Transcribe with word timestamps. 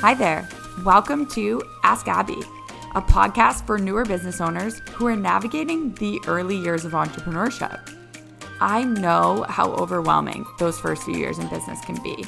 Hi 0.00 0.14
there. 0.14 0.48
Welcome 0.82 1.26
to 1.32 1.62
Ask 1.82 2.08
Abby, 2.08 2.40
a 2.94 3.02
podcast 3.02 3.66
for 3.66 3.76
newer 3.76 4.06
business 4.06 4.40
owners 4.40 4.78
who 4.92 5.06
are 5.06 5.14
navigating 5.14 5.92
the 5.96 6.18
early 6.26 6.56
years 6.56 6.86
of 6.86 6.92
entrepreneurship. 6.92 7.78
I 8.62 8.82
know 8.82 9.44
how 9.46 9.72
overwhelming 9.72 10.46
those 10.58 10.80
first 10.80 11.02
few 11.02 11.16
years 11.16 11.38
in 11.38 11.48
business 11.48 11.82
can 11.84 12.02
be, 12.02 12.24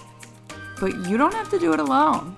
but 0.81 0.95
you 1.09 1.17
don't 1.17 1.33
have 1.33 1.49
to 1.49 1.59
do 1.59 1.73
it 1.73 1.81
alone. 1.81 2.37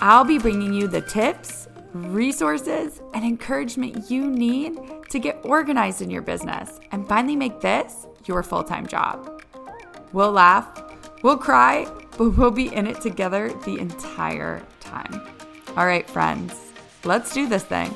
I'll 0.00 0.22
be 0.22 0.38
bringing 0.38 0.72
you 0.72 0.86
the 0.86 1.00
tips, 1.00 1.66
resources, 1.92 3.02
and 3.14 3.24
encouragement 3.24 4.12
you 4.12 4.30
need 4.30 4.78
to 5.10 5.18
get 5.18 5.40
organized 5.42 6.02
in 6.02 6.08
your 6.08 6.22
business 6.22 6.78
and 6.92 7.08
finally 7.08 7.34
make 7.34 7.60
this 7.60 8.06
your 8.26 8.44
full 8.44 8.62
time 8.62 8.86
job. 8.86 9.42
We'll 10.12 10.30
laugh, 10.30 10.84
we'll 11.22 11.38
cry, 11.38 11.86
but 12.18 12.30
we'll 12.30 12.50
be 12.50 12.74
in 12.74 12.86
it 12.86 13.00
together 13.00 13.52
the 13.64 13.78
entire 13.78 14.62
time. 14.80 15.22
All 15.76 15.86
right, 15.86 16.08
friends, 16.08 16.72
let's 17.04 17.32
do 17.32 17.48
this 17.48 17.64
thing. 17.64 17.92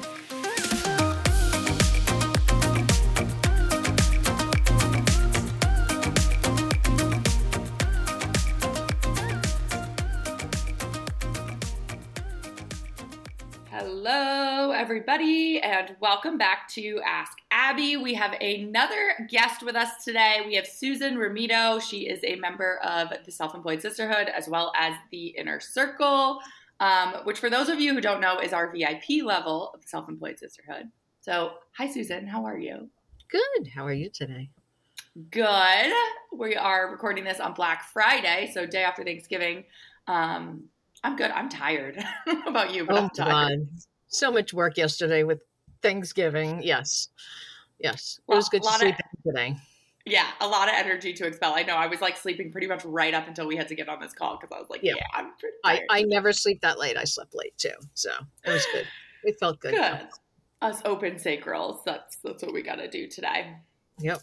Everybody, 14.96 15.60
and 15.60 15.94
welcome 16.00 16.38
back 16.38 16.66
to 16.70 16.98
Ask 17.04 17.36
Abby. 17.50 17.98
We 17.98 18.14
have 18.14 18.32
another 18.40 19.28
guest 19.28 19.62
with 19.62 19.76
us 19.76 20.02
today. 20.02 20.40
We 20.46 20.54
have 20.54 20.66
Susan 20.66 21.16
Ramito. 21.18 21.82
She 21.82 22.08
is 22.08 22.18
a 22.24 22.36
member 22.36 22.78
of 22.78 23.12
the 23.26 23.30
Self 23.30 23.54
Employed 23.54 23.82
Sisterhood 23.82 24.30
as 24.34 24.48
well 24.48 24.72
as 24.74 24.94
the 25.10 25.26
Inner 25.36 25.60
Circle, 25.60 26.40
um, 26.80 27.12
which, 27.24 27.38
for 27.38 27.50
those 27.50 27.68
of 27.68 27.78
you 27.78 27.92
who 27.92 28.00
don't 28.00 28.22
know, 28.22 28.38
is 28.38 28.54
our 28.54 28.72
VIP 28.72 29.22
level 29.22 29.70
of 29.74 29.82
the 29.82 29.86
Self 29.86 30.08
Employed 30.08 30.38
Sisterhood. 30.38 30.84
So, 31.20 31.56
hi, 31.76 31.90
Susan. 31.92 32.26
How 32.26 32.46
are 32.46 32.58
you? 32.58 32.88
Good. 33.30 33.68
How 33.74 33.84
are 33.84 33.92
you 33.92 34.08
today? 34.08 34.48
Good. 35.30 35.92
We 36.32 36.56
are 36.56 36.90
recording 36.90 37.24
this 37.24 37.38
on 37.38 37.52
Black 37.52 37.82
Friday, 37.92 38.50
so 38.54 38.64
day 38.64 38.84
after 38.84 39.04
Thanksgiving. 39.04 39.64
Um, 40.08 40.70
I'm 41.04 41.16
good. 41.16 41.32
I'm 41.32 41.50
tired. 41.50 42.02
about 42.46 42.72
you? 42.72 42.86
But 42.86 42.96
oh, 42.96 43.02
I'm 43.02 43.10
tired. 43.10 43.58
God. 43.68 43.82
So 44.16 44.32
much 44.32 44.54
work 44.54 44.76
yesterday 44.76 45.22
with 45.24 45.40
Thanksgiving. 45.82 46.62
Yes. 46.62 47.08
Yes. 47.78 48.18
It 48.28 48.34
was 48.34 48.48
good 48.48 48.62
to 48.62 48.72
sleep 48.72 48.94
of, 48.94 49.22
today. 49.22 49.56
Yeah, 50.06 50.26
a 50.40 50.46
lot 50.46 50.68
of 50.68 50.74
energy 50.74 51.12
to 51.14 51.26
expel. 51.26 51.52
I 51.54 51.64
know. 51.64 51.74
I 51.74 51.86
was 51.86 52.00
like 52.00 52.16
sleeping 52.16 52.50
pretty 52.50 52.66
much 52.66 52.84
right 52.84 53.12
up 53.12 53.28
until 53.28 53.46
we 53.46 53.56
had 53.56 53.68
to 53.68 53.74
get 53.74 53.88
on 53.88 54.00
this 54.00 54.12
call 54.12 54.38
because 54.40 54.56
I 54.56 54.60
was 54.60 54.70
like, 54.70 54.82
yeah, 54.82 54.94
yeah 54.96 55.04
I'm 55.12 55.32
pretty 55.38 55.56
I, 55.64 55.80
I 55.90 56.02
never 56.02 56.32
sleep 56.32 56.60
that 56.62 56.78
late. 56.78 56.96
I 56.96 57.04
slept 57.04 57.34
late 57.34 57.58
too. 57.58 57.74
So 57.94 58.10
it 58.44 58.52
was 58.52 58.66
good. 58.72 58.86
It 59.24 59.38
felt 59.40 59.60
good. 59.60 59.74
Good. 59.74 60.08
Us 60.62 60.80
open 60.84 61.16
sacrals. 61.16 61.80
That's 61.84 62.16
that's 62.24 62.42
what 62.42 62.54
we 62.54 62.62
got 62.62 62.76
to 62.76 62.88
do 62.88 63.08
today. 63.08 63.56
Yep. 64.00 64.20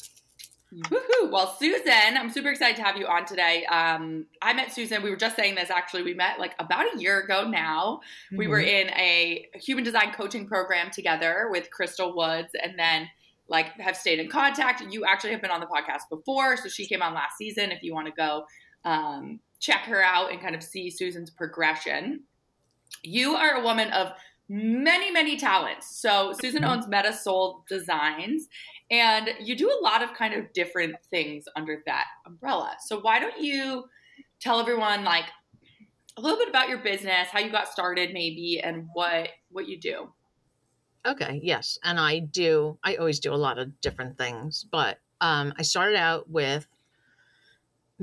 Woohoo! 0.81 1.31
Well, 1.31 1.55
Susan, 1.59 2.17
I'm 2.17 2.29
super 2.29 2.49
excited 2.49 2.75
to 2.77 2.83
have 2.83 2.97
you 2.97 3.05
on 3.05 3.25
today. 3.25 3.65
Um, 3.65 4.25
I 4.41 4.53
met 4.53 4.71
Susan. 4.71 5.03
We 5.03 5.09
were 5.09 5.15
just 5.15 5.35
saying 5.35 5.55
this 5.55 5.69
actually. 5.69 6.03
We 6.03 6.13
met 6.13 6.39
like 6.39 6.55
about 6.59 6.85
a 6.93 6.99
year 6.99 7.19
ago 7.19 7.47
now. 7.47 8.01
Mm-hmm. 8.27 8.37
We 8.37 8.47
were 8.47 8.59
in 8.59 8.89
a 8.89 9.47
human 9.55 9.83
design 9.83 10.13
coaching 10.13 10.47
program 10.47 10.89
together 10.91 11.49
with 11.51 11.69
Crystal 11.69 12.15
Woods, 12.15 12.49
and 12.61 12.77
then 12.77 13.09
like 13.47 13.67
have 13.79 13.95
stayed 13.95 14.19
in 14.19 14.29
contact. 14.29 14.83
You 14.89 15.05
actually 15.05 15.31
have 15.31 15.41
been 15.41 15.51
on 15.51 15.59
the 15.59 15.67
podcast 15.67 16.09
before, 16.09 16.57
so 16.57 16.69
she 16.69 16.87
came 16.87 17.01
on 17.01 17.13
last 17.13 17.37
season. 17.37 17.71
If 17.71 17.83
you 17.83 17.93
want 17.93 18.07
to 18.07 18.13
go 18.13 18.45
um, 18.85 19.39
check 19.59 19.81
her 19.85 20.01
out 20.01 20.31
and 20.31 20.41
kind 20.41 20.55
of 20.55 20.63
see 20.63 20.89
Susan's 20.89 21.29
progression, 21.29 22.23
you 23.03 23.35
are 23.35 23.55
a 23.55 23.63
woman 23.63 23.91
of 23.91 24.13
many, 24.49 25.11
many 25.11 25.37
talents. 25.37 25.99
So 25.99 26.33
Susan 26.39 26.63
owns 26.63 26.87
Meta 26.87 27.13
Soul 27.13 27.63
Designs, 27.69 28.47
and 28.91 29.29
you 29.41 29.55
do 29.55 29.69
a 29.69 29.83
lot 29.83 30.03
of 30.03 30.13
kind 30.13 30.33
of 30.33 30.51
different 30.53 30.95
things 31.09 31.45
under 31.55 31.81
that 31.85 32.05
umbrella. 32.25 32.75
So 32.85 32.99
why 32.99 33.19
don't 33.19 33.41
you 33.41 33.85
tell 34.39 34.59
everyone 34.59 35.03
like 35.03 35.25
a 36.17 36.21
little 36.21 36.37
bit 36.37 36.49
about 36.49 36.69
your 36.69 36.79
business, 36.79 37.29
how 37.31 37.39
you 37.39 37.51
got 37.51 37.67
started 37.67 38.11
maybe, 38.13 38.59
and 38.63 38.87
what 38.93 39.29
what 39.49 39.67
you 39.67 39.79
do? 39.79 40.09
Okay, 41.05 41.39
yes. 41.43 41.79
And 41.83 41.99
I 41.99 42.19
do 42.19 42.77
I 42.83 42.95
always 42.95 43.19
do 43.19 43.33
a 43.33 43.35
lot 43.35 43.57
of 43.57 43.81
different 43.81 44.17
things, 44.17 44.65
but 44.69 44.99
um, 45.21 45.53
I 45.57 45.61
started 45.61 45.95
out 45.95 46.29
with 46.29 46.67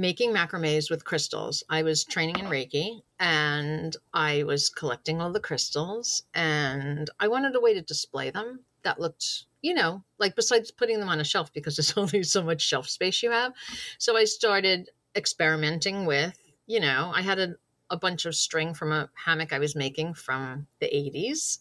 making 0.00 0.32
macrames 0.32 0.90
with 0.90 1.04
crystals. 1.04 1.62
I 1.68 1.82
was 1.82 2.04
training 2.04 2.38
in 2.38 2.46
Reiki 2.46 3.02
and 3.18 3.94
I 4.14 4.44
was 4.44 4.70
collecting 4.70 5.20
all 5.20 5.30
the 5.30 5.40
crystals 5.40 6.22
and 6.32 7.10
I 7.20 7.28
wanted 7.28 7.54
a 7.54 7.60
way 7.60 7.74
to 7.74 7.82
display 7.82 8.30
them 8.30 8.60
that 8.82 8.98
looked, 8.98 9.44
you 9.60 9.74
know, 9.74 10.02
like 10.18 10.34
besides 10.36 10.70
putting 10.70 11.00
them 11.00 11.10
on 11.10 11.20
a 11.20 11.24
shelf 11.24 11.52
because 11.52 11.76
there's 11.76 11.92
only 11.98 12.22
so 12.22 12.42
much 12.42 12.62
shelf 12.62 12.88
space 12.88 13.22
you 13.22 13.30
have. 13.30 13.52
So 13.98 14.16
I 14.16 14.24
started 14.24 14.88
experimenting 15.14 16.06
with, 16.06 16.38
you 16.66 16.80
know, 16.80 17.12
I 17.14 17.20
had 17.20 17.38
a, 17.38 17.56
a 17.90 17.98
bunch 17.98 18.24
of 18.24 18.34
string 18.34 18.72
from 18.72 18.92
a 18.92 19.10
hammock 19.22 19.52
I 19.52 19.58
was 19.58 19.76
making 19.76 20.14
from 20.14 20.66
the 20.80 20.86
80s. 20.86 21.58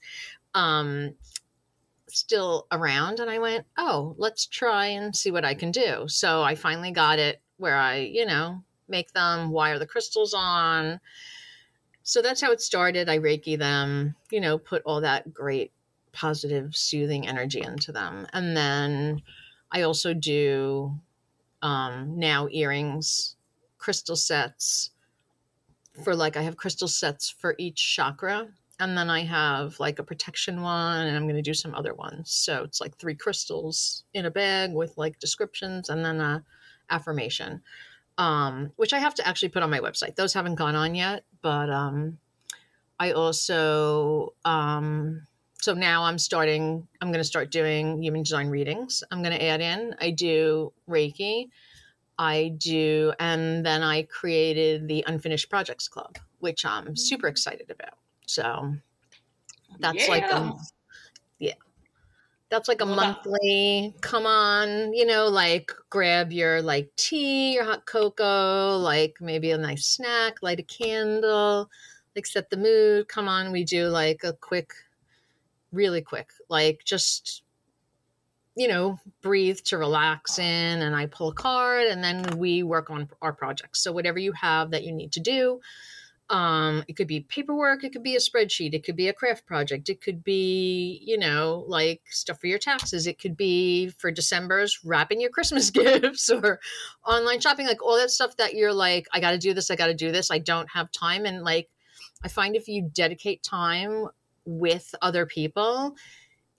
Um, 0.54 1.16
still 2.08 2.68
around 2.72 3.20
and 3.20 3.30
I 3.30 3.38
went, 3.38 3.68
"Oh, 3.78 4.16
let's 4.18 4.48
try 4.48 4.88
and 4.88 5.16
see 5.16 5.30
what 5.30 5.46
I 5.46 5.54
can 5.54 5.72
do." 5.72 6.06
So 6.08 6.42
I 6.42 6.56
finally 6.56 6.90
got 6.92 7.20
it 7.20 7.40
where 7.60 7.76
I, 7.76 7.98
you 7.98 8.26
know, 8.26 8.64
make 8.88 9.12
them, 9.14 9.52
wire 9.52 9.78
the 9.78 9.86
crystals 9.86 10.34
on. 10.34 11.00
So 12.02 12.22
that's 12.22 12.42
how 12.42 12.52
it 12.52 12.62
started. 12.62 13.08
I 13.08 13.20
Reiki 13.20 13.60
them, 13.60 14.16
you 14.32 14.42
know, 14.42 14.58
put 14.58 14.82
all 14.86 15.02
that 15.02 15.32
great 15.32 15.72
positive, 16.12 16.76
soothing 16.76 17.28
energy 17.28 17.62
into 17.62 17.92
them. 17.92 18.26
And 18.34 18.58
then 18.58 19.22
I 19.72 19.84
also 19.84 20.16
do 20.16 20.96
um, 21.62 22.18
now 22.18 22.48
earrings, 22.50 23.36
crystal 23.78 24.16
sets 24.16 24.92
for 26.04 26.16
like, 26.16 26.38
I 26.38 26.42
have 26.42 26.58
crystal 26.58 26.88
sets 26.88 27.30
for 27.30 27.54
each 27.60 27.96
chakra. 27.96 28.48
And 28.80 28.98
then 28.98 29.10
I 29.10 29.24
have 29.24 29.78
like 29.80 30.00
a 30.00 30.04
protection 30.04 30.62
one, 30.62 31.06
and 31.06 31.18
I'm 31.18 31.26
going 31.26 31.36
to 31.36 31.42
do 31.42 31.54
some 31.54 31.76
other 31.76 31.94
ones. 31.94 32.32
So 32.32 32.64
it's 32.64 32.80
like 32.80 32.98
three 32.98 33.16
crystals 33.16 34.06
in 34.14 34.26
a 34.26 34.32
bag 34.32 34.74
with 34.74 34.98
like 34.98 35.20
descriptions, 35.20 35.90
and 35.90 36.04
then 36.04 36.22
a 36.22 36.42
affirmation, 36.90 37.62
um, 38.18 38.72
which 38.76 38.94
I 38.94 39.00
have 39.00 39.16
to 39.16 39.28
actually 39.28 39.50
put 39.50 39.64
on 39.64 39.70
my 39.70 39.80
website. 39.80 40.16
Those 40.16 40.34
haven't 40.34 40.56
gone 40.56 40.76
on 40.76 40.96
yet, 40.96 41.24
but 41.42 41.70
um, 41.70 42.18
I 43.00 43.12
also 43.12 44.34
um, 44.46 45.28
so 45.62 45.74
now 45.74 46.04
I'm 46.04 46.18
starting. 46.18 46.88
I'm 47.02 47.10
going 47.10 47.20
to 47.20 47.28
start 47.28 47.52
doing 47.52 48.02
human 48.02 48.24
design 48.24 48.50
readings. 48.50 49.04
I'm 49.12 49.22
going 49.22 49.38
to 49.38 49.46
add 49.46 49.62
in. 49.62 49.94
I 50.00 50.12
do 50.12 50.72
Reiki. 50.90 51.50
I 52.18 52.54
do, 52.58 53.14
and 53.20 53.66
then 53.66 53.82
I 53.82 54.04
created 54.04 54.88
the 54.88 55.04
Unfinished 55.08 55.50
Projects 55.50 55.88
Club, 55.88 56.18
which 56.40 56.66
I'm 56.66 56.96
super 56.96 57.28
mm. 57.28 57.32
excited 57.32 57.70
about. 57.70 57.98
So 58.26 58.74
that's 59.80 60.08
yeah. 60.08 60.12
like 60.12 60.32
a 60.32 60.54
yeah 61.40 61.54
that's 62.50 62.68
like 62.68 62.82
a 62.82 62.86
well, 62.86 62.96
monthly 62.96 63.94
come 64.02 64.26
on 64.26 64.94
you 64.94 65.06
know 65.06 65.28
like 65.28 65.72
grab 65.90 66.32
your 66.32 66.62
like 66.62 66.90
tea 66.96 67.54
your 67.54 67.64
hot 67.64 67.86
cocoa 67.86 68.78
like 68.78 69.16
maybe 69.22 69.52
a 69.52 69.58
nice 69.58 69.86
snack 69.86 70.42
light 70.42 70.60
a 70.60 70.64
candle 70.64 71.70
like 72.16 72.26
set 72.26 72.50
the 72.50 72.58
mood. 72.58 73.08
Come 73.08 73.28
on 73.28 73.52
we 73.52 73.64
do 73.64 73.88
like 73.88 74.24
a 74.24 74.34
quick 74.34 74.74
really 75.72 76.02
quick 76.02 76.30
like 76.50 76.82
just 76.84 77.44
you 78.56 78.68
know 78.68 79.00
breathe 79.22 79.60
to 79.60 79.78
relax 79.78 80.40
in 80.40 80.82
and 80.82 80.96
i 80.96 81.06
pull 81.06 81.30
a 81.30 81.34
card 81.34 81.86
and 81.86 82.04
then 82.04 82.38
we 82.38 82.64
work 82.64 82.90
on 82.90 83.08
our 83.22 83.32
projects. 83.32 83.82
So 83.82 83.92
whatever 83.92 84.18
you 84.18 84.32
have 84.34 84.72
that 84.72 84.84
you 84.84 84.92
need 84.92 85.12
to 85.14 85.20
do 85.20 85.62
um, 86.30 86.84
it 86.88 86.94
could 86.96 87.08
be 87.08 87.22
paperwork, 87.22 87.84
it 87.84 87.92
could 87.92 88.04
be 88.04 88.16
a 88.16 88.20
spreadsheet, 88.20 88.74
it 88.74 88.84
could 88.84 88.96
be 88.96 89.08
a 89.08 89.14
craft 89.14 89.46
project, 89.48 89.90
it 89.90 90.00
could 90.00 90.24
be, 90.24 91.02
you 91.04 91.18
know, 91.18 91.66
like 91.68 92.02
stuff 92.10 92.40
for 92.40 92.48
your 92.48 92.60
taxes, 92.60 93.08
it 93.08 93.20
could 93.20 93.36
be 93.36 93.90
for 93.98 94.12
December's 94.12 94.80
wrapping 94.84 95.20
your 95.20 95.32
Christmas 95.32 95.70
gifts 95.72 96.30
or 96.30 96.60
online 97.06 97.40
shopping, 97.40 97.66
like 97.66 97.84
all 97.84 97.98
that 97.98 98.12
stuff 98.12 98.38
that 98.38 98.54
you're 98.54 98.74
like, 98.74 99.08
I 99.12 99.20
got 99.20 99.32
to 99.32 99.38
do 99.40 99.54
this, 99.54 99.72
I 99.72 99.76
got 99.76 99.88
to 99.88 99.94
do 99.94 100.12
this, 100.12 100.30
I 100.30 100.38
don't 100.38 100.70
have 100.72 100.92
time. 100.92 101.26
And 101.26 101.44
like, 101.44 101.70
I 102.24 102.28
find 102.28 102.56
if 102.56 102.68
you 102.68 102.90
dedicate 102.94 103.42
time 103.42 104.08
with 104.46 104.94
other 105.02 105.26
people, 105.26 105.96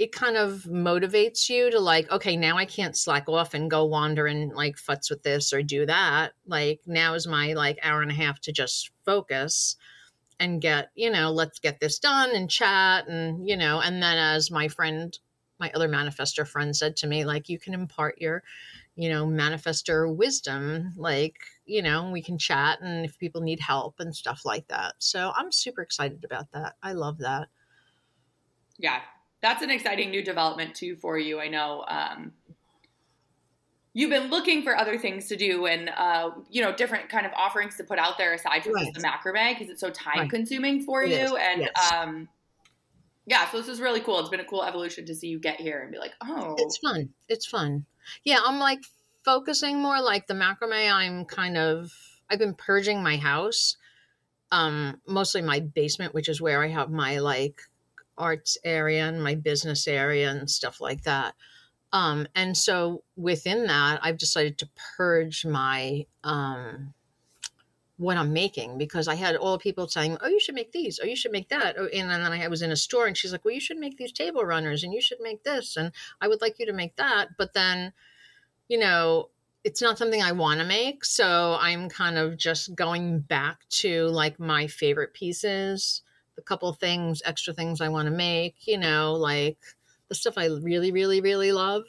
it 0.00 0.12
kind 0.12 0.38
of 0.38 0.62
motivates 0.62 1.50
you 1.50 1.70
to 1.70 1.78
like 1.78 2.10
okay 2.10 2.36
now 2.36 2.56
i 2.56 2.64
can't 2.64 2.96
slack 2.96 3.28
off 3.28 3.52
and 3.52 3.70
go 3.70 3.84
wander 3.84 4.26
and 4.26 4.52
like 4.52 4.76
futz 4.76 5.10
with 5.10 5.22
this 5.22 5.52
or 5.52 5.62
do 5.62 5.84
that 5.84 6.32
like 6.46 6.80
now 6.86 7.12
is 7.12 7.26
my 7.26 7.52
like 7.52 7.78
hour 7.82 8.00
and 8.00 8.10
a 8.10 8.14
half 8.14 8.40
to 8.40 8.50
just 8.50 8.90
focus 9.04 9.76
and 10.38 10.62
get 10.62 10.90
you 10.94 11.10
know 11.10 11.30
let's 11.30 11.58
get 11.58 11.80
this 11.80 11.98
done 11.98 12.34
and 12.34 12.50
chat 12.50 13.06
and 13.08 13.46
you 13.46 13.56
know 13.56 13.80
and 13.80 14.02
then 14.02 14.16
as 14.16 14.50
my 14.50 14.68
friend 14.68 15.18
my 15.58 15.70
other 15.74 15.88
manifestor 15.88 16.48
friend 16.48 16.74
said 16.74 16.96
to 16.96 17.06
me 17.06 17.26
like 17.26 17.50
you 17.50 17.58
can 17.58 17.74
impart 17.74 18.18
your 18.18 18.42
you 18.96 19.08
know, 19.08 19.24
manifestor 19.24 20.14
wisdom. 20.14 20.92
Like, 20.94 21.36
you 21.64 21.80
know, 21.80 22.10
we 22.10 22.20
can 22.20 22.36
chat 22.36 22.82
and 22.82 23.06
if 23.06 23.18
people 23.18 23.40
need 23.40 23.58
help 23.58 23.98
and 23.98 24.14
stuff 24.14 24.42
like 24.44 24.68
that. 24.68 24.92
So 24.98 25.32
I'm 25.34 25.50
super 25.50 25.80
excited 25.80 26.22
about 26.22 26.52
that. 26.52 26.74
I 26.82 26.92
love 26.92 27.16
that. 27.18 27.48
Yeah, 28.78 29.00
that's 29.42 29.62
an 29.62 29.70
exciting 29.70 30.10
new 30.10 30.22
development 30.22 30.74
too 30.74 30.96
for 30.96 31.18
you. 31.18 31.40
I 31.40 31.48
know 31.48 31.84
um, 31.88 32.32
you've 33.92 34.10
been 34.10 34.30
looking 34.30 34.62
for 34.62 34.76
other 34.76 34.98
things 34.98 35.26
to 35.28 35.36
do 35.36 35.66
and 35.66 35.90
uh, 35.96 36.30
you 36.50 36.62
know 36.62 36.72
different 36.74 37.08
kind 37.08 37.26
of 37.26 37.32
offerings 37.32 37.76
to 37.76 37.84
put 37.84 37.98
out 37.98 38.18
there 38.18 38.32
aside 38.34 38.62
from 38.62 38.74
right. 38.74 38.86
just 38.86 39.00
the 39.00 39.06
macrame 39.06 39.58
because 39.58 39.70
it's 39.70 39.80
so 39.80 39.90
time 39.90 40.20
right. 40.20 40.30
consuming 40.30 40.82
for 40.82 41.02
it 41.02 41.10
you 41.10 41.16
is. 41.16 41.32
and 41.32 41.60
yes. 41.62 41.92
um, 41.92 42.28
yeah 43.26 43.48
so 43.50 43.58
this 43.58 43.68
is 43.68 43.80
really 43.80 44.00
cool 44.00 44.18
it's 44.18 44.28
been 44.28 44.40
a 44.40 44.44
cool 44.44 44.62
evolution 44.62 45.04
to 45.06 45.14
see 45.14 45.28
you 45.28 45.38
get 45.38 45.60
here 45.60 45.82
and 45.82 45.92
be 45.92 45.98
like 45.98 46.12
oh 46.22 46.54
it's 46.58 46.78
fun 46.78 47.08
it's 47.28 47.46
fun 47.46 47.84
yeah 48.24 48.38
i'm 48.44 48.58
like 48.58 48.80
focusing 49.24 49.78
more 49.80 50.00
like 50.00 50.26
the 50.26 50.34
macrame 50.34 50.92
i'm 50.92 51.24
kind 51.24 51.56
of 51.56 51.90
i've 52.30 52.38
been 52.38 52.54
purging 52.54 53.02
my 53.02 53.16
house 53.16 53.76
um 54.52 55.00
mostly 55.06 55.42
my 55.42 55.60
basement 55.60 56.14
which 56.14 56.28
is 56.28 56.40
where 56.40 56.62
i 56.62 56.68
have 56.68 56.90
my 56.90 57.18
like 57.18 57.62
arts 58.20 58.58
area 58.64 59.08
and 59.08 59.22
my 59.22 59.34
business 59.34 59.88
area 59.88 60.30
and 60.30 60.50
stuff 60.50 60.80
like 60.80 61.02
that 61.02 61.34
um, 61.92 62.26
and 62.34 62.56
so 62.56 63.02
within 63.16 63.66
that, 63.66 64.00
I've 64.02 64.18
decided 64.18 64.58
to 64.58 64.68
purge 64.96 65.44
my 65.44 66.06
um, 66.22 66.94
what 67.96 68.16
I'm 68.16 68.32
making 68.32 68.78
because 68.78 69.08
I 69.08 69.16
had 69.16 69.36
all 69.36 69.58
people 69.58 69.88
saying, 69.88 70.16
"Oh, 70.20 70.28
you 70.28 70.40
should 70.40 70.54
make 70.54 70.72
these. 70.72 71.00
Oh, 71.02 71.06
you 71.06 71.16
should 71.16 71.32
make 71.32 71.48
that." 71.48 71.76
Oh, 71.78 71.86
and 71.86 72.08
then 72.10 72.22
I 72.22 72.46
was 72.48 72.62
in 72.62 72.70
a 72.70 72.76
store, 72.76 73.06
and 73.06 73.16
she's 73.16 73.32
like, 73.32 73.44
"Well, 73.44 73.54
you 73.54 73.60
should 73.60 73.78
make 73.78 73.96
these 73.96 74.12
table 74.12 74.44
runners, 74.44 74.84
and 74.84 74.92
you 74.94 75.00
should 75.00 75.20
make 75.20 75.42
this, 75.42 75.76
and 75.76 75.92
I 76.20 76.28
would 76.28 76.40
like 76.40 76.58
you 76.58 76.66
to 76.66 76.72
make 76.72 76.96
that." 76.96 77.36
But 77.36 77.54
then, 77.54 77.92
you 78.68 78.78
know, 78.78 79.30
it's 79.64 79.82
not 79.82 79.98
something 79.98 80.22
I 80.22 80.32
want 80.32 80.60
to 80.60 80.66
make, 80.66 81.04
so 81.04 81.56
I'm 81.60 81.88
kind 81.88 82.18
of 82.18 82.36
just 82.36 82.74
going 82.76 83.20
back 83.20 83.68
to 83.80 84.06
like 84.08 84.38
my 84.38 84.68
favorite 84.68 85.12
pieces, 85.14 86.02
a 86.38 86.42
couple 86.42 86.72
things, 86.72 87.22
extra 87.24 87.52
things 87.52 87.80
I 87.80 87.88
want 87.88 88.06
to 88.06 88.14
make. 88.14 88.66
You 88.66 88.78
know, 88.78 89.14
like 89.14 89.58
the 90.08 90.14
stuff 90.14 90.34
I 90.36 90.46
really, 90.46 90.92
really, 90.92 91.20
really 91.20 91.52
love. 91.52 91.84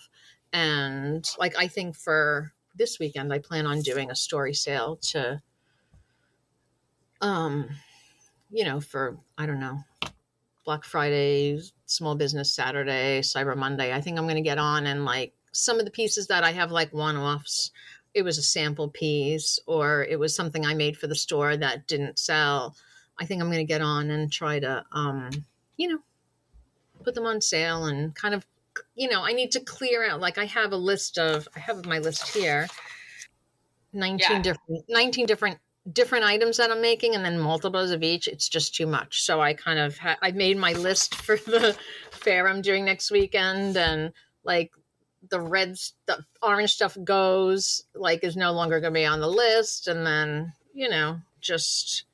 And 0.53 1.27
like, 1.39 1.57
I 1.57 1.67
think 1.67 1.95
for 1.95 2.53
this 2.75 2.99
weekend, 2.99 3.33
I 3.33 3.39
plan 3.39 3.65
on 3.65 3.81
doing 3.81 4.11
a 4.11 4.15
story 4.15 4.53
sale 4.53 4.97
to, 4.97 5.41
um, 7.21 7.69
you 8.49 8.65
know, 8.65 8.79
for, 8.79 9.17
I 9.37 9.45
don't 9.45 9.59
know, 9.59 9.79
Black 10.65 10.83
Friday, 10.83 11.61
Small 11.85 12.15
Business 12.15 12.53
Saturday, 12.53 13.21
Cyber 13.21 13.55
Monday. 13.55 13.93
I 13.93 14.01
think 14.01 14.17
I'm 14.17 14.25
going 14.25 14.35
to 14.35 14.41
get 14.41 14.57
on 14.57 14.85
and 14.85 15.05
like 15.05 15.33
some 15.51 15.79
of 15.79 15.85
the 15.85 15.91
pieces 15.91 16.27
that 16.27 16.43
I 16.43 16.51
have 16.51 16.71
like 16.71 16.93
one 16.93 17.17
offs. 17.17 17.71
It 18.13 18.23
was 18.23 18.37
a 18.37 18.43
sample 18.43 18.89
piece 18.89 19.57
or 19.65 20.03
it 20.03 20.19
was 20.19 20.35
something 20.35 20.65
I 20.65 20.73
made 20.73 20.97
for 20.97 21.07
the 21.07 21.15
store 21.15 21.57
that 21.57 21.87
didn't 21.87 22.19
sell. 22.19 22.75
I 23.21 23.25
think 23.25 23.41
I'm 23.41 23.47
going 23.47 23.59
to 23.59 23.63
get 23.63 23.81
on 23.81 24.09
and 24.09 24.31
try 24.31 24.59
to, 24.59 24.83
um, 24.91 25.29
you 25.77 25.87
know, 25.87 25.99
put 27.03 27.15
them 27.15 27.25
on 27.25 27.41
sale 27.41 27.85
and 27.85 28.13
kind 28.15 28.33
of 28.33 28.45
you 28.95 29.09
know 29.09 29.23
i 29.23 29.33
need 29.33 29.51
to 29.51 29.59
clear 29.59 30.07
out 30.07 30.19
like 30.19 30.37
i 30.37 30.45
have 30.45 30.71
a 30.71 30.77
list 30.77 31.17
of 31.17 31.47
i 31.55 31.59
have 31.59 31.85
my 31.85 31.99
list 31.99 32.35
here. 32.35 32.67
19 33.93 34.19
yeah. 34.19 34.41
different 34.41 34.85
19 34.87 35.25
different 35.25 35.57
different 35.91 36.23
items 36.23 36.57
that 36.57 36.71
i'm 36.71 36.81
making 36.81 37.15
and 37.15 37.25
then 37.25 37.39
multiples 37.39 37.91
of 37.91 38.03
each. 38.03 38.27
It's 38.27 38.47
just 38.47 38.73
too 38.75 38.87
much. 38.87 39.21
So 39.23 39.41
i 39.41 39.53
kind 39.53 39.79
of 39.79 39.97
ha- 39.97 40.17
i 40.21 40.31
made 40.31 40.57
my 40.57 40.73
list 40.73 41.15
for 41.15 41.35
the 41.35 41.77
fair 42.11 42.47
i'm 42.47 42.61
doing 42.61 42.85
next 42.85 43.11
weekend 43.11 43.75
and 43.75 44.13
like 44.43 44.71
the 45.29 45.41
red 45.41 45.77
stuff 45.77 46.21
orange 46.41 46.71
stuff 46.71 46.97
goes 47.03 47.83
like 47.93 48.23
is 48.23 48.37
no 48.37 48.53
longer 48.53 48.79
going 48.79 48.93
to 48.93 48.99
be 48.99 49.05
on 49.05 49.19
the 49.19 49.27
list. 49.27 49.87
And 49.87 50.05
then 50.05 50.53
you 50.73 50.89
know 50.89 51.19
just 51.41 52.05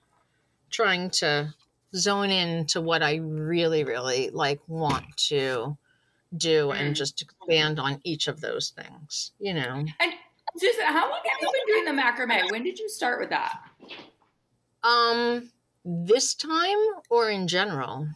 trying 0.69 1.09
to 1.09 1.53
zone 1.95 2.29
in 2.29 2.65
to 2.67 2.81
what 2.81 3.01
I 3.03 3.15
really, 3.15 3.83
really 3.83 4.29
like 4.29 4.59
want 4.67 5.05
to 5.27 5.77
do 6.35 6.71
and 6.71 6.93
mm. 6.93 6.97
just 6.97 7.21
expand 7.21 7.79
on 7.79 7.99
each 8.03 8.27
of 8.27 8.41
those 8.41 8.69
things, 8.69 9.31
you 9.39 9.53
know. 9.53 9.85
And 9.99 10.13
Susan, 10.57 10.85
how 10.85 11.09
long 11.09 11.21
have 11.23 11.41
you 11.41 11.51
been 11.51 11.75
doing 11.75 11.95
the 11.95 12.01
macrame? 12.01 12.51
When 12.51 12.63
did 12.63 12.79
you 12.79 12.89
start 12.89 13.19
with 13.19 13.29
that? 13.29 13.59
Um, 14.83 15.49
this 15.85 16.33
time 16.35 16.77
or 17.09 17.29
in 17.29 17.47
general? 17.47 18.07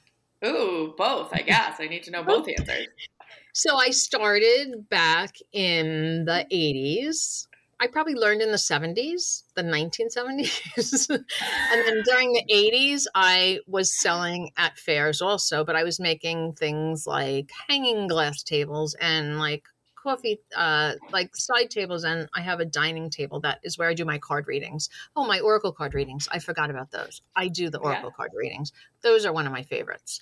Ooh, 0.46 0.94
both, 0.98 1.30
I 1.34 1.42
guess. 1.42 1.78
I 1.80 1.88
need 1.88 2.04
to 2.04 2.12
know 2.12 2.24
both 2.24 2.48
answers. 2.58 2.88
So 3.54 3.78
I 3.78 3.90
started 3.90 4.90
back 4.90 5.36
in 5.52 6.26
the 6.26 6.46
80s 6.52 7.48
I 7.82 7.88
probably 7.88 8.14
learned 8.14 8.44
in 8.44 8.52
the 8.52 8.58
70s, 8.58 9.42
the 9.56 9.64
1970s. 9.64 11.10
and 11.10 11.88
then 11.88 12.02
during 12.06 12.32
the 12.32 12.44
80s, 12.48 13.06
I 13.16 13.60
was 13.66 14.00
selling 14.00 14.52
at 14.56 14.78
fairs 14.78 15.20
also, 15.20 15.66
but 15.66 15.76
I 15.76 15.84
was 15.84 16.00
making 16.00 16.54
things 16.54 17.08
like 17.08 17.50
hanging 17.68 18.08
glass 18.08 18.44
tables 18.44 18.96
and 19.02 19.40
like 19.40 19.64
coffee, 19.96 20.42
uh, 20.56 20.94
like 21.12 21.36
side 21.36 21.72
tables. 21.72 22.04
And 22.04 22.30
I 22.36 22.42
have 22.42 22.60
a 22.60 22.66
dining 22.66 23.10
table 23.10 23.40
that 23.40 23.58
is 23.64 23.80
where 23.80 23.90
I 23.90 23.96
do 23.96 24.06
my 24.06 24.20
card 24.20 24.48
readings. 24.48 24.88
Oh, 25.16 25.26
my 25.26 25.40
Oracle 25.40 25.72
card 25.72 25.96
readings. 25.96 26.30
I 26.32 26.38
forgot 26.38 26.70
about 26.70 26.92
those. 26.92 27.24
I 27.36 27.48
do 27.48 27.72
the 27.72 27.80
Oracle 27.80 28.10
yeah. 28.10 28.16
card 28.16 28.32
readings. 28.36 28.74
Those 29.02 29.26
are 29.26 29.34
one 29.34 29.48
of 29.48 29.52
my 29.52 29.64
favorites. 29.64 30.22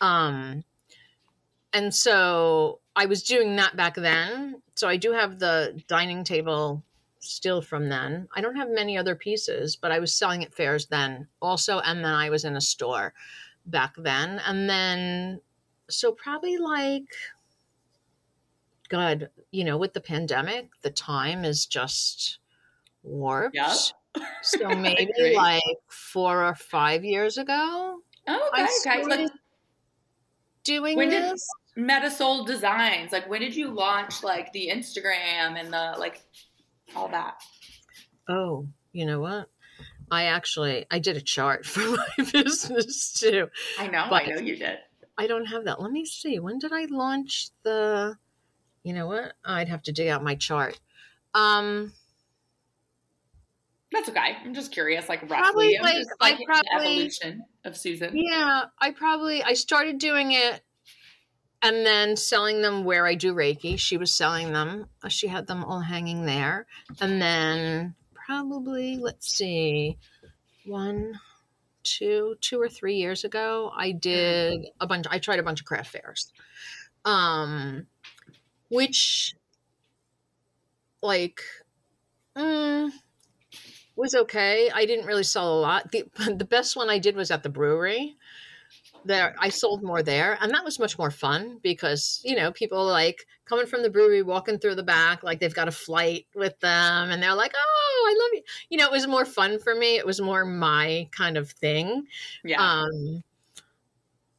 Um, 0.00 0.64
and 1.74 1.94
so 1.94 2.80
I 2.96 3.04
was 3.04 3.24
doing 3.24 3.56
that 3.56 3.76
back 3.76 3.94
then. 3.94 4.62
So 4.74 4.88
I 4.88 4.96
do 4.96 5.12
have 5.12 5.38
the 5.38 5.78
dining 5.86 6.24
table 6.24 6.82
still 7.24 7.62
from 7.62 7.88
then. 7.88 8.28
I 8.34 8.40
don't 8.40 8.56
have 8.56 8.68
many 8.70 8.96
other 8.96 9.14
pieces, 9.14 9.76
but 9.76 9.92
I 9.92 9.98
was 9.98 10.14
selling 10.14 10.44
at 10.44 10.54
fairs 10.54 10.86
then 10.86 11.28
also. 11.40 11.80
And 11.80 12.04
then 12.04 12.12
I 12.12 12.30
was 12.30 12.44
in 12.44 12.56
a 12.56 12.60
store 12.60 13.14
back 13.66 13.94
then. 13.96 14.40
And 14.46 14.68
then, 14.68 15.40
so 15.88 16.12
probably 16.12 16.58
like, 16.58 17.06
God, 18.88 19.30
you 19.50 19.64
know, 19.64 19.76
with 19.76 19.92
the 19.92 20.00
pandemic, 20.00 20.70
the 20.82 20.90
time 20.90 21.44
is 21.44 21.66
just 21.66 22.38
warped. 23.02 23.56
Yep. 23.56 23.76
So 24.42 24.68
maybe 24.76 25.34
like 25.34 25.62
four 25.88 26.44
or 26.44 26.54
five 26.54 27.04
years 27.04 27.38
ago. 27.38 27.98
Oh, 28.26 28.50
okay. 28.52 29.02
okay. 29.06 29.28
Doing 30.62 30.96
when 30.96 31.10
this. 31.10 31.30
Did 31.30 31.40
Metasol 31.76 32.46
Designs, 32.46 33.12
like 33.12 33.28
when 33.28 33.40
did 33.40 33.54
you 33.54 33.68
launch 33.68 34.22
like 34.22 34.52
the 34.52 34.70
Instagram 34.72 35.58
and 35.58 35.72
the 35.72 35.94
like 35.98 36.22
all 36.94 37.08
that. 37.08 37.36
Oh, 38.28 38.66
you 38.92 39.06
know 39.06 39.20
what? 39.20 39.48
I 40.10 40.24
actually 40.24 40.86
I 40.90 40.98
did 40.98 41.16
a 41.16 41.20
chart 41.20 41.66
for 41.66 41.80
my 41.80 42.30
business 42.32 43.12
too. 43.12 43.48
I 43.78 43.88
know, 43.88 44.04
I 44.10 44.26
know 44.26 44.40
you 44.40 44.56
did. 44.56 44.78
I 45.16 45.26
don't 45.26 45.46
have 45.46 45.64
that. 45.64 45.80
Let 45.80 45.92
me 45.92 46.04
see. 46.04 46.38
When 46.38 46.58
did 46.58 46.72
I 46.72 46.86
launch 46.90 47.50
the 47.62 48.16
You 48.82 48.92
know 48.92 49.06
what? 49.06 49.34
I'd 49.44 49.68
have 49.68 49.82
to 49.82 49.92
dig 49.92 50.08
out 50.08 50.22
my 50.22 50.34
chart. 50.34 50.80
Um 51.34 51.92
that's 53.92 54.08
okay. 54.08 54.36
I'm 54.44 54.54
just 54.54 54.72
curious, 54.72 55.08
like 55.08 55.22
roughly. 55.22 55.38
Probably, 55.38 55.78
like, 55.80 55.94
just, 55.94 56.10
like 56.20 56.34
I 56.34 56.44
probably, 56.44 56.88
evolution 56.88 57.44
of 57.64 57.76
Susan. 57.76 58.10
Yeah, 58.14 58.64
I 58.80 58.90
probably 58.90 59.42
I 59.42 59.52
started 59.54 59.98
doing 59.98 60.32
it 60.32 60.62
and 61.64 61.86
then 61.86 62.14
selling 62.14 62.60
them 62.60 62.84
where 62.84 63.06
I 63.06 63.14
do 63.14 63.34
Reiki. 63.34 63.78
She 63.78 63.96
was 63.96 64.14
selling 64.14 64.52
them. 64.52 64.86
She 65.08 65.28
had 65.28 65.46
them 65.46 65.64
all 65.64 65.80
hanging 65.80 66.26
there. 66.26 66.66
And 67.00 67.20
then 67.22 67.94
probably, 68.12 68.98
let's 68.98 69.34
see, 69.34 69.96
one, 70.66 71.18
two, 71.82 72.36
two 72.42 72.60
or 72.60 72.68
three 72.68 72.96
years 72.96 73.24
ago, 73.24 73.72
I 73.74 73.92
did 73.92 74.66
a 74.78 74.86
bunch. 74.86 75.06
I 75.10 75.18
tried 75.18 75.38
a 75.38 75.42
bunch 75.42 75.60
of 75.60 75.66
craft 75.66 75.90
fairs, 75.90 76.30
um, 77.06 77.86
which, 78.68 79.34
like, 81.02 81.40
mm, 82.36 82.90
was 83.96 84.14
okay. 84.14 84.70
I 84.70 84.84
didn't 84.84 85.06
really 85.06 85.22
sell 85.22 85.58
a 85.58 85.60
lot. 85.60 85.92
The 85.92 86.04
the 86.36 86.44
best 86.44 86.76
one 86.76 86.90
I 86.90 86.98
did 86.98 87.16
was 87.16 87.30
at 87.30 87.42
the 87.42 87.48
brewery 87.48 88.16
there 89.04 89.34
I 89.38 89.48
sold 89.48 89.82
more 89.82 90.02
there 90.02 90.38
and 90.40 90.52
that 90.52 90.64
was 90.64 90.78
much 90.78 90.98
more 90.98 91.10
fun 91.10 91.58
because 91.62 92.20
you 92.24 92.34
know 92.34 92.52
people 92.52 92.84
like 92.84 93.26
coming 93.44 93.66
from 93.66 93.82
the 93.82 93.90
brewery 93.90 94.22
walking 94.22 94.58
through 94.58 94.74
the 94.74 94.82
back 94.82 95.22
like 95.22 95.40
they've 95.40 95.54
got 95.54 95.68
a 95.68 95.72
flight 95.72 96.26
with 96.34 96.58
them 96.60 97.10
and 97.10 97.22
they're 97.22 97.34
like 97.34 97.52
oh 97.54 98.06
I 98.06 98.18
love 98.18 98.30
you. 98.34 98.42
You 98.70 98.78
know 98.78 98.86
it 98.86 98.92
was 98.92 99.06
more 99.06 99.24
fun 99.24 99.58
for 99.58 99.74
me. 99.74 99.96
It 99.96 100.06
was 100.06 100.20
more 100.20 100.44
my 100.44 101.08
kind 101.12 101.36
of 101.36 101.50
thing. 101.50 102.06
Yeah. 102.42 102.60
Um 102.62 103.22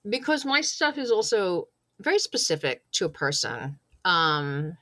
because 0.08 0.46
my 0.46 0.62
stuff 0.62 0.98
is 0.98 1.12
also 1.12 1.68
very 2.00 2.20
specific 2.20 2.84
to 2.94 3.06
a 3.06 3.10
person. 3.10 3.80
Um 4.04 4.78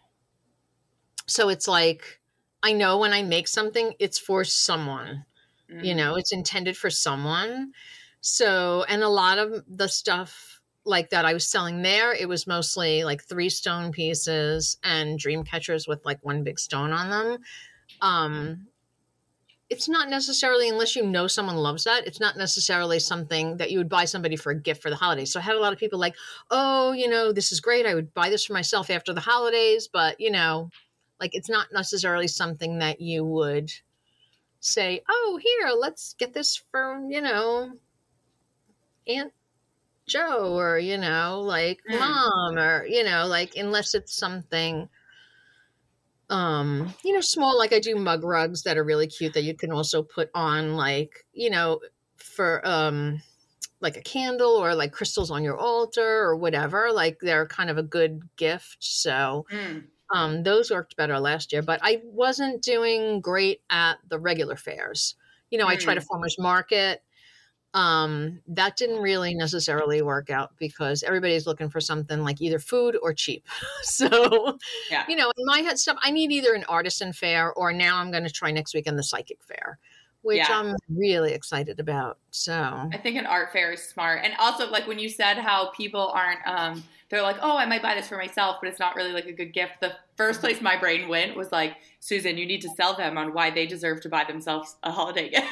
so 1.27 1.49
it's 1.49 1.67
like 1.67 2.19
I 2.61 2.73
know 2.73 2.97
when 2.97 3.13
I 3.13 3.23
make 3.23 3.47
something 3.47 3.93
it's 3.99 4.19
for 4.19 4.43
someone. 4.43 5.25
Mm-hmm. 5.71 5.85
you 5.85 5.95
know 5.95 6.15
it's 6.17 6.33
intended 6.33 6.75
for 6.75 6.89
someone 6.89 7.71
so, 8.25 8.85
and 8.87 9.03
a 9.03 9.09
lot 9.09 9.37
of 9.37 9.65
the 9.67 9.89
stuff 9.89 10.61
like 10.85 11.09
that 11.09 11.25
I 11.25 11.33
was 11.33 11.45
selling 11.45 11.81
there, 11.81 12.13
it 12.13 12.29
was 12.29 12.47
mostly 12.47 13.03
like 13.03 13.21
three 13.21 13.49
stone 13.49 13.91
pieces 13.91 14.77
and 14.81 15.19
dream 15.19 15.43
catchers 15.43 15.89
with 15.89 16.05
like 16.05 16.19
one 16.21 16.41
big 16.41 16.57
stone 16.57 16.93
on 16.93 17.09
them. 17.09 17.37
Um, 17.99 18.67
it's 19.69 19.89
not 19.89 20.09
necessarily 20.09 20.69
unless 20.69 20.95
you 20.95 21.05
know 21.05 21.27
someone 21.27 21.55
loves 21.57 21.83
that 21.83 22.05
it's 22.05 22.19
not 22.19 22.37
necessarily 22.37 22.99
something 22.99 23.57
that 23.57 23.71
you 23.71 23.77
would 23.79 23.89
buy 23.89 24.05
somebody 24.05 24.35
for 24.35 24.51
a 24.51 24.59
gift 24.59 24.81
for 24.81 24.89
the 24.89 24.95
holidays 24.95 25.31
so 25.31 25.39
i 25.39 25.43
had 25.43 25.55
a 25.55 25.59
lot 25.59 25.73
of 25.73 25.79
people 25.79 25.97
like 25.97 26.15
oh 26.51 26.91
you 26.91 27.09
know 27.09 27.31
this 27.31 27.51
is 27.51 27.59
great 27.59 27.85
i 27.85 27.95
would 27.95 28.13
buy 28.13 28.29
this 28.29 28.45
for 28.45 28.53
myself 28.53 28.89
after 28.91 29.13
the 29.13 29.21
holidays 29.21 29.87
but 29.91 30.19
you 30.19 30.29
know 30.29 30.69
like 31.19 31.33
it's 31.33 31.49
not 31.49 31.67
necessarily 31.73 32.27
something 32.27 32.77
that 32.77 33.01
you 33.01 33.25
would 33.25 33.71
say 34.59 35.01
oh 35.09 35.39
here 35.41 35.69
let's 35.75 36.13
get 36.19 36.33
this 36.33 36.61
for 36.69 37.01
you 37.09 37.21
know 37.21 37.71
aunt 39.07 39.33
joe 40.07 40.55
or 40.57 40.79
you 40.79 40.97
know 40.97 41.41
like 41.41 41.81
Mm. 41.89 41.99
mom 41.99 42.57
or 42.57 42.85
you 42.85 43.03
know 43.03 43.27
like 43.27 43.55
unless 43.55 43.95
it's 43.95 44.15
something 44.15 44.89
um 46.29 46.93
you 47.03 47.13
know 47.13 47.21
small 47.21 47.57
like 47.57 47.73
i 47.73 47.79
do 47.79 47.95
mug 47.95 48.23
rugs 48.23 48.63
that 48.63 48.77
are 48.77 48.83
really 48.83 49.07
cute 49.07 49.33
that 49.33 49.43
you 49.43 49.55
can 49.55 49.71
also 49.71 50.01
put 50.01 50.29
on 50.33 50.75
like 50.75 51.25
you 51.33 51.49
know 51.49 51.79
for 52.15 52.65
um 52.67 53.21
like 53.81 53.97
a 53.97 54.01
candle 54.01 54.51
or 54.51 54.75
like 54.75 54.93
crystals 54.93 55.31
on 55.31 55.43
your 55.43 55.57
altar 55.57 56.01
or 56.23 56.35
whatever 56.37 56.91
like 56.91 57.19
they're 57.21 57.47
kind 57.47 57.69
of 57.69 57.77
a 57.77 57.83
good 57.83 58.21
gift 58.37 58.77
so 58.83 59.45
Mm. 59.49 59.91
um 60.13 60.43
those 60.43 60.71
worked 60.71 60.95
better 60.97 61.19
last 61.19 61.53
year 61.53 61.61
but 61.63 61.79
i 61.83 62.01
wasn't 62.05 62.61
doing 62.63 63.21
great 63.21 63.63
at 63.69 63.97
the 64.09 64.19
regular 64.19 64.55
fairs 64.57 65.15
you 65.51 65.57
know 65.59 65.67
i 65.67 65.75
tried 65.75 65.97
a 65.97 66.01
farmers 66.01 66.37
market 66.39 67.03
um 67.73 68.39
that 68.47 68.77
didn't 68.77 69.01
really 69.01 69.33
necessarily 69.33 70.01
work 70.01 70.29
out 70.29 70.51
because 70.59 71.01
everybody's 71.03 71.47
looking 71.47 71.69
for 71.69 71.79
something 71.81 72.21
like 72.21 72.41
either 72.41 72.59
food 72.59 72.97
or 73.01 73.13
cheap 73.13 73.47
so 73.81 74.57
Yeah. 74.91 75.05
you 75.07 75.15
know 75.15 75.31
in 75.37 75.45
my 75.45 75.59
head 75.59 75.79
stuff 75.79 75.97
i 76.03 76.11
need 76.11 76.31
either 76.31 76.53
an 76.53 76.63
artisan 76.69 77.13
fair 77.13 77.51
or 77.53 77.73
now 77.73 77.97
i'm 77.97 78.11
going 78.11 78.23
to 78.23 78.29
try 78.31 78.51
next 78.51 78.73
weekend 78.75 78.97
the 78.99 79.03
psychic 79.03 79.39
fair 79.43 79.79
which 80.21 80.37
Yeah. 80.37 80.59
i'm 80.59 80.75
really 80.89 81.33
excited 81.33 81.79
about 81.79 82.19
so 82.29 82.53
I 82.91 82.97
think 82.97 83.17
an 83.17 83.25
art 83.25 83.51
fair 83.51 83.71
is 83.73 83.83
smart. 83.83 84.21
And 84.23 84.33
also, 84.39 84.67
like 84.69 84.87
when 84.87 84.97
you 84.97 85.07
said 85.07 85.37
how 85.37 85.69
people 85.69 86.07
aren't, 86.15 86.39
um, 86.47 86.83
they're 87.09 87.21
like, 87.21 87.37
oh, 87.43 87.55
I 87.55 87.67
might 87.67 87.83
buy 87.83 87.93
this 87.93 88.07
for 88.07 88.17
myself, 88.17 88.57
but 88.59 88.69
it's 88.69 88.79
not 88.79 88.95
really 88.95 89.11
like 89.11 89.25
a 89.27 89.31
good 89.31 89.53
gift. 89.53 89.73
The 89.81 89.93
first 90.17 90.39
place 90.39 90.61
my 90.61 90.77
brain 90.77 91.07
went 91.07 91.35
was 91.37 91.51
like, 91.51 91.75
Susan, 91.99 92.37
you 92.39 92.47
need 92.47 92.61
to 92.61 92.69
sell 92.69 92.95
them 92.97 93.19
on 93.19 93.33
why 93.35 93.51
they 93.51 93.67
deserve 93.67 94.01
to 94.01 94.09
buy 94.09 94.23
themselves 94.23 94.77
a 94.81 94.91
holiday 94.91 95.29
gift. 95.35 95.47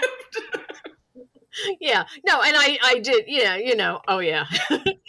Yeah. 1.80 2.06
No 2.26 2.42
and 2.42 2.56
i 2.58 2.78
i 2.84 3.00
did 3.00 3.26
yeah 3.28 3.56
you 3.56 3.76
know 3.76 4.00
oh 4.08 4.20
yeah. 4.20 4.46
Okay. 4.70 5.00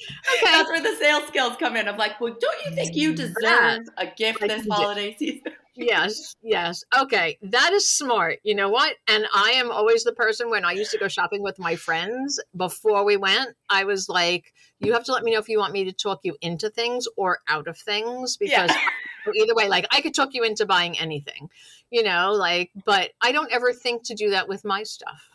That's 0.45 0.69
where 0.69 0.83
the 0.83 0.97
sales 0.97 1.29
skills 1.29 1.57
come 1.61 1.77
in. 1.77 1.87
Of 1.87 1.97
like, 1.97 2.21
well, 2.21 2.35
don't 2.41 2.65
you 2.67 2.75
think 2.75 2.97
you 2.97 3.15
deserve 3.15 3.87
a 3.97 4.07
gift 4.17 4.41
Like 4.41 4.51
this 4.51 4.67
holiday 4.69 5.15
season? 5.17 5.53
yes 5.77 6.35
yes. 6.43 6.85
Okay. 6.99 7.39
That 7.43 7.73
is 7.73 7.89
smart. 7.89 8.41
You 8.43 8.55
know 8.55 8.69
what? 8.69 8.97
And 9.09 9.27
i 9.35 9.51
am 9.53 9.71
always 9.71 10.03
the 10.05 10.13
person 10.13 10.51
when 10.51 10.65
i 10.65 10.73
used 10.73 10.91
to 10.91 10.99
go 10.99 11.09
shopping 11.09 11.43
with 11.43 11.59
my 11.59 11.77
friends 11.77 12.41
before 12.57 13.05
we 13.05 13.17
went 13.17 13.51
i 13.71 13.85
was 13.85 14.09
like 14.09 14.53
you 14.81 14.93
have 14.93 15.05
to 15.05 15.13
let 15.13 15.23
me 15.23 15.33
know 15.33 15.39
if 15.39 15.49
you 15.49 15.59
want 15.59 15.73
me 15.73 15.85
to 15.85 15.93
talk 15.93 16.21
you 16.25 16.37
into 16.41 16.69
things 16.69 17.07
or 17.17 17.39
out 17.49 17.69
of 17.69 17.79
things 17.79 18.37
because 18.37 18.71
Yeah. 18.71 19.33
either 19.35 19.55
way 19.55 19.69
like 19.69 19.87
i 19.93 20.01
could 20.01 20.15
talk 20.15 20.31
you 20.35 20.43
into 20.43 20.67
buying 20.67 20.99
anything 20.99 21.49
you 21.91 22.03
know 22.03 22.33
like 22.33 22.71
but 22.85 23.11
i 23.21 23.33
don't 23.33 23.53
ever 23.53 23.73
think 23.73 24.03
to 24.05 24.15
do 24.15 24.31
that 24.31 24.49
with 24.49 24.65
my 24.65 24.83
stuff 24.83 25.29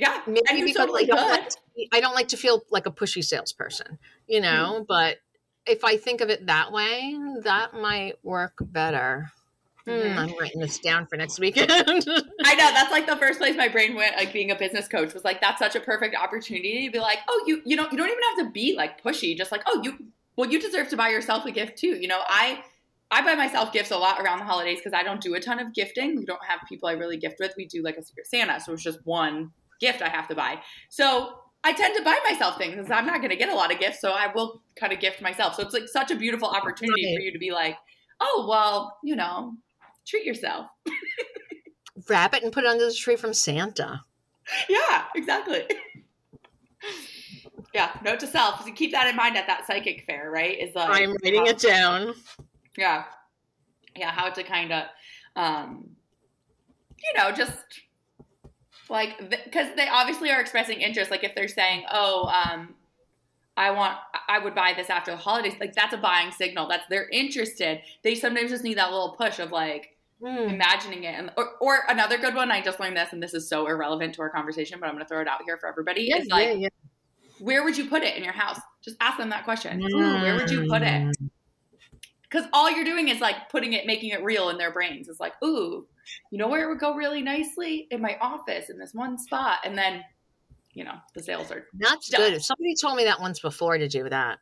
Yeah, 0.00 0.20
maybe 0.26 0.72
totally 0.72 1.04
I 1.04 1.06
don't, 1.06 1.18
could. 1.18 1.30
like 1.30 1.48
to, 1.50 1.56
I 1.92 2.00
don't 2.00 2.14
like 2.14 2.28
to 2.28 2.36
feel 2.36 2.62
like 2.70 2.86
a 2.86 2.90
pushy 2.90 3.22
salesperson, 3.24 3.98
you 4.26 4.40
know. 4.40 4.84
But 4.88 5.18
if 5.66 5.84
I 5.84 5.96
think 5.96 6.20
of 6.20 6.30
it 6.30 6.46
that 6.46 6.72
way, 6.72 7.16
that 7.42 7.74
might 7.74 8.14
work 8.24 8.54
better. 8.60 9.30
Mhm. 9.86 10.16
I'm 10.16 10.34
writing 10.38 10.60
this 10.60 10.78
down 10.78 11.06
for 11.06 11.16
next 11.16 11.38
weekend. 11.40 11.70
I 11.70 12.54
know 12.54 12.70
that's 12.72 12.90
like 12.90 13.06
the 13.06 13.16
first 13.16 13.38
place 13.38 13.56
my 13.56 13.68
brain 13.68 13.94
went. 13.94 14.16
Like 14.16 14.32
being 14.32 14.50
a 14.50 14.56
business 14.56 14.86
coach 14.88 15.14
was 15.14 15.24
like 15.24 15.40
that's 15.40 15.58
such 15.58 15.74
a 15.74 15.80
perfect 15.80 16.14
opportunity 16.16 16.86
to 16.86 16.92
be 16.92 16.98
like, 17.00 17.18
oh, 17.28 17.44
you 17.46 17.62
you 17.64 17.76
know 17.76 17.88
you 17.90 17.96
don't 17.96 18.08
even 18.08 18.22
have 18.36 18.46
to 18.46 18.52
be 18.52 18.74
like 18.76 19.02
pushy. 19.02 19.36
Just 19.36 19.50
like 19.52 19.62
oh 19.66 19.80
you 19.82 19.96
well 20.36 20.50
you 20.50 20.60
deserve 20.60 20.88
to 20.88 20.96
buy 20.96 21.08
yourself 21.08 21.44
a 21.46 21.50
gift 21.50 21.78
too. 21.78 21.98
You 21.98 22.08
know 22.08 22.20
I 22.28 22.62
I 23.10 23.22
buy 23.22 23.34
myself 23.34 23.72
gifts 23.72 23.90
a 23.90 23.96
lot 23.96 24.20
around 24.20 24.38
the 24.38 24.44
holidays 24.44 24.78
because 24.78 24.92
I 24.92 25.02
don't 25.02 25.20
do 25.20 25.34
a 25.34 25.40
ton 25.40 25.58
of 25.58 25.74
gifting. 25.74 26.16
We 26.16 26.24
don't 26.24 26.44
have 26.46 26.60
people 26.68 26.88
I 26.88 26.92
really 26.92 27.16
gift 27.16 27.40
with. 27.40 27.52
We 27.56 27.66
do 27.66 27.82
like 27.82 27.96
a 27.96 28.04
Secret 28.04 28.26
Santa, 28.26 28.60
so 28.60 28.72
it's 28.74 28.82
just 28.82 29.04
one 29.04 29.50
gift 29.80 30.02
I 30.02 30.08
have 30.08 30.28
to 30.28 30.34
buy. 30.34 30.60
So 30.88 31.34
I 31.64 31.72
tend 31.72 31.96
to 31.96 32.02
buy 32.02 32.18
myself 32.28 32.56
things 32.56 32.76
because 32.76 32.90
I'm 32.90 33.06
not 33.06 33.18
going 33.18 33.30
to 33.30 33.36
get 33.36 33.48
a 33.48 33.54
lot 33.54 33.72
of 33.72 33.78
gifts, 33.78 34.00
so 34.00 34.12
I 34.12 34.32
will 34.32 34.62
kind 34.76 34.92
of 34.92 35.00
gift 35.00 35.20
myself. 35.20 35.54
So 35.54 35.62
it's 35.62 35.74
like 35.74 35.88
such 35.88 36.10
a 36.10 36.16
beautiful 36.16 36.48
opportunity 36.48 37.06
Right. 37.06 37.16
for 37.16 37.22
you 37.22 37.32
to 37.32 37.38
be 37.38 37.50
like, 37.50 37.76
oh 38.20 38.46
well, 38.48 38.98
you 39.02 39.16
know, 39.16 39.54
treat 40.06 40.24
yourself. 40.24 40.66
Wrap 42.08 42.34
it 42.34 42.42
and 42.42 42.52
put 42.52 42.64
it 42.64 42.70
under 42.70 42.86
the 42.86 42.94
tree 42.94 43.16
from 43.16 43.34
Santa. 43.34 44.00
Yeah, 44.68 45.04
exactly. 45.14 45.64
yeah, 47.74 47.90
note 48.02 48.20
to 48.20 48.26
self: 48.26 48.66
is 48.66 48.72
keep 48.74 48.92
that 48.92 49.06
in 49.08 49.16
mind 49.16 49.36
at 49.36 49.46
that 49.46 49.66
psychic 49.66 50.04
fair, 50.06 50.30
right? 50.30 50.58
Is 50.58 50.74
like 50.74 50.88
I'm 50.88 51.14
writing 51.22 51.46
it 51.46 51.58
down. 51.58 52.14
Yeah, 52.78 53.04
yeah, 53.96 54.12
how 54.12 54.30
to 54.30 54.42
kind 54.42 54.72
of, 54.72 54.84
um, 55.36 55.90
you 56.98 57.20
know, 57.20 57.32
just 57.32 57.52
like 58.90 59.30
because 59.30 59.68
they 59.76 59.88
obviously 59.88 60.30
are 60.30 60.40
expressing 60.40 60.80
interest. 60.80 61.10
Like 61.10 61.24
if 61.24 61.34
they're 61.34 61.48
saying, 61.48 61.84
"Oh, 61.90 62.24
um, 62.26 62.74
I 63.56 63.70
want, 63.70 63.96
I 64.28 64.38
would 64.38 64.54
buy 64.54 64.74
this 64.76 64.90
after 64.90 65.12
the 65.12 65.16
holidays," 65.16 65.54
like 65.60 65.74
that's 65.74 65.94
a 65.94 65.98
buying 65.98 66.32
signal. 66.32 66.68
That's 66.68 66.84
they're 66.90 67.08
interested. 67.08 67.80
They 68.02 68.14
sometimes 68.14 68.50
just 68.50 68.64
need 68.64 68.76
that 68.78 68.90
little 68.90 69.14
push 69.18 69.38
of 69.38 69.52
like 69.52 69.96
Hmm. 70.22 70.50
imagining 70.50 71.04
it. 71.04 71.14
And 71.14 71.30
or, 71.38 71.52
or 71.60 71.78
another 71.88 72.18
good 72.18 72.34
one, 72.34 72.50
I 72.50 72.60
just 72.60 72.78
learned 72.78 72.96
this, 72.96 73.08
and 73.12 73.22
this 73.22 73.32
is 73.32 73.48
so 73.48 73.66
irrelevant 73.66 74.14
to 74.16 74.22
our 74.22 74.28
conversation, 74.28 74.78
but 74.78 74.86
I'm 74.86 74.92
going 74.92 75.04
to 75.04 75.08
throw 75.08 75.22
it 75.22 75.28
out 75.28 75.40
here 75.46 75.56
for 75.56 75.66
everybody. 75.66 76.10
Is 76.10 76.28
like, 76.28 76.48
yeah, 76.48 76.52
yeah. 76.52 76.68
where 77.38 77.64
would 77.64 77.78
you 77.78 77.88
put 77.88 78.02
it 78.02 78.16
in 78.16 78.22
your 78.22 78.34
house? 78.34 78.60
Just 78.84 78.96
ask 79.00 79.16
them 79.16 79.30
that 79.30 79.44
question. 79.44 79.82
Ooh, 79.82 79.98
where 80.20 80.36
would 80.36 80.50
you 80.50 80.66
put 80.68 80.82
it? 80.82 81.16
Because 82.30 82.46
all 82.52 82.70
you're 82.70 82.84
doing 82.84 83.08
is 83.08 83.20
like 83.20 83.48
putting 83.50 83.72
it, 83.72 83.86
making 83.86 84.10
it 84.10 84.22
real 84.22 84.50
in 84.50 84.56
their 84.58 84.70
brains. 84.72 85.08
It's 85.08 85.18
like, 85.18 85.32
ooh, 85.42 85.86
you 86.30 86.38
know 86.38 86.46
where 86.48 86.64
it 86.64 86.68
would 86.68 86.78
go 86.78 86.94
really 86.94 87.22
nicely? 87.22 87.88
In 87.90 88.00
my 88.00 88.16
office, 88.20 88.70
in 88.70 88.78
this 88.78 88.94
one 88.94 89.18
spot. 89.18 89.58
And 89.64 89.76
then, 89.76 90.04
you 90.72 90.84
know, 90.84 90.94
the 91.14 91.22
sales 91.22 91.50
are 91.50 91.66
That's 91.74 92.08
Done. 92.08 92.30
good. 92.30 92.42
Somebody 92.42 92.74
told 92.80 92.96
me 92.96 93.04
that 93.04 93.20
once 93.20 93.40
before 93.40 93.76
to 93.78 93.88
do 93.88 94.08
that. 94.08 94.38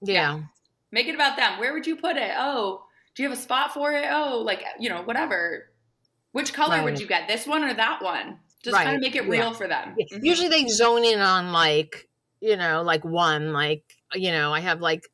Yeah. 0.00 0.42
make 0.92 1.08
it 1.08 1.14
about 1.16 1.36
them. 1.36 1.58
Where 1.58 1.72
would 1.74 1.86
you 1.88 1.96
put 1.96 2.16
it? 2.16 2.30
Oh, 2.36 2.84
do 3.16 3.22
you 3.24 3.28
have 3.28 3.36
a 3.36 3.40
spot 3.40 3.74
for 3.74 3.90
it? 3.92 4.06
Oh, 4.10 4.38
like, 4.46 4.62
you 4.78 4.88
know, 4.88 5.02
whatever. 5.02 5.70
Which 6.32 6.52
color 6.54 6.84
would 6.84 7.00
you 7.00 7.06
get? 7.08 7.26
This 7.26 7.46
one 7.48 7.64
or 7.64 7.74
that 7.74 8.00
one? 8.00 8.38
Just 8.62 8.74
Right, 8.76 8.84
kind 8.84 8.96
of 8.96 9.02
make 9.02 9.16
it 9.16 9.24
yeah. 9.24 9.30
real 9.30 9.54
for 9.54 9.66
them. 9.66 9.96
Yeah. 9.98 10.18
Mhm. 10.18 10.24
Usually 10.24 10.48
they 10.48 10.66
zone 10.68 11.04
in 11.04 11.18
on 11.20 11.52
like, 11.52 12.08
you 12.40 12.56
know, 12.56 12.82
like 12.82 13.04
one, 13.04 13.52
like, 13.52 13.82
you 14.14 14.30
know, 14.30 14.52
I 14.54 14.60
have 14.60 14.80
like 14.80 15.08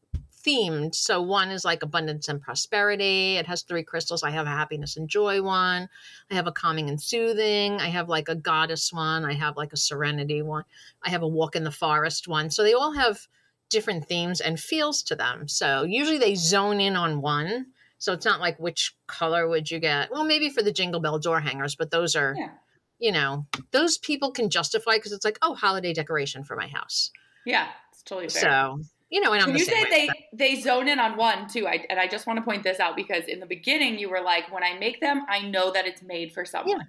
themed. 0.46 0.94
So 0.94 1.22
one 1.22 1.50
is 1.50 1.64
like 1.64 1.82
abundance 1.82 2.28
and 2.28 2.40
prosperity. 2.40 3.36
It 3.36 3.46
has 3.46 3.62
three 3.62 3.82
crystals. 3.82 4.22
I 4.22 4.30
have 4.30 4.46
a 4.46 4.50
happiness 4.50 4.96
and 4.96 5.08
joy 5.08 5.42
one. 5.42 5.88
I 6.30 6.34
have 6.34 6.46
a 6.46 6.52
calming 6.52 6.88
and 6.88 7.00
soothing. 7.00 7.80
I 7.80 7.86
have 7.88 8.08
like 8.08 8.28
a 8.28 8.34
goddess 8.34 8.92
one. 8.92 9.24
I 9.24 9.34
have 9.34 9.56
like 9.56 9.72
a 9.72 9.76
serenity 9.78 10.42
one. 10.42 10.64
I 11.02 11.10
have 11.10 11.22
a 11.22 11.28
walk 11.28 11.56
in 11.56 11.64
the 11.64 11.70
forest 11.70 12.28
one. 12.28 12.50
So 12.50 12.62
they 12.62 12.74
all 12.74 12.92
have 12.92 13.26
different 13.70 14.06
themes 14.06 14.40
and 14.40 14.60
feels 14.60 15.02
to 15.04 15.16
them. 15.16 15.48
So 15.48 15.82
usually 15.84 16.18
they 16.18 16.34
zone 16.34 16.80
in 16.80 16.96
on 16.96 17.20
one. 17.20 17.66
So 17.98 18.12
it's 18.12 18.26
not 18.26 18.40
like 18.40 18.58
which 18.58 18.94
color 19.06 19.48
would 19.48 19.70
you 19.70 19.78
get? 19.78 20.10
Well, 20.10 20.24
maybe 20.24 20.50
for 20.50 20.62
the 20.62 20.72
jingle 20.72 21.00
bell 21.00 21.18
door 21.18 21.40
hangers, 21.40 21.74
but 21.74 21.90
those 21.90 22.14
are 22.14 22.34
Yeah. 22.36 22.50
you 22.98 23.12
know, 23.12 23.46
those 23.70 23.98
people 23.98 24.30
can 24.30 24.50
justify 24.50 24.96
because 24.96 25.12
it's 25.12 25.24
like, 25.24 25.38
oh, 25.42 25.54
holiday 25.54 25.92
decoration 25.92 26.44
for 26.44 26.54
my 26.54 26.68
house. 26.68 27.10
Yeah, 27.44 27.68
it's 27.90 28.02
totally 28.02 28.28
fair. 28.28 28.42
So, 28.42 28.80
you 29.10 29.20
know, 29.20 29.32
and 29.32 29.42
I'm 29.42 29.56
you 29.56 29.66
way. 29.66 29.84
they 29.90 30.08
they 30.32 30.60
zone 30.60 30.88
in 30.88 30.98
on 30.98 31.16
one 31.16 31.48
too, 31.48 31.66
I, 31.66 31.84
and 31.88 32.00
I 32.00 32.08
just 32.08 32.26
want 32.26 32.38
to 32.38 32.44
point 32.44 32.62
this 32.62 32.80
out 32.80 32.96
because 32.96 33.24
in 33.26 33.40
the 33.40 33.46
beginning 33.46 33.98
you 33.98 34.10
were 34.10 34.20
like, 34.20 34.52
when 34.52 34.64
I 34.64 34.78
make 34.78 35.00
them, 35.00 35.22
I 35.28 35.40
know 35.40 35.72
that 35.72 35.86
it's 35.86 36.02
made 36.02 36.32
for 36.32 36.44
someone. 36.44 36.88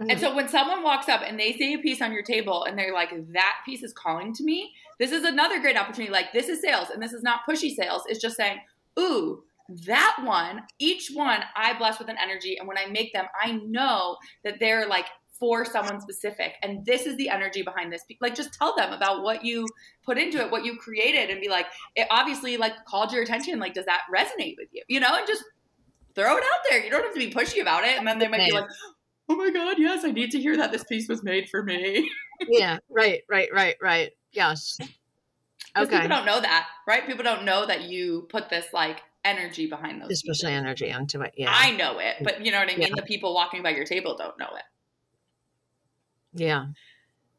Mhm. 0.00 0.10
And 0.10 0.20
so 0.20 0.34
when 0.34 0.48
someone 0.48 0.82
walks 0.82 1.08
up 1.08 1.22
and 1.26 1.38
they 1.38 1.52
see 1.52 1.74
a 1.74 1.78
piece 1.78 2.00
on 2.02 2.12
your 2.12 2.22
table 2.22 2.64
and 2.64 2.78
they're 2.78 2.92
like, 2.94 3.10
that 3.32 3.56
piece 3.64 3.82
is 3.82 3.92
calling 3.92 4.32
to 4.34 4.44
me, 4.44 4.72
this 4.98 5.10
is 5.10 5.24
another 5.24 5.60
great 5.60 5.76
opportunity. 5.76 6.12
Like 6.12 6.32
this 6.32 6.48
is 6.48 6.60
sales, 6.60 6.90
and 6.90 7.02
this 7.02 7.12
is 7.12 7.22
not 7.22 7.40
pushy 7.48 7.74
sales. 7.74 8.02
It's 8.08 8.20
just 8.20 8.36
saying, 8.36 8.58
ooh, 8.98 9.42
that 9.86 10.18
one, 10.22 10.62
each 10.78 11.10
one 11.12 11.40
I 11.56 11.76
bless 11.76 11.98
with 11.98 12.08
an 12.08 12.16
energy, 12.22 12.56
and 12.56 12.68
when 12.68 12.78
I 12.78 12.86
make 12.86 13.12
them, 13.12 13.26
I 13.42 13.52
know 13.52 14.16
that 14.44 14.60
they're 14.60 14.86
like 14.86 15.06
for 15.38 15.64
someone 15.64 16.00
specific, 16.00 16.54
and 16.62 16.84
this 16.84 17.06
is 17.06 17.16
the 17.16 17.28
energy 17.28 17.62
behind 17.62 17.92
this. 17.92 18.02
Like 18.20 18.34
just 18.34 18.54
tell 18.54 18.74
them 18.76 18.92
about 18.92 19.22
what 19.22 19.44
you 19.44 19.66
put 20.04 20.18
into 20.18 20.38
it, 20.38 20.50
what 20.50 20.64
you 20.64 20.76
created, 20.76 21.30
and 21.30 21.40
be 21.40 21.48
like, 21.48 21.66
it 21.94 22.06
obviously 22.10 22.56
like 22.56 22.72
called 22.86 23.12
your 23.12 23.22
attention. 23.22 23.58
Like, 23.58 23.74
does 23.74 23.86
that 23.86 24.02
resonate 24.14 24.56
with 24.58 24.68
you? 24.72 24.82
You 24.88 25.00
know, 25.00 25.14
and 25.14 25.26
just 25.26 25.44
throw 26.14 26.36
it 26.36 26.42
out 26.42 26.60
there. 26.70 26.82
You 26.82 26.90
don't 26.90 27.04
have 27.04 27.14
to 27.14 27.18
be 27.18 27.30
pushy 27.30 27.60
about 27.60 27.84
it, 27.84 27.98
and 27.98 28.06
then 28.06 28.18
they 28.18 28.28
might 28.28 28.46
be 28.46 28.52
like, 28.52 28.68
oh 29.28 29.36
my 29.36 29.50
god, 29.50 29.76
yes, 29.78 30.04
I 30.04 30.10
need 30.10 30.30
to 30.32 30.40
hear 30.40 30.56
that 30.56 30.72
this 30.72 30.84
piece 30.84 31.08
was 31.08 31.22
made 31.22 31.48
for 31.48 31.62
me. 31.62 32.10
yeah, 32.48 32.78
right, 32.90 33.22
right, 33.28 33.48
right, 33.52 33.76
right. 33.80 34.12
Yes. 34.32 34.76
Because 34.78 35.88
Okay. 35.88 36.02
people 36.02 36.08
don't 36.16 36.26
know 36.26 36.40
that, 36.40 36.68
right? 36.86 37.06
People 37.06 37.24
don't 37.24 37.44
know 37.44 37.66
that 37.66 37.82
you 37.82 38.26
put 38.30 38.48
this 38.48 38.66
like 38.72 39.02
energy 39.24 39.66
behind 39.66 40.00
those. 40.00 40.08
This 40.08 40.22
pieces. 40.22 40.38
special 40.38 40.56
energy 40.56 40.90
onto 40.92 41.20
it. 41.22 41.34
Yeah. 41.36 41.52
I 41.52 41.72
know 41.72 41.98
it, 41.98 42.16
but 42.22 42.44
you 42.44 42.52
know 42.52 42.58
what 42.58 42.70
I 42.70 42.76
mean? 42.76 42.88
Yeah. 42.88 42.94
The 42.96 43.02
people 43.02 43.34
walking 43.34 43.62
by 43.62 43.70
your 43.70 43.84
table 43.84 44.16
don't 44.16 44.38
know 44.38 44.48
it. 44.56 44.62
Yeah. 46.36 46.66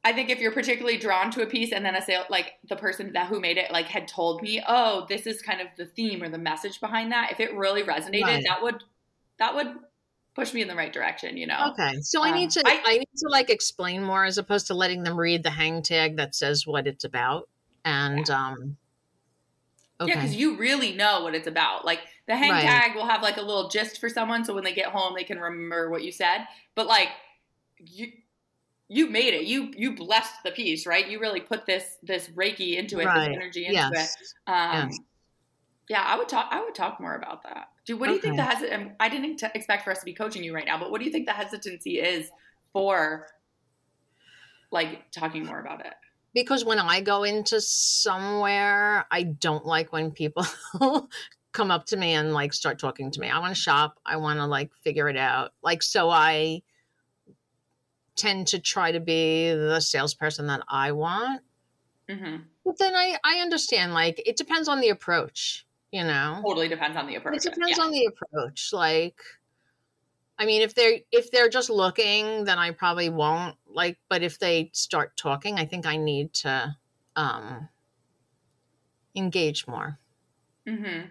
I 0.03 0.13
think 0.13 0.29
if 0.29 0.39
you're 0.39 0.53
particularly 0.53 0.97
drawn 0.97 1.31
to 1.31 1.41
a 1.41 1.47
piece 1.47 1.73
and 1.73 1.83
then 1.83 1.93
a 1.95 2.01
sale 2.01 2.23
like 2.29 2.53
the 2.69 2.77
person 2.77 3.11
that 3.13 3.27
who 3.27 3.41
made 3.41 3.57
it 3.57 3.71
like 3.71 3.87
had 3.87 4.07
told 4.07 4.41
me, 4.41 4.63
"Oh, 4.65 5.05
this 5.09 5.27
is 5.27 5.41
kind 5.41 5.59
of 5.59 5.67
the 5.77 5.85
theme 5.85 6.23
or 6.23 6.29
the 6.29 6.37
message 6.37 6.79
behind 6.79 7.11
that." 7.11 7.31
If 7.31 7.39
it 7.41 7.53
really 7.55 7.83
resonated, 7.83 8.23
Right. 8.23 8.43
that 8.47 8.61
would 8.63 8.83
that 9.37 9.53
would 9.55 9.67
push 10.33 10.53
me 10.53 10.61
in 10.61 10.67
the 10.67 10.75
right 10.75 10.93
direction, 10.93 11.35
you 11.35 11.45
know. 11.47 11.71
Okay. 11.71 11.99
So 12.01 12.23
I 12.23 12.29
Um, 12.29 12.35
need 12.35 12.51
to 12.51 12.63
I- 12.65 12.81
I, 12.85 12.97
need 12.99 13.09
to 13.17 13.27
like 13.29 13.49
explain 13.49 14.03
more 14.03 14.23
as 14.23 14.37
opposed 14.37 14.67
to 14.67 14.73
letting 14.75 15.03
them 15.03 15.17
read 15.19 15.43
the 15.43 15.49
hang 15.49 15.81
tag 15.81 16.17
that 16.17 16.35
says 16.35 16.65
what 16.65 16.87
it's 16.87 17.03
about. 17.03 17.49
And 17.83 18.29
um 18.29 18.77
okay. 19.99 20.11
Yeah, 20.11 20.21
because 20.21 20.35
you 20.35 20.55
really 20.57 20.93
know 20.93 21.23
what 21.23 21.35
it's 21.35 21.47
about. 21.47 21.85
Like 21.85 21.99
the 22.27 22.37
hang 22.37 22.51
Right. 22.51 22.61
tag 22.65 22.95
will 22.95 23.07
have 23.07 23.21
like 23.23 23.37
a 23.37 23.41
little 23.41 23.67
gist 23.67 23.99
for 23.99 24.09
someone, 24.09 24.45
so 24.45 24.53
when 24.53 24.63
they 24.63 24.73
get 24.73 24.87
home, 24.91 25.15
they 25.15 25.23
can 25.23 25.39
remember 25.39 25.89
what 25.89 26.03
you 26.03 26.11
said. 26.11 26.47
But 26.75 26.87
like 26.87 27.09
you, 27.79 28.11
you 28.89 29.09
made 29.09 29.33
it. 29.33 29.45
You 29.45 29.71
you 29.75 29.95
blessed 29.95 30.43
the 30.43 30.51
piece, 30.51 30.85
right? 30.85 31.07
You 31.07 31.19
really 31.19 31.41
put 31.41 31.65
this 31.65 31.97
this 32.03 32.27
reiki 32.29 32.77
into 32.77 32.99
it, 32.99 33.05
right. 33.05 33.29
this 33.29 33.35
energy 33.35 33.65
into 33.65 33.77
yes. 33.93 34.15
it. 34.15 34.51
Um, 34.51 34.89
Yes. 34.89 34.99
Yeah, 35.89 36.03
I 36.05 36.17
would 36.17 36.27
talk. 36.27 36.49
I 36.51 36.61
would 36.61 36.75
talk 36.75 36.99
more 36.99 37.15
about 37.15 37.43
that. 37.43 37.69
Dude, 37.85 37.97
what 37.97 38.07
do 38.07 38.13
you 38.13 38.19
think 38.19 38.35
the 38.35 38.43
Okay. 38.43 38.55
hesitant? 38.55 38.91
I 38.99 39.07
didn't 39.07 39.37
t- 39.37 39.47
expect 39.55 39.85
for 39.85 39.91
us 39.91 39.99
to 39.99 40.05
be 40.05 40.13
coaching 40.13 40.43
you 40.43 40.53
right 40.53 40.65
now, 40.65 40.77
but 40.77 40.91
what 40.91 40.99
do 40.99 41.05
you 41.05 41.11
think 41.11 41.27
the 41.27 41.31
hesitancy 41.31 42.01
is 42.01 42.29
for, 42.73 43.27
like, 44.69 45.09
talking 45.11 45.45
more 45.45 45.61
about 45.61 45.85
it? 45.85 45.93
because 46.33 46.63
when 46.63 46.77
I 46.77 47.01
go 47.01 47.23
into 47.23 47.59
somewhere, 47.59 49.07
I 49.09 49.23
don't 49.23 49.65
like 49.65 49.91
when 49.91 50.11
people 50.11 50.45
come 51.51 51.71
up 51.71 51.87
to 51.87 51.97
me 51.97 52.13
and 52.13 52.31
like 52.31 52.53
start 52.53 52.77
talking 52.77 53.09
to 53.09 53.19
me. 53.19 53.27
I 53.27 53.39
want 53.39 53.55
to 53.55 53.59
shop. 53.59 53.97
I 54.05 54.17
want 54.17 54.37
to 54.37 54.45
like 54.45 54.71
figure 54.83 55.09
it 55.09 55.17
out. 55.17 55.53
Like, 55.63 55.81
so 55.81 56.11
I 56.11 56.61
tend 58.17 58.47
to 58.47 58.59
try 58.59 58.91
to 58.91 58.99
be 58.99 59.51
the 59.51 59.79
salesperson 59.79 60.47
that 60.47 60.61
I 60.67 60.91
want. 60.91 61.41
hmm 62.09 62.37
But 62.65 62.77
then 62.77 62.95
I, 62.95 63.17
I 63.23 63.39
understand, 63.39 63.93
like, 63.93 64.21
it 64.25 64.35
depends 64.35 64.67
on 64.67 64.81
the 64.81 64.89
approach, 64.89 65.65
you 65.91 66.03
know? 66.03 66.41
Totally 66.45 66.67
depends 66.67 66.97
on 66.97 67.07
the 67.07 67.15
approach. 67.15 67.37
It 67.37 67.53
depends 67.53 67.77
yeah. 67.77 67.83
on 67.83 67.91
the 67.91 68.05
approach. 68.05 68.73
Like, 68.73 69.19
I 70.39 70.45
mean, 70.45 70.61
if 70.61 70.75
they're 70.75 70.99
if 71.11 71.31
they're 71.31 71.49
just 71.49 71.69
looking, 71.69 72.43
then 72.43 72.59
I 72.59 72.71
probably 72.71 73.09
won't 73.09 73.55
like. 73.65 73.97
But 74.07 74.21
if 74.21 74.37
they 74.37 74.69
start 74.73 75.17
talking, 75.17 75.57
I 75.57 75.65
think 75.65 75.87
I 75.87 75.97
need 75.97 76.33
to 76.35 76.75
um, 77.15 77.69
engage 79.15 79.65
more. 79.67 79.97
hmm 80.67 81.07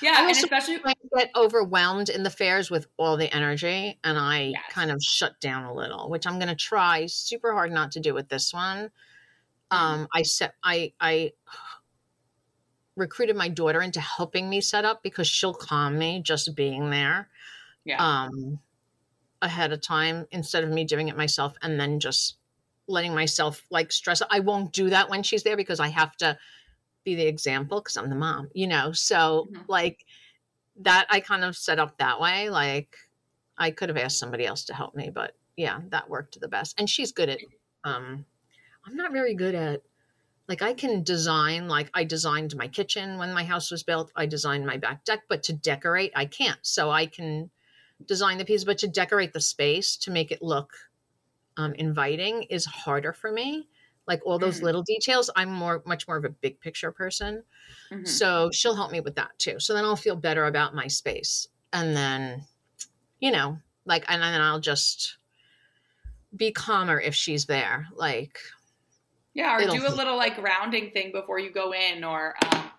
Yeah, 0.00 0.12
I 0.16 0.30
and 0.30 0.30
especially 0.30 0.78
I 0.84 0.94
get 1.16 1.30
overwhelmed 1.36 2.08
in 2.08 2.22
the 2.22 2.30
fairs 2.30 2.70
with 2.70 2.86
all 2.96 3.16
the 3.16 3.32
energy, 3.34 3.98
and 4.04 4.18
I 4.18 4.54
Yes. 4.54 4.64
kind 4.68 4.90
of 4.90 5.02
shut 5.02 5.40
down 5.40 5.64
a 5.64 5.74
little, 5.74 6.08
which 6.10 6.26
I'm 6.26 6.38
going 6.38 6.48
to 6.48 6.54
try 6.56 7.06
super 7.06 7.52
hard 7.52 7.72
not 7.72 7.92
to 7.92 8.00
do 8.00 8.14
with 8.14 8.28
this 8.28 8.52
one. 8.52 8.90
Um, 9.70 10.08
I 10.14 10.22
set 10.22 10.54
I 10.64 10.94
I 11.00 11.32
recruited 12.96 13.36
my 13.36 13.48
daughter 13.48 13.80
into 13.80 14.00
helping 14.00 14.48
me 14.50 14.60
set 14.60 14.84
up 14.84 15.02
because 15.02 15.28
she'll 15.28 15.54
calm 15.54 15.98
me 15.98 16.20
just 16.22 16.54
being 16.54 16.90
there 16.90 17.28
yeah, 17.84 18.00
um 18.00 18.60
ahead 19.42 19.72
of 19.72 19.80
time 19.82 20.26
instead 20.32 20.64
of 20.64 20.70
me 20.70 20.84
doing 20.84 21.08
it 21.08 21.16
myself 21.16 21.56
and 21.62 21.80
then 21.80 22.00
just 22.00 22.38
letting 22.88 23.14
myself 23.14 23.66
like 23.70 23.92
stress 23.92 24.22
i 24.30 24.40
won't 24.40 24.72
do 24.72 24.90
that 24.90 25.08
when 25.10 25.22
she's 25.22 25.44
there 25.44 25.56
because 25.56 25.80
i 25.80 25.88
have 25.88 26.16
to 26.16 26.38
be 27.10 27.22
the 27.22 27.26
example 27.26 27.80
because 27.80 27.96
i'm 27.96 28.08
the 28.10 28.16
mom 28.16 28.48
you 28.54 28.66
know 28.66 28.92
so 28.92 29.48
Mhm. 29.52 29.64
like 29.68 30.04
that 30.76 31.06
i 31.10 31.20
kind 31.20 31.44
of 31.44 31.56
set 31.56 31.78
up 31.78 31.98
that 31.98 32.20
way 32.20 32.48
like 32.50 32.96
i 33.58 33.70
could 33.70 33.88
have 33.88 33.98
asked 33.98 34.18
somebody 34.18 34.46
else 34.46 34.64
to 34.64 34.74
help 34.74 34.94
me 34.94 35.10
but 35.10 35.36
yeah 35.56 35.80
that 35.88 36.08
worked 36.08 36.40
the 36.40 36.48
best 36.48 36.78
and 36.78 36.88
she's 36.88 37.12
good 37.12 37.28
at 37.28 37.40
um 37.84 38.24
i'm 38.86 38.96
not 38.96 39.12
very 39.12 39.34
good 39.34 39.54
at 39.54 39.82
like 40.48 40.62
i 40.62 40.72
can 40.72 41.02
design 41.02 41.68
like 41.68 41.90
i 41.94 42.04
designed 42.04 42.54
my 42.56 42.68
kitchen 42.68 43.18
when 43.18 43.32
my 43.32 43.44
house 43.44 43.70
was 43.70 43.82
built 43.82 44.12
i 44.16 44.26
designed 44.26 44.64
my 44.66 44.76
back 44.76 45.04
deck 45.04 45.22
but 45.28 45.42
to 45.42 45.52
decorate 45.52 46.12
i 46.14 46.24
can't 46.24 46.60
so 46.62 46.90
i 46.90 47.06
can 47.06 47.50
design 48.06 48.38
the 48.38 48.44
piece 48.44 48.64
but 48.64 48.78
to 48.78 48.88
decorate 48.88 49.32
the 49.32 49.40
space 49.40 49.96
to 49.96 50.10
make 50.10 50.30
it 50.32 50.42
look 50.42 50.72
um, 51.56 51.74
inviting 51.74 52.44
is 52.44 52.64
harder 52.64 53.12
for 53.12 53.30
me 53.30 53.68
like 54.10 54.20
all 54.26 54.38
those 54.38 54.58
Mhm. 54.58 54.64
little 54.64 54.82
details 54.82 55.30
i'm 55.36 55.48
more 55.50 55.82
much 55.86 56.06
more 56.08 56.16
of 56.18 56.24
a 56.24 56.28
big 56.28 56.60
picture 56.60 56.90
person 56.92 57.42
Mhm. 57.90 58.06
so 58.06 58.50
she'll 58.52 58.74
help 58.74 58.90
me 58.90 59.00
with 59.00 59.14
that 59.14 59.30
too 59.38 59.58
so 59.60 59.72
then 59.72 59.84
i'll 59.84 59.96
feel 59.96 60.16
better 60.16 60.44
about 60.46 60.74
my 60.74 60.86
space 60.88 61.46
and 61.72 61.96
then 61.96 62.44
you 63.20 63.30
know 63.30 63.58
like 63.86 64.04
and 64.08 64.20
then 64.20 64.40
i'll 64.40 64.60
just 64.60 65.16
be 66.36 66.50
calmer 66.52 67.00
if 67.00 67.14
she's 67.14 67.46
there 67.46 67.86
like 67.94 68.38
yeah, 69.32 69.56
or 69.56 69.60
do 69.70 69.86
a 69.86 69.94
little 69.94 70.16
like 70.16 70.34
grounding 70.34 70.90
thing 70.90 71.12
before 71.12 71.38
you 71.38 71.52
go 71.52 71.72
in, 71.72 72.02
or 72.02 72.34
um, 72.52 72.70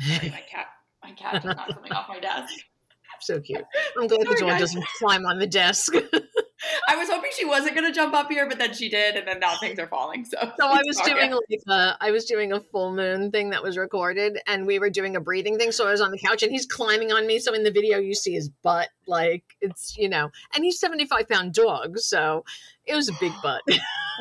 sorry, 0.00 0.30
my 0.30 0.40
cat, 0.48 0.68
my 1.04 1.12
cat 1.12 1.42
just 1.42 1.54
knocked 1.54 1.74
something 1.74 1.92
off 1.92 2.08
my 2.08 2.18
desk. 2.18 2.54
so 3.20 3.38
cute 3.40 3.62
i'm 4.00 4.06
glad 4.06 4.20
the 4.22 4.36
Sorry, 4.38 4.40
dog 4.40 4.50
guys. 4.52 4.60
doesn't 4.60 4.86
climb 4.98 5.26
on 5.26 5.38
the 5.38 5.46
desk 5.46 5.92
I 6.88 6.96
was 6.96 7.08
hoping 7.08 7.30
she 7.36 7.44
wasn't 7.44 7.74
going 7.74 7.86
to 7.86 7.92
jump 7.92 8.14
up 8.14 8.30
here, 8.30 8.48
but 8.48 8.58
then 8.58 8.74
she 8.74 8.88
did, 8.88 9.16
and 9.16 9.26
then 9.26 9.40
now 9.40 9.56
things 9.58 9.78
are 9.78 9.86
falling. 9.86 10.24
So, 10.24 10.38
So 10.58 10.66
I 10.66 10.82
was 10.86 10.96
Sorry. 10.98 11.14
doing 11.14 11.30
like 11.32 11.60
a, 11.68 11.96
I 12.00 12.10
was 12.10 12.24
doing 12.24 12.52
a 12.52 12.60
full 12.60 12.94
moon 12.94 13.30
thing 13.30 13.50
that 13.50 13.62
was 13.62 13.76
recorded, 13.76 14.38
and 14.46 14.66
we 14.66 14.78
were 14.78 14.90
doing 14.90 15.16
a 15.16 15.20
breathing 15.20 15.58
thing. 15.58 15.72
So 15.72 15.86
I 15.86 15.90
was 15.90 16.00
on 16.00 16.10
the 16.10 16.18
couch, 16.18 16.42
and 16.42 16.52
he's 16.52 16.66
climbing 16.66 17.12
on 17.12 17.26
me. 17.26 17.38
So 17.38 17.54
in 17.54 17.62
the 17.62 17.70
video, 17.70 17.98
you 17.98 18.14
see 18.14 18.32
his 18.32 18.48
butt, 18.48 18.88
like 19.06 19.44
it's 19.60 19.96
you 19.96 20.08
know, 20.08 20.30
and 20.54 20.64
he's 20.64 20.78
seventy 20.78 21.06
five 21.06 21.28
pound 21.28 21.54
dog, 21.54 21.98
so 21.98 22.44
it 22.84 22.94
was 22.94 23.08
a 23.08 23.12
big 23.20 23.32
butt. 23.42 23.62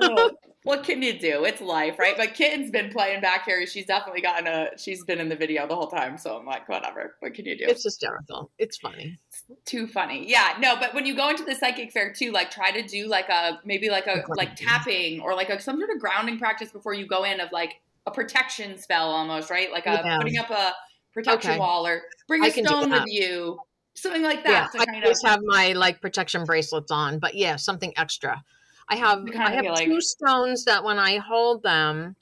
Well, 0.02 0.32
what 0.66 0.84
can 0.84 1.04
you 1.04 1.18
do? 1.18 1.46
It's 1.46 1.62
life, 1.62 2.00
right? 2.00 2.18
But 2.18 2.34
Kitten's 2.34 2.72
been 2.72 2.90
playing 2.90 3.22
back 3.22 3.46
here. 3.46 3.66
She's 3.68 3.86
definitely 3.86 4.22
gotten 4.22 4.48
a. 4.48 4.70
She's 4.78 5.04
been 5.06 5.20
in 5.20 5.30
the 5.30 5.36
video 5.36 5.68
the 5.68 5.76
whole 5.76 5.88
time, 5.88 6.18
so 6.18 6.38
I'm 6.38 6.46
like, 6.46 6.68
whatever. 6.68 7.16
What 7.20 7.36
can 7.36 7.46
you 7.46 7.56
do? 7.56 7.66
it's 7.68 7.84
hysterical. 7.84 8.52
It's 8.58 8.78
funny. 8.78 9.20
too 9.66 9.86
funny. 9.86 10.28
Yeah, 10.28 10.56
no, 10.60 10.76
but 10.76 10.96
when 10.96 11.06
you 11.06 11.16
go 11.16 11.30
into 11.30 11.44
the 11.44 11.54
psychic 11.54 11.92
fair 11.92 12.12
too, 12.12 12.32
like 12.32 12.50
try 12.50 12.72
to 12.72 12.82
do 12.82 13.08
like 13.08 13.30
a 13.30 13.62
maybe 13.64 13.90
like 13.92 14.08
a 14.08 14.24
like 14.36 14.56
tapping 14.56 15.22
or 15.22 15.36
like 15.36 15.50
a, 15.50 15.62
some 15.62 15.78
sort 15.78 15.92
of 15.92 16.00
grounding 16.00 16.40
practice 16.40 16.72
before 16.72 16.96
you 16.96 17.06
go 17.06 17.24
in 17.24 17.40
of 17.40 17.52
like 17.52 17.76
a 18.08 18.12
protection 18.12 18.78
spell 18.80 19.12
almost, 19.12 19.52
right? 19.52 19.72
Like 19.72 19.86
a 19.86 20.02
Yeah. 20.04 20.18
putting 20.18 20.38
up 20.40 20.50
a 20.50 20.74
protection 21.14 21.52
Okay. 21.52 21.60
wall 21.60 21.86
or 21.86 22.02
bring 22.28 22.44
a 22.44 22.50
stone 22.50 22.90
with 22.90 23.06
you, 23.06 23.60
something 23.94 24.24
like 24.24 24.40
yeah, 24.44 24.68
that. 24.68 24.72
to 24.72 24.80
I 24.80 24.98
of 24.98 25.04
always 25.04 25.24
have 25.24 25.40
my 25.44 25.74
like 25.74 26.02
protection 26.02 26.44
bracelets 26.44 26.92
on, 26.92 27.20
but 27.20 27.36
yeah, 27.36 27.56
something 27.56 27.94
extra. 27.98 28.44
I 28.88 28.96
have 28.98 29.26
I 29.36 29.52
have 29.52 29.64
feel 29.64 29.74
like- 29.74 29.86
two 29.88 30.02
stones 30.02 30.66
that 30.66 30.84
when 30.84 31.00
I 31.00 31.18
hold 31.18 31.64
them, 31.64 32.16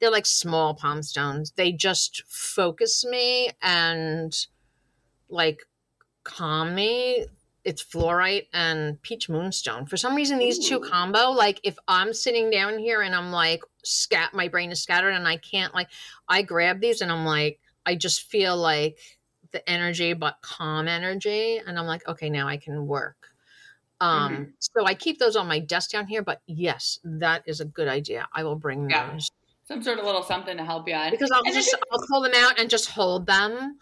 they're 0.00 0.10
like 0.10 0.26
small 0.26 0.74
palm 0.74 1.02
stones. 1.02 1.52
They 1.56 1.72
just 1.72 2.22
focus 2.26 3.04
me 3.04 3.50
and 3.62 4.36
like 5.28 5.62
calm 6.24 6.74
me. 6.74 7.26
It's 7.64 7.82
fluorite 7.82 8.48
and 8.52 9.00
peach 9.02 9.28
moonstone. 9.28 9.86
For 9.86 9.96
some 9.96 10.16
reason, 10.16 10.38
these 10.38 10.68
two 10.68 10.80
combo. 10.80 11.30
Like 11.30 11.60
if 11.62 11.76
I'm 11.86 12.12
sitting 12.12 12.50
down 12.50 12.78
here 12.78 13.02
and 13.02 13.14
I'm 13.14 13.30
like 13.30 13.62
scat, 13.84 14.34
my 14.34 14.48
brain 14.48 14.72
is 14.72 14.82
scattered 14.82 15.14
and 15.14 15.28
I 15.28 15.36
can't 15.36 15.72
like. 15.72 15.88
I 16.28 16.42
grab 16.42 16.80
these 16.80 17.00
and 17.00 17.12
I'm 17.12 17.24
like, 17.24 17.60
I 17.86 17.94
just 17.94 18.22
feel 18.22 18.56
like 18.56 18.98
the 19.52 19.68
energy, 19.70 20.12
but 20.14 20.38
calm 20.42 20.88
energy, 20.88 21.58
and 21.58 21.78
I'm 21.78 21.86
like, 21.86 22.08
okay, 22.08 22.30
now 22.30 22.48
I 22.48 22.56
can 22.56 22.86
work. 22.86 23.28
Um, 24.02 24.32
Mm-hmm. 24.32 24.42
so 24.58 24.84
I 24.84 24.94
keep 24.94 25.18
those 25.18 25.36
on 25.36 25.46
my 25.46 25.58
desk 25.60 25.90
down 25.90 26.06
here. 26.06 26.22
But 26.22 26.42
yes, 26.46 26.98
that 27.04 27.42
is 27.46 27.60
a 27.60 27.64
good 27.64 27.88
idea. 27.88 28.26
I 28.32 28.42
will 28.44 28.56
bring 28.56 28.90
Yeah. 28.90 29.12
those 29.12 29.30
some 29.68 29.80
sort 29.82 29.98
of 30.00 30.04
little 30.04 30.22
something 30.24 30.56
to 30.56 30.64
help 30.64 30.88
you. 30.88 30.94
out. 30.94 31.10
because 31.12 31.30
I'll 31.30 31.42
and 31.44 31.54
just 31.54 31.74
I'll 31.92 32.04
pull 32.10 32.20
them 32.22 32.32
out 32.36 32.58
and 32.58 32.68
just 32.68 32.90
hold 32.90 33.26
them, 33.26 33.78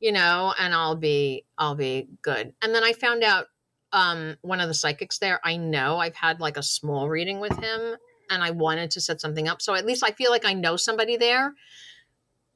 you 0.00 0.10
know, 0.12 0.52
and 0.58 0.74
I'll 0.74 0.96
be 0.96 1.44
I'll 1.56 1.76
be 1.76 2.08
good. 2.22 2.52
And 2.62 2.74
then 2.74 2.82
I 2.84 2.92
found 2.92 3.22
out 3.22 3.46
um 3.92 4.36
one 4.42 4.60
of 4.60 4.66
the 4.68 4.74
psychics 4.74 5.18
there, 5.18 5.40
I 5.44 5.56
know 5.56 5.98
I've 5.98 6.16
had 6.16 6.40
like 6.40 6.56
a 6.56 6.62
small 6.62 7.08
reading 7.08 7.38
with 7.40 7.56
him 7.58 7.96
and 8.28 8.42
I 8.42 8.50
wanted 8.50 8.90
to 8.92 9.00
set 9.00 9.20
something 9.20 9.46
up. 9.48 9.62
So 9.62 9.74
at 9.74 9.86
least 9.86 10.02
I 10.04 10.10
feel 10.10 10.30
like 10.32 10.44
I 10.44 10.52
know 10.52 10.76
somebody 10.76 11.16
there. 11.16 11.54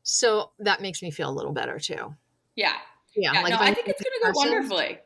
So 0.02 0.50
that 0.58 0.80
makes 0.82 1.02
me 1.02 1.10
feel 1.10 1.30
a 1.30 1.32
little 1.32 1.52
better 1.52 1.78
too. 1.78 2.14
yeah, 2.56 2.74
Yeah. 3.16 3.32
yeah. 3.34 3.40
like 3.42 3.50
no, 3.50 3.58
I 3.60 3.72
think 3.72 3.88
it's 3.88 4.02
gonna 4.02 4.30
a 4.30 4.32
go 4.32 4.38
wonderfully. 4.38 4.98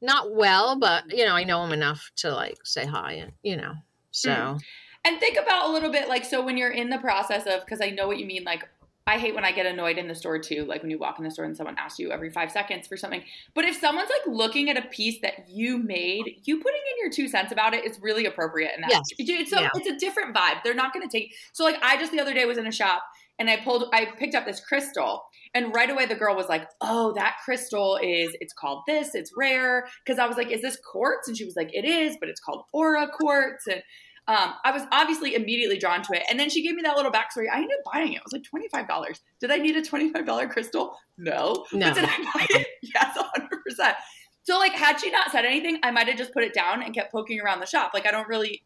Not 0.00 0.34
well, 0.34 0.78
but 0.78 1.04
mm-hmm. 1.08 1.18
you 1.18 1.24
know, 1.24 1.34
I 1.34 1.44
know 1.44 1.64
him 1.64 1.72
enough 1.72 2.10
to 2.16 2.32
like 2.32 2.58
say 2.64 2.86
hi 2.86 3.12
and 3.12 3.32
you 3.42 3.56
know. 3.56 3.72
Mm-hmm. 3.72 3.78
So 4.12 4.58
And 5.04 5.20
think 5.20 5.38
about 5.38 5.68
a 5.68 5.72
little 5.72 5.90
bit 5.90 6.08
like 6.08 6.24
so 6.24 6.44
when 6.44 6.56
you're 6.56 6.70
in 6.70 6.90
the 6.90 6.98
process 6.98 7.46
of 7.46 7.64
because 7.64 7.80
I 7.80 7.90
know 7.90 8.06
what 8.06 8.18
you 8.18 8.26
mean 8.26 8.44
like 8.44 8.68
I 9.08 9.18
hate 9.18 9.36
when 9.36 9.44
I 9.44 9.52
get 9.52 9.66
annoyed 9.66 9.98
in 9.98 10.08
the 10.08 10.16
store 10.16 10.40
too, 10.40 10.64
like 10.64 10.82
when 10.82 10.90
you 10.90 10.98
walk 10.98 11.18
in 11.18 11.24
the 11.24 11.30
store 11.30 11.44
and 11.44 11.56
someone 11.56 11.76
asks 11.78 12.00
you 12.00 12.10
every 12.10 12.28
five 12.28 12.50
seconds 12.50 12.88
for 12.88 12.96
something. 12.96 13.22
But 13.54 13.64
if 13.64 13.76
someone's 13.76 14.10
like 14.10 14.34
looking 14.36 14.68
at 14.68 14.76
a 14.76 14.82
piece 14.88 15.20
that 15.22 15.48
you 15.48 15.78
made, 15.78 16.40
you 16.42 16.56
putting 16.56 16.80
in 16.90 17.04
your 17.04 17.10
two 17.12 17.28
cents 17.28 17.52
about 17.52 17.72
it 17.72 17.84
is 17.84 18.00
really 18.00 18.26
appropriate. 18.26 18.72
And 18.74 18.84
Yes. 18.88 19.02
it's, 19.16 19.50
so 19.50 19.60
Yeah. 19.60 19.68
it's 19.76 19.86
a 19.86 19.96
different 19.96 20.34
vibe. 20.34 20.64
They're 20.64 20.74
not 20.74 20.92
going 20.92 21.08
to 21.08 21.12
take. 21.18 21.36
So 21.52 21.62
like 21.62 21.76
I 21.82 21.96
just 21.98 22.10
the 22.10 22.18
other 22.18 22.34
day 22.34 22.46
was 22.46 22.58
in 22.58 22.66
a 22.66 22.72
shop 22.72 23.04
and 23.38 23.48
I 23.48 23.58
pulled, 23.58 23.90
I 23.92 24.06
picked 24.06 24.34
up 24.34 24.44
this 24.44 24.58
crystal, 24.58 25.26
and 25.56 25.74
right 25.74 25.88
away 25.88 26.04
the 26.04 26.14
girl 26.14 26.36
was 26.36 26.48
like, 26.48 26.68
"Oh, 26.82 27.14
that 27.14 27.36
crystal 27.42 27.98
is, 28.02 28.36
it's 28.40 28.52
called 28.52 28.82
this, 28.86 29.14
it's 29.14 29.32
rare." 29.36 29.88
Because 30.04 30.18
I 30.18 30.26
was 30.26 30.36
like, 30.36 30.52
"Is 30.52 30.60
this 30.60 30.76
quartz?" 30.92 31.28
And 31.28 31.36
she 31.36 31.46
was 31.46 31.56
like, 31.56 31.70
"It 31.72 31.86
is, 31.86 32.16
but 32.20 32.28
it's 32.28 32.40
called 32.40 32.64
aura 32.72 33.08
quartz." 33.08 33.66
And 33.66 33.82
um, 34.28 34.54
I 34.64 34.72
was 34.72 34.82
obviously 34.92 35.34
immediately 35.34 35.78
drawn 35.78 36.02
to 36.02 36.12
it. 36.12 36.24
And 36.28 36.38
then 36.38 36.50
she 36.50 36.62
gave 36.62 36.74
me 36.74 36.82
that 36.82 36.96
little 36.96 37.10
backstory. 37.10 37.46
I 37.50 37.56
ended 37.56 37.70
up 37.78 37.92
buying 37.92 38.12
it. 38.12 38.16
It 38.16 38.22
was 38.24 38.34
like 38.34 38.44
twenty 38.44 38.68
five 38.68 38.86
dollars. 38.86 39.22
Did 39.40 39.50
I 39.50 39.56
need 39.56 39.76
a 39.76 39.82
twenty 39.82 40.12
five 40.12 40.26
dollar 40.26 40.46
crystal? 40.46 40.94
No. 41.16 41.64
No. 41.72 41.86
But 41.88 41.94
did 41.94 42.04
I 42.04 42.18
buy 42.34 42.46
it? 42.50 42.66
Yes, 42.94 43.16
hundred 43.16 43.62
percent. 43.66 43.96
So 44.42 44.58
like, 44.58 44.72
had 44.72 45.00
she 45.00 45.10
not 45.10 45.32
said 45.32 45.44
anything, 45.44 45.78
I 45.82 45.90
might 45.90 46.06
have 46.06 46.18
just 46.18 46.32
put 46.32 46.44
it 46.44 46.54
down 46.54 46.82
and 46.82 46.94
kept 46.94 47.12
poking 47.12 47.40
around 47.40 47.60
the 47.60 47.66
shop. 47.66 47.92
Like 47.94 48.06
I 48.06 48.10
don't 48.10 48.28
really 48.28 48.62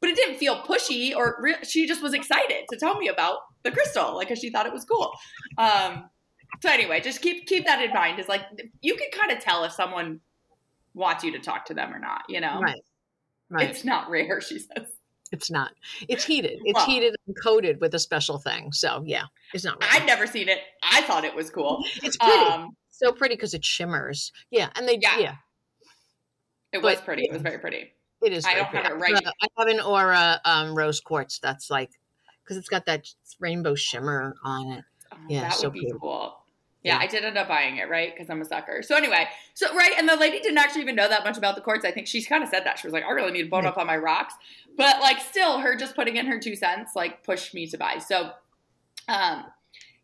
but 0.00 0.10
it 0.10 0.16
didn't 0.16 0.36
feel 0.38 0.56
pushy 0.62 1.14
or 1.14 1.36
re- 1.40 1.56
she 1.62 1.86
just 1.86 2.02
was 2.02 2.14
excited 2.14 2.64
to 2.70 2.76
tell 2.78 2.96
me 2.98 3.08
about 3.08 3.38
the 3.62 3.70
crystal 3.70 4.14
like 4.14 4.34
she 4.36 4.50
thought 4.50 4.66
it 4.66 4.72
was 4.72 4.84
cool 4.84 5.12
um 5.58 6.08
so 6.62 6.70
anyway 6.70 7.00
just 7.00 7.20
keep 7.22 7.46
keep 7.46 7.64
that 7.66 7.80
in 7.82 7.92
mind 7.92 8.18
is 8.18 8.28
like 8.28 8.42
you 8.80 8.94
can 8.96 9.08
kind 9.12 9.30
of 9.30 9.38
tell 9.42 9.64
if 9.64 9.72
someone 9.72 10.20
wants 10.94 11.22
you 11.24 11.32
to 11.32 11.38
talk 11.38 11.64
to 11.66 11.74
them 11.74 11.92
or 11.94 11.98
not 11.98 12.22
you 12.28 12.40
know 12.40 12.60
Right. 12.60 12.80
Right. 13.50 13.70
it's 13.70 13.84
not 13.84 14.08
rare 14.10 14.40
she 14.40 14.58
says 14.58 14.86
It's 15.32 15.48
not. 15.50 15.70
It's 16.08 16.24
heated. 16.24 16.58
It's 16.64 16.74
Well- 16.76 16.86
heated 16.86 17.14
and 17.26 17.36
coated 17.40 17.80
with 17.80 17.94
a 17.94 18.00
special 18.00 18.38
thing. 18.38 18.72
So 18.72 19.02
yeah, 19.06 19.24
it's 19.54 19.64
not. 19.64 19.80
Right. 19.80 19.92
i've 20.00 20.06
never 20.06 20.26
seen 20.26 20.48
it 20.48 20.58
i 20.82 21.02
thought 21.02 21.24
it 21.24 21.34
was 21.36 21.50
cool 21.50 21.84
It's 22.02 22.16
pretty. 22.16 22.32
um 22.46 22.70
so 22.90 23.12
pretty 23.12 23.34
because 23.36 23.54
it 23.54 23.64
shimmers. 23.64 24.32
Yeah, 24.50 24.70
and 24.76 24.88
they 24.88 24.98
Yeah. 25.00 25.18
yeah, 25.18 25.34
it 26.72 26.82
was 26.82 26.96
But- 26.96 27.04
pretty 27.04 27.24
it 27.26 27.32
was 27.32 27.42
very 27.42 27.58
pretty 27.58 27.92
it 28.22 28.32
is. 28.32 28.44
I 28.44 28.54
don't 28.54 28.66
have 28.66 28.92
it 28.92 28.94
right. 28.96 29.14
Uh, 29.14 29.30
I 29.42 29.46
have 29.58 29.68
an 29.68 29.80
aura 29.80 30.40
um, 30.44 30.74
rose 30.74 31.00
quartz 31.00 31.38
that's 31.38 31.70
like 31.70 31.90
because 32.44 32.56
it's 32.56 32.68
got 32.68 32.86
that 32.86 33.06
rainbow 33.38 33.74
shimmer 33.74 34.34
on 34.44 34.72
it. 34.72 34.84
Oh, 35.12 35.16
Yeah, 35.28 35.42
that 35.42 35.54
so 35.54 35.68
would 35.68 35.74
be 35.74 35.80
pretty. 35.80 35.98
cool 36.00 36.40
yeah, 36.82 36.94
Yeah. 36.94 37.00
I 37.00 37.06
did 37.06 37.24
end 37.24 37.36
up 37.36 37.48
buying 37.48 37.76
it, 37.76 37.88
right? 37.88 38.12
Because 38.14 38.30
I'm 38.30 38.40
a 38.40 38.44
sucker. 38.44 38.82
So 38.82 38.96
anyway, 38.96 39.28
so 39.54 39.74
right, 39.74 39.92
and 39.98 40.08
the 40.08 40.16
lady 40.16 40.40
didn't 40.40 40.58
actually 40.58 40.82
even 40.82 40.96
know 40.96 41.08
that 41.08 41.24
much 41.24 41.36
about 41.36 41.54
the 41.54 41.60
quartz. 41.60 41.84
I 41.84 41.90
think 41.90 42.06
she 42.06 42.22
kind 42.22 42.42
of 42.42 42.48
said 42.48 42.64
that 42.64 42.78
she 42.78 42.86
was 42.86 42.92
like, 42.94 43.04
"I 43.04 43.10
really 43.10 43.32
need 43.32 43.42
to 43.42 43.48
bone 43.50 43.66
up 43.66 43.76
on 43.76 43.86
my 43.86 43.96
rocks," 43.96 44.34
but 44.76 45.00
like, 45.00 45.20
still, 45.20 45.58
her 45.58 45.76
just 45.76 45.94
putting 45.94 46.16
in 46.16 46.26
her 46.26 46.38
two 46.38 46.56
cents 46.56 46.92
like 46.96 47.22
pushed 47.22 47.54
me 47.54 47.66
to 47.66 47.76
buy. 47.76 47.98
So, 47.98 48.30
um, 49.08 49.44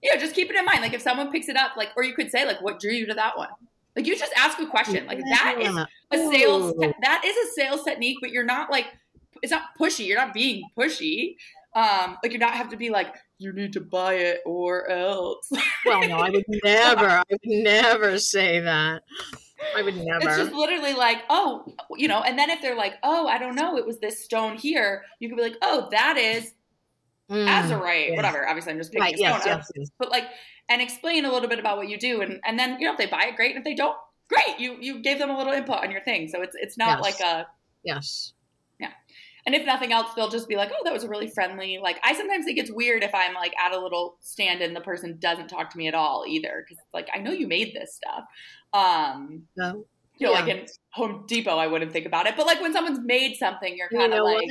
you 0.02 0.12
know, 0.12 0.20
just 0.20 0.34
keep 0.34 0.50
it 0.50 0.56
in 0.56 0.64
mind. 0.64 0.82
Like, 0.82 0.92
if 0.92 1.00
someone 1.02 1.32
picks 1.32 1.48
it 1.48 1.56
up, 1.56 1.76
like, 1.76 1.90
or 1.96 2.04
you 2.04 2.14
could 2.14 2.30
say, 2.30 2.44
like, 2.44 2.60
"What 2.60 2.78
drew 2.78 2.92
you 2.92 3.06
to 3.06 3.14
that 3.14 3.38
one?" 3.38 3.48
Like, 3.94 4.06
you 4.06 4.16
just 4.16 4.32
ask 4.36 4.58
a 4.58 4.66
question. 4.66 5.06
Like 5.06 5.18
that 5.18 5.56
is 5.58 5.74
Yeah. 5.74 5.86
A 6.12 6.18
sales. 6.18 6.72
Ooh. 6.72 6.92
That 7.02 7.22
is 7.24 7.36
a 7.36 7.52
sales 7.54 7.82
technique, 7.84 8.18
but 8.20 8.30
you're 8.30 8.44
not 8.44 8.70
like 8.70 8.86
it's 9.42 9.50
not 9.50 9.62
pushy. 9.80 10.06
You're 10.06 10.18
not 10.18 10.34
being 10.34 10.62
pushy. 10.78 11.36
Um, 11.74 12.16
like 12.22 12.32
you're 12.32 12.40
not 12.40 12.54
have 12.54 12.70
to 12.70 12.76
be 12.76 12.90
like 12.90 13.14
you 13.38 13.52
need 13.52 13.74
to 13.74 13.80
buy 13.80 14.14
it 14.14 14.40
or 14.46 14.88
else. 14.90 15.48
Well, 15.84 16.08
no, 16.08 16.16
I 16.16 16.30
would 16.30 16.44
never. 16.64 17.06
I 17.06 17.22
would 17.30 17.40
never 17.44 18.18
say 18.18 18.58
that. 18.58 19.02
I 19.76 19.82
would 19.82 19.96
never. 19.96 20.28
It's 20.28 20.36
just 20.36 20.52
literally 20.52 20.94
like, 20.94 21.18
oh, 21.30 21.64
you 21.96 22.08
know, 22.08 22.22
and 22.22 22.36
then 22.36 22.50
if 22.50 22.60
they're 22.60 22.74
like, 22.74 22.94
oh, 23.04 23.28
I 23.28 23.38
don't 23.38 23.54
know, 23.54 23.76
it 23.76 23.86
was 23.86 24.00
this 24.00 24.24
stone 24.24 24.56
here, 24.56 25.04
you 25.20 25.28
could 25.28 25.36
be 25.36 25.42
like, 25.42 25.56
oh, 25.62 25.88
that 25.92 26.16
is 26.16 26.52
Mm. 27.30 27.48
azurite, 27.48 28.10
yeah. 28.10 28.16
whatever. 28.16 28.48
Obviously, 28.48 28.72
I'm 28.72 28.78
just 28.78 28.92
picking 28.92 29.02
Right. 29.02 29.14
a 29.14 29.18
stone 29.18 29.30
Yes. 29.30 29.44
Yes. 29.46 29.70
yes. 29.74 29.90
But 29.98 30.10
like, 30.10 30.24
and 30.68 30.80
explain 30.80 31.24
a 31.24 31.32
little 31.32 31.48
bit 31.48 31.58
about 31.58 31.76
what 31.76 31.88
you 31.88 31.98
do, 31.98 32.20
and 32.20 32.40
and 32.44 32.56
then 32.58 32.78
you 32.78 32.86
know 32.86 32.92
if 32.92 32.98
they 32.98 33.06
buy 33.06 33.24
it, 33.24 33.36
great. 33.36 33.50
And 33.50 33.58
if 33.58 33.64
they 33.64 33.74
don't, 33.74 33.96
great. 34.28 34.58
You 34.58 34.76
you 34.80 35.00
gave 35.02 35.18
them 35.18 35.30
a 35.30 35.36
little 35.36 35.52
input 35.52 35.78
on 35.82 35.90
your 35.90 36.02
thing, 36.02 36.28
so 36.28 36.42
it's 36.42 36.56
it's 36.58 36.76
not 36.78 36.98
Yes. 36.98 37.02
like 37.02 37.20
a. 37.20 37.46
Yes. 37.84 38.32
Yeah. 38.80 38.90
And 39.46 39.54
if 39.54 39.64
nothing 39.64 39.92
else, 39.92 40.12
they'll 40.14 40.28
just 40.28 40.48
be 40.48 40.56
like, 40.56 40.70
oh, 40.74 40.82
that 40.84 40.92
was 40.92 41.04
a 41.04 41.08
really 41.08 41.28
friendly. 41.28 41.78
Like 41.80 41.98
I 42.02 42.14
sometimes 42.14 42.44
think 42.44 42.58
it's 42.58 42.70
weird 42.72 43.04
if 43.04 43.14
I'm 43.14 43.34
like 43.34 43.54
at 43.64 43.72
a 43.72 43.78
little 43.78 44.16
stand 44.20 44.60
and 44.60 44.74
the 44.74 44.80
person 44.80 45.18
doesn't 45.20 45.48
talk 45.48 45.70
to 45.70 45.78
me 45.78 45.86
at 45.88 45.94
all 45.94 46.24
either, 46.26 46.64
because 46.68 46.82
like 46.92 47.08
I 47.14 47.18
know 47.18 47.30
you 47.30 47.46
made 47.46 47.74
this 47.74 47.94
stuff. 47.94 48.24
Um, 48.72 49.44
No. 49.56 49.84
you 50.18 50.26
know, 50.26 50.32
Yeah. 50.32 50.40
like 50.40 50.48
in 50.48 50.66
Home 50.90 51.24
Depot, 51.28 51.56
I 51.56 51.66
wouldn't 51.68 51.92
think 51.92 52.06
about 52.06 52.26
it. 52.26 52.34
But 52.36 52.46
like 52.46 52.60
when 52.60 52.72
someone's 52.72 53.00
made 53.04 53.36
something, 53.36 53.76
you're 53.76 53.88
kind 53.88 54.12
of 54.12 54.18
know 54.18 54.24
like? 54.24 54.48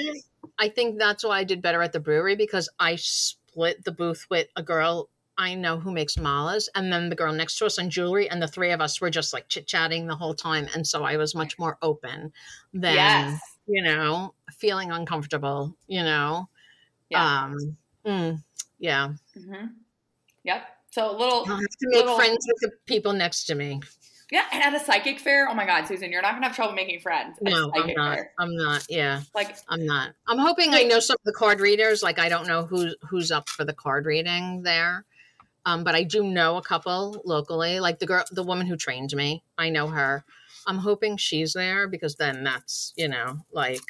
I 0.58 0.70
think 0.70 0.98
that's 0.98 1.26
why 1.26 1.40
I 1.40 1.44
did 1.44 1.62
better 1.62 1.82
at 1.82 1.92
the 1.92 2.00
brewery 2.00 2.36
because 2.38 2.70
I 2.80 2.96
split 2.96 3.84
the 3.84 3.92
booth 3.92 4.26
with 4.30 4.48
a 4.56 4.64
girl 4.64 5.10
I 5.38 5.56
know 5.56 5.80
who 5.80 5.92
makes 5.92 6.16
malas 6.16 6.68
and 6.76 6.92
then 6.92 7.10
the 7.10 7.16
girl 7.16 7.34
next 7.34 7.58
to 7.58 7.66
us 7.66 7.78
on 7.80 7.90
jewelry 7.90 8.30
and 8.30 8.42
the 8.42 8.48
three 8.48 8.72
of 8.72 8.82
us 8.82 9.02
were 9.02 9.10
just 9.10 9.34
like 9.34 9.48
chit 9.50 9.68
chatting 9.68 10.08
the 10.08 10.16
whole 10.16 10.34
time 10.34 10.68
and 10.74 10.86
so 10.86 11.04
I 11.04 11.18
was 11.18 11.36
much 11.36 11.60
more 11.60 11.78
open 11.82 12.32
than 12.74 12.96
yes, 12.96 13.42
you 13.68 13.84
know 13.84 14.34
feeling 14.58 14.92
uncomfortable 14.92 15.76
you 15.88 16.04
know 16.04 16.48
Yeah. 17.10 17.44
um 17.44 17.78
mm, 18.06 18.44
yeah 18.80 19.14
hmm 19.34 19.66
yep. 20.44 20.68
So 20.92 21.12
a 21.12 21.16
little, 21.18 21.40
I'll 21.40 21.58
have 21.58 21.60
to 21.60 21.88
make 21.90 22.04
Little- 22.04 22.16
friends 22.16 22.48
with 22.48 22.58
the 22.62 22.72
people 22.86 23.12
next 23.14 23.46
to 23.46 23.56
me 23.56 23.82
yeah. 24.32 24.46
And 24.52 24.64
at 24.64 24.74
a 24.74 24.84
psychic 24.84 25.20
fair, 25.20 25.48
oh 25.48 25.54
my 25.54 25.68
God, 25.68 25.86
Susan, 25.86 26.12
you're 26.12 26.22
not 26.24 26.34
gonna 26.34 26.48
have 26.48 26.56
trouble 26.56 26.74
making 26.74 27.00
friends. 27.00 27.38
At 27.46 27.48
a 27.48 27.52
no 27.52 27.72
I'm 27.76 27.94
not 27.94 28.16
fair. 28.16 28.32
I'm 28.40 28.56
not 28.56 28.86
yeah 28.90 29.22
Like, 29.36 29.56
I'm 29.70 29.86
not 29.86 30.14
I'm 30.28 30.40
hoping 30.40 30.74
I 30.74 30.82
know 30.84 31.00
some 31.00 31.14
of 31.16 31.24
the 31.26 31.32
card 31.34 31.60
readers 31.60 32.02
like 32.02 32.18
I 32.18 32.28
don't 32.28 32.48
know 32.48 32.66
who 32.66 32.96
who's 33.08 33.32
up 33.32 33.48
for 33.50 33.64
the 33.66 33.74
card 33.74 34.06
reading 34.08 34.64
there 34.64 35.06
um, 35.66 35.84
but 35.84 35.96
I 35.96 36.04
do 36.04 36.24
know 36.24 36.58
a 36.58 36.62
couple 36.62 37.22
locally, 37.26 37.80
like 37.80 38.00
the 38.00 38.06
girl, 38.06 38.24
the 38.32 38.44
woman 38.44 38.68
who 38.68 38.78
trained 38.78 39.14
me. 39.16 39.44
I 39.58 39.70
know 39.70 39.88
her. 39.88 40.24
I'm 40.68 40.78
hoping 40.80 41.18
she's 41.18 41.54
there 41.54 41.88
because 41.88 42.16
then 42.16 42.44
that's 42.44 42.94
you 42.96 43.08
know 43.08 43.40
like 43.52 43.82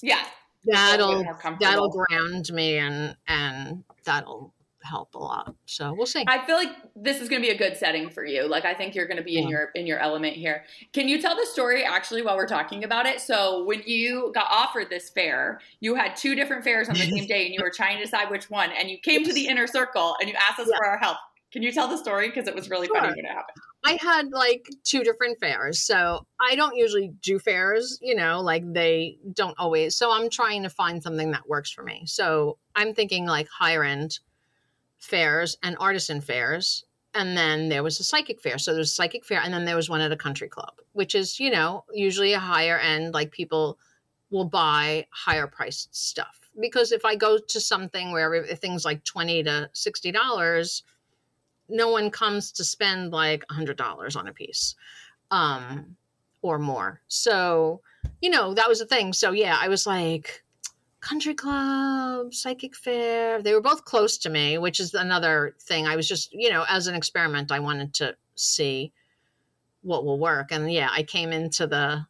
yeah, 0.00 0.24
that'll 0.64 1.24
that'll 1.60 1.90
ground 1.90 2.52
me 2.52 2.76
and 2.78 3.16
and 3.26 3.84
that'll 4.04 4.52
help 4.84 5.14
a 5.14 5.18
lot. 5.18 5.54
So 5.66 5.92
we'll 5.94 6.06
see. 6.06 6.24
I 6.26 6.44
feel 6.44 6.56
like 6.56 6.70
this 6.96 7.20
is 7.20 7.28
going 7.28 7.42
to 7.42 7.46
be 7.48 7.54
a 7.54 7.58
good 7.58 7.76
setting 7.76 8.10
for 8.10 8.24
you. 8.24 8.46
Like 8.48 8.64
I 8.64 8.74
think 8.74 8.94
you're 8.94 9.06
going 9.06 9.16
to 9.18 9.22
be 9.22 9.38
in 9.38 9.48
your 9.48 9.70
in 9.74 9.86
your 9.86 9.98
element 9.98 10.36
here. 10.36 10.64
Can 10.92 11.08
you 11.08 11.20
tell 11.20 11.36
the 11.36 11.46
story 11.46 11.84
actually 11.84 12.22
while 12.22 12.36
we're 12.36 12.46
talking 12.46 12.84
about 12.84 13.06
it? 13.06 13.20
So 13.20 13.64
when 13.64 13.82
you 13.86 14.32
got 14.34 14.46
offered 14.50 14.90
this 14.90 15.10
fair, 15.10 15.60
you 15.80 15.94
had 15.94 16.16
two 16.16 16.34
different 16.34 16.64
fairs 16.64 16.88
on 16.88 16.94
the 16.94 17.00
same 17.08 17.26
day, 17.28 17.46
and 17.46 17.54
you 17.54 17.60
were 17.62 17.72
trying 17.74 17.96
to 17.98 18.04
decide 18.04 18.30
which 18.30 18.50
one. 18.50 18.70
And 18.72 18.90
you 18.90 18.98
came 18.98 19.24
to 19.24 19.32
the 19.32 19.46
inner 19.48 19.66
circle 19.66 20.16
and 20.20 20.28
you 20.28 20.34
asked 20.48 20.60
us 20.60 20.68
Yeah. 20.70 20.76
for 20.76 20.86
our 20.86 20.98
help. 20.98 21.18
Can 21.52 21.62
you 21.62 21.70
tell 21.70 21.86
the 21.86 21.98
story 21.98 22.28
because 22.28 22.48
it 22.48 22.54
was 22.54 22.70
really 22.70 22.88
funny 22.88 23.08
when 23.08 23.18
it 23.26 23.28
happened? 23.28 23.56
I 23.84 23.98
had 24.00 24.30
like 24.30 24.70
two 24.84 25.02
different 25.04 25.38
fairs. 25.38 25.80
So 25.82 26.24
I 26.40 26.54
don't 26.54 26.76
usually 26.76 27.12
do 27.20 27.38
fairs, 27.38 27.98
you 28.00 28.14
know, 28.14 28.40
like 28.40 28.62
they 28.72 29.18
don't 29.34 29.54
always. 29.58 29.94
So 29.94 30.10
I'm 30.12 30.30
trying 30.30 30.62
to 30.62 30.70
find 30.70 31.02
something 31.02 31.32
that 31.32 31.46
works 31.46 31.70
for 31.70 31.82
me. 31.82 32.04
So 32.06 32.56
I'm 32.74 32.94
thinking 32.94 33.26
like 33.26 33.48
higher 33.48 33.84
end 33.84 34.18
fairs 35.02 35.56
and 35.62 35.76
artisan 35.78 36.20
fairs. 36.20 36.84
And 37.14 37.36
then 37.36 37.68
there 37.68 37.82
was 37.82 38.00
a 38.00 38.04
psychic 38.04 38.40
fair. 38.40 38.56
So 38.56 38.72
there's 38.72 38.90
a 38.90 38.94
psychic 38.94 39.24
fair. 39.24 39.40
And 39.42 39.52
then 39.52 39.66
there 39.66 39.76
was 39.76 39.90
one 39.90 40.00
at 40.00 40.12
a 40.12 40.16
country 40.16 40.48
club, 40.48 40.72
which 40.92 41.14
is, 41.14 41.38
you 41.38 41.50
know, 41.50 41.84
usually 41.92 42.32
a 42.32 42.38
higher 42.38 42.78
end, 42.78 43.12
like 43.12 43.30
people 43.30 43.78
will 44.30 44.46
buy 44.46 45.06
higher 45.10 45.46
priced 45.46 45.94
stuff. 45.94 46.38
Because 46.58 46.90
if 46.92 47.04
I 47.04 47.16
go 47.16 47.38
to 47.38 47.60
something 47.60 48.12
where 48.12 48.44
things 48.46 48.84
like 48.84 49.04
20 49.04 49.42
to 49.42 49.70
$60, 49.74 50.82
no 51.68 51.90
one 51.90 52.10
comes 52.10 52.52
to 52.52 52.64
spend 52.64 53.12
like 53.12 53.44
a 53.50 53.54
hundred 53.54 53.76
dollars 53.76 54.16
on 54.16 54.28
a 54.28 54.32
piece 54.32 54.74
um 55.30 55.96
or 56.42 56.58
more 56.58 57.00
so 57.08 57.80
you 58.20 58.30
know 58.30 58.54
that 58.54 58.68
was 58.68 58.78
the 58.78 58.86
thing 58.86 59.12
so 59.12 59.32
yeah 59.32 59.56
i 59.60 59.68
was 59.68 59.86
like 59.86 60.41
country 61.02 61.34
club 61.34 62.32
psychic 62.32 62.74
fair 62.76 63.42
they 63.42 63.52
were 63.52 63.60
both 63.60 63.84
close 63.84 64.16
to 64.16 64.30
me 64.30 64.56
which 64.56 64.78
is 64.80 64.94
another 64.94 65.54
thing 65.60 65.86
i 65.86 65.96
was 65.96 66.06
just 66.08 66.32
you 66.32 66.48
know 66.48 66.64
as 66.68 66.86
an 66.86 66.94
experiment 66.94 67.50
i 67.52 67.58
wanted 67.58 67.92
to 67.92 68.14
see 68.36 68.92
what 69.82 70.04
will 70.04 70.18
work 70.18 70.52
and 70.52 70.72
yeah 70.72 70.88
i 70.92 71.02
came 71.02 71.32
into 71.32 71.66
the 71.66 72.06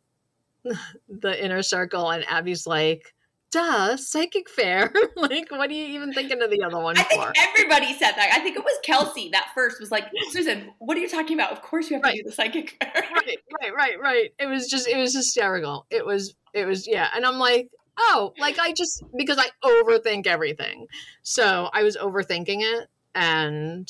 the 1.09 1.45
inner 1.45 1.63
circle 1.63 2.11
and 2.11 2.23
abby's 2.29 2.67
like 2.67 3.15
duh 3.51 3.97
psychic 3.97 4.49
fair 4.49 4.93
like 5.17 5.51
what 5.51 5.71
are 5.71 5.75
you 5.75 5.87
even 5.87 6.13
thinking 6.13 6.43
of 6.43 6.51
the 6.51 6.63
other 6.63 6.79
one 6.79 6.97
I 6.97 7.03
think 7.03 7.23
everybody 7.37 7.93
said 7.95 8.13
that. 8.13 8.31
I 8.33 8.41
think 8.41 8.57
it 8.57 8.65
was 8.65 8.79
Kelsey 8.83 9.29
that 9.33 9.49
first 9.55 9.79
was 9.79 9.91
like, 9.91 10.05
Susan, 10.31 10.71
what 10.79 10.97
are 10.97 11.01
you 11.01 11.09
talking 11.09 11.39
about? 11.39 11.53
Of 11.53 11.61
course 11.61 11.91
you 11.91 11.97
have 11.97 12.03
Right. 12.03 12.17
to 12.17 12.23
do 12.23 12.31
the 12.31 12.33
psychic 12.35 12.83
fair. 12.83 12.93
right, 13.13 13.39
right, 13.61 13.75
right, 13.77 14.01
right. 14.01 14.35
It 14.39 14.47
was 14.47 14.69
just, 14.69 14.89
it 14.89 14.97
was 14.97 15.15
hysterical. 15.15 15.85
It 15.91 16.05
was, 16.07 16.35
it 16.55 16.65
was, 16.65 16.87
yeah. 16.89 17.09
And 17.15 17.27
I'm 17.27 17.39
like, 17.39 17.69
oh, 17.99 18.33
like 18.39 18.59
I 18.59 18.73
just 18.73 19.03
because 19.17 19.39
I 19.39 19.49
overthink 19.65 20.27
everything, 20.27 20.87
so 21.23 21.71
I 21.73 21.83
was 21.83 21.97
overthinking 21.97 22.61
it, 22.61 22.89
and 23.15 23.89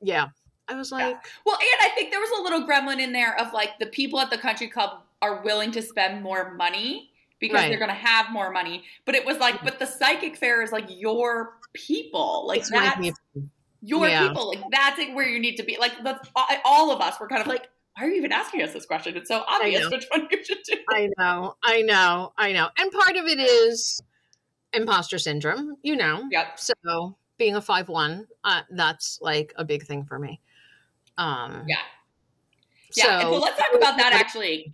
yeah, 0.00 0.28
I 0.68 0.74
was 0.74 0.92
like, 0.92 1.16
Well, 1.46 1.56
and 1.56 1.90
I 1.90 1.94
think 1.94 2.10
there 2.10 2.20
was 2.20 2.30
a 2.38 2.42
little 2.42 2.66
gremlin 2.66 3.00
in 3.00 3.12
there 3.12 3.38
of 3.40 3.52
like 3.52 3.78
the 3.78 3.86
people 3.86 4.20
at 4.20 4.30
the 4.30 4.38
country 4.38 4.68
club 4.68 5.02
are 5.22 5.42
willing 5.42 5.72
to 5.72 5.82
spend 5.82 6.22
more 6.22 6.54
money 6.54 7.10
because 7.40 7.54
Right. 7.56 7.68
they're 7.68 7.78
going 7.78 7.88
to 7.88 7.94
have 7.94 8.30
more 8.30 8.50
money. 8.50 8.84
But 9.04 9.14
it 9.14 9.24
was 9.24 9.38
like, 9.38 9.56
mm-hmm. 9.56 9.64
but 9.64 9.78
the 9.78 9.86
psychic 9.86 10.36
fair 10.36 10.62
is 10.62 10.72
like 10.72 10.86
your 10.88 11.58
people. 11.72 12.46
Like 12.46 12.60
it's 12.60 12.70
that's 12.70 13.00
people. 13.00 13.48
your 13.82 14.08
Yeah. 14.08 14.28
people. 14.28 14.48
Like 14.48 14.62
that's 14.70 14.98
it 14.98 15.14
where 15.14 15.26
you 15.26 15.40
need 15.40 15.56
to 15.56 15.62
be. 15.62 15.76
Like 15.78 15.92
that's 16.04 16.28
all 16.64 16.90
of 16.90 17.00
us. 17.00 17.16
We're 17.20 17.28
kind 17.28 17.40
of 17.40 17.46
like, 17.46 17.68
why 17.98 18.06
are 18.06 18.10
you 18.10 18.16
even 18.16 18.30
asking 18.30 18.62
us 18.62 18.72
this 18.72 18.86
question? 18.86 19.16
It's 19.16 19.28
so 19.28 19.42
obvious 19.48 19.90
which 19.90 20.06
one 20.10 20.28
you 20.30 20.44
should 20.44 20.62
do. 20.64 20.76
I 20.90 21.08
know, 21.18 21.56
I 21.64 21.82
know, 21.82 22.32
I 22.38 22.52
know. 22.52 22.68
And 22.78 22.92
part 22.92 23.16
of 23.16 23.24
it 23.24 23.40
is 23.40 24.00
imposter 24.72 25.18
syndrome, 25.18 25.76
you 25.82 25.96
know. 25.96 26.24
Yep. 26.30 26.60
So 26.60 27.16
being 27.38 27.56
a 27.56 27.60
five 27.60 27.88
one, 27.88 28.28
uh, 28.44 28.62
that's 28.70 29.18
like 29.20 29.52
a 29.56 29.64
big 29.64 29.82
thing 29.82 30.04
for 30.04 30.18
me. 30.18 30.40
Um, 31.16 31.64
Yeah. 31.66 31.76
Yeah. 32.94 33.20
and 33.20 33.28
so 33.30 33.38
let's 33.40 33.58
talk 33.58 33.74
about 33.74 33.96
that 33.96 34.12
actually. 34.12 34.72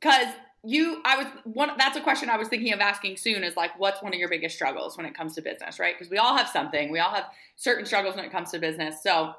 Cause 0.00 0.26
you 0.64 1.00
I 1.04 1.18
was 1.18 1.26
one 1.44 1.70
that's 1.78 1.96
a 1.96 2.00
question 2.00 2.28
I 2.30 2.36
was 2.36 2.48
thinking 2.48 2.72
of 2.72 2.80
asking 2.80 3.16
soon 3.16 3.44
is 3.44 3.56
like 3.56 3.78
what's 3.78 4.02
one 4.02 4.12
of 4.12 4.18
your 4.18 4.28
biggest 4.28 4.56
struggles 4.56 4.96
when 4.96 5.06
it 5.06 5.14
comes 5.14 5.36
to 5.36 5.42
business, 5.42 5.78
right? 5.78 5.94
Because 5.96 6.10
we 6.10 6.18
all 6.18 6.36
have 6.36 6.48
something. 6.48 6.90
We 6.90 6.98
all 6.98 7.14
have 7.14 7.26
certain 7.54 7.86
struggles 7.86 8.16
when 8.16 8.24
it 8.24 8.32
comes 8.32 8.50
to 8.50 8.58
business. 8.58 9.02
So 9.02 9.34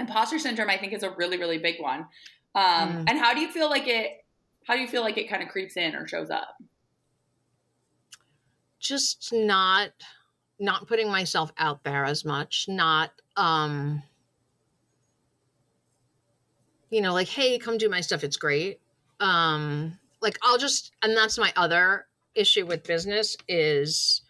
imposter 0.00 0.38
syndrome 0.38 0.70
I 0.70 0.78
think 0.78 0.92
is 0.92 1.02
a 1.02 1.10
really, 1.10 1.38
really 1.38 1.58
big 1.58 1.80
one. 1.80 2.00
Um 2.54 2.88
Mm. 2.90 3.04
and 3.08 3.18
how 3.18 3.32
do 3.34 3.40
you 3.40 3.48
feel 3.50 3.68
like 3.70 3.86
it 3.86 4.24
how 4.66 4.74
do 4.74 4.80
you 4.80 4.88
feel 4.88 5.02
like 5.02 5.16
it 5.18 5.28
kind 5.28 5.42
of 5.42 5.48
creeps 5.48 5.76
in 5.76 5.94
or 5.94 6.06
shows 6.08 6.30
up? 6.30 6.56
just 8.80 9.30
not 9.32 9.90
not 10.58 10.86
putting 10.88 11.08
myself 11.10 11.52
out 11.58 11.84
there 11.84 12.04
as 12.04 12.24
much 12.24 12.66
not 12.68 13.12
um 13.36 14.02
you 16.90 17.00
know 17.00 17.12
like 17.12 17.28
hey 17.28 17.58
come 17.58 17.76
do 17.78 17.88
my 17.88 18.00
stuff 18.00 18.24
it's 18.24 18.36
great 18.36 18.80
um 19.20 19.98
like 20.22 20.38
i'll 20.42 20.58
just 20.58 20.92
and 21.02 21.16
that's 21.16 21.38
my 21.38 21.52
other 21.56 22.06
issue 22.34 22.64
with 22.66 22.82
business 22.84 23.36
is 23.48 24.22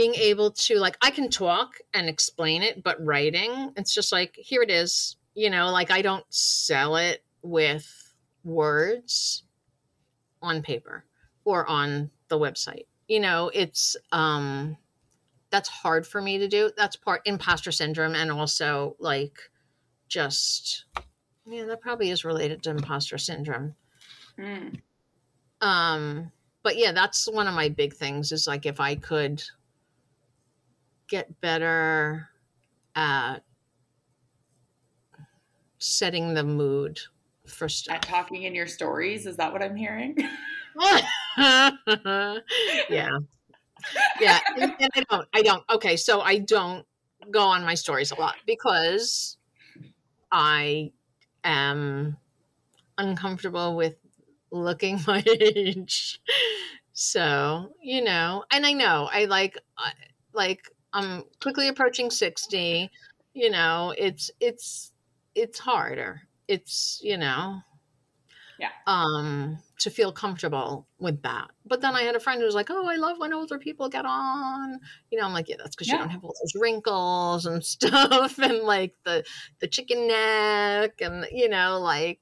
being 0.00 0.14
able 0.14 0.50
to 0.52 0.78
like 0.78 0.96
i 1.02 1.10
can 1.10 1.28
talk 1.28 1.74
and 1.94 2.08
explain 2.08 2.62
it 2.62 2.82
but 2.82 2.96
writing 3.04 3.72
it's 3.76 3.92
just 3.92 4.12
like 4.12 4.34
here 4.36 4.62
it 4.62 4.70
is 4.70 5.16
you 5.34 5.50
know 5.50 5.70
like 5.70 5.90
i 5.90 6.00
don't 6.02 6.24
sell 6.28 6.96
it 6.96 7.24
with 7.42 8.14
words 8.44 9.44
on 10.42 10.62
paper 10.62 11.04
or 11.44 11.66
on 11.66 12.10
the 12.28 12.38
website. 12.38 12.86
You 13.06 13.20
know 13.20 13.50
it's 13.54 13.96
um 14.12 14.76
that's 15.50 15.68
hard 15.68 16.06
for 16.06 16.20
me 16.20 16.38
to 16.38 16.48
do. 16.48 16.70
That's 16.76 16.96
part 16.96 17.22
imposter 17.24 17.72
syndrome 17.72 18.14
and 18.14 18.30
also 18.30 18.96
like 18.98 19.38
just 20.08 20.84
yeah 21.46 21.64
that 21.64 21.80
probably 21.80 22.10
is 22.10 22.24
related 22.24 22.62
to 22.64 22.70
imposter 22.70 23.18
syndrome. 23.18 23.74
Mm. 24.38 24.80
um 25.62 26.30
but 26.62 26.76
yeah 26.76 26.92
that's 26.92 27.28
one 27.28 27.48
of 27.48 27.54
my 27.54 27.68
big 27.68 27.92
things 27.92 28.30
is 28.30 28.46
like 28.46 28.66
if 28.66 28.78
i 28.78 28.94
could 28.94 29.42
get 31.08 31.40
better 31.40 32.28
at 32.94 33.38
setting 35.78 36.34
the 36.34 36.44
mood 36.44 37.00
for 37.46 37.68
stuff. 37.68 37.96
At 37.96 38.02
talking 38.02 38.42
in 38.42 38.54
your 38.54 38.66
stories, 38.66 39.26
is 39.26 39.36
that 39.36 39.52
what 39.52 39.62
I'm 39.62 39.76
hearing? 39.76 40.16
yeah. 42.88 43.18
Yeah 44.20 44.38
and, 44.56 44.74
and 44.80 44.90
i 44.94 45.02
don't 45.08 45.28
i 45.34 45.42
don't 45.42 45.62
okay 45.70 45.96
so 45.96 46.20
i 46.20 46.38
don't 46.38 46.84
go 47.30 47.42
on 47.42 47.64
my 47.64 47.74
stories 47.74 48.10
a 48.10 48.14
lot 48.16 48.36
because 48.46 49.36
i 50.32 50.90
am 51.44 52.16
uncomfortable 52.96 53.76
with 53.76 53.96
looking 54.50 55.00
my 55.06 55.22
age 55.40 56.20
so 56.92 57.70
you 57.80 58.02
know 58.02 58.44
and 58.50 58.66
i 58.66 58.72
know 58.72 59.08
i 59.12 59.26
like 59.26 59.58
uh, 59.76 59.90
like 60.32 60.70
i'm 60.98 61.24
quickly 61.40 61.68
approaching 61.68 62.10
60 62.10 62.90
you 63.34 63.50
know 63.50 63.94
it's 63.96 64.30
it's 64.40 64.92
it's 65.34 65.58
harder. 65.58 66.22
It's 66.48 67.00
you 67.02 67.16
know 67.16 67.60
Yeah. 68.58 68.70
um 68.86 69.58
to 69.80 69.90
feel 69.90 70.12
comfortable 70.12 70.88
with 70.98 71.22
that. 71.22 71.50
But 71.64 71.80
then 71.80 71.94
i 71.94 72.02
had 72.02 72.16
a 72.16 72.20
friend 72.20 72.40
who 72.40 72.46
was 72.46 72.54
like 72.54 72.70
oh 72.70 72.88
i 72.88 72.96
love 72.96 73.18
when 73.18 73.32
older 73.32 73.58
people 73.58 73.88
get 73.88 74.04
on. 74.04 74.80
You 75.10 75.18
know 75.18 75.26
i'm 75.26 75.32
like 75.32 75.48
yeah 75.48 75.56
that's 75.58 75.76
because 75.76 75.88
you 75.88 75.98
don't 75.98 76.10
have 76.10 76.24
all 76.24 76.34
those 76.42 76.60
wrinkles 76.60 77.46
and 77.46 77.64
stuff 77.74 78.38
and 78.38 78.62
like 78.62 78.94
the 79.04 79.24
the 79.60 79.68
chicken 79.68 80.08
neck 80.08 81.00
and 81.00 81.26
you 81.30 81.48
know 81.48 81.78
like 81.78 82.20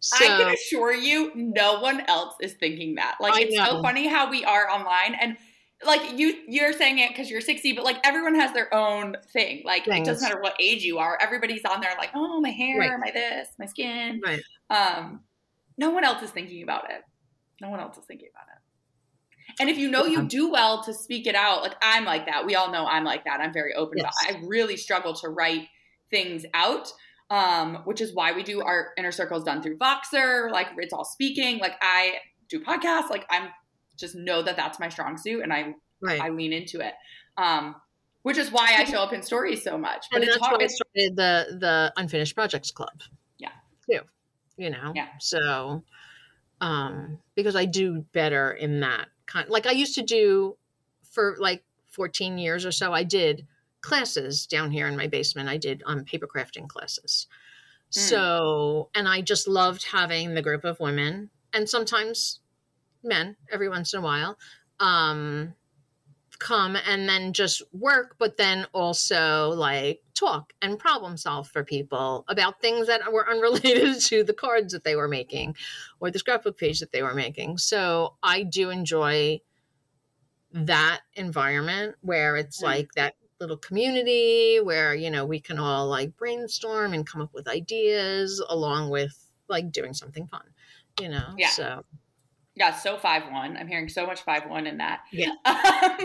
so 0.00 0.22
I 0.22 0.28
can 0.28 0.52
assure 0.52 0.92
you, 0.92 1.32
no 1.34 1.80
one 1.80 2.02
else 2.08 2.34
is 2.42 2.52
thinking 2.52 2.96
that. 2.96 3.16
Like, 3.20 3.36
I 3.36 3.40
it's 3.44 3.56
so 3.56 3.80
funny 3.80 4.06
how 4.06 4.28
we 4.28 4.44
are 4.44 4.68
online, 4.68 5.14
and 5.18 5.38
like 5.86 6.18
you, 6.18 6.36
you're 6.48 6.72
saying 6.72 6.98
it 6.98 7.08
because 7.10 7.30
you're 7.30 7.40
60, 7.40 7.72
but 7.72 7.84
like 7.84 7.98
everyone 8.04 8.34
has 8.34 8.52
their 8.52 8.72
own 8.74 9.16
thing. 9.32 9.62
Like, 9.64 9.86
it 9.86 10.04
doesn't 10.04 10.22
matter 10.28 10.40
what 10.40 10.54
age 10.60 10.82
you 10.82 10.98
are. 10.98 11.18
Everybody's 11.20 11.64
on 11.64 11.80
there, 11.80 11.92
like, 11.98 12.10
oh, 12.14 12.40
my 12.40 12.50
hair, 12.50 12.78
Right. 12.78 12.98
my 12.98 13.10
this, 13.10 13.48
my 13.58 13.66
skin. 13.66 14.20
right 14.24 14.40
Um, 14.70 15.20
no 15.76 15.90
one 15.90 16.04
else 16.04 16.22
is 16.22 16.30
thinking 16.30 16.62
about 16.62 16.90
it. 16.90 17.02
No 17.60 17.70
one 17.70 17.80
else 17.80 17.96
is 17.98 18.04
thinking 18.04 18.28
about 18.34 18.46
it. 18.48 18.60
And 19.60 19.68
if 19.70 19.78
you 19.78 19.90
know 19.90 20.04
you 20.06 20.22
do 20.26 20.50
well 20.50 20.82
to 20.84 20.92
speak 20.94 21.26
it 21.26 21.34
out, 21.34 21.62
like 21.62 21.74
I'm 21.82 22.04
like 22.04 22.26
that. 22.26 22.46
We 22.46 22.54
all 22.54 22.72
know 22.72 22.86
I'm 22.86 23.04
like 23.04 23.24
that. 23.24 23.40
I'm 23.40 23.52
very 23.52 23.74
open. 23.74 23.98
Yes. 23.98 24.14
About, 24.28 24.36
I 24.36 24.46
really 24.46 24.76
struggle 24.76 25.14
to 25.14 25.28
write 25.28 25.68
things 26.10 26.44
out, 26.54 26.92
um, 27.30 27.76
which 27.84 28.00
is 28.00 28.14
why 28.14 28.32
we 28.32 28.42
do 28.42 28.62
our 28.62 28.92
inner 28.96 29.12
circles 29.12 29.44
done 29.44 29.62
through 29.62 29.78
Voxer. 29.78 30.50
Like 30.50 30.68
it's 30.78 30.92
all 30.92 31.04
speaking. 31.04 31.58
Like 31.58 31.74
I 31.80 32.14
do 32.48 32.60
podcasts. 32.60 33.10
Like 33.10 33.26
I'm 33.30 33.48
just 33.96 34.14
know 34.14 34.42
that 34.42 34.56
that's 34.56 34.78
my 34.78 34.88
strong 34.88 35.16
suit, 35.16 35.42
and 35.42 35.52
I 35.52 35.74
right 36.00 36.20
I 36.20 36.30
lean 36.30 36.52
into 36.52 36.80
it. 36.80 36.94
Um, 37.36 37.76
which 38.24 38.38
is 38.38 38.50
why 38.50 38.74
I 38.78 38.84
show 38.84 39.02
up 39.02 39.12
in 39.12 39.22
stories 39.22 39.62
so 39.62 39.76
much. 39.76 40.06
But 40.10 40.16
and 40.16 40.24
it's 40.24 40.34
that's 40.34 40.46
hard. 40.46 40.58
why 40.58 40.64
I 40.64 40.68
started 40.68 41.16
the 41.16 41.58
the 41.60 41.92
unfinished 41.96 42.34
projects 42.34 42.70
club. 42.70 43.02
Yeah. 43.38 43.50
Too. 43.88 44.00
You 44.56 44.70
know. 44.70 44.92
Yeah. 44.94 45.08
So, 45.20 45.84
um, 46.60 47.18
because 47.34 47.54
I 47.54 47.66
do 47.66 48.06
better 48.12 48.50
in 48.52 48.80
that 48.80 49.08
kind. 49.26 49.48
Like 49.50 49.66
I 49.66 49.72
used 49.72 49.94
to 49.96 50.02
do 50.02 50.56
for 51.10 51.36
like 51.38 51.64
14 51.88 52.38
years 52.38 52.64
or 52.64 52.72
so. 52.72 52.94
I 52.94 53.02
did 53.02 53.46
classes 53.82 54.46
down 54.46 54.70
here 54.70 54.86
in 54.86 54.96
my 54.96 55.06
basement. 55.06 55.50
I 55.50 55.58
did 55.58 55.82
um 55.84 56.04
paper 56.04 56.26
crafting 56.26 56.66
classes. 56.66 57.26
Mm. 57.90 57.98
So, 57.98 58.88
and 58.94 59.06
I 59.06 59.20
just 59.20 59.46
loved 59.46 59.84
having 59.84 60.32
the 60.32 60.42
group 60.42 60.64
of 60.64 60.80
women 60.80 61.28
and 61.52 61.68
sometimes 61.68 62.40
men 63.04 63.36
every 63.50 63.68
once 63.68 63.92
in 63.94 64.00
a 64.00 64.02
while. 64.02 64.38
Um, 64.80 65.54
come 66.38 66.76
and 66.76 67.08
then 67.08 67.32
just 67.32 67.62
work, 67.72 68.16
but 68.18 68.36
then 68.36 68.66
also 68.72 69.50
like 69.50 70.02
talk 70.14 70.52
and 70.60 70.78
problem 70.78 71.16
solve 71.16 71.48
for 71.48 71.64
people 71.64 72.24
about 72.28 72.60
things 72.60 72.88
that 72.88 73.12
were 73.12 73.28
unrelated 73.30 74.00
to 74.00 74.24
the 74.24 74.34
cards 74.34 74.72
that 74.72 74.84
they 74.84 74.96
were 74.96 75.08
making 75.08 75.56
or 76.00 76.10
the 76.10 76.18
scrapbook 76.18 76.58
page 76.58 76.80
that 76.80 76.92
they 76.92 77.02
were 77.02 77.14
making. 77.14 77.58
So 77.58 78.16
I 78.22 78.42
do 78.42 78.70
enjoy 78.70 79.40
that 80.52 81.00
environment 81.14 81.96
where 82.00 82.36
it's 82.36 82.60
Mm. 82.60 82.64
like 82.64 82.92
that 82.94 83.14
little 83.40 83.56
community 83.56 84.60
where 84.60 84.94
you 84.94 85.10
know 85.10 85.26
we 85.26 85.40
can 85.40 85.58
all 85.58 85.88
like 85.88 86.16
brainstorm 86.16 86.94
and 86.94 87.06
come 87.06 87.20
up 87.20 87.34
with 87.34 87.48
ideas 87.48 88.42
along 88.48 88.88
with 88.90 89.18
like 89.48 89.72
doing 89.72 89.92
something 89.92 90.26
fun 90.28 90.44
you 91.00 91.08
know 91.08 91.34
Yeah. 91.36 91.48
so 91.48 91.84
yeah, 92.56 92.72
so 92.74 92.96
five 92.98 93.30
one. 93.32 93.56
I'm 93.56 93.66
hearing 93.68 93.88
so 93.88 94.06
much 94.06 94.22
five 94.22 94.48
one 94.48 94.66
in 94.66 94.78
that. 94.78 95.00
Yeah. 95.12 95.30
Um, 95.46 95.98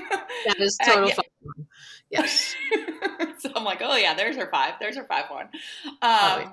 that 0.45 0.59
is 0.59 0.77
Uh, 0.81 0.85
total 0.85 1.09
yeah. 1.09 1.15
fun 1.15 1.67
yes 2.09 2.55
so 3.39 3.51
I'm 3.55 3.63
like, 3.63 3.81
oh 3.83 3.95
yeah, 3.95 4.13
there's 4.13 4.35
her 4.37 4.49
five. 4.51 4.75
There's 4.79 4.95
her 4.97 5.05
five 5.05 5.25
one. 5.29 5.49
Um, 5.85 5.91
yeah. 6.01 6.51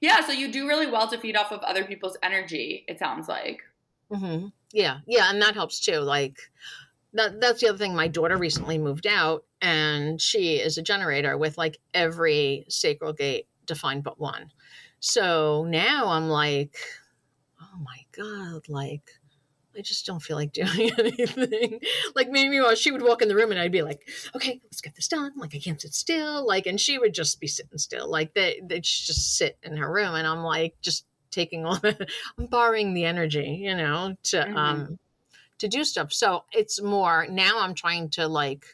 yeah, 0.00 0.20
so 0.20 0.32
you 0.32 0.52
do 0.52 0.68
really 0.68 0.86
well 0.86 1.08
to 1.08 1.18
feed 1.18 1.36
off 1.36 1.52
of 1.52 1.60
other 1.60 1.84
people's 1.84 2.16
energy. 2.22 2.84
It 2.88 2.98
sounds 2.98 3.28
like. 3.28 3.62
hmm 4.12 4.48
Yeah, 4.72 4.98
yeah, 5.06 5.30
and 5.30 5.40
that 5.42 5.54
helps 5.54 5.80
too. 5.80 5.98
Like 5.98 6.38
that 7.14 7.40
that's 7.40 7.60
the 7.60 7.68
other 7.68 7.78
thing. 7.78 7.94
My 7.94 8.08
daughter 8.08 8.36
recently 8.36 8.78
moved 8.78 9.06
out 9.06 9.44
and 9.60 10.20
she 10.20 10.56
is 10.56 10.78
a 10.78 10.82
generator 10.82 11.36
with 11.38 11.56
like 11.58 11.78
every 11.92 12.64
sacral 12.68 13.12
gate 13.12 13.46
defined 13.66 14.04
but 14.04 14.18
one. 14.20 14.50
So 15.00 15.64
now 15.68 16.08
I'm 16.08 16.28
like, 16.28 16.76
oh 17.60 17.78
my 17.82 17.98
God, 18.16 18.68
like 18.68 19.10
I 19.76 19.80
just 19.80 20.06
don't 20.06 20.20
feel 20.22 20.36
like 20.36 20.52
doing 20.54 20.90
anything. 20.98 21.80
like 22.14 22.30
maybe 22.30 22.60
while 22.60 22.74
she 22.76 22.92
would 22.92 23.02
walk 23.02 23.22
in 23.22 23.28
the 23.28 23.34
room 23.34 23.50
and 23.50 23.58
I'd 23.60 23.72
be 23.72 23.82
like, 23.82 24.08
okay, 24.34 24.60
let's 24.64 24.80
get 24.80 24.94
this 24.94 25.08
done. 25.08 25.32
Like 25.36 25.54
I 25.54 25.58
can't 25.58 25.80
sit 25.80 25.94
still. 25.94 26.46
Like, 26.46 26.66
and 26.66 26.80
she 26.80 26.96
would 26.98 27.12
just 27.14 27.40
be 27.40 27.48
sitting 27.48 27.78
still. 27.78 28.08
Like 28.08 28.34
they 28.34 28.60
they'd 28.64 28.84
just 28.84 29.36
sit 29.36 29.58
in 29.62 29.76
her 29.76 29.90
room 29.92 30.14
and 30.14 30.26
I'm 30.26 30.42
like 30.44 30.74
just 30.80 31.06
taking 31.30 31.64
all 31.66 31.76
the 31.78 32.06
I'm 32.38 32.46
borrowing 32.46 32.94
the 32.94 33.04
energy, 33.04 33.58
you 33.62 33.74
know, 33.74 34.14
to 34.24 34.36
Mhm. 34.36 34.56
um 34.56 34.98
to 35.58 35.68
do 35.68 35.82
stuff. 35.84 36.12
So 36.12 36.44
it's 36.52 36.80
more 36.82 37.26
now 37.28 37.58
I'm 37.60 37.74
trying 37.74 38.10
to 38.10 38.28
like 38.28 38.64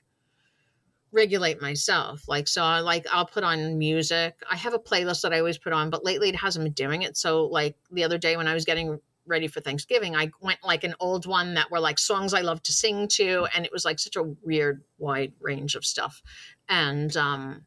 regulate 1.12 1.61
myself. 1.61 2.29
Like 2.29 2.46
so 2.46 2.62
I 2.62 2.81
like 2.81 3.07
I'll 3.11 3.26
put 3.26 3.42
on 3.44 3.79
music. 3.79 4.35
I 4.50 4.57
have 4.57 4.74
a 4.74 4.79
playlist 4.79 5.22
that 5.22 5.33
I 5.33 5.38
always 5.38 5.59
put 5.59 5.72
on, 5.72 5.90
but 5.90 6.05
lately 6.05 6.29
it 6.29 6.37
hasn't 6.37 6.64
been 6.64 6.72
doing 6.72 7.03
it. 7.03 7.16
So 7.16 7.46
like 7.46 7.76
the 7.90 8.05
other 8.05 8.18
day 8.18 8.37
when 8.37 8.46
I 8.46 8.55
was 8.55 8.64
getting 8.64 9.00
ready 9.30 9.46
for 9.46 9.60
Thanksgiving, 9.60 10.14
I 10.14 10.30
went 10.40 10.58
like 10.62 10.84
an 10.84 10.94
old 11.00 11.24
one 11.24 11.54
that 11.54 11.70
were 11.70 11.80
like 11.80 11.98
songs 11.98 12.34
I 12.34 12.40
love 12.40 12.62
to 12.64 12.72
sing 12.72 13.08
to, 13.12 13.46
and 13.54 13.64
it 13.64 13.72
was 13.72 13.84
like 13.84 13.98
such 13.98 14.16
a 14.16 14.22
weird 14.42 14.82
wide 14.98 15.32
range 15.40 15.74
of 15.76 15.84
stuff, 15.84 16.22
and 16.68 17.16
um, 17.16 17.64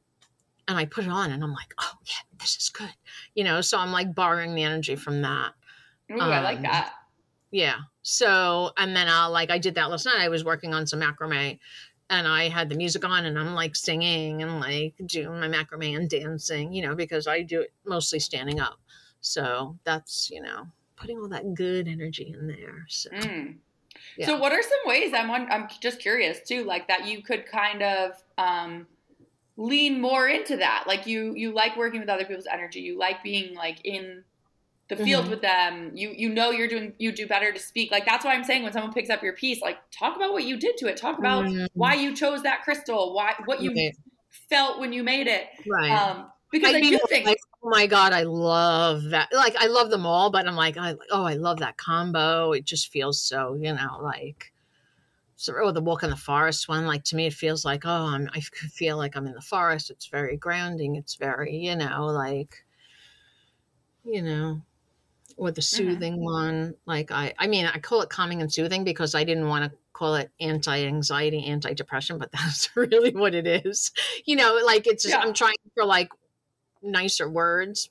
and 0.67 0.77
I 0.77 0.85
put 0.85 1.05
it 1.05 1.09
on, 1.09 1.31
and 1.31 1.43
I'm 1.43 1.53
like, 1.53 1.73
oh 1.79 1.93
yeah, 2.05 2.37
this 2.39 2.55
is 2.57 2.69
good, 2.69 2.93
you 3.33 3.43
know. 3.43 3.61
So 3.61 3.79
I'm 3.79 3.91
like 3.91 4.13
borrowing 4.13 4.53
the 4.53 4.63
energy 4.63 4.95
from 4.95 5.21
that. 5.23 5.53
Ooh, 6.11 6.19
I 6.19 6.41
like 6.41 6.57
Um, 6.57 6.63
that. 6.63 6.93
Yeah. 7.51 7.75
So, 8.01 8.71
and 8.77 8.95
then 8.95 9.07
I'll 9.07 9.31
like, 9.31 9.51
I 9.51 9.59
did 9.59 9.75
that 9.75 9.89
last 9.91 10.05
night. 10.05 10.19
I 10.19 10.29
was 10.29 10.43
working 10.43 10.73
on 10.73 10.87
some 10.87 10.99
macrame 10.99 11.59
and 12.09 12.27
I 12.27 12.49
had 12.49 12.67
the 12.67 12.75
music 12.75 13.05
on 13.05 13.25
and 13.25 13.37
I'm 13.37 13.53
like 13.53 13.75
singing 13.75 14.41
and 14.41 14.59
like 14.59 14.95
doing 15.05 15.39
my 15.39 15.47
macrame 15.47 15.95
and 15.95 16.09
dancing, 16.09 16.73
you 16.73 16.81
know, 16.81 16.95
because 16.95 17.27
I 17.27 17.43
do 17.43 17.61
it 17.61 17.71
mostly 17.85 18.19
standing 18.19 18.59
up. 18.59 18.79
So 19.21 19.77
that's, 19.83 20.29
you 20.31 20.41
know, 20.41 20.67
putting 21.03 21.19
all 21.19 21.27
that 21.29 21.53
good 21.53 21.87
energy 21.87 22.33
in 22.37 22.47
there. 22.47 22.85
So, 22.89 23.09
Mm. 23.11 23.57
Yeah. 24.17 24.25
So, 24.25 24.37
what 24.39 24.51
are 24.51 24.61
some 24.61 24.79
ways? 24.85 25.13
I'm 25.13 25.29
on, 25.29 25.51
I'm 25.51 25.67
just 25.79 25.99
curious 25.99 26.39
too, 26.47 26.63
like 26.63 26.87
that 26.87 27.07
you 27.07 27.21
could 27.21 27.45
kind 27.45 27.83
of 27.83 28.11
um, 28.37 28.87
lean 29.55 30.01
more 30.01 30.27
into 30.27 30.57
that. 30.57 30.85
Like 30.87 31.05
you 31.05 31.33
you 31.35 31.53
like 31.53 31.77
working 31.77 31.99
with 31.99 32.09
other 32.09 32.25
people's 32.25 32.47
energy. 32.51 32.79
You 32.81 32.97
like 32.97 33.21
being 33.23 33.53
like 33.55 33.77
in 33.83 34.23
the 34.89 34.95
field 34.95 35.25
Mhm. 35.25 35.29
with 35.29 35.41
them. 35.41 35.91
You 35.95 36.09
you 36.15 36.29
know 36.29 36.49
you're 36.51 36.67
doing 36.67 36.93
you 36.97 37.11
do 37.11 37.27
better 37.27 37.51
to 37.51 37.59
speak. 37.59 37.91
Like 37.91 38.05
that's 38.05 38.25
why 38.25 38.33
I'm 38.33 38.43
saying 38.43 38.63
when 38.63 38.73
someone 38.73 38.93
picks 38.93 39.09
up 39.11 39.21
your 39.23 39.33
piece, 39.33 39.61
like 39.61 39.77
talk 39.91 40.15
about 40.15 40.33
what 40.33 40.43
you 40.43 40.57
did 40.57 40.75
to 40.77 40.87
it. 40.87 40.97
Talk 40.97 41.19
about 41.19 41.45
Mhm. 41.45 41.67
why 41.73 41.93
you 41.93 42.15
chose 42.15 42.41
that 42.43 42.63
crystal. 42.63 43.13
Why 43.13 43.35
what 43.45 43.61
you 43.61 43.71
Right. 43.71 43.95
felt 44.49 44.79
when 44.79 44.91
you 44.91 45.03
made 45.03 45.27
it. 45.27 45.47
right. 45.67 45.91
Um, 45.91 46.31
because 46.51 46.75
I, 46.75 46.79
mean, 46.79 46.93
do 46.93 46.99
think 47.09 47.27
oh 47.63 47.69
my 47.69 47.87
god, 47.87 48.13
I 48.13 48.23
love 48.23 49.05
that. 49.05 49.29
Like, 49.31 49.55
I 49.57 49.67
love 49.67 49.89
them 49.89 50.05
all, 50.05 50.29
but 50.29 50.47
I'm 50.47 50.55
like, 50.55 50.77
I, 50.77 50.95
oh, 51.11 51.23
I 51.23 51.35
love 51.35 51.59
that 51.59 51.77
combo. 51.77 52.51
It 52.51 52.65
just 52.65 52.91
feels 52.91 53.21
so, 53.21 53.55
you 53.55 53.73
know, 53.73 53.99
like. 54.01 54.51
So, 55.35 55.53
oh, 55.61 55.71
the 55.71 55.81
walk 55.81 56.03
in 56.03 56.09
the 56.09 56.15
forest 56.15 56.69
one, 56.69 56.85
like 56.85 57.03
to 57.05 57.15
me, 57.15 57.25
it 57.25 57.33
feels 57.33 57.65
like, 57.65 57.83
oh, 57.85 58.05
I'm, 58.07 58.29
I 58.33 58.39
feel 58.39 58.97
like 58.97 59.15
I'm 59.15 59.27
in 59.27 59.33
the 59.33 59.41
forest. 59.41 59.89
It's 59.89 60.07
very 60.07 60.37
grounding. 60.37 60.95
It's 60.95 61.15
very, 61.15 61.55
you 61.55 61.75
know, 61.75 62.05
like, 62.05 62.63
you 64.05 64.21
know, 64.21 64.61
or 65.35 65.51
the 65.51 65.59
mm-hmm. 65.59 65.75
soothing 65.89 66.23
one. 66.23 66.75
Like, 66.85 67.11
I, 67.11 67.33
I 67.39 67.47
mean, 67.47 67.65
I 67.65 67.79
call 67.79 68.01
it 68.01 68.09
calming 68.09 68.41
and 68.41 68.53
soothing 68.53 68.83
because 68.83 69.15
I 69.15 69.23
didn't 69.23 69.47
want 69.47 69.65
to 69.65 69.77
call 69.91 70.15
it 70.15 70.31
anti-anxiety, 70.39 71.45
anti-depression, 71.45 72.19
but 72.19 72.31
that's 72.33 72.69
really 72.75 73.11
what 73.11 73.33
it 73.35 73.65
is. 73.65 73.91
You 74.25 74.35
know, 74.35 74.59
like 74.65 74.87
it's 74.87 75.03
just, 75.03 75.15
Yeah. 75.15 75.21
I'm 75.21 75.33
trying 75.33 75.55
for 75.73 75.83
like 75.83 76.09
nicer 76.83 77.29
words 77.29 77.89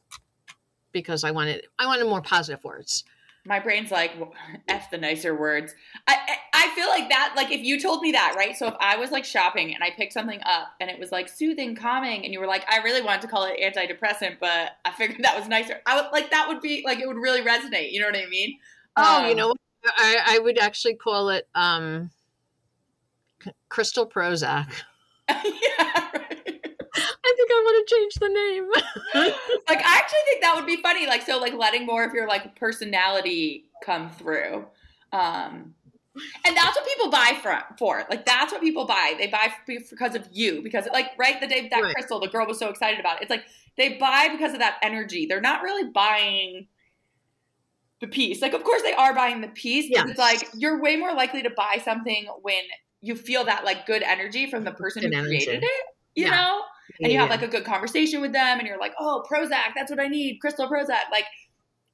because 0.92 1.24
I 1.24 1.30
wanted 1.30 1.66
I 1.78 1.86
wanted 1.86 2.06
more 2.06 2.22
positive 2.22 2.62
words. 2.64 3.04
my 3.44 3.58
brain's 3.58 3.90
like 3.90 4.12
"Well, 4.18 4.32
f 4.68 4.90
the 4.90 4.98
nicer 4.98 5.34
words 5.34 5.74
I, 6.06 6.14
I 6.14 6.36
I 6.66 6.74
feel 6.76 6.86
like 6.88 7.08
that 7.08 7.32
like 7.36 7.50
if 7.50 7.60
you 7.62 7.80
told 7.80 8.00
me 8.02 8.12
that 8.12 8.34
right 8.36 8.56
so 8.56 8.68
if 8.68 8.74
i 8.78 8.94
was 8.96 9.10
like 9.10 9.24
shopping 9.24 9.74
and 9.74 9.82
i 9.82 9.90
picked 9.90 10.12
something 10.12 10.38
up 10.44 10.68
and 10.80 10.88
it 10.88 10.96
was 11.00 11.10
like 11.10 11.28
soothing 11.28 11.74
calming 11.74 12.22
and 12.24 12.32
you 12.32 12.38
were 12.38 12.46
like 12.46 12.64
i 12.70 12.76
really 12.84 13.02
wanted 13.02 13.20
to 13.22 13.26
call 13.26 13.44
it 13.44 13.58
antidepressant 13.60 14.36
but 14.38 14.76
i 14.84 14.92
figured 14.92 15.24
that 15.24 15.36
was 15.36 15.48
nicer 15.48 15.80
i 15.86 16.00
would 16.00 16.08
like 16.12 16.30
that 16.30 16.46
would 16.46 16.60
be 16.60 16.82
like 16.84 17.00
it 17.00 17.08
would 17.08 17.16
really 17.16 17.42
resonate 17.42 17.90
you 17.90 18.00
know 18.00 18.06
what 18.06 18.16
i 18.16 18.26
mean 18.26 18.56
Oh, 18.96 19.24
you 19.24 19.32
Um, 19.32 19.36
know. 19.38 19.54
I 19.96 20.36
I 20.36 20.38
would 20.38 20.58
actually 20.58 20.94
call 20.94 21.30
it 21.30 21.48
um 21.56 22.10
crystal 23.68 24.06
Prozac. 24.08 24.70
yeah 25.28 26.10
right. 26.14 26.41
I 27.42 27.44
think 27.44 27.50
I 27.50 27.62
want 27.64 27.88
to 27.88 27.94
change 27.94 28.14
the 28.14 28.28
name. 28.28 28.70
like 29.68 29.78
i 29.84 29.96
actually 29.98 30.18
think 30.28 30.42
that 30.42 30.54
would 30.54 30.66
be 30.66 30.76
funny 30.76 31.06
like 31.06 31.22
so 31.22 31.38
like 31.38 31.54
letting 31.54 31.86
more 31.86 32.04
of 32.04 32.12
your 32.14 32.26
like 32.26 32.56
personality 32.56 33.64
come 33.84 34.10
through 34.10 34.64
um 35.12 35.74
and 36.44 36.56
that's 36.56 36.76
what 36.76 36.86
people 36.86 37.10
buy 37.10 37.38
from 37.42 37.62
for 37.78 38.04
like 38.10 38.24
that's 38.26 38.52
what 38.52 38.60
people 38.60 38.86
buy 38.86 39.14
they 39.18 39.26
buy 39.28 39.48
because 39.66 40.14
of 40.14 40.26
you 40.32 40.62
because 40.62 40.86
like 40.92 41.10
right 41.18 41.40
the 41.40 41.46
day 41.46 41.68
that 41.68 41.82
Right. 41.82 41.94
crystal 41.94 42.20
the 42.20 42.28
girl 42.28 42.46
was 42.46 42.58
so 42.58 42.68
excited 42.68 43.00
about 43.00 43.16
it, 43.16 43.22
it's 43.22 43.30
like 43.30 43.44
they 43.76 43.94
buy 43.98 44.28
because 44.30 44.52
of 44.52 44.58
that 44.58 44.78
energy 44.82 45.26
they're 45.26 45.40
not 45.40 45.62
really 45.62 45.90
buying 45.90 46.66
the 48.00 48.06
piece 48.08 48.42
like 48.42 48.52
of 48.52 48.64
course 48.64 48.82
they 48.82 48.92
are 48.94 49.14
buying 49.14 49.40
the 49.40 49.48
piece 49.48 49.90
but 49.94 50.08
it's 50.08 50.18
like 50.18 50.48
you're 50.56 50.80
way 50.80 50.96
more 50.96 51.14
likely 51.14 51.42
to 51.42 51.50
buy 51.50 51.80
something 51.84 52.26
when 52.42 52.62
you 53.00 53.14
feel 53.14 53.44
that 53.44 53.64
like 53.64 53.86
good 53.86 54.02
energy 54.02 54.50
from 54.50 54.64
the 54.64 54.72
person 54.72 55.02
who 55.02 55.08
energy. 55.08 55.28
created 55.28 55.62
it 55.62 55.84
you 56.14 56.24
Yeah. 56.24 56.30
know 56.30 56.60
and 57.00 57.12
you 57.12 57.18
have 57.18 57.30
like 57.30 57.42
a 57.42 57.48
good 57.48 57.64
conversation 57.64 58.20
with 58.20 58.32
them 58.32 58.58
and 58.58 58.66
you're 58.66 58.78
like 58.78 58.92
oh 58.98 59.24
prozac 59.30 59.72
that's 59.74 59.90
what 59.90 60.00
i 60.00 60.08
need 60.08 60.38
crystal 60.40 60.68
prozac 60.68 61.10
like 61.10 61.24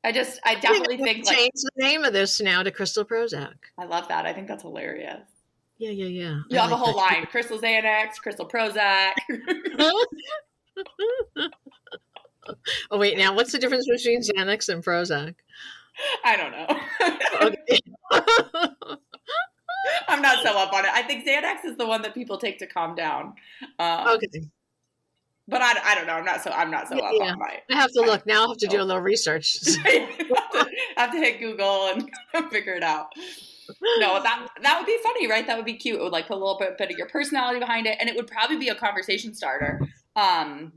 i 0.04 0.12
just 0.12 0.40
i 0.44 0.54
definitely 0.54 0.96
think 0.96 1.26
like 1.26 1.37
change 1.37 1.52
the 1.54 1.70
name 1.76 2.04
of 2.04 2.12
this 2.12 2.40
now 2.40 2.62
to 2.62 2.70
Crystal 2.70 3.04
Prozac. 3.04 3.54
i 3.78 3.84
love 3.84 4.08
that 4.08 4.26
i 4.26 4.32
think 4.32 4.46
that's 4.48 4.62
hilarious 4.62 5.20
Yeah, 5.78 5.90
yeah, 5.90 6.06
yeah. 6.06 6.40
you 6.48 6.58
I 6.58 6.62
have 6.62 6.72
a 6.72 6.76
whole 6.76 6.94
that. 6.96 7.12
line 7.14 7.26
crystal 7.26 7.58
xanax 7.58 8.16
crystal 8.22 8.48
prozac 8.48 9.12
oh 12.90 12.98
wait, 12.98 13.18
now 13.18 13.34
what's 13.34 13.52
the 13.52 13.58
difference 13.58 13.87
between 13.87 14.20
Xanax 14.22 14.68
and 14.68 14.84
Prozac? 14.84 15.34
i 16.24 16.37
don't 16.37 16.52
know 16.52 16.66
i'm 20.08 20.22
not 20.22 20.42
so 20.44 20.56
up 20.56 20.72
on 20.72 20.84
it 20.84 20.90
i 20.92 21.02
think 21.02 21.26
xanax 21.26 21.64
is 21.64 21.76
the 21.76 21.87
one 21.87 22.02
that 22.02 22.14
people 22.14 22.38
take 22.38 22.56
to 22.58 22.66
calm 22.66 22.94
down 22.94 23.34
um, 23.80 24.06
okay. 24.08 24.28
But 25.48 25.62
I, 25.62 25.72
I 25.82 25.94
don't 25.94 26.06
know 26.06 26.12
i'm 26.12 26.24
not 26.26 26.42
so 26.42 26.50
i'm 26.50 26.70
not 26.70 26.88
so 26.88 26.98
up 26.98 27.12
Yeah. 27.18 27.32
on 27.32 27.38
my 27.38 27.61
I 27.70 27.76
have 27.76 27.90
to 27.92 28.00
look 28.02 28.26
now. 28.26 28.44
I 28.44 28.48
have 28.48 28.58
to 28.58 28.66
do 28.66 28.80
a 28.80 28.84
little 28.84 29.00
research. 29.14 29.56
I 29.84 29.90
have, 29.90 30.18
to, 30.18 30.70
I 30.96 31.00
have 31.00 31.12
to 31.12 31.18
hit 31.18 31.40
Google 31.40 31.88
and 32.34 32.50
figure 32.50 32.74
it 32.74 32.82
out. 32.82 33.06
No, 33.98 34.22
that 34.22 34.48
that 34.62 34.78
would 34.78 34.87
be 34.87 34.98
funny, 35.02 35.26
right? 35.28 35.46
That 35.46 35.56
would 35.56 35.66
be 35.66 35.74
cute. 35.74 36.00
It 36.00 36.02
would 36.02 36.12
like 36.12 36.26
put 36.28 36.34
a 36.37 36.40
little 36.40 36.58
bit, 36.58 36.76
bit 36.78 36.90
of 36.90 36.96
your 36.98 37.08
personality 37.08 37.61
behind 37.61 37.87
it, 37.87 37.96
and 38.00 38.08
it 38.08 38.16
would 38.16 38.26
probably 38.26 38.56
be 38.56 38.68
a 38.68 38.74
conversation 38.74 39.34
starter. 39.34 39.80
Um, 40.16 40.72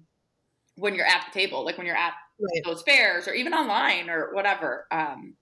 when 0.75 0.95
you're 0.95 1.05
at 1.05 1.25
the 1.31 1.39
table, 1.39 1.63
like 1.65 1.77
when 1.77 1.85
you're 1.87 1.95
at 1.95 2.13
Right. 2.39 2.63
those 2.63 2.81
fairs 2.81 3.27
or 3.27 3.33
even 3.33 3.53
online 3.53 4.09
or 4.09 4.33
whatever. 4.33 4.87
Um, 4.91 5.35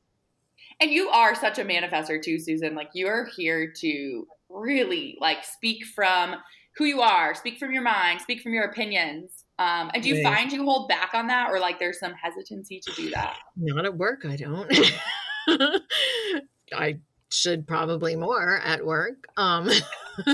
and 0.81 0.91
you 0.91 1.07
are 1.09 1.33
such 1.33 1.57
a 1.57 1.63
manifestor 1.63 2.21
too, 2.21 2.39
Susan. 2.39 2.75
Like 2.75 2.89
you're 2.93 3.25
here 3.37 3.71
to 3.77 4.27
really 4.49 5.17
like 5.21 5.43
speak 5.45 5.85
from 5.85 6.35
who 6.79 6.85
you 6.85 7.01
are, 7.01 7.35
speak 7.35 7.59
from 7.59 7.71
your 7.73 7.83
mind, 7.83 8.21
speak 8.21 8.41
from 8.41 8.53
your 8.53 8.63
opinions. 8.63 9.43
Um, 9.59 9.91
and 9.93 10.01
do 10.01 10.07
you 10.09 10.23
Right. 10.23 10.33
find 10.37 10.51
you 10.51 10.63
hold 10.63 10.87
back 10.87 11.11
on 11.13 11.27
that, 11.27 11.51
or 11.51 11.59
like 11.59 11.77
there's 11.77 11.99
some 11.99 12.13
hesitancy 12.13 12.79
to 12.79 12.91
do 12.95 13.09
that? 13.11 13.35
Not 13.57 13.85
at 13.85 13.95
work, 13.95 14.25
I 14.25 14.37
don't. 14.37 14.71
I 16.73 16.97
should 17.31 17.67
probably 17.67 18.15
more 18.15 18.59
at 18.63 18.83
work. 18.85 19.25
Um, 19.37 19.69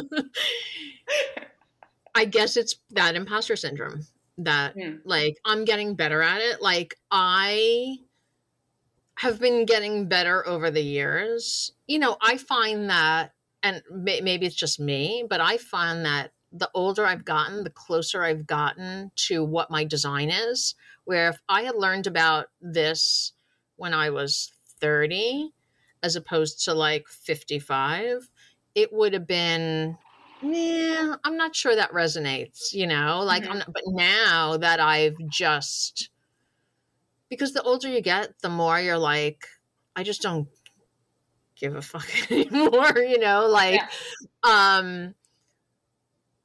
I 2.16 2.26
guess 2.26 2.56
it's 2.58 2.76
that 2.92 3.16
imposter 3.16 3.56
syndrome 3.56 4.06
that 4.38 4.74
Hmm. 4.74 4.98
like 5.04 5.38
I'm 5.46 5.66
getting 5.66 5.96
better 5.96 6.22
at 6.22 6.42
it. 6.42 6.62
Like 6.62 6.96
I 7.12 7.98
have 9.18 9.40
been 9.40 9.66
getting 9.66 10.08
better 10.08 10.48
over 10.48 10.70
the 10.70 10.82
years. 10.84 11.72
You 11.88 12.00
know, 12.00 12.18
I 12.22 12.38
find 12.38 12.90
that 12.90 13.32
and 13.64 13.82
may- 13.90 14.22
maybe 14.22 14.46
it's 14.46 14.56
just 14.56 14.80
me, 14.80 15.26
but 15.28 15.42
I 15.42 15.58
find 15.58 16.06
that 16.06 16.32
the 16.58 16.70
older 16.74 17.06
I've 17.06 17.26
gotten, 17.26 17.64
the 17.64 17.70
closer 17.70 18.24
I've 18.24 18.48
gotten 18.48 19.12
to 19.28 19.44
what 19.44 19.70
my 19.70 19.84
design 19.84 20.30
is. 20.30 20.76
Where 21.04 21.30
if 21.30 21.40
I 21.50 21.64
had 21.64 21.76
learned 21.76 22.08
about 22.08 22.48
this 22.62 23.34
when 23.76 23.94
I 23.94 24.10
was 24.10 24.52
30, 24.80 25.52
as 26.02 26.16
opposed 26.16 26.64
to 26.66 26.74
like 26.74 27.08
55, 27.08 28.30
it 28.74 28.92
would 28.94 29.14
have 29.14 29.28
been, 29.28 29.98
yeah, 30.42 31.16
I'm 31.24 31.38
not 31.38 31.56
sure 31.56 31.76
that 31.76 31.92
resonates, 31.92 32.74
you 32.74 32.88
know? 32.88 33.22
Like, 33.24 33.44
Mhm. 33.44 33.52
I'm 33.52 33.58
not, 33.60 33.74
but 33.74 33.84
now 33.88 34.58
that 34.58 34.80
I've 34.80 35.18
just, 35.28 36.10
because 37.30 37.54
the 37.54 37.64
older 37.64 37.88
you 37.90 38.02
get, 38.02 38.40
the 38.42 38.50
more 38.50 38.80
you're 38.80 38.98
like, 38.98 39.48
I 39.96 40.04
just 40.04 40.22
don't 40.22 40.48
give 41.56 41.76
a 41.76 41.82
fuck 41.82 42.08
anymore, 42.32 42.98
you 42.98 43.20
know? 43.20 43.48
Like, 43.48 43.82
um, 44.44 45.16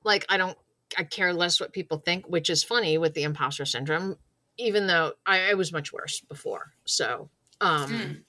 like 0.05 0.27
I 0.29 0.37
don't, 0.37 0.59
I 0.99 1.05
care 1.05 1.33
less 1.33 1.61
what 1.61 1.73
people 1.73 1.99
think, 1.99 2.27
which 2.29 2.51
is 2.51 2.65
funny 2.65 2.99
with 2.99 3.15
the 3.15 3.23
imposter 3.23 3.65
syndrome, 3.65 4.19
even 4.59 4.87
though 4.87 5.15
I, 5.27 5.51
I 5.51 5.55
was 5.55 5.73
much 5.73 5.93
worse 5.93 6.21
before. 6.21 6.75
So, 6.85 7.31
um, 7.61 7.89
Mm. 7.89 8.25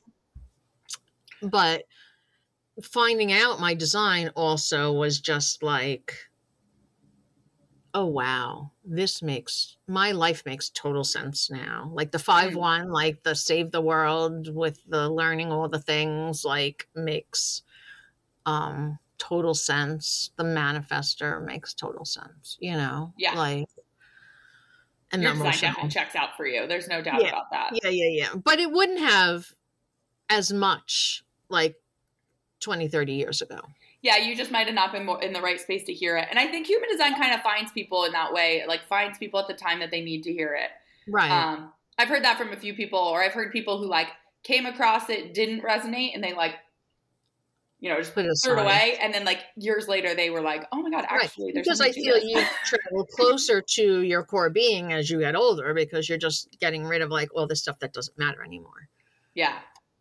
but 1.42 1.86
finding 2.84 3.32
out 3.34 3.60
my 3.60 3.74
design 3.74 4.30
also 4.36 4.94
was 4.94 5.20
just 5.22 5.64
like 5.64 6.16
oh 7.94 8.06
wow 8.06 8.72
this 8.86 9.22
makes 9.22 9.78
my 9.88 10.12
life 10.12 10.44
makes 10.46 10.70
total 10.70 11.04
sense 11.04 11.50
now 11.52 11.90
like 11.94 12.12
the 12.12 12.20
five 12.20 12.54
Mm. 12.54 12.56
one 12.56 12.90
like 12.90 13.24
the 13.24 13.36
save 13.36 13.72
the 13.72 13.82
world 13.82 14.54
with 14.56 14.82
the 14.88 15.10
learning 15.10 15.52
all 15.52 15.68
the 15.68 15.80
things 15.80 16.46
like 16.46 16.88
makes 16.96 17.64
um 18.46 19.00
total 19.22 19.54
sense 19.54 20.32
the 20.38 20.44
manifestor 20.44 21.46
makes 21.46 21.76
total 21.76 22.04
sense 22.04 22.58
you 22.60 22.72
know 22.74 23.14
Yeah. 23.18 23.36
like 23.36 23.68
and 25.12 25.22
Your 25.22 25.34
design 25.34 25.52
definitely 25.52 25.90
checks 25.90 26.16
out 26.16 26.38
for 26.38 26.48
you. 26.48 26.68
There's 26.68 26.88
no 26.88 27.02
doubt 27.02 27.22
Yeah. 27.22 27.28
about 27.30 27.52
that. 27.52 27.72
yeah, 27.84 27.90
yeah, 27.90 28.08
yeah. 28.08 28.30
But 28.34 28.60
it 28.60 28.72
wouldn't 28.72 29.00
have 29.00 29.54
as 30.30 30.54
much 30.54 31.26
like 31.50 31.76
20, 32.62 32.88
30 32.88 33.12
years 33.12 33.42
ago. 33.42 33.60
Yeah, 34.02 34.16
you 34.18 34.38
just 34.38 34.52
might 34.52 34.68
have 34.68 34.74
not 34.74 34.94
been 34.94 35.10
in 35.22 35.34
the 35.34 35.42
right 35.42 35.60
space 35.60 35.84
to 35.84 35.94
hear 35.94 36.16
it. 36.16 36.28
And 36.30 36.40
I 36.40 36.48
think 36.48 36.66
human 36.66 36.90
design 36.90 37.16
kind 37.16 37.34
of 37.34 37.42
finds 37.42 37.74
people 37.74 38.06
in 38.06 38.14
that 38.14 38.32
way, 38.32 38.64
like 38.68 38.88
finds 38.88 39.18
people 39.18 39.38
at 39.42 39.48
the 39.48 39.54
time 39.54 39.80
that 39.80 39.92
they 39.92 40.00
need 40.02 40.24
to 40.24 40.32
hear 40.32 40.54
it. 40.54 40.70
Right. 41.12 41.30
Um, 41.30 41.74
I've 41.98 42.08
heard 42.08 42.24
that 42.24 42.38
from 42.38 42.54
a 42.54 42.58
few 42.58 42.74
people, 42.74 43.00
or 43.00 43.22
I've 43.22 43.34
heard 43.34 43.52
people 43.52 43.80
who 43.80 43.88
like 43.88 44.08
came 44.44 44.66
across 44.66 45.10
it, 45.10 45.34
didn't 45.34 45.62
resonate, 45.62 46.16
and 46.16 46.24
they 46.24 46.32
like, 46.34 46.56
you 47.82 47.90
know, 47.90 47.98
just 47.98 48.14
Put 48.14 48.26
it 48.26 48.32
threw 48.42 48.54
it 48.54 48.56
aside. 48.58 48.64
away. 48.64 48.98
And 49.02 49.14
then 49.14 49.26
like 49.26 49.40
years 49.58 49.88
later, 49.88 50.14
they 50.14 50.30
were 50.30 50.42
like, 50.42 50.66
oh 50.72 50.82
my 50.82 50.92
God, 50.92 51.04
actually, 51.10 51.46
right. 51.46 51.54
there's 51.56 51.66
Because 51.66 51.82
I 51.82 51.92
feel 51.92 52.18
you 52.24 52.42
travel 52.64 53.06
closer 53.08 53.60
to 53.60 54.02
your 54.02 54.24
core 54.24 54.52
being 54.52 54.94
as 54.94 55.10
you 55.10 55.20
get 55.20 55.36
older 55.36 55.74
because 55.74 56.08
you're 56.08 56.20
just 56.20 56.60
getting 56.60 56.86
rid 56.86 57.02
of 57.02 57.10
like 57.10 57.30
all 57.36 57.48
the 57.48 57.56
stuff 57.56 57.80
that 57.80 57.92
doesn't 57.92 58.18
matter 58.20 58.44
anymore. 58.44 58.88
Yeah. 59.34 59.58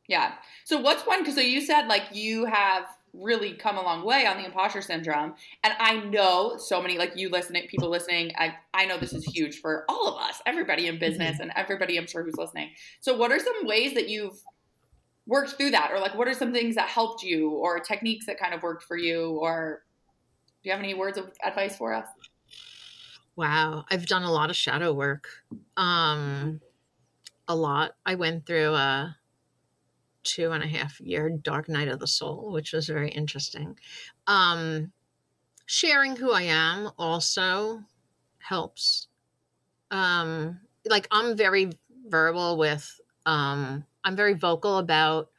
Yeah. 0.09 0.35
So 0.65 0.79
what's 0.79 1.07
one? 1.07 1.21
Because 1.21 1.37
so 1.37 1.41
you 1.41 1.63
said 1.63 1.87
like 1.87 2.03
you 2.13 2.45
have 2.45 2.85
really 3.15 3.55
come 3.55 3.77
a 3.77 3.83
long 3.83 4.05
way 4.05 4.27
on 4.27 4.37
the 4.37 4.45
imposter 4.45 4.83
syndrome, 4.83 5.35
and 5.65 5.73
I 5.79 6.01
know 6.01 6.57
so 6.59 6.83
many 6.83 6.99
like 6.99 7.13
you 7.17 7.29
listening, 7.31 7.67
people 7.69 7.89
listening. 7.89 8.33
I 8.37 8.57
I 8.75 8.87
know 8.87 8.99
this 8.99 9.13
is 9.13 9.25
huge 9.25 9.61
for 9.61 9.85
all 9.89 10.09
of 10.09 10.21
us, 10.21 10.43
everybody 10.47 10.89
in 10.89 10.97
mm-hmm. 10.97 11.01
business, 11.01 11.39
and 11.39 11.53
everybody 11.55 11.97
I'm 11.97 12.09
sure 12.09 12.25
who's 12.25 12.37
listening. 12.37 12.71
So 13.01 13.17
what 13.17 13.31
are 13.31 13.39
some 13.39 13.67
ways 13.67 13.95
that 13.95 14.09
you've 14.09 14.43
worked 15.31 15.53
through 15.53 15.71
that, 15.71 15.93
or 15.93 16.01
like 16.01 16.17
what 16.17 16.27
are 16.27 16.35
some 16.35 16.53
things 16.53 16.75
that 16.75 16.89
helped 16.89 17.23
you, 17.23 17.51
or 17.51 17.79
techniques 17.79 18.27
that 18.27 18.39
kind 18.39 18.53
of 18.53 18.63
worked 18.63 18.83
for 18.83 18.97
you, 18.97 19.39
or 19.41 19.85
do 20.63 20.69
you 20.69 20.73
have 20.73 20.81
any 20.81 20.93
words 20.93 21.17
of 21.17 21.31
advice 21.45 21.77
for 21.77 21.95
us? 21.95 22.09
Wow, 23.37 23.85
I've 23.89 24.07
done 24.07 24.25
a 24.25 24.33
lot 24.33 24.51
of 24.51 24.57
shadow 24.57 24.93
work. 24.93 25.29
Um 25.77 26.61
a 27.47 27.55
lot. 27.55 27.93
I 28.05 28.17
went 28.17 28.45
through 28.45 28.75
a 28.75 29.17
two 30.25 30.51
and 30.51 30.63
a 30.63 30.67
half 30.67 31.01
year 31.01 31.31
dark 31.31 31.69
night 31.69 31.89
of 31.89 32.01
the 32.01 32.09
soul, 32.09 32.51
which 32.53 32.73
was 32.73 32.89
very 32.89 33.11
interesting. 33.11 33.79
Um 34.27 34.93
sharing 35.65 36.17
who 36.17 36.33
I 36.33 36.43
am 36.43 36.91
also 36.99 37.85
helps. 38.41 39.07
Um 39.93 40.61
like 40.85 41.07
I'm 41.13 41.37
very 41.37 41.71
verbal 42.09 42.59
with 42.59 43.01
um 43.27 43.87
I'm 44.05 44.17
very 44.17 44.35
vocal 44.35 44.79
about 44.79 45.31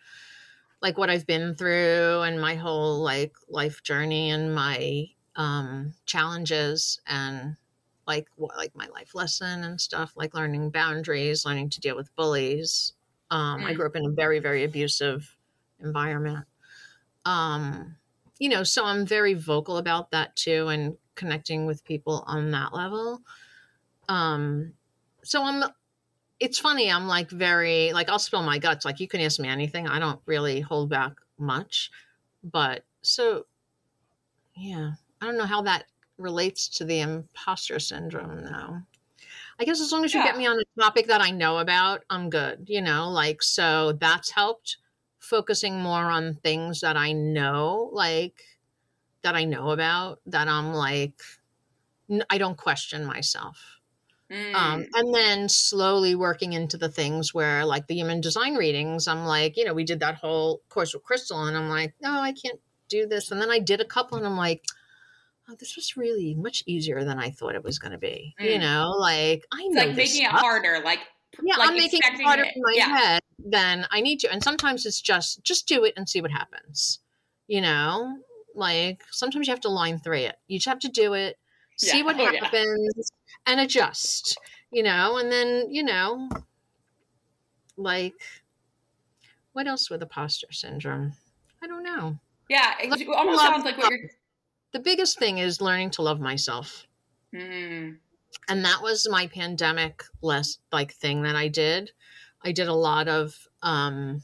like 0.82 0.98
what 0.98 1.10
I've 1.10 1.28
been 1.28 1.56
through 1.56 2.22
and 2.22 2.42
my 2.42 2.56
whole 2.56 3.02
like 3.02 3.34
life 3.50 3.84
journey 3.84 4.30
and 4.32 4.54
my 4.56 5.08
um 5.36 5.94
challenges 6.06 7.00
and 7.08 7.58
like 8.08 8.28
what 8.36 8.58
like 8.58 8.76
my 8.76 8.88
life 8.88 9.16
lesson 9.16 9.64
and 9.64 9.80
stuff 9.80 10.14
like 10.18 10.34
learning 10.34 10.72
boundaries 10.72 11.46
learning 11.46 11.70
to 11.72 11.80
deal 11.82 11.96
with 11.96 12.14
bullies. 12.16 12.94
Um 13.30 13.66
i 13.66 13.74
Mm. 13.74 13.76
grew 13.76 13.88
up 13.88 13.96
in 13.96 14.06
a 14.06 14.12
very 14.12 14.40
very 14.40 14.64
abusive 14.64 15.38
environment. 15.80 16.48
Um 17.26 17.98
you 18.40 18.50
know 18.50 18.64
so 18.64 18.86
i'm 18.86 19.06
very 19.06 19.34
vocal 19.36 19.78
about 19.78 20.12
that 20.12 20.36
too 20.36 20.68
and 20.70 20.98
connecting 21.16 21.66
with 21.68 21.84
people 21.86 22.24
on 22.28 22.52
that 22.52 22.74
level. 22.74 23.22
Um 24.10 24.76
so 25.24 25.44
i'm 25.44 25.64
it's 26.42 26.60
funny 26.60 26.92
i'm 26.92 27.08
like 27.08 27.32
very 27.32 27.94
like 27.94 28.10
i'll 28.10 28.20
spill 28.20 28.44
my 28.44 28.60
guts 28.60 28.86
like 28.86 29.00
you 29.02 29.08
can 29.10 29.22
ask 29.22 29.40
me 29.40 29.50
anything 29.50 29.88
i 29.88 30.00
don't 30.00 30.22
really 30.28 30.62
hold 30.62 30.90
back 30.90 31.14
much 31.40 31.92
but 32.44 32.86
so 33.04 33.48
yeah 34.56 34.92
i 35.22 35.26
don't 35.26 35.38
know 35.38 35.46
how 35.46 35.62
that 35.62 35.86
relates 36.18 36.68
to 36.68 36.86
the 36.86 37.00
imposter 37.00 37.80
syndrome 37.80 38.44
though 38.44 38.80
i 39.60 39.66
guess 39.66 39.82
as 39.82 39.92
long 39.92 40.06
as 40.06 40.14
you 40.14 40.22
Yeah. 40.22 40.28
get 40.28 40.38
me 40.38 40.48
on 40.48 40.60
a 40.60 40.82
topic 40.82 41.08
that 41.08 41.22
i 41.22 41.32
know 41.32 41.60
about 41.60 42.04
i'm 42.10 42.30
good 42.30 42.66
you 42.68 42.82
know 42.82 43.10
like 43.10 43.44
so 43.44 43.94
that's 43.94 44.32
helped 44.32 44.78
focusing 45.20 45.82
more 45.82 46.06
on 46.12 46.36
things 46.36 46.82
that 46.82 46.98
i 46.98 47.12
know 47.14 47.90
like 47.94 48.44
that 49.24 49.36
i 49.36 49.46
know 49.46 49.72
about 49.72 50.22
that 50.28 50.48
i'm 50.50 50.74
like 50.74 51.22
I 52.30 52.38
don't 52.38 52.58
question 52.58 53.06
myself 53.06 53.81
Mm. 54.32 54.56
um, 54.56 54.86
and 54.94 55.14
then 55.14 55.50
slowly 55.50 56.16
working 56.16 56.54
into 56.54 56.78
the 56.78 56.88
things 56.88 57.34
where 57.34 57.66
like 57.66 57.88
the 57.88 57.96
human 57.96 58.22
design 58.22 58.56
readings 58.56 59.08
i'm 59.08 59.26
like 59.26 59.58
you 59.58 59.66
know 59.66 59.74
we 59.74 59.84
did 59.84 60.00
that 60.00 60.16
whole 60.16 60.62
course 60.70 60.94
with 60.94 61.04
crystal 61.04 61.44
and 61.44 61.58
i'm 61.58 61.68
like 61.68 61.94
no 62.02 62.12
i 62.22 62.32
can't 62.32 62.60
do 62.88 63.06
this 63.06 63.30
and 63.32 63.42
then 63.42 63.52
i 63.52 63.60
did 63.60 63.82
a 63.82 63.86
couple 63.86 64.18
and 64.18 64.26
i'm 64.26 64.38
like 64.38 64.64
oh 65.50 65.56
this 65.60 65.76
was 65.76 65.98
really 65.98 66.34
much 66.36 66.64
easier 66.66 67.04
than 67.04 67.20
i 67.20 67.30
thought 67.30 67.56
it 67.56 67.64
was 67.64 67.78
going 67.78 67.92
to 67.92 67.98
be 67.98 68.34
you 68.40 68.58
Mm. 68.58 68.62
know 68.62 68.92
like 68.98 69.44
i 69.52 69.68
know 69.68 69.86
like 69.88 69.96
making 69.98 70.24
it 70.24 70.32
harder, 70.32 70.80
like 70.84 71.00
yeah 71.44 71.58
like 71.58 71.70
i'm 71.70 71.76
making 71.76 72.00
it 72.02 72.24
harder 72.24 72.44
it. 72.44 72.54
in 72.56 72.62
my 72.62 72.74
Yeah. 72.76 72.98
head 72.98 73.22
than 73.44 73.86
i 73.92 74.00
need 74.00 74.20
to 74.22 74.32
and 74.32 74.42
sometimes 74.42 74.86
it's 74.86 75.02
just 75.02 75.44
just 75.44 75.68
do 75.68 75.84
it 75.84 75.94
and 75.98 76.08
see 76.08 76.22
what 76.22 76.32
happens 76.32 77.00
you 77.48 77.60
know 77.60 78.16
like 78.56 79.02
sometimes 79.12 79.48
you 79.48 79.52
have 79.52 79.62
to 79.62 79.70
line 79.70 80.00
three 80.00 80.24
it 80.24 80.36
you 80.48 80.58
just 80.60 80.70
have 80.70 80.80
to 80.80 80.90
do 80.90 81.14
it 81.14 81.38
see 81.78 81.98
Yeah. 82.00 82.04
what 82.06 82.16
Oh, 82.20 82.32
yeah. 82.32 82.50
And 83.46 83.60
adjust 83.60 84.38
you 84.72 84.84
know 84.84 85.18
and 85.18 85.32
then 85.32 85.68
you 85.70 85.84
know 85.84 86.30
like 87.78 88.14
what 89.54 89.68
else 89.68 89.90
with 89.90 90.02
imposter 90.02 90.48
syndrome 90.52 91.14
i 91.64 91.68
don't 91.68 91.84
know 91.84 92.18
yeah, 92.50 92.74
it 92.82 93.08
almost 93.08 93.40
sounds 93.42 93.64
like 93.64 93.78
what 93.78 93.90
you're. 93.92 94.10
the 94.74 94.80
biggest 94.80 95.18
thing 95.18 95.38
is 95.38 95.62
learning 95.62 95.90
to 95.92 96.02
love 96.02 96.20
myself 96.20 96.86
Mm. 97.34 97.98
and 98.50 98.66
that 98.66 98.82
was 98.84 99.08
my 99.10 99.28
pandemic 99.28 100.04
less 100.22 100.58
like 100.70 100.92
thing 100.94 101.24
that 101.24 101.38
I 101.38 101.48
did. 101.48 101.92
I 102.44 102.52
did 102.52 102.68
a 102.68 102.74
lot 102.74 103.08
of 103.08 103.34
um 103.62 104.22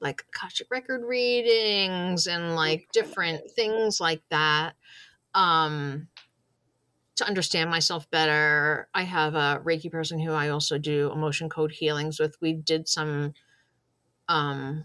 like 0.00 0.24
Akashic 0.28 0.68
record 0.70 1.02
readings 1.02 2.28
and 2.28 2.54
like 2.54 2.86
different 2.92 3.50
things 3.50 4.00
like 4.00 4.22
that. 4.30 4.74
Um 5.34 6.06
to 7.16 7.26
understand 7.26 7.70
myself 7.70 8.10
better. 8.10 8.88
I 8.94 9.02
have 9.02 9.34
a 9.34 9.60
Reiki 9.64 9.90
person 9.90 10.18
who 10.18 10.32
I 10.32 10.50
also 10.50 10.78
do 10.78 11.10
emotion 11.12 11.48
code 11.48 11.72
healings 11.72 12.20
with. 12.20 12.36
We 12.40 12.52
did 12.54 12.88
some 12.88 13.34
um 14.28 14.84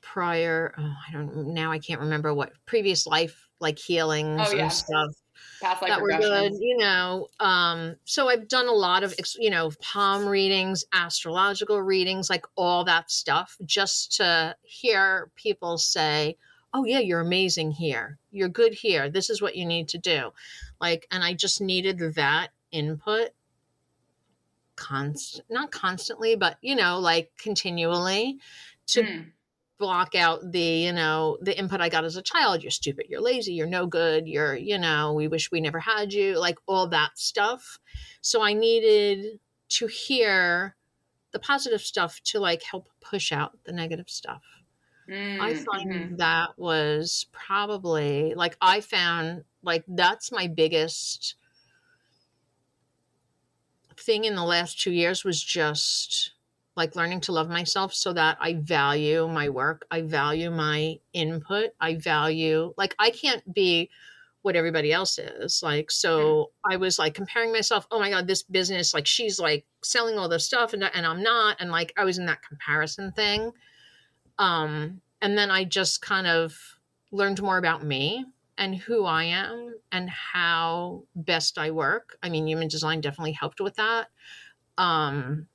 prior 0.00 0.74
oh, 0.78 0.94
I 1.08 1.12
don't 1.12 1.48
now 1.54 1.72
I 1.72 1.78
can't 1.78 2.00
remember 2.00 2.32
what 2.34 2.52
previous 2.66 3.06
life 3.06 3.48
like 3.60 3.78
healings 3.78 4.40
Oh, 4.44 4.54
yeah. 4.54 4.64
and 4.64 4.72
stuff 4.72 5.10
Past 5.60 5.82
life 5.82 5.88
that 5.88 6.00
were 6.02 6.10
good 6.10 6.52
you 6.60 6.76
know 6.76 7.26
um 7.40 7.96
so 8.04 8.28
i've 8.28 8.46
done 8.46 8.68
a 8.68 8.72
lot 8.72 9.02
of 9.02 9.14
you 9.38 9.50
know 9.50 9.70
palm 9.80 10.26
readings 10.26 10.84
astrological 10.92 11.80
readings 11.80 12.28
like 12.28 12.44
all 12.56 12.84
that 12.84 13.10
stuff 13.10 13.56
just 13.64 14.16
to 14.16 14.54
hear 14.62 15.30
people 15.36 15.78
say 15.78 16.36
oh 16.74 16.84
yeah 16.84 16.98
you're 16.98 17.20
amazing 17.20 17.70
here 17.70 18.18
you're 18.30 18.48
good 18.48 18.74
here 18.74 19.08
this 19.08 19.30
is 19.30 19.40
what 19.40 19.56
you 19.56 19.64
need 19.64 19.88
to 19.88 19.98
do 19.98 20.30
like 20.80 21.06
and 21.10 21.24
i 21.24 21.32
just 21.34 21.60
needed 21.60 21.98
that 22.14 22.50
input 22.70 23.30
const 24.76 25.40
not 25.48 25.70
constantly 25.70 26.34
but 26.34 26.58
you 26.60 26.74
know 26.74 26.98
like 26.98 27.30
continually 27.38 28.38
to 28.86 29.04
Mm. 29.04 29.32
block 29.78 30.14
out 30.14 30.40
the 30.52 30.60
you 30.60 30.92
know 30.92 31.38
the 31.42 31.56
input 31.58 31.80
i 31.80 31.88
got 31.88 32.04
as 32.04 32.16
a 32.16 32.22
child 32.22 32.62
you're 32.62 32.70
stupid 32.70 33.06
you're 33.08 33.20
lazy 33.20 33.54
you're 33.54 33.66
no 33.68 33.86
good 33.86 34.28
you're 34.28 34.56
you 34.56 34.78
know 34.78 35.12
we 35.14 35.28
wish 35.28 35.50
we 35.52 35.60
never 35.60 35.80
had 35.80 36.12
you 36.12 36.38
like 36.38 36.58
all 36.66 36.88
that 36.88 37.18
stuff 37.18 37.78
so 38.22 38.42
i 38.42 38.52
needed 38.52 39.40
to 39.68 39.86
hear 39.88 40.76
the 41.32 41.38
positive 41.40 41.82
stuff 41.82 42.20
to 42.22 42.40
like 42.40 42.62
help 42.62 42.88
push 43.00 43.32
out 43.32 43.58
the 43.64 43.72
negative 43.72 44.10
stuff 44.10 44.42
Mm. 45.08 45.38
i 45.38 45.54
find 45.54 45.88
Mhm. 45.90 46.18
that 46.18 46.58
was 46.58 47.26
probably 47.32 48.34
like 48.34 48.56
i 48.60 48.80
found 48.80 49.44
like 49.64 49.84
that's 49.88 50.30
my 50.30 50.46
biggest 50.46 51.36
thing 53.96 54.24
in 54.24 54.34
the 54.34 54.44
last 54.44 54.80
two 54.80 54.92
years 54.92 55.24
was 55.24 55.42
just 55.42 56.32
like 56.76 56.96
learning 56.96 57.20
to 57.20 57.32
love 57.32 57.48
myself 57.48 57.94
so 57.94 58.12
that 58.12 58.36
I 58.40 58.54
value 58.54 59.28
my 59.28 59.48
work. 59.48 59.86
I 59.90 60.02
value 60.02 60.50
my 60.50 60.98
input. 61.12 61.70
I 61.80 61.94
value, 61.94 62.74
like, 62.76 62.94
I 62.98 63.10
can't 63.10 63.54
be 63.54 63.90
what 64.42 64.56
everybody 64.56 64.92
else 64.92 65.18
is. 65.18 65.62
Like, 65.62 65.90
so 65.90 66.50
I 66.68 66.76
was 66.76 66.98
like 66.98 67.14
comparing 67.14 67.52
myself, 67.52 67.86
oh 67.90 68.00
my 68.00 68.10
God, 68.10 68.26
this 68.26 68.42
business, 68.42 68.92
like, 68.92 69.06
she's 69.06 69.38
like 69.38 69.64
selling 69.82 70.18
all 70.18 70.28
this 70.28 70.44
stuff 70.44 70.72
and, 70.72 70.82
and 70.82 71.06
I'm 71.06 71.22
not. 71.22 71.56
And 71.60 71.70
like, 71.70 71.92
I 71.96 72.04
was 72.04 72.18
in 72.18 72.26
that 72.26 72.42
comparison 72.42 73.12
thing. 73.12 73.52
Um, 74.38 75.00
and 75.22 75.38
then 75.38 75.50
I 75.50 75.64
just 75.64 76.02
kind 76.02 76.26
of 76.26 76.58
learned 77.12 77.40
more 77.40 77.56
about 77.56 77.84
me 77.84 78.26
and 78.56 78.76
who 78.76 79.04
I 79.04 79.24
am 79.24 79.74
and 79.90 80.08
how 80.10 81.04
best 81.16 81.58
I 81.58 81.70
work. 81.70 82.16
I 82.22 82.28
mean, 82.28 82.46
human 82.46 82.68
design 82.68 83.00
definitely 83.00 83.32
helped 83.32 83.60
with 83.60 83.76
that. 83.76 84.08
Um, 84.78 85.46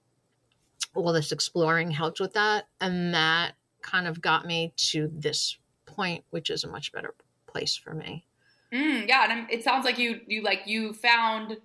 all 0.95 1.13
this 1.13 1.31
exploring 1.31 1.91
helped 1.91 2.19
with 2.19 2.33
that. 2.33 2.67
And 2.81 3.13
that 3.13 3.53
kind 3.81 4.07
of 4.07 4.21
got 4.21 4.45
me 4.45 4.73
to 4.91 5.09
this 5.13 5.57
point, 5.85 6.25
which 6.29 6.49
is 6.49 6.63
a 6.63 6.67
much 6.69 6.91
better 6.91 7.13
place 7.47 7.75
for 7.75 7.93
me. 7.93 8.25
Mm, 8.71 9.07
yeah, 9.07 9.23
and 9.23 9.31
I'm- 9.33 9.47
it 9.49 9.63
sounds 9.63 9.83
like 9.85 9.97
you 9.97 10.21
you 10.27 10.41
like 10.43 10.63
you 10.67 10.93
found 10.93 11.57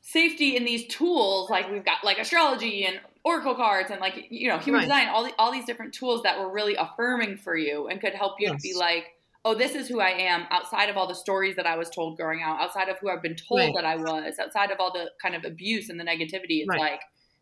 safety 0.00 0.56
in 0.56 0.64
these 0.64 0.86
tools 0.86 1.50
like 1.50 1.70
we've 1.70 1.84
got 1.84 2.02
like 2.02 2.18
astrology 2.18 2.86
and 2.86 3.00
oracle 3.24 3.54
cards 3.54 3.90
and 3.90 4.00
like 4.00 4.26
you 4.30 4.48
know 4.48 4.56
human 4.58 4.80
Right. 4.80 4.86
design 4.86 5.08
all 5.08 5.24
the, 5.24 5.34
all 5.38 5.52
these 5.52 5.66
different 5.66 5.92
tools 5.92 6.22
that 6.22 6.38
were 6.38 6.50
really 6.50 6.76
affirming 6.76 7.36
for 7.36 7.56
you 7.56 7.88
and 7.88 8.00
could 8.00 8.14
help 8.14 8.40
you 8.40 8.48
to 8.48 8.56
be 8.62 8.72
like 8.74 9.17
oh 9.44 9.54
this 9.54 9.74
is 9.74 9.88
who 9.88 10.00
i 10.00 10.10
am 10.10 10.44
outside 10.50 10.88
of 10.88 10.96
all 10.96 11.06
the 11.08 11.14
stories 11.14 11.56
that 11.56 11.66
i 11.66 11.76
was 11.76 11.88
told 11.90 12.16
growing 12.16 12.42
out 12.42 12.60
outside 12.60 12.88
of 12.88 12.96
who 12.98 13.08
i've 13.08 13.22
been 13.22 13.36
told 13.36 13.58
Right. 13.60 13.72
that 13.76 13.84
i 13.84 13.96
was 13.96 14.34
outside 14.40 14.70
of 14.70 14.78
all 14.80 14.92
the 14.92 15.10
kind 15.22 15.34
of 15.34 15.44
abuse 15.44 15.88
and 15.88 15.98
the 15.98 16.04
negativity 16.04 16.60
it's 16.60 16.68
Right. 16.68 16.80
like 16.80 17.00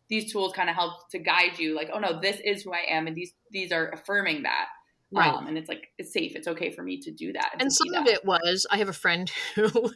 these 0.09 0.31
tools 0.31 0.53
kind 0.53 0.69
of 0.69 0.75
help 0.75 1.09
to 1.11 1.19
guide 1.19 1.59
you 1.59 1.75
like 1.75 1.89
oh 1.93 1.99
no 1.99 2.19
this 2.21 2.39
is 2.45 2.63
who 2.63 2.73
i 2.73 2.83
am 2.89 3.07
and 3.07 3.15
these 3.15 3.33
these 3.51 3.71
are 3.71 3.89
affirming 3.91 4.43
that 4.43 4.67
Right. 5.09 5.33
um, 5.33 5.47
and 5.47 5.57
it's 5.57 5.69
like 5.69 5.87
it's 5.97 6.11
safe 6.11 6.33
it's 6.35 6.47
okay 6.49 6.73
for 6.75 6.83
me 6.83 6.99
to 7.01 7.11
do 7.11 7.31
that 7.33 7.51
and 7.59 7.69
to 7.69 7.71
some 7.71 7.93
of 8.01 8.07
it 8.07 8.25
was 8.25 8.67
I 8.69 8.77
have 8.77 8.89
a 8.89 8.93
friend 8.93 9.29
who 9.55 9.91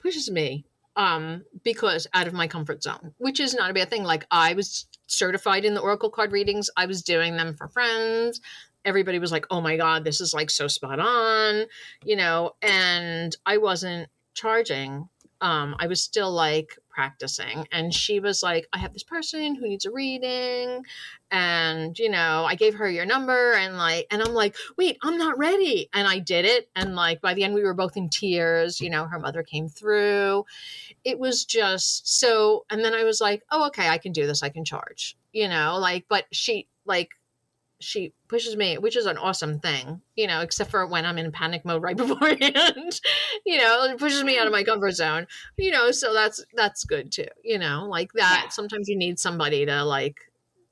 pushes 0.00 0.28
me 0.30 0.64
um 0.96 1.44
because 1.62 2.08
out 2.12 2.26
of 2.26 2.32
my 2.32 2.48
comfort 2.48 2.82
zone 2.82 3.14
which 3.18 3.38
is 3.38 3.54
not 3.54 3.70
a 3.70 3.74
bad 3.74 3.90
thing 3.90 4.02
like 4.02 4.26
I 4.30 4.54
was 4.54 4.86
certified 5.06 5.64
in 5.64 5.74
the 5.74 5.80
oracle 5.80 6.10
card 6.10 6.32
readings 6.32 6.68
I 6.76 6.86
was 6.86 7.02
doing 7.02 7.36
them 7.36 7.54
for 7.54 7.68
friends 7.68 8.40
everybody 8.84 9.18
was 9.18 9.32
like 9.32 9.46
oh 9.50 9.60
my 9.60 9.76
god 9.76 10.04
this 10.04 10.20
is 10.20 10.34
like 10.34 10.50
so 10.50 10.66
spot 10.66 10.98
on 10.98 11.66
you 12.04 12.16
know 12.16 12.52
and 12.62 13.36
I 13.46 13.58
wasn't 13.58 14.08
charging. 14.34 15.08
Um 15.40 15.74
I 15.78 15.86
was 15.86 16.02
still 16.02 16.30
like 16.30 16.78
practicing 16.88 17.66
and 17.72 17.94
she 17.94 18.20
was 18.20 18.42
like 18.42 18.66
I 18.72 18.78
have 18.78 18.92
this 18.92 19.02
person 19.02 19.54
who 19.54 19.68
needs 19.68 19.86
a 19.86 19.90
reading 19.90 20.82
and 21.30 21.98
you 21.98 22.10
know 22.10 22.44
i 22.44 22.54
gave 22.54 22.74
her 22.74 22.90
your 22.90 23.06
number 23.06 23.52
and 23.52 23.76
like 23.76 24.06
and 24.10 24.20
i'm 24.20 24.34
like 24.34 24.56
wait 24.76 24.98
i'm 25.02 25.16
not 25.16 25.38
ready 25.38 25.88
and 25.94 26.08
i 26.08 26.18
did 26.18 26.44
it 26.44 26.68
and 26.74 26.96
like 26.96 27.20
by 27.20 27.32
the 27.34 27.44
end 27.44 27.54
we 27.54 27.62
were 27.62 27.74
both 27.74 27.96
in 27.96 28.08
tears 28.08 28.80
you 28.80 28.90
know 28.90 29.04
her 29.04 29.18
mother 29.18 29.42
came 29.42 29.68
through. 29.68 30.44
It 31.04 31.18
was 31.18 31.44
just 31.44 32.20
so 32.20 32.64
and 32.70 32.84
then 32.84 32.94
i 32.94 33.04
was 33.04 33.20
like 33.20 33.42
oh 33.50 33.66
okay 33.68 33.88
i 33.88 33.98
can 33.98 34.12
do 34.12 34.26
this 34.26 34.42
i 34.42 34.48
can 34.48 34.64
charge 34.64 35.16
you 35.32 35.48
know 35.48 35.78
like 35.78 36.04
but 36.08 36.24
she 36.32 36.66
like 36.84 37.10
she 37.80 38.12
pushes 38.28 38.56
me 38.56 38.78
which 38.78 38.96
is 38.96 39.06
an 39.06 39.16
awesome 39.16 39.58
thing 39.58 40.02
you 40.14 40.26
know 40.26 40.40
except 40.40 40.70
for 40.70 40.86
when 40.86 41.06
i'm 41.06 41.18
in 41.18 41.32
panic 41.32 41.64
mode 41.64 41.82
right 41.82 41.96
beforehand 41.96 43.00
you 43.46 43.58
know 43.58 43.84
it 43.84 43.98
pushes 43.98 44.22
me 44.22 44.38
out 44.38 44.46
of 44.46 44.52
my 44.52 44.62
comfort 44.62 44.92
zone 44.92 45.26
you 45.56 45.70
know 45.70 45.90
so 45.90 46.12
that's 46.12 46.44
that's 46.54 46.84
good 46.84 47.10
too 47.10 47.26
you 47.42 47.58
know 47.58 47.86
like 47.88 48.12
that 48.12 48.42
Yeah. 48.44 48.48
sometimes 48.50 48.88
you 48.88 48.96
need 48.96 49.18
somebody 49.18 49.64
to 49.66 49.82
like 49.84 50.20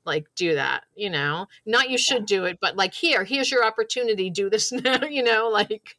like 0.05 0.27
do 0.35 0.55
that 0.55 0.83
you 0.95 1.09
know 1.09 1.47
not 1.65 1.89
you 1.89 1.97
should 1.97 2.25
do 2.25 2.45
it 2.45 2.59
but 2.61 2.77
like 2.77 2.93
here 2.93 3.23
here's 3.23 3.51
your 3.51 3.65
opportunity 3.65 4.29
do 4.29 4.49
this 4.49 4.71
now 4.71 5.03
you 5.03 5.23
know 5.23 5.49
like 5.49 5.95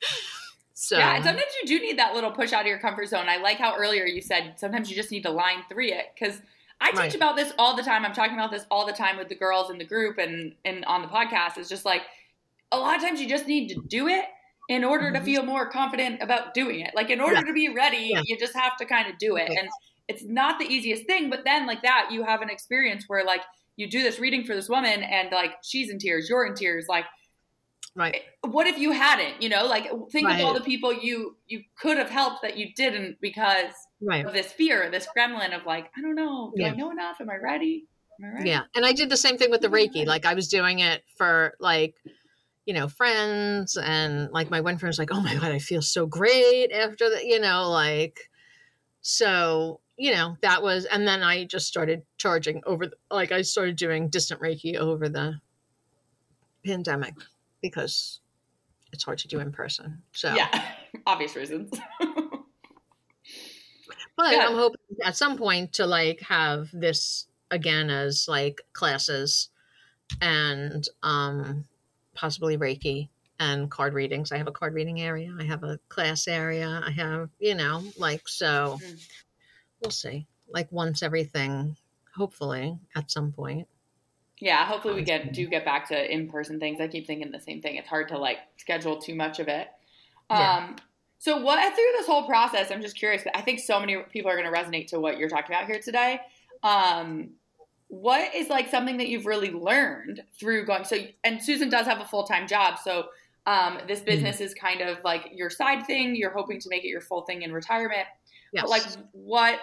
so 0.72 0.96
Yeah, 0.96 1.16
and 1.16 1.24
sometimes 1.24 1.52
you 1.60 1.68
do 1.68 1.84
need 1.84 1.98
that 1.98 2.14
little 2.14 2.30
push 2.30 2.54
out 2.54 2.62
of 2.62 2.66
your 2.66 2.78
comfort 2.78 3.06
zone. 3.06 3.28
I 3.28 3.36
like 3.36 3.58
how 3.58 3.76
earlier 3.76 4.06
you 4.06 4.22
said 4.22 4.54
sometimes 4.56 4.88
you 4.88 4.96
just 4.96 5.10
need 5.10 5.24
to 5.24 5.30
line 5.30 5.62
three 5.68 5.92
it 5.92 6.06
because 6.18 6.40
I 6.80 6.90
teach 6.90 6.98
Right. 6.98 7.14
about 7.14 7.36
this 7.36 7.52
all 7.58 7.76
the 7.76 7.82
time. 7.82 8.04
I'm 8.04 8.12
talking 8.14 8.34
about 8.34 8.50
this 8.50 8.64
all 8.70 8.86
the 8.86 8.92
time 8.92 9.18
with 9.18 9.28
the 9.28 9.34
girls 9.34 9.70
in 9.70 9.78
the 9.78 9.84
group 9.84 10.18
and 10.18 10.54
and 10.64 10.84
on 10.86 11.02
the 11.02 11.08
podcast. 11.08 11.58
It's 11.58 11.68
just 11.68 11.84
like 11.84 12.02
a 12.72 12.78
lot 12.78 12.96
of 12.96 13.02
times 13.02 13.20
you 13.20 13.28
just 13.28 13.46
need 13.46 13.68
to 13.70 13.82
do 13.86 14.08
it 14.08 14.24
in 14.68 14.84
order 14.84 15.12
to 15.12 15.18
Mhm. 15.18 15.24
feel 15.24 15.42
more 15.42 15.68
confident 15.68 16.22
about 16.22 16.54
doing 16.54 16.80
it. 16.80 16.94
Like 16.94 17.10
in 17.10 17.20
order 17.20 17.36
Yeah. 17.36 17.42
to 17.42 17.52
be 17.52 17.68
ready, 17.68 18.10
Yeah. 18.14 18.22
you 18.24 18.38
just 18.38 18.54
have 18.54 18.76
to 18.78 18.84
kind 18.86 19.08
of 19.10 19.18
do 19.18 19.36
it. 19.36 19.50
And 19.50 19.68
it's 20.08 20.22
not 20.24 20.58
the 20.58 20.66
easiest 20.66 21.04
thing, 21.06 21.28
but 21.30 21.44
then 21.44 21.66
like 21.66 21.82
that, 21.82 22.10
you 22.12 22.22
have 22.24 22.40
an 22.42 22.50
experience 22.50 23.04
where 23.08 23.24
like 23.24 23.42
you 23.76 23.88
do 23.88 24.02
this 24.02 24.18
reading 24.18 24.44
for 24.44 24.54
this 24.54 24.68
woman 24.68 25.02
and 25.02 25.30
like 25.32 25.56
she's 25.62 25.90
in 25.90 25.98
tears, 25.98 26.28
you're 26.28 26.46
in 26.46 26.54
tears, 26.54 26.86
like 26.88 27.04
right. 27.94 28.22
What 28.42 28.66
if 28.66 28.78
you 28.78 28.92
hadn't 28.92 29.42
you 29.42 29.48
know 29.48 29.66
like 29.66 29.90
think 30.10 30.28
of 30.30 30.40
all 30.40 30.54
the 30.54 30.60
people 30.60 30.92
you 30.92 31.36
you 31.46 31.62
could 31.76 31.96
have 31.98 32.10
helped 32.10 32.42
that 32.42 32.56
you 32.56 32.68
didn't 32.74 33.18
because 33.20 33.72
right. 34.00 34.24
of 34.24 34.32
this 34.32 34.52
fear 34.52 34.90
this 34.90 35.06
gremlin 35.16 35.54
of 35.56 35.66
like 35.66 35.90
i 35.96 36.00
don't 36.00 36.14
know. 36.14 36.52
Do 36.56 36.62
i 36.62 36.68
Yeah. 36.68 36.74
know 36.74 36.90
enough? 36.90 37.20
Am 37.20 37.30
i 37.30 37.36
ready? 37.36 37.86
Am 38.22 38.30
i 38.30 38.34
ready? 38.38 38.50
Yeah. 38.50 38.62
And 38.74 38.84
I 38.84 38.92
did 38.92 39.10
the 39.10 39.16
same 39.16 39.38
thing 39.38 39.50
with 39.50 39.60
the 39.60 39.68
Reiki. 39.68 40.06
Like 40.06 40.24
I 40.26 40.34
was 40.34 40.48
doing 40.48 40.80
it 40.80 41.02
for 41.16 41.54
like, 41.60 41.96
you 42.66 42.74
know, 42.74 42.88
friends 42.88 43.76
and 43.76 44.30
like 44.30 44.50
my 44.50 44.60
one 44.60 44.78
friend 44.78 44.90
was 44.90 44.98
like, 44.98 45.12
Oh 45.12 45.20
my 45.20 45.34
God, 45.34 45.52
I 45.52 45.58
feel 45.58 45.82
so 45.82 46.06
great 46.06 46.70
after 46.72 47.10
that, 47.10 47.24
you 47.24 47.40
know, 47.40 47.68
like 47.70 48.30
so, 49.00 49.80
you 49.96 50.12
know, 50.12 50.36
that 50.42 50.62
was 50.62 50.84
and 50.84 51.06
then 51.06 51.22
I 51.22 51.44
just 51.44 51.66
started 51.66 52.02
charging 52.18 52.62
over 52.66 52.86
the, 52.86 52.96
like 53.10 53.32
I 53.32 53.42
started 53.42 53.76
doing 53.76 54.08
distant 54.08 54.40
Reiki 54.40 54.76
over 54.76 55.08
the 55.08 55.40
pandemic 56.64 57.14
because 57.62 58.20
it's 58.92 59.04
hard 59.04 59.18
to 59.18 59.28
do 59.28 59.38
in 59.40 59.52
person. 59.52 60.02
So 60.12 60.34
yeah 60.34 60.64
obvious 61.06 61.36
reasons 61.36 61.70
But 64.16 64.30
Good. 64.30 64.40
I'm 64.40 64.54
hoping 64.54 64.80
at 65.02 65.16
some 65.16 65.38
point 65.38 65.72
to 65.74 65.86
like 65.86 66.20
have 66.20 66.68
this 66.72 67.26
again 67.50 67.88
as 67.90 68.26
like 68.28 68.60
classes 68.74 69.48
and 70.20 70.86
um 71.02 71.64
possibly 72.14 72.58
Reiki 72.58 73.08
and 73.38 73.70
card 73.70 73.94
readings. 73.94 74.30
I 74.30 74.36
have 74.36 74.48
a 74.48 74.52
card 74.52 74.74
reading 74.74 75.00
area. 75.00 75.34
I 75.38 75.44
have 75.44 75.64
a 75.64 75.78
class 75.88 76.28
area. 76.28 76.82
I 76.84 76.90
have, 76.90 77.30
you 77.38 77.54
know, 77.54 77.82
like 77.96 78.28
so 78.28 78.78
Mm. 78.82 79.08
we'll 79.80 79.90
see. 79.90 80.26
Like 80.48 80.70
once 80.70 81.02
everything 81.02 81.76
hopefully 82.14 82.78
at 82.94 83.10
some 83.10 83.32
point. 83.32 83.68
Yeah 84.40 84.64
hopefully 84.66 84.94
we 84.94 85.02
get 85.02 85.32
do 85.32 85.46
get 85.46 85.64
back 85.64 85.88
to 85.88 86.12
in-person 86.12 86.58
things. 86.60 86.80
I 86.80 86.88
keep 86.88 87.06
thinking 87.06 87.30
the 87.30 87.40
same 87.40 87.60
thing. 87.60 87.76
It's 87.76 87.88
hard 87.88 88.08
to 88.08 88.18
like 88.18 88.38
schedule 88.56 88.98
too 88.98 89.14
much 89.14 89.38
of 89.38 89.48
it. 89.48 89.68
Yeah. 90.30 90.56
um 90.56 90.76
so 91.18 91.40
what 91.40 91.58
through 91.74 91.92
this 91.98 92.06
whole 92.06 92.26
process 92.26 92.70
i'm 92.70 92.80
just 92.80 92.96
curious 92.96 93.24
i 93.34 93.42
think 93.42 93.58
so 93.58 93.80
many 93.80 93.96
people 94.12 94.30
are 94.30 94.40
going 94.40 94.50
to 94.50 94.56
resonate 94.56 94.86
to 94.88 95.00
what 95.00 95.18
you're 95.18 95.28
talking 95.28 95.54
about 95.54 95.66
here 95.66 95.80
today. 95.80 96.20
Um 96.62 97.30
what 97.88 98.32
is 98.36 98.48
like 98.48 98.70
something 98.70 98.98
that 98.98 99.08
you've 99.08 99.26
really 99.26 99.50
learned 99.50 100.22
through 100.38 100.64
going 100.64 100.84
so 100.84 100.96
and 101.24 101.42
susan 101.42 101.68
does 101.68 101.86
have 101.86 102.00
a 102.00 102.04
full-time 102.04 102.46
job 102.46 102.78
so 102.78 103.06
um, 103.46 103.78
this 103.88 104.00
business 104.00 104.40
is 104.40 104.54
kind 104.54 104.80
of 104.80 104.98
like 105.02 105.30
your 105.34 105.50
side 105.50 105.86
thing 105.86 106.14
you're 106.14 106.30
hoping 106.32 106.60
to 106.60 106.68
make 106.68 106.84
it 106.84 106.88
your 106.88 107.00
full 107.00 107.22
thing 107.22 107.42
in 107.42 107.52
retirement. 107.52 108.06
Yes. 108.52 108.62
but 108.62 108.70
like 108.70 108.82
what 109.12 109.60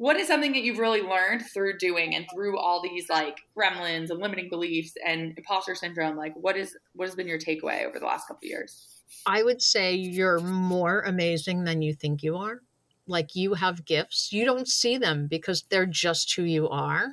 what 0.00 0.16
is 0.16 0.26
something 0.26 0.52
that 0.52 0.62
you've 0.62 0.78
really 0.78 1.02
learned 1.02 1.42
through 1.52 1.76
doing 1.76 2.16
and 2.16 2.24
through 2.32 2.58
all 2.58 2.80
these 2.80 3.10
like 3.10 3.36
gremlins 3.54 4.08
and 4.08 4.18
limiting 4.18 4.48
beliefs 4.48 4.94
and 5.06 5.34
imposter 5.36 5.74
syndrome 5.74 6.16
like 6.16 6.32
what 6.36 6.56
is 6.56 6.74
what 6.94 7.06
has 7.06 7.14
been 7.14 7.28
your 7.28 7.38
takeaway 7.38 7.84
over 7.84 7.98
the 7.98 8.06
last 8.06 8.26
couple 8.26 8.48
years 8.48 9.00
I 9.26 9.42
would 9.42 9.60
say 9.60 9.94
you're 9.94 10.40
more 10.40 11.00
amazing 11.00 11.64
than 11.64 11.82
you 11.82 11.92
think 11.92 12.22
you 12.22 12.36
are. 12.36 12.62
Like 13.06 13.34
you 13.34 13.54
have 13.54 13.84
gifts. 13.84 14.32
You 14.32 14.44
don't 14.44 14.68
see 14.68 14.96
them 14.98 15.26
because 15.26 15.64
they're 15.68 15.84
just 15.84 16.34
who 16.34 16.44
you 16.44 16.68
are. 16.68 17.08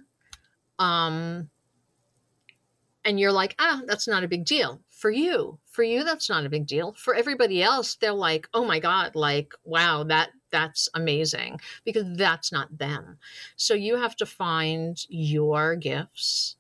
Um 0.80 1.50
and 3.04 3.20
you're 3.20 3.32
like, 3.32 3.56
"Ah, 3.58 3.82
that's 3.86 4.08
not 4.08 4.24
a 4.24 4.28
big 4.28 4.46
deal." 4.46 4.82
For 4.90 5.10
you, 5.10 5.60
for 5.72 5.84
you 5.84 6.04
that's 6.04 6.30
not 6.30 6.46
a 6.46 6.50
big 6.50 6.68
deal. 6.68 6.94
For 6.94 7.16
everybody 7.16 7.64
else, 7.64 7.96
they're 7.96 8.14
like, 8.14 8.48
"Oh 8.54 8.66
my 8.66 8.80
god, 8.80 9.16
like 9.16 9.54
wow, 9.64 10.04
that 10.04 10.30
that's 10.52 10.90
amazing." 10.94 11.60
Because 11.84 12.06
that's 12.18 12.52
not 12.52 12.78
them. 12.78 13.20
So 13.56 13.74
you 13.74 13.98
have 13.98 14.16
to 14.18 14.26
find 14.26 15.04
your 15.10 15.76
gifts 15.76 16.56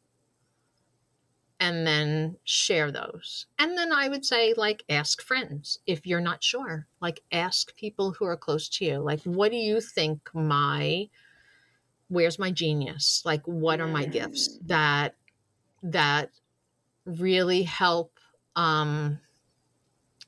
and 1.59 1.87
then 1.87 2.37
share 2.43 2.91
those. 2.91 3.47
And 3.57 3.77
then 3.77 3.91
I 3.91 4.09
would 4.09 4.23
say, 4.23 4.53
like, 4.55 4.83
ask 4.89 5.21
friends 5.21 5.79
if 5.87 6.05
you're 6.05 6.21
not 6.21 6.43
sure. 6.43 6.85
Like, 7.01 7.23
ask 7.31 7.75
people 7.75 8.11
who 8.11 8.25
are 8.25 8.37
close 8.37 8.69
to 8.69 8.85
you. 8.85 8.99
Like, 8.99 9.21
what 9.23 9.49
do 9.49 9.57
you 9.57 9.81
think 9.81 10.29
my, 10.35 11.09
where's 12.09 12.37
my 12.37 12.51
genius? 12.51 13.23
Like, 13.25 13.41
what 13.45 13.81
are 13.81 13.87
my 13.87 14.05
gifts 14.05 14.59
that, 14.67 15.15
that 15.81 16.29
really 17.05 17.63
help, 17.63 18.19
um, 18.55 19.19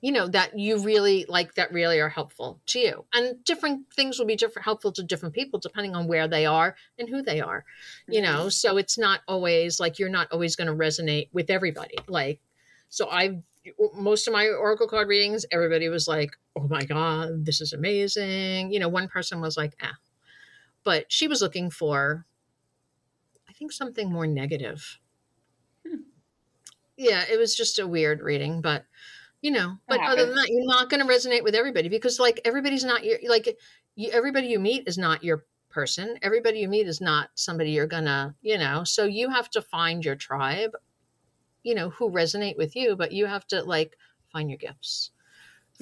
you 0.02 0.12
know, 0.12 0.28
that 0.28 0.58
you 0.58 0.80
really 0.80 1.26
like, 1.28 1.56
that 1.56 1.72
really 1.74 2.00
are 2.00 2.10
helpful 2.10 2.62
to 2.68 2.80
you. 2.80 3.06
And 3.14 3.44
different 3.44 3.92
things 3.94 4.18
will 4.18 4.26
be 4.26 4.36
different, 4.36 4.64
helpful 4.66 4.92
to 4.94 5.04
different 5.04 5.36
people 5.36 5.60
depending 5.60 5.96
on 5.96 6.08
where 6.08 6.28
they 6.28 6.46
are 6.46 6.76
and 6.98 7.10
who 7.10 7.22
they 7.22 7.42
are 7.42 7.66
you 8.08 8.22
know? 8.22 8.50
So 8.50 8.78
it's 8.78 8.98
not 8.98 9.22
always 9.28 9.80
like 9.80 10.00
you're 10.00 10.10
not 10.10 10.32
always 10.32 10.56
going 10.56 10.68
to 10.68 10.74
resonate 10.74 11.30
with 11.32 11.50
everybody. 11.50 11.98
Like 12.08 12.42
so 12.90 13.08
i 13.12 13.40
most 13.94 14.28
of 14.28 14.34
my 14.34 14.48
oracle 14.48 14.88
card 14.88 15.08
readings 15.08 15.46
everybody 15.52 15.90
was 15.90 16.08
like 16.08 16.32
oh 16.58 16.68
my 16.68 16.84
god 16.84 17.46
this 17.46 17.62
is 17.62 17.74
amazing. 17.74 18.72
You 18.72 18.80
know 18.80 18.90
one 18.90 19.08
person 19.08 19.42
was 19.42 19.58
like 19.58 19.76
ah. 19.82 19.98
But 20.84 21.12
she 21.12 21.28
was 21.28 21.42
looking 21.42 21.70
for 21.70 22.26
i 23.48 23.54
think 23.54 23.72
something 23.72 24.12
more 24.12 24.28
negative. 24.28 25.00
Hmm. 25.88 26.04
yeah 26.98 27.24
it 27.32 27.38
was 27.38 27.56
just 27.56 27.80
a 27.80 27.88
weird 27.88 28.22
reading 28.22 28.62
but 28.62 28.86
you 29.42 29.52
know 29.52 29.78
but 29.88 30.00
other 30.02 30.26
than 30.26 30.36
that 30.36 30.50
you're 30.50 30.66
not 30.66 30.90
going 30.90 31.06
to 31.06 31.12
resonate 31.12 31.44
with 31.44 31.56
everybody 31.56 31.88
because 31.88 32.20
like 32.20 32.42
everybody's 32.44 32.84
not 32.84 33.04
your 33.04 33.18
like 33.28 33.58
you, 33.96 34.10
everybody 34.12 34.48
you 34.48 34.60
meet 34.60 34.88
is 34.88 34.98
not 34.98 35.24
your 35.24 35.46
person. 35.70 36.18
Everybody 36.22 36.60
you 36.60 36.68
meet 36.68 36.88
is 36.88 37.02
not 37.02 37.30
somebody 37.36 37.72
you're 37.72 37.88
gonna, 37.88 38.36
you 38.42 38.58
know, 38.58 38.84
so 38.84 39.06
you 39.06 39.30
have 39.30 39.50
to 39.52 39.62
find 39.62 40.04
your 40.04 40.16
tribe, 40.16 40.72
you 41.64 41.76
know, 41.76 41.90
who 41.90 42.12
resonate 42.12 42.58
with 42.58 42.76
you, 42.76 42.96
but 42.96 43.12
you 43.12 43.26
have 43.26 43.46
to 43.48 43.64
like 43.64 43.96
find 44.32 44.50
your 44.50 44.58
gifts. 44.58 45.12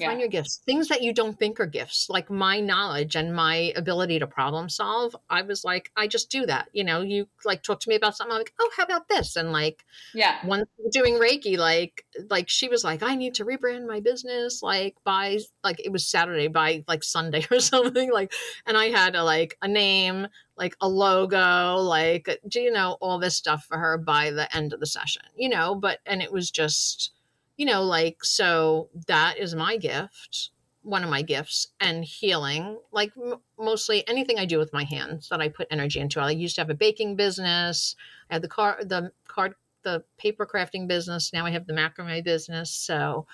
Find 0.06 0.20
your 0.20 0.28
gifts. 0.28 0.60
Things 0.64 0.88
that 0.88 1.02
you 1.02 1.12
don't 1.12 1.38
think 1.38 1.58
are 1.60 1.66
gifts, 1.66 2.08
like 2.08 2.30
my 2.30 2.60
knowledge 2.60 3.16
and 3.16 3.34
my 3.34 3.72
ability 3.76 4.18
to 4.20 4.26
problem 4.26 4.68
solve. 4.68 5.16
I 5.28 5.42
was 5.42 5.64
like, 5.64 5.90
I 5.96 6.06
just 6.06 6.30
do 6.30 6.46
that. 6.46 6.68
You 6.72 6.84
know, 6.84 7.00
you 7.00 7.28
like 7.44 7.62
talk 7.62 7.80
to 7.80 7.88
me 7.88 7.96
about 7.96 8.16
something, 8.16 8.32
I'm 8.32 8.38
like, 8.40 8.54
oh, 8.60 8.70
how 8.76 8.84
about 8.84 9.08
this? 9.08 9.36
And 9.36 9.52
like 9.52 9.84
Yeah. 10.12 10.46
one 10.46 10.64
doing 10.92 11.14
Reiki, 11.14 11.58
like 11.58 12.04
like 12.30 12.48
she 12.48 12.68
was 12.68 12.84
like, 12.84 13.02
I 13.02 13.14
need 13.14 13.34
to 13.34 13.44
rebrand 13.44 13.86
my 13.86 14.00
business 14.00 14.62
like 14.62 14.96
by 15.04 15.38
like 15.64 15.80
it 15.84 15.90
was 15.92 16.06
Saturday 16.06 16.48
by 16.48 16.84
like 16.86 17.02
Sunday 17.02 17.44
or 17.50 17.60
something. 17.60 18.12
Like 18.12 18.32
and 18.66 18.76
I 18.76 18.86
had 18.86 19.16
a 19.16 19.24
like 19.24 19.56
a 19.62 19.68
name, 19.68 20.28
like 20.56 20.76
a 20.80 20.88
logo, 20.88 21.76
like 21.76 22.40
do 22.48 22.60
you 22.60 22.70
know, 22.72 22.96
all 23.00 23.18
this 23.18 23.36
stuff 23.36 23.64
for 23.64 23.78
her 23.78 23.98
by 23.98 24.30
the 24.30 24.54
end 24.56 24.72
of 24.72 24.80
the 24.80 24.86
session, 24.86 25.22
you 25.36 25.48
know, 25.48 25.74
but 25.74 25.98
and 26.06 26.22
it 26.22 26.32
was 26.32 26.50
just 26.50 27.12
you 27.58 27.66
know, 27.66 27.82
like, 27.84 28.24
so 28.24 28.88
that 29.08 29.36
is 29.38 29.54
my 29.54 29.76
gift, 29.76 30.50
one 30.82 31.04
of 31.04 31.10
my 31.10 31.22
gifts, 31.22 31.66
and 31.80 32.04
healing. 32.04 32.78
Like, 32.92 33.12
m- 33.18 33.42
mostly 33.58 34.08
anything 34.08 34.38
I 34.38 34.46
do 34.46 34.58
with 34.58 34.72
my 34.72 34.84
hands 34.84 35.28
that 35.28 35.42
I 35.42 35.50
put 35.50 35.66
energy 35.70 36.00
into. 36.00 36.20
I 36.20 36.30
used 36.30 36.54
to 36.54 36.62
have 36.62 36.70
a 36.70 36.74
baking 36.74 37.16
business. 37.16 37.96
I 38.30 38.34
had 38.34 38.42
the 38.42 38.48
car, 38.48 38.78
the 38.82 39.12
card, 39.26 39.56
the 39.82 40.04
paper 40.18 40.46
crafting 40.46 40.88
business. 40.88 41.32
Now 41.32 41.46
I 41.46 41.50
have 41.50 41.66
the 41.66 41.74
macrame 41.74 42.24
business. 42.24 42.70
So 42.70 43.26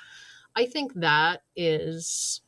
I 0.56 0.66
think 0.66 0.94
that 0.94 1.42
is, 1.54 2.40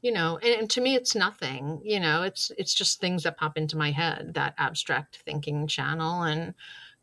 you 0.00 0.12
know, 0.12 0.38
and, 0.38 0.62
and 0.62 0.70
to 0.70 0.80
me, 0.80 0.96
it's 0.96 1.14
nothing. 1.14 1.80
You 1.84 2.00
know, 2.00 2.22
it's 2.22 2.50
it's 2.58 2.74
just 2.74 3.00
things 3.00 3.22
that 3.22 3.36
pop 3.36 3.56
into 3.56 3.76
my 3.76 3.92
head. 3.92 4.34
That 4.34 4.54
abstract 4.58 5.18
thinking 5.24 5.68
channel 5.68 6.22
and 6.24 6.54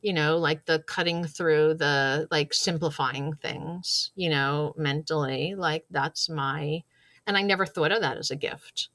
you 0.02 0.14
know 0.14 0.38
like 0.38 0.66
the 0.66 0.80
cutting 0.88 1.26
through 1.26 1.74
the 1.74 2.28
like 2.32 2.54
simplifying 2.54 3.34
things 3.34 4.12
you 4.16 4.30
know 4.30 4.74
mentally 4.78 5.56
like 5.56 5.86
that's 5.91 6.30
my 6.30 6.82
and 7.28 7.38
i 7.38 7.41
never 7.41 7.66
thought 7.66 7.91
of 7.91 8.02
that 8.02 8.18
as 8.18 8.32
a 8.32 8.36
gift 8.36 8.89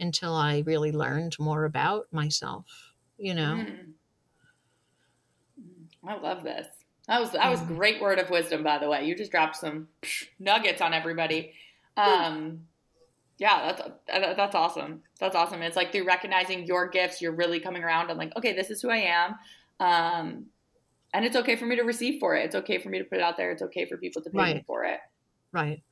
until 0.00 0.34
i 0.34 0.62
really 0.66 0.92
learned 0.92 1.36
more 1.38 1.64
about 1.64 2.06
myself 2.12 2.94
you 3.18 3.34
know 3.34 3.64
Mm. 3.66 3.92
I 6.06 6.16
love 6.16 6.42
this. 6.42 6.66
That 7.08 7.20
was 7.20 7.32
that 7.32 7.50
was 7.50 7.60
great 7.62 8.00
word 8.00 8.18
of 8.18 8.30
wisdom, 8.30 8.62
by 8.62 8.78
the 8.78 8.88
way. 8.88 9.04
You 9.04 9.16
just 9.16 9.30
dropped 9.30 9.56
some 9.56 9.88
nuggets 10.38 10.80
on 10.80 10.94
everybody. 10.94 11.52
Um, 11.98 12.66
yeah, 13.38 13.72
that's 13.72 14.36
that's 14.36 14.54
awesome. 14.54 15.02
That's 15.18 15.34
awesome. 15.34 15.62
It's 15.62 15.76
like 15.76 15.92
through 15.92 16.04
recognizing 16.04 16.66
your 16.66 16.90
gifts, 16.90 17.22
you're 17.22 17.32
really 17.32 17.58
coming 17.58 17.82
around 17.82 18.10
and 18.10 18.18
like, 18.18 18.36
okay, 18.36 18.52
this 18.52 18.68
is 18.68 18.82
who 18.82 18.90
I 18.90 18.98
am. 18.98 19.36
Um, 19.80 20.46
and 21.12 21.24
it's 21.24 21.36
okay 21.36 21.56
for 21.56 21.66
me 21.66 21.76
to 21.76 21.82
receive 21.82 22.20
for 22.20 22.34
it. 22.36 22.44
It's 22.44 22.54
okay 22.54 22.78
for 22.78 22.88
me 22.88 22.98
to 22.98 23.04
put 23.04 23.18
it 23.18 23.22
out 23.22 23.36
there. 23.36 23.50
It's 23.50 23.62
okay 23.62 23.86
for 23.86 23.96
people 23.96 24.22
to 24.22 24.30
pay 24.30 24.54
me 24.54 24.64
for 24.66 24.84
it. 24.84 25.00
right 25.52 25.82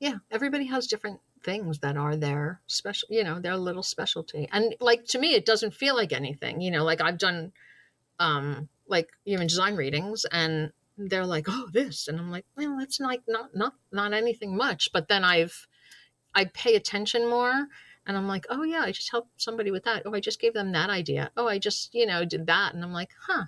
yeah 0.00 0.14
everybody 0.30 0.66
has 0.66 0.86
different 0.86 1.20
things 1.42 1.78
that 1.80 1.96
are 1.96 2.16
their 2.16 2.60
special 2.66 3.08
you 3.10 3.22
know 3.24 3.38
their 3.40 3.56
little 3.56 3.82
specialty 3.82 4.48
and 4.52 4.74
like 4.80 5.04
to 5.04 5.18
me 5.18 5.34
it 5.34 5.46
doesn't 5.46 5.74
feel 5.74 5.94
like 5.94 6.12
anything 6.12 6.60
you 6.60 6.70
know 6.70 6.84
like 6.84 7.00
i've 7.00 7.18
done 7.18 7.52
um 8.18 8.68
like 8.88 9.08
even 9.24 9.46
design 9.46 9.76
readings 9.76 10.24
and 10.32 10.72
they're 10.96 11.26
like 11.26 11.46
oh 11.48 11.68
this 11.72 12.08
and 12.08 12.18
i'm 12.18 12.30
like 12.30 12.44
well 12.56 12.76
that's 12.78 12.98
like 13.00 13.22
not 13.28 13.54
not 13.54 13.74
not 13.92 14.12
anything 14.12 14.56
much 14.56 14.90
but 14.92 15.08
then 15.08 15.24
i've 15.24 15.66
i 16.34 16.44
pay 16.44 16.74
attention 16.74 17.28
more 17.28 17.66
and 18.08 18.16
i'm 18.16 18.26
like 18.26 18.44
oh 18.50 18.64
yeah 18.64 18.80
i 18.80 18.90
just 18.90 19.10
helped 19.10 19.40
somebody 19.40 19.70
with 19.70 19.84
that 19.84 20.02
oh 20.04 20.14
i 20.14 20.20
just 20.20 20.40
gave 20.40 20.54
them 20.54 20.72
that 20.72 20.90
idea 20.90 21.30
oh 21.36 21.46
i 21.46 21.58
just 21.58 21.94
you 21.94 22.06
know 22.06 22.24
did 22.24 22.46
that 22.46 22.74
and 22.74 22.82
i'm 22.82 22.92
like 22.92 23.10
huh 23.20 23.44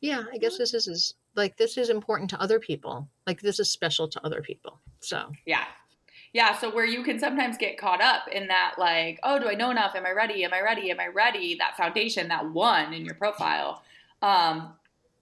yeah 0.00 0.24
i 0.32 0.36
guess 0.36 0.58
this 0.58 0.74
is, 0.74 0.86
is 0.86 1.14
like 1.36 1.56
this 1.56 1.78
is 1.78 1.88
important 1.88 2.28
to 2.28 2.40
other 2.40 2.58
people 2.58 3.08
like 3.26 3.40
this 3.40 3.58
is 3.58 3.70
special 3.70 4.06
to 4.08 4.22
other 4.26 4.42
people 4.42 4.80
so 5.00 5.30
Yeah. 5.46 5.64
Yeah. 6.32 6.58
So 6.58 6.74
where 6.74 6.84
you 6.84 7.02
can 7.02 7.18
sometimes 7.18 7.56
get 7.56 7.78
caught 7.78 8.02
up 8.02 8.28
in 8.28 8.48
that, 8.48 8.74
like, 8.76 9.18
oh, 9.22 9.38
do 9.38 9.48
I 9.48 9.54
know 9.54 9.70
enough? 9.70 9.94
Am 9.94 10.04
I 10.04 10.10
ready? 10.10 10.44
Am 10.44 10.52
I 10.52 10.60
ready? 10.60 10.90
Am 10.90 11.00
I 11.00 11.06
ready? 11.06 11.56
That 11.58 11.76
foundation, 11.76 12.28
that 12.28 12.50
one 12.50 12.92
in 12.92 13.06
your 13.06 13.14
profile. 13.14 13.82
Um, 14.20 14.74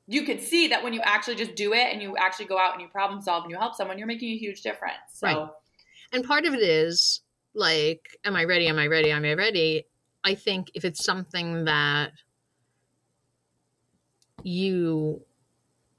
you 0.08 0.24
could 0.24 0.40
see 0.40 0.68
that 0.68 0.82
when 0.82 0.92
you 0.92 1.00
actually 1.02 1.36
just 1.36 1.54
do 1.54 1.72
it 1.72 1.92
and 1.92 2.02
you 2.02 2.16
actually 2.16 2.46
go 2.46 2.58
out 2.58 2.72
and 2.72 2.82
you 2.82 2.88
problem 2.88 3.20
solve 3.20 3.44
and 3.44 3.50
you 3.50 3.58
help 3.58 3.76
someone, 3.76 3.96
you're 3.96 4.08
making 4.08 4.30
a 4.30 4.36
huge 4.36 4.62
difference. 4.62 4.96
So 5.12 5.26
Right. 5.26 5.48
and 6.12 6.24
part 6.24 6.46
of 6.46 6.54
it 6.54 6.62
is 6.62 7.20
like 7.54 8.18
am 8.24 8.36
i 8.36 8.44
ready 8.44 8.66
am 8.68 8.78
i 8.78 8.86
ready 8.86 9.10
am 9.10 9.24
i 9.24 9.34
ready 9.34 9.84
i 10.24 10.34
think 10.34 10.70
if 10.74 10.84
it's 10.84 11.04
something 11.04 11.64
that 11.64 12.12
you 14.42 15.24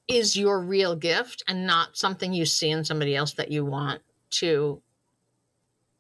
is 0.08 0.38
your 0.38 0.62
real 0.62 0.96
gift 0.96 1.44
and 1.48 1.66
not 1.66 1.98
something 1.98 2.34
you 2.34 2.46
see 2.46 2.70
in 2.70 2.86
somebody 2.86 3.16
else 3.16 3.34
that 3.34 3.52
you 3.52 3.66
want 3.66 4.02
to 4.30 4.82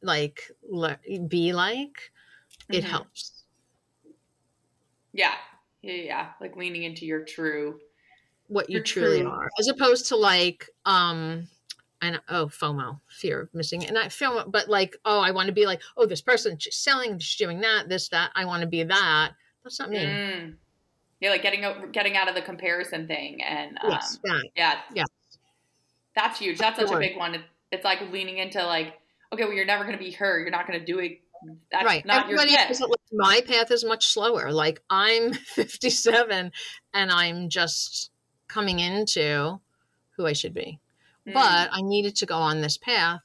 like 0.01 0.51
le- 0.69 0.99
be 1.27 1.53
like 1.53 2.11
it 2.69 2.83
Mhm. 2.83 2.87
helps 2.89 3.43
yeah. 5.13 5.35
Yeah. 5.81 5.93
Yeah. 5.93 6.31
Like 6.41 6.57
leaning 6.57 6.83
into 6.83 7.05
your 7.05 7.23
true. 7.23 7.79
what 8.47 8.69
you 8.69 8.81
truly 8.81 9.19
true- 9.21 9.29
are 9.29 9.49
as 9.59 9.67
opposed 9.69 10.07
to 10.07 10.15
like 10.17 10.69
um 10.85 11.47
and 12.05 12.21
oh 12.29 12.45
fomo 12.45 12.99
fear 13.07 13.41
of 13.41 13.53
missing 13.53 13.85
and 13.85 13.97
i 13.97 14.07
feel 14.07 14.45
but 14.47 14.69
like 14.69 14.95
oh 15.05 15.19
i 15.19 15.31
want 15.31 15.47
to 15.47 15.53
be 15.53 15.65
like 15.65 15.81
oh 15.97 16.05
this 16.05 16.21
person 16.21 16.57
she's 16.57 16.75
selling 16.75 17.19
she's 17.19 17.35
doing 17.37 17.59
that 17.59 17.89
this 17.89 18.09
that 18.09 18.31
i 18.35 18.45
want 18.45 18.61
to 18.61 18.67
be 18.67 18.83
that 18.83 19.31
that's 19.63 19.79
not 19.79 19.89
me 19.89 20.05
Mm. 20.05 20.55
Yeah. 21.21 21.29
Like 21.31 21.41
getting, 21.41 21.63
out- 21.63 21.91
getting 21.91 22.17
out 22.17 22.27
of 22.27 22.35
the 22.35 22.41
comparison 22.41 23.07
thing. 23.07 23.41
And 23.41 23.77
um, 23.83 23.91
yes 23.91 24.19
that 24.23 24.43
yeah. 24.55 24.79
Yeah. 24.93 25.05
That's 26.13 26.39
huge. 26.39 26.57
That's 26.57 26.79
such 26.79 26.91
a 26.91 26.99
big 26.99 27.17
one. 27.17 27.43
It's 27.71 27.83
like 27.83 27.99
leaning 28.11 28.37
into 28.37 28.63
like, 28.65 28.93
okay, 29.33 29.43
well, 29.43 29.53
you're 29.53 29.65
never 29.65 29.83
going 29.85 29.97
to 29.97 30.03
be 30.03 30.11
her. 30.11 30.39
You're 30.39 30.51
not 30.51 30.67
going 30.67 30.79
to 30.79 30.85
do 30.85 30.99
it. 30.99 31.19
That's 31.71 31.85
right 31.85 32.03
not 32.05 32.23
everybody 32.25 32.55
has 32.55 32.79
like, 32.79 32.89
my 33.11 33.41
path 33.45 33.69
is 33.69 33.85
much 33.85 34.07
slower 34.07 34.51
like 34.51 34.81
i'm 34.89 35.33
57 35.33 36.51
and 36.93 37.11
i'm 37.11 37.49
just 37.49 38.09
coming 38.47 38.79
into 38.79 39.59
who 40.15 40.25
i 40.25 40.33
should 40.33 40.55
be 40.55 40.79
Mm. 41.27 41.33
but 41.33 41.69
i 41.71 41.81
needed 41.81 42.15
to 42.17 42.25
go 42.25 42.35
on 42.35 42.61
this 42.61 42.77
path 42.77 43.21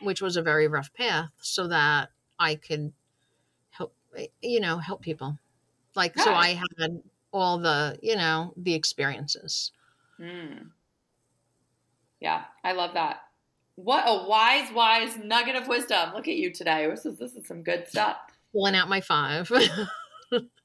which 0.00 0.20
was 0.22 0.36
a 0.36 0.42
very 0.42 0.68
rough 0.68 0.92
path 0.94 1.30
so 1.40 1.68
that 1.68 2.10
i 2.38 2.54
could 2.54 2.92
help 3.70 3.94
you 4.40 4.60
know 4.60 4.78
help 4.78 5.02
people 5.02 5.38
like 5.94 6.18
so 6.18 6.32
i 6.32 6.54
had 6.54 7.02
all 7.32 7.58
the 7.58 7.98
you 8.02 8.16
know 8.16 8.52
the 8.56 8.74
experiences 8.74 9.72
Mm. 10.20 10.68
Yeah, 12.20 12.44
I 12.62 12.72
love 12.72 12.94
that. 12.94 13.22
What 13.74 14.04
a 14.06 14.28
wise, 14.28 14.70
wise 14.72 15.16
nugget 15.16 15.56
of 15.56 15.66
wisdom. 15.66 16.12
Look 16.14 16.28
at 16.28 16.36
you 16.36 16.52
today. 16.52 16.86
This 16.88 17.04
is 17.06 17.18
this 17.18 17.32
is 17.34 17.46
some 17.46 17.62
good 17.62 17.88
stuff. 17.88 18.18
pulling 18.52 18.76
out 18.76 18.88
my 18.88 19.00
five 19.00 19.50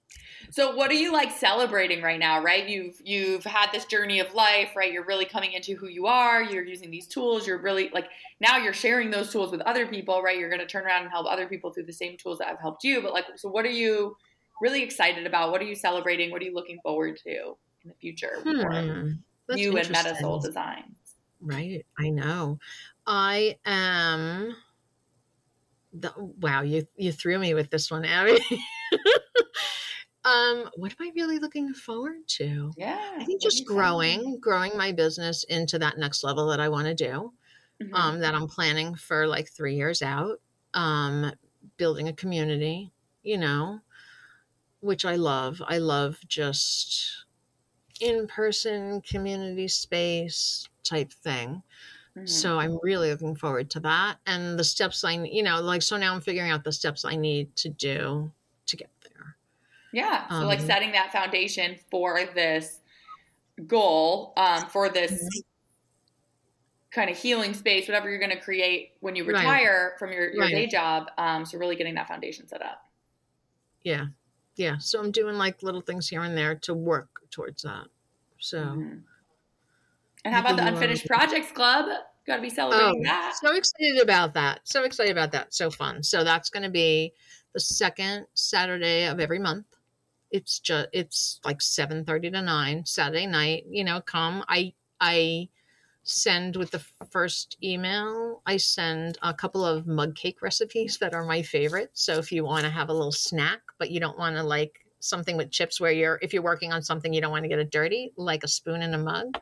So 0.52 0.76
what 0.76 0.90
are 0.92 0.96
you 0.96 1.12
like 1.12 1.32
celebrating 1.32 2.02
right 2.02 2.20
now, 2.20 2.42
right? 2.42 2.68
You've 2.68 3.00
you've 3.04 3.44
had 3.44 3.72
this 3.72 3.86
journey 3.86 4.20
of 4.20 4.34
life, 4.34 4.76
right? 4.76 4.92
You're 4.92 5.06
really 5.06 5.26
coming 5.26 5.54
into 5.54 5.76
who 5.76 5.88
you 5.88 6.08
are. 6.08 6.42
You're 6.44 6.64
using 6.64 6.90
these 6.92 7.08
tools. 7.08 7.46
You're 7.46 7.62
really 7.62 7.90
like 7.90 8.10
now 8.40 8.58
you're 8.58 8.74
sharing 8.74 9.12
those 9.12 9.32
tools 9.32 9.52
with 9.52 9.62
other 9.62 9.88
people, 9.88 10.22
right? 10.22 10.38
You're 10.38 10.50
going 10.50 10.62
to 10.62 10.68
turn 10.68 10.86
around 10.86 11.04
and 11.04 11.12
help 11.12 11.28
other 11.28 11.48
people 11.48 11.72
through 11.74 11.86
the 11.86 11.94
same 11.94 12.18
tools 12.18 12.40
that 12.40 12.48
have 12.48 12.60
helped 12.60 12.84
you. 12.84 13.02
But 13.02 13.14
like 13.14 13.26
so 13.36 13.50
what 13.50 13.66
are 13.66 13.70
you 13.70 14.16
really 14.62 14.84
excited 14.84 15.26
about? 15.28 15.52
What 15.52 15.62
are 15.62 15.66
you 15.66 15.76
celebrating? 15.76 16.32
What 16.32 16.42
are 16.42 16.46
you 16.46 16.54
looking 16.54 16.80
forward 16.82 17.18
to 17.24 17.58
in 17.84 17.90
the 17.90 17.96
future 17.96 18.48
for 18.60 18.72
Hmm, 18.74 19.12
you 19.50 19.70
and 19.78 19.80
interesting. 19.80 20.26
Metasoul 20.26 20.42
Designs? 20.44 21.16
Right. 21.42 21.86
I 21.98 22.10
know. 22.10 22.60
I 23.06 23.58
am. 23.66 24.56
The, 25.94 26.14
wow, 26.18 26.62
you 26.62 26.88
you 26.96 27.12
threw 27.12 27.40
me 27.40 27.54
with 27.54 27.70
this 27.70 27.90
one, 27.90 28.06
Abby. 28.06 28.40
um, 30.28 30.70
what 30.76 30.92
am 30.92 31.08
I 31.08 31.12
really 31.16 31.40
looking 31.40 31.74
forward 31.74 32.28
to? 32.30 32.74
Yeah. 32.78 33.18
I 33.20 33.26
think 33.26 33.42
just 33.42 33.66
growing, 33.66 34.40
growing 34.40 34.78
my 34.78 34.92
business 34.92 35.44
into 35.46 35.80
that 35.80 35.98
next 35.98 36.24
level 36.24 36.48
that 36.48 36.60
I 36.60 36.70
want 36.70 36.88
to 36.88 36.94
do. 36.96 37.34
Mhm. 37.82 37.94
Um, 37.94 38.20
that 38.20 38.36
I'm 38.36 38.48
planning 38.48 38.96
for 38.96 39.28
like 39.28 39.50
three 39.50 39.76
years 39.76 40.02
out. 40.02 40.42
Um, 40.74 41.32
building 41.78 42.08
a 42.08 42.14
community, 42.14 42.92
you 43.24 43.38
know, 43.38 43.82
which 44.82 45.06
I 45.06 45.16
love. 45.16 45.62
I 45.66 45.78
love 45.80 46.20
just 46.28 47.26
in 48.02 48.28
person 48.28 49.02
community 49.02 49.68
space 49.68 50.70
type 50.84 51.12
thing. 51.12 51.64
Mhm. 52.16 52.28
So 52.28 52.60
I'm 52.60 52.80
really 52.84 53.12
looking 53.12 53.36
forward 53.36 53.70
to 53.72 53.80
that 53.82 54.20
and 54.26 54.60
the 54.60 54.64
steps 54.66 55.04
I, 55.04 55.14
you 55.14 55.44
know, 55.44 55.62
like 55.62 55.82
so 55.84 55.98
now 55.98 56.14
I'm 56.16 56.22
figuring 56.22 56.52
out 56.52 56.64
the 56.64 56.74
steps 56.74 57.06
I 57.06 57.16
need 57.16 57.56
to 57.58 57.70
do 57.70 58.32
to 58.68 58.78
get 58.78 58.97
Yeah. 59.92 60.28
So 60.30 60.46
like 60.46 60.60
Um, 60.60 60.66
setting 60.66 60.92
that 60.92 61.12
foundation 61.12 61.78
for 61.90 62.26
this 62.36 62.80
goal, 63.66 64.34
um, 64.38 64.68
for 64.70 64.90
this 64.90 65.12
Mm-hmm. 65.12 65.40
kind 66.92 67.10
of 67.10 67.18
healing 67.18 67.54
space, 67.54 67.88
whatever 67.88 68.10
you're 68.10 68.20
going 68.20 68.32
to 68.32 68.40
create 68.40 68.94
when 69.02 69.16
you 69.16 69.24
Right. 69.24 69.36
retire 69.36 69.96
from 70.00 70.12
your, 70.12 70.32
your 70.32 70.42
Right. 70.44 70.54
day 70.54 70.68
job. 70.68 71.12
Um, 71.18 71.46
so 71.46 71.58
really 71.58 71.76
getting 71.76 71.96
that 71.96 72.08
foundation 72.08 72.48
set 72.48 72.62
up. 72.62 72.82
Yeah. 73.84 74.08
Yeah. 74.56 74.78
So 74.80 75.00
I'm 75.00 75.12
doing 75.12 75.36
like 75.38 75.64
little 75.64 75.82
things 75.82 76.10
here 76.10 76.22
and 76.24 76.38
there 76.38 76.56
to 76.56 76.74
work 76.74 77.22
towards 77.30 77.64
that. 77.64 77.88
So 78.40 78.60
Mhm. 78.60 79.04
And 80.26 80.34
how 80.34 80.42
about 80.42 80.58
the 80.58 80.66
Unfinished 80.68 81.06
Projects 81.08 81.52
Club? 81.52 81.86
Got 82.26 82.38
to 82.38 82.42
be 82.42 82.50
celebrating 82.50 83.02
oh, 83.02 83.10
that. 83.10 83.36
So 83.40 83.54
excited 83.56 84.02
about 84.02 84.34
that. 84.34 84.60
So 84.68 84.84
excited 84.84 85.12
about 85.12 85.32
that. 85.32 85.54
So 85.54 85.72
fun. 85.72 86.04
So 86.04 86.26
that's 86.26 86.50
going 86.50 86.64
to 86.64 86.70
be 86.70 87.14
the 87.54 87.60
second 87.62 88.28
Saturday 88.34 89.06
of 89.08 89.22
every 89.22 89.40
month. 89.40 89.77
It's 90.32 90.60
just 90.60 90.90
it's 90.94 91.40
like 91.46 91.60
7:30 91.60 92.32
to 92.34 92.42
9 92.42 92.86
Saturday 92.86 93.28
night. 93.28 93.66
You 93.70 93.84
know, 93.84 94.02
come. 94.02 94.44
I 94.48 94.74
I 95.00 95.50
send 96.08 96.56
with 96.56 96.72
the 96.72 96.84
first 97.12 97.58
email, 97.62 98.42
I 98.46 98.58
send 98.58 99.18
a 99.22 99.34
couple 99.34 99.66
of 99.66 99.88
mug 99.88 100.16
cake 100.16 100.42
recipes 100.42 100.98
that 101.00 101.14
are 101.14 101.26
my 101.26 101.42
favorite. 101.42 101.92
So 101.94 102.18
if 102.18 102.32
you 102.32 102.46
want 102.46 102.64
to 102.64 102.70
have 102.70 102.90
a 102.90 102.94
little 102.94 103.12
snack, 103.12 103.60
but 103.78 103.92
you 103.92 104.00
don't 104.00 104.18
want 104.18 104.38
to 104.38 104.44
like 104.44 104.86
something 105.00 105.36
with 105.38 105.52
chips 105.52 105.80
where 105.80 105.92
you're 105.92 106.18
if 106.22 106.34
you're 106.34 106.44
working 106.44 106.72
on 106.72 106.82
something 106.82 107.14
you 107.14 107.22
don't 107.22 107.32
want 107.32 107.44
to 107.44 107.50
get 107.50 107.60
it 107.60 107.72
dirty, 107.72 108.14
like 108.18 108.44
a 108.44 108.48
spoon 108.48 108.82
in 108.82 108.94
a 108.94 108.98
mug. 108.98 109.38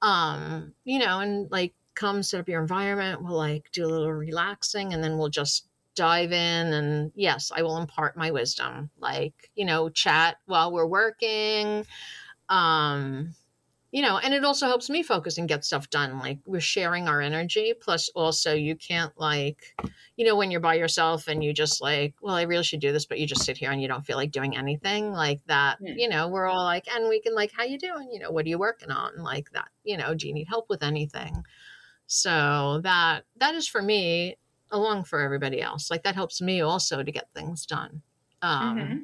Um, 0.00 0.72
you 0.84 0.98
know, 0.98 1.20
and 1.20 1.50
like 1.50 1.74
come 1.94 2.22
set 2.22 2.40
up 2.40 2.48
your 2.48 2.62
environment, 2.62 3.22
we'll 3.22 3.36
like 3.36 3.70
do 3.72 3.84
a 3.84 3.88
little 3.88 4.12
relaxing 4.12 4.94
and 4.94 5.04
then 5.04 5.18
we'll 5.18 5.28
just 5.28 5.68
dive 5.94 6.32
in 6.32 6.72
and 6.72 7.12
yes, 7.14 7.52
I 7.54 7.62
will 7.62 7.78
impart 7.78 8.16
my 8.16 8.30
wisdom. 8.30 8.90
Like, 8.98 9.50
you 9.54 9.64
know, 9.64 9.88
chat 9.88 10.36
while 10.46 10.72
we're 10.72 10.86
working. 10.86 11.86
Um 12.48 13.34
you 13.92 14.00
know, 14.00 14.16
and 14.16 14.32
it 14.32 14.42
also 14.42 14.66
helps 14.66 14.88
me 14.88 15.02
focus 15.02 15.36
and 15.36 15.46
get 15.46 15.66
stuff 15.66 15.90
done. 15.90 16.18
Like 16.18 16.38
we're 16.46 16.60
sharing 16.60 17.08
our 17.08 17.20
energy. 17.20 17.74
Plus, 17.78 18.08
also, 18.14 18.54
you 18.54 18.74
can't 18.74 19.12
like, 19.18 19.76
you 20.16 20.24
know, 20.24 20.34
when 20.34 20.50
you're 20.50 20.60
by 20.60 20.76
yourself 20.76 21.28
and 21.28 21.44
you 21.44 21.52
just 21.52 21.82
like, 21.82 22.14
well, 22.22 22.34
I 22.34 22.42
really 22.42 22.64
should 22.64 22.80
do 22.80 22.90
this, 22.90 23.04
but 23.04 23.18
you 23.18 23.26
just 23.26 23.44
sit 23.44 23.58
here 23.58 23.70
and 23.70 23.82
you 23.82 23.88
don't 23.88 24.06
feel 24.06 24.16
like 24.16 24.32
doing 24.32 24.56
anything 24.56 25.12
like 25.12 25.44
that. 25.44 25.76
Yeah. 25.82 25.92
You 25.94 26.08
know, 26.08 26.28
we're 26.28 26.46
all 26.46 26.64
like, 26.64 26.88
and 26.90 27.06
we 27.06 27.20
can 27.20 27.34
like, 27.34 27.52
how 27.54 27.64
you 27.64 27.78
doing? 27.78 28.08
You 28.10 28.20
know, 28.20 28.30
what 28.30 28.46
are 28.46 28.48
you 28.48 28.58
working 28.58 28.90
on? 28.90 29.22
Like 29.22 29.50
that. 29.52 29.68
You 29.84 29.98
know, 29.98 30.14
do 30.14 30.26
you 30.26 30.32
need 30.32 30.48
help 30.48 30.70
with 30.70 30.82
anything? 30.82 31.44
So 32.06 32.80
that 32.84 33.24
that 33.36 33.54
is 33.54 33.68
for 33.68 33.82
me, 33.82 34.36
along 34.72 35.04
for 35.04 35.20
everybody 35.20 35.62
else. 35.62 35.90
Like 35.90 36.02
that 36.02 36.14
helps 36.14 36.40
me 36.40 36.60
also 36.60 37.02
to 37.02 37.12
get 37.12 37.28
things 37.34 37.66
done. 37.66 38.02
Um, 38.42 38.78
mm-hmm 38.78 38.98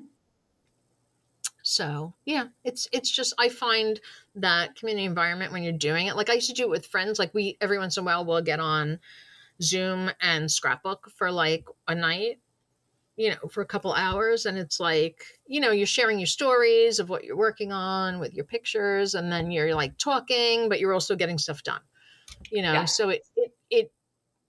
so 1.69 2.15
yeah, 2.25 2.47
it's 2.65 2.89
it's 2.93 3.11
just 3.11 3.35
I 3.39 3.51
find 3.51 4.01
that 4.37 4.75
community 4.75 5.05
environment 5.05 5.53
when 5.53 5.63
you're 5.63 5.75
doing 5.75 6.07
it. 6.07 6.17
Like 6.17 6.31
I 6.31 6.33
used 6.33 6.49
to 6.49 6.55
do 6.55 6.63
it 6.63 6.71
with 6.71 6.87
friends. 6.87 7.19
Like 7.19 7.35
we 7.35 7.59
every 7.61 7.79
once 7.79 7.99
in 7.99 8.05
a 8.05 8.07
while 8.07 8.25
we'll 8.25 8.41
get 8.41 8.59
on 8.59 8.99
Zoom 9.61 10.11
and 10.23 10.51
scrapbook 10.51 11.11
for 11.17 11.31
like 11.31 11.67
a 11.87 11.95
night, 11.95 12.39
you 13.17 13.31
know, 13.31 13.49
for 13.51 13.61
a 13.61 13.67
couple 13.67 13.93
hours. 13.93 14.47
And 14.47 14.57
it's 14.57 14.81
like, 14.81 15.23
you 15.47 15.61
know, 15.61 15.71
you're 15.71 15.87
sharing 15.87 16.19
your 16.19 16.27
stories 16.27 17.01
of 17.01 17.11
what 17.11 17.25
you're 17.25 17.37
working 17.37 17.71
on 17.71 18.19
with 18.19 18.33
your 18.33 18.47
pictures, 18.47 19.15
and 19.15 19.31
then 19.31 19.51
you're 19.51 19.75
like 19.75 19.99
talking, 19.99 20.71
but 20.71 20.81
you're 20.81 20.95
also 20.95 21.17
getting 21.17 21.37
stuff 21.37 21.63
done. 21.63 21.83
You 22.51 22.63
know, 22.63 22.73
yeah. 22.73 22.85
so 22.87 23.11
it 23.11 23.29
it 23.37 23.53
it 23.69 23.93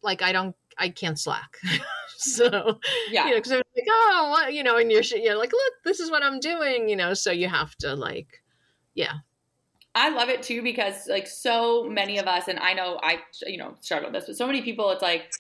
like 0.02 0.22
I 0.22 0.32
don't 0.32 0.56
I 0.80 0.90
can't 0.90 1.20
slack. 1.20 1.58
so 2.18 2.80
yeah, 3.12 3.26
you 3.26 3.32
know, 3.32 3.38
because 3.38 3.52
like, 3.52 3.88
oh, 3.90 4.28
what, 4.32 4.54
you 4.54 4.64
know, 4.64 4.78
and 4.78 4.92
you're 4.92 5.02
you're 5.02 5.38
like, 5.38 5.52
look, 5.52 5.74
this 5.86 6.00
is 6.00 6.10
what 6.10 6.24
I'm 6.24 6.40
doing, 6.40 6.90
you 6.90 6.96
know. 6.96 7.14
So 7.14 7.32
you 7.32 7.48
have 7.48 7.76
to 7.78 7.96
like, 7.96 8.42
yeah. 8.96 9.14
I 9.96 10.10
love 10.10 10.30
it 10.30 10.44
too 10.44 10.62
because 10.62 11.08
like 11.08 11.28
so 11.28 11.84
many 11.84 12.18
of 12.20 12.28
us, 12.28 12.48
and 12.48 12.60
I 12.60 12.74
know 12.74 13.00
I 13.02 13.20
you 13.46 13.58
know 13.58 13.76
struggle 13.82 14.12
with 14.12 14.22
this, 14.22 14.28
but 14.28 14.38
so 14.38 14.48
many 14.48 14.62
people, 14.62 14.90
it's 14.92 15.02
like 15.02 15.32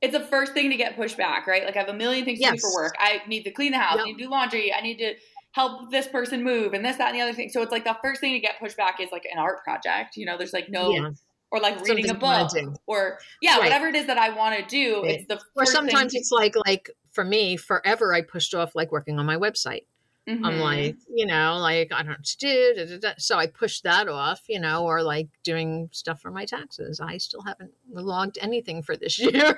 it's 0.00 0.16
the 0.16 0.24
first 0.24 0.52
thing 0.52 0.70
to 0.70 0.76
get 0.76 0.96
pushed 0.96 1.16
back, 1.16 1.46
right? 1.46 1.64
Like 1.64 1.76
I 1.76 1.80
have 1.80 1.88
a 1.88 1.94
million 1.94 2.24
things 2.24 2.40
yes. 2.40 2.52
to 2.52 2.56
do 2.56 2.60
for 2.60 2.82
work. 2.82 2.94
I 2.98 3.20
need 3.28 3.44
to 3.44 3.50
clean 3.50 3.72
the 3.72 3.78
house, 3.78 3.96
yep. 3.96 4.04
I 4.04 4.08
need 4.08 4.18
to 4.18 4.24
do 4.24 4.30
laundry, 4.30 4.74
I 4.74 4.80
need 4.80 4.98
to 4.98 5.14
help 5.52 5.90
this 5.90 6.06
person 6.06 6.42
move, 6.42 6.72
and 6.72 6.84
this, 6.84 6.96
that, 6.96 7.08
and 7.08 7.16
the 7.16 7.22
other 7.22 7.34
thing. 7.34 7.50
So 7.50 7.60
it's 7.60 7.72
like 7.72 7.84
the 7.84 7.96
first 8.02 8.20
thing 8.20 8.32
to 8.32 8.40
get 8.40 8.58
pushed 8.58 8.76
back 8.76 9.00
is 9.00 9.10
like 9.12 9.26
an 9.30 9.38
art 9.38 9.62
project. 9.64 10.16
You 10.16 10.26
know, 10.26 10.38
there's 10.38 10.52
like 10.52 10.70
no. 10.70 10.90
Yeah 10.90 11.10
or 11.50 11.60
like 11.60 11.80
reading 11.82 12.10
a 12.10 12.14
book 12.14 12.50
or 12.86 13.18
yeah 13.42 13.52
right. 13.52 13.64
whatever 13.64 13.88
it 13.88 13.94
is 13.94 14.06
that 14.06 14.18
i 14.18 14.30
want 14.30 14.56
to 14.56 14.64
do 14.66 15.02
right. 15.02 15.20
it's 15.20 15.26
the 15.26 15.40
or 15.56 15.66
sometimes 15.66 16.14
it's 16.14 16.30
like 16.30 16.54
like 16.66 16.90
for 17.12 17.24
me 17.24 17.56
forever 17.56 18.14
i 18.14 18.20
pushed 18.20 18.54
off 18.54 18.74
like 18.74 18.92
working 18.92 19.18
on 19.18 19.26
my 19.26 19.36
website 19.36 19.84
mm-hmm. 20.28 20.44
i'm 20.44 20.58
like 20.60 20.96
you 21.12 21.26
know 21.26 21.58
like 21.58 21.92
i 21.92 21.98
don't 21.98 22.06
know 22.06 22.12
what 22.12 22.24
to 22.24 22.38
do 22.38 22.74
da, 22.76 22.84
da, 22.86 22.98
da. 22.98 23.12
so 23.18 23.36
i 23.36 23.46
pushed 23.46 23.82
that 23.82 24.08
off 24.08 24.42
you 24.48 24.60
know 24.60 24.84
or 24.84 25.02
like 25.02 25.28
doing 25.42 25.88
stuff 25.92 26.20
for 26.20 26.30
my 26.30 26.44
taxes 26.44 27.00
i 27.00 27.18
still 27.18 27.42
haven't 27.42 27.72
logged 27.92 28.38
anything 28.40 28.82
for 28.82 28.96
this 28.96 29.18
year 29.18 29.54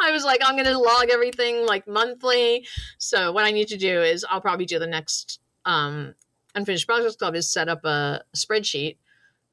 i 0.00 0.10
was 0.12 0.24
like 0.24 0.40
i'm 0.44 0.54
going 0.54 0.64
to 0.64 0.78
log 0.78 1.08
everything 1.10 1.66
like 1.66 1.86
monthly 1.88 2.66
so 2.98 3.32
what 3.32 3.44
i 3.44 3.50
need 3.50 3.68
to 3.68 3.76
do 3.76 4.02
is 4.02 4.24
i'll 4.30 4.40
probably 4.40 4.66
do 4.66 4.78
the 4.78 4.86
next 4.86 5.40
um 5.64 6.14
unfinished 6.54 6.86
projects 6.86 7.16
club 7.16 7.34
is 7.34 7.50
set 7.50 7.68
up 7.68 7.84
a 7.84 8.22
spreadsheet 8.36 8.96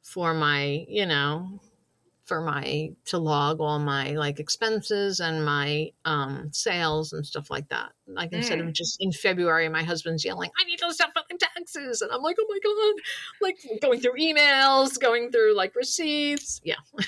for 0.07 0.33
my, 0.33 0.85
you 0.87 1.05
know, 1.05 1.59
for 2.23 2.41
my 2.41 2.89
to 3.05 3.17
log 3.17 3.59
all 3.59 3.77
my 3.77 4.11
like 4.11 4.39
expenses 4.39 5.19
and 5.19 5.45
my 5.45 5.89
um 6.05 6.49
sales 6.53 7.11
and 7.11 7.25
stuff 7.25 7.51
like 7.51 7.67
that. 7.69 7.91
Like 8.07 8.31
mm. 8.31 8.37
instead 8.37 8.59
of 8.59 8.67
mm. 8.67 8.73
just 8.73 8.97
in 9.01 9.11
February, 9.11 9.67
my 9.67 9.83
husband's 9.83 10.23
yelling, 10.23 10.49
"I 10.59 10.63
need 10.63 10.79
to 10.79 10.93
stop 10.93 11.13
filing 11.13 11.37
taxes," 11.39 12.01
and 12.01 12.11
I'm 12.11 12.21
like, 12.21 12.37
"Oh 12.39 12.45
my 12.47 12.59
god!" 12.63 13.03
Like 13.41 13.81
going 13.81 13.99
through 13.99 14.17
emails, 14.19 14.97
going 14.97 15.29
through 15.29 15.55
like 15.55 15.75
receipts. 15.75 16.61
Yeah. 16.63 16.75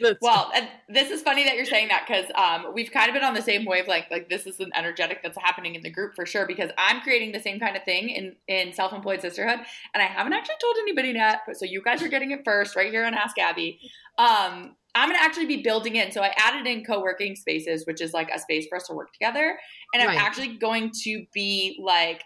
That's 0.00 0.18
well, 0.20 0.50
and 0.54 0.68
this 0.88 1.10
is 1.10 1.22
funny 1.22 1.44
that 1.44 1.56
you're 1.56 1.64
saying 1.64 1.88
that 1.88 2.04
because 2.06 2.26
um, 2.34 2.72
we've 2.74 2.90
kind 2.90 3.08
of 3.08 3.14
been 3.14 3.24
on 3.24 3.34
the 3.34 3.42
same 3.42 3.64
wavelength. 3.64 4.06
Like 4.10 4.28
this 4.28 4.46
is 4.46 4.60
an 4.60 4.70
energetic 4.74 5.22
that's 5.22 5.38
happening 5.38 5.74
in 5.74 5.82
the 5.82 5.90
group 5.90 6.14
for 6.14 6.26
sure. 6.26 6.46
Because 6.46 6.70
I'm 6.76 7.00
creating 7.00 7.32
the 7.32 7.40
same 7.40 7.60
kind 7.60 7.76
of 7.76 7.84
thing 7.84 8.10
in 8.10 8.36
in 8.48 8.72
self 8.72 8.92
employed 8.92 9.20
sisterhood, 9.20 9.60
and 9.94 10.02
I 10.02 10.06
haven't 10.06 10.32
actually 10.32 10.56
told 10.60 10.76
anybody 10.80 11.10
yet. 11.10 11.40
So 11.52 11.64
you 11.64 11.82
guys 11.82 12.02
are 12.02 12.08
getting 12.08 12.32
it 12.32 12.44
first, 12.44 12.76
right 12.76 12.90
here 12.90 13.04
on 13.04 13.14
Ask 13.14 13.38
Abby. 13.38 13.78
Um, 14.18 14.76
I'm 14.96 15.08
gonna 15.08 15.22
actually 15.22 15.46
be 15.46 15.62
building 15.62 15.96
in. 15.96 16.12
So 16.12 16.22
I 16.22 16.32
added 16.36 16.66
in 16.66 16.84
co-working 16.84 17.36
spaces, 17.36 17.86
which 17.86 18.00
is 18.00 18.12
like 18.12 18.30
a 18.30 18.38
space 18.38 18.66
for 18.68 18.76
us 18.76 18.86
to 18.88 18.94
work 18.94 19.12
together, 19.12 19.58
and 19.92 20.02
I'm 20.02 20.08
right. 20.08 20.18
actually 20.18 20.56
going 20.56 20.90
to 21.02 21.24
be 21.32 21.80
like 21.82 22.22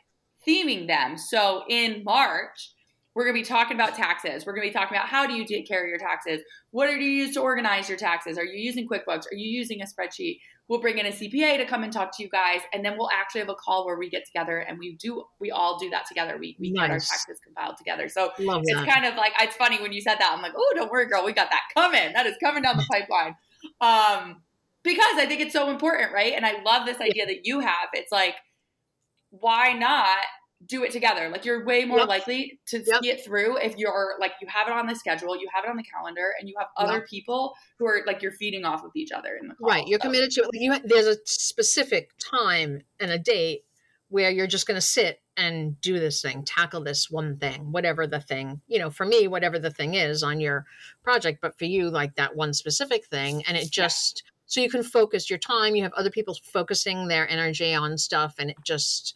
theming 0.47 0.87
them. 0.87 1.17
So 1.17 1.65
in 1.69 2.03
March 2.05 2.73
we're 3.15 3.25
going 3.25 3.35
to 3.35 3.41
be 3.43 3.47
talking 3.47 3.75
about 3.77 3.97
taxes. 3.97 4.47
We're 4.47 4.55
going 4.55 4.69
to 4.69 4.73
be 4.73 4.79
talking 4.79 4.97
about 4.97 5.09
how 5.09 5.27
do 5.27 5.35
you 5.35 5.45
take 5.45 5.67
care 5.67 5.83
of 5.83 5.89
your 5.89 5.99
taxes? 5.99 6.41
What 6.71 6.87
do 6.87 6.95
you 6.95 7.11
use 7.11 7.35
to 7.35 7.41
organize 7.41 7.89
your 7.89 7.99
taxes? 7.99 8.39
Are 8.39 8.45
you 8.45 8.59
using 8.59 8.87
QuickBooks? 8.87 9.25
Are 9.31 9.35
you 9.35 9.49
using 9.49 9.83
a 9.83 9.87
spreadsheet? 9.87 10.39
We'll 10.69 10.81
bring 10.81 10.99
in 10.99 11.07
a 11.07 11.11
CPA 11.11 11.57
to 11.57 11.65
come 11.65 11.83
and 11.83 11.93
talk 11.93 12.17
to 12.17 12.23
you 12.23 12.29
guys, 12.29 12.61
and 12.75 12.85
then 12.85 12.97
we'll 12.99 13.09
actually 13.11 13.41
have 13.41 13.49
a 13.49 13.55
call 13.55 13.87
where 13.87 13.99
we 13.99 14.11
get 14.11 14.27
together 14.27 14.59
and 14.59 14.79
we 14.79 14.97
do 14.97 15.25
we 15.41 15.51
all 15.51 15.79
do 15.79 15.89
that 15.91 16.07
together. 16.07 16.37
We 16.39 16.57
we 16.61 16.71
nice. 16.71 16.83
get 16.83 16.91
our 16.91 16.99
taxes 16.99 17.41
compiled 17.43 17.79
together. 17.79 18.09
So 18.11 18.31
Love 18.39 18.63
it's 18.65 18.79
that. 18.79 18.87
kind 18.87 19.07
of 19.07 19.17
like 19.17 19.33
it's 19.41 19.57
funny 19.57 19.81
when 19.81 19.93
you 19.93 20.03
said 20.03 20.17
that. 20.17 20.31
I'm 20.31 20.43
like, 20.43 20.53
oh, 20.55 20.73
don't 20.77 20.91
worry, 20.91 21.07
girl, 21.07 21.25
we 21.25 21.33
got 21.33 21.49
that 21.51 21.63
coming. 21.75 22.13
That 22.13 22.27
is 22.27 22.37
coming 22.43 22.63
down 22.63 22.77
the 22.77 22.87
pipeline. 22.91 23.35
Um, 23.81 24.43
because 24.85 25.17
I 25.17 25.25
think 25.27 25.41
it's 25.41 25.55
so 25.55 25.71
important, 25.71 26.13
right? 26.13 26.35
And 26.35 26.45
I 26.45 26.63
love 26.63 26.87
this 26.87 27.01
idea 27.01 27.27
that 27.27 27.47
you 27.47 27.61
have. 27.61 27.89
It's 27.95 28.13
like, 28.13 28.37
why 29.31 29.73
not 29.73 30.19
do 30.67 30.83
it 30.83 30.91
together. 30.91 31.29
Like 31.29 31.45
you're 31.45 31.65
way 31.65 31.85
more 31.85 31.99
yep. 31.99 32.09
likely 32.09 32.59
to 32.67 32.79
yep. 32.79 33.03
see 33.03 33.11
it 33.11 33.25
through 33.25 33.59
if 33.59 33.77
you're 33.77 34.15
like 34.21 34.33
you 34.41 34.49
have 34.49 34.67
it 34.67 34.73
on 34.73 34.87
the 34.87 34.95
schedule, 34.95 35.37
you 35.37 35.49
have 35.55 35.65
it 35.65 35.71
on 35.71 35.77
the 35.77 35.85
calendar, 35.85 36.33
and 36.39 36.49
you 36.49 36.55
have 36.59 36.69
other 36.77 36.99
yep. 36.99 37.07
people 37.07 37.55
who 37.79 37.87
are 37.87 38.01
like 38.07 38.23
you're 38.23 38.33
feeding 38.33 38.65
off 38.65 38.85
of 38.85 38.91
each 38.97 39.13
other 39.13 39.39
in 39.41 39.49
the 39.49 39.55
call. 39.55 39.69
Right, 39.69 39.87
you're 39.87 40.01
so. 40.01 40.09
committed 40.09 40.31
to 40.33 40.43
it. 40.43 40.51
You, 40.53 40.79
there's 40.85 41.07
a 41.07 41.17
specific 41.25 42.11
time 42.19 42.83
and 42.99 43.11
a 43.11 43.19
date 43.19 43.65
where 44.09 44.31
you're 44.31 44.47
just 44.47 44.67
going 44.67 44.75
to 44.75 44.87
sit 44.87 45.21
and 45.37 45.81
do 45.81 46.01
this 46.01 46.23
thing, 46.23 46.43
tackle 46.45 46.83
this 46.83 47.11
one 47.11 47.37
thing, 47.37 47.71
whatever 47.71 48.07
the 48.07 48.21
thing, 48.21 48.61
you 48.67 48.79
know, 48.79 48.91
for 48.91 49.05
me, 49.05 49.29
whatever 49.29 49.59
the 49.59 49.71
thing 49.71 49.95
is 49.95 50.23
on 50.23 50.41
your 50.41 50.65
project, 51.05 51.41
but 51.41 51.57
for 51.59 51.67
you, 51.67 51.91
like 51.91 52.17
that 52.17 52.35
one 52.35 52.53
specific 52.53 53.07
thing, 53.07 53.43
and 53.47 53.57
it 53.57 53.71
just. 53.71 54.23
Yeah. 54.25 54.31
So 54.51 54.63
you 54.63 54.71
can 54.71 54.83
focus 54.83 55.29
your 55.29 55.39
time. 55.39 55.77
You 55.77 55.83
have 55.83 55.93
other 55.93 56.09
people 56.09 56.35
focusing 56.43 57.07
their 57.07 57.29
energy 57.29 57.75
on 57.75 57.99
stuff, 57.99 58.37
and 58.39 58.49
it 58.49 58.57
just 58.65 59.15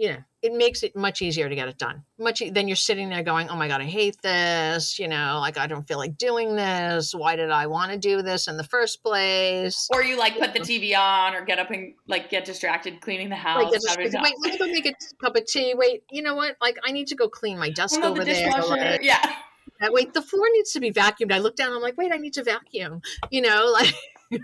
you 0.00 0.08
know, 0.08 0.16
it 0.40 0.54
makes 0.54 0.82
it 0.82 0.96
much 0.96 1.20
easier 1.20 1.46
to 1.46 1.54
get 1.54 1.68
it 1.68 1.76
done. 1.76 2.02
Much 2.18 2.42
then 2.52 2.68
you're 2.68 2.74
sitting 2.74 3.10
there 3.10 3.22
going, 3.22 3.50
"Oh 3.50 3.54
my 3.54 3.68
god, 3.68 3.82
I 3.82 3.84
hate 3.84 4.16
this." 4.22 4.98
You 4.98 5.08
know, 5.08 5.36
like 5.42 5.58
I 5.58 5.66
don't 5.66 5.86
feel 5.86 5.98
like 5.98 6.16
doing 6.16 6.56
this. 6.56 7.14
Why 7.14 7.36
did 7.36 7.50
I 7.50 7.66
want 7.66 7.92
to 7.92 7.98
do 7.98 8.22
this 8.22 8.48
in 8.48 8.56
the 8.56 8.64
first 8.64 9.02
place? 9.02 9.90
Or 9.92 10.02
you 10.02 10.18
like 10.18 10.38
put 10.38 10.54
the 10.54 10.60
TV 10.70 10.96
on, 10.96 11.34
or 11.34 11.44
get 11.44 11.58
up 11.58 11.70
and 11.70 11.92
like 12.08 12.30
get 12.30 12.46
distracted 12.46 13.02
cleaning 13.02 13.28
the 13.28 13.36
house. 13.36 13.70
Wait, 13.70 13.82
let 13.82 14.52
me 14.52 14.56
go 14.56 14.66
make 14.68 14.86
a 14.86 14.94
cup 15.20 15.36
of 15.36 15.44
tea. 15.44 15.74
Wait, 15.74 16.02
you 16.10 16.22
know 16.22 16.34
what? 16.34 16.56
Like 16.62 16.78
I 16.82 16.92
need 16.92 17.08
to 17.08 17.14
go 17.14 17.28
clean 17.28 17.58
my 17.58 17.68
desk 17.68 18.00
over 18.00 18.24
the 18.24 18.32
there. 18.32 18.50
Like, 18.50 19.04
yeah. 19.04 19.34
Wait, 19.82 20.14
the 20.14 20.22
floor 20.22 20.46
needs 20.54 20.72
to 20.72 20.80
be 20.80 20.90
vacuumed. 20.90 21.30
I 21.30 21.40
look 21.40 21.56
down. 21.56 21.74
I'm 21.74 21.82
like, 21.82 21.98
wait, 21.98 22.10
I 22.10 22.16
need 22.16 22.32
to 22.34 22.42
vacuum. 22.42 23.02
You 23.30 23.42
know, 23.42 23.66
like. 23.70 23.94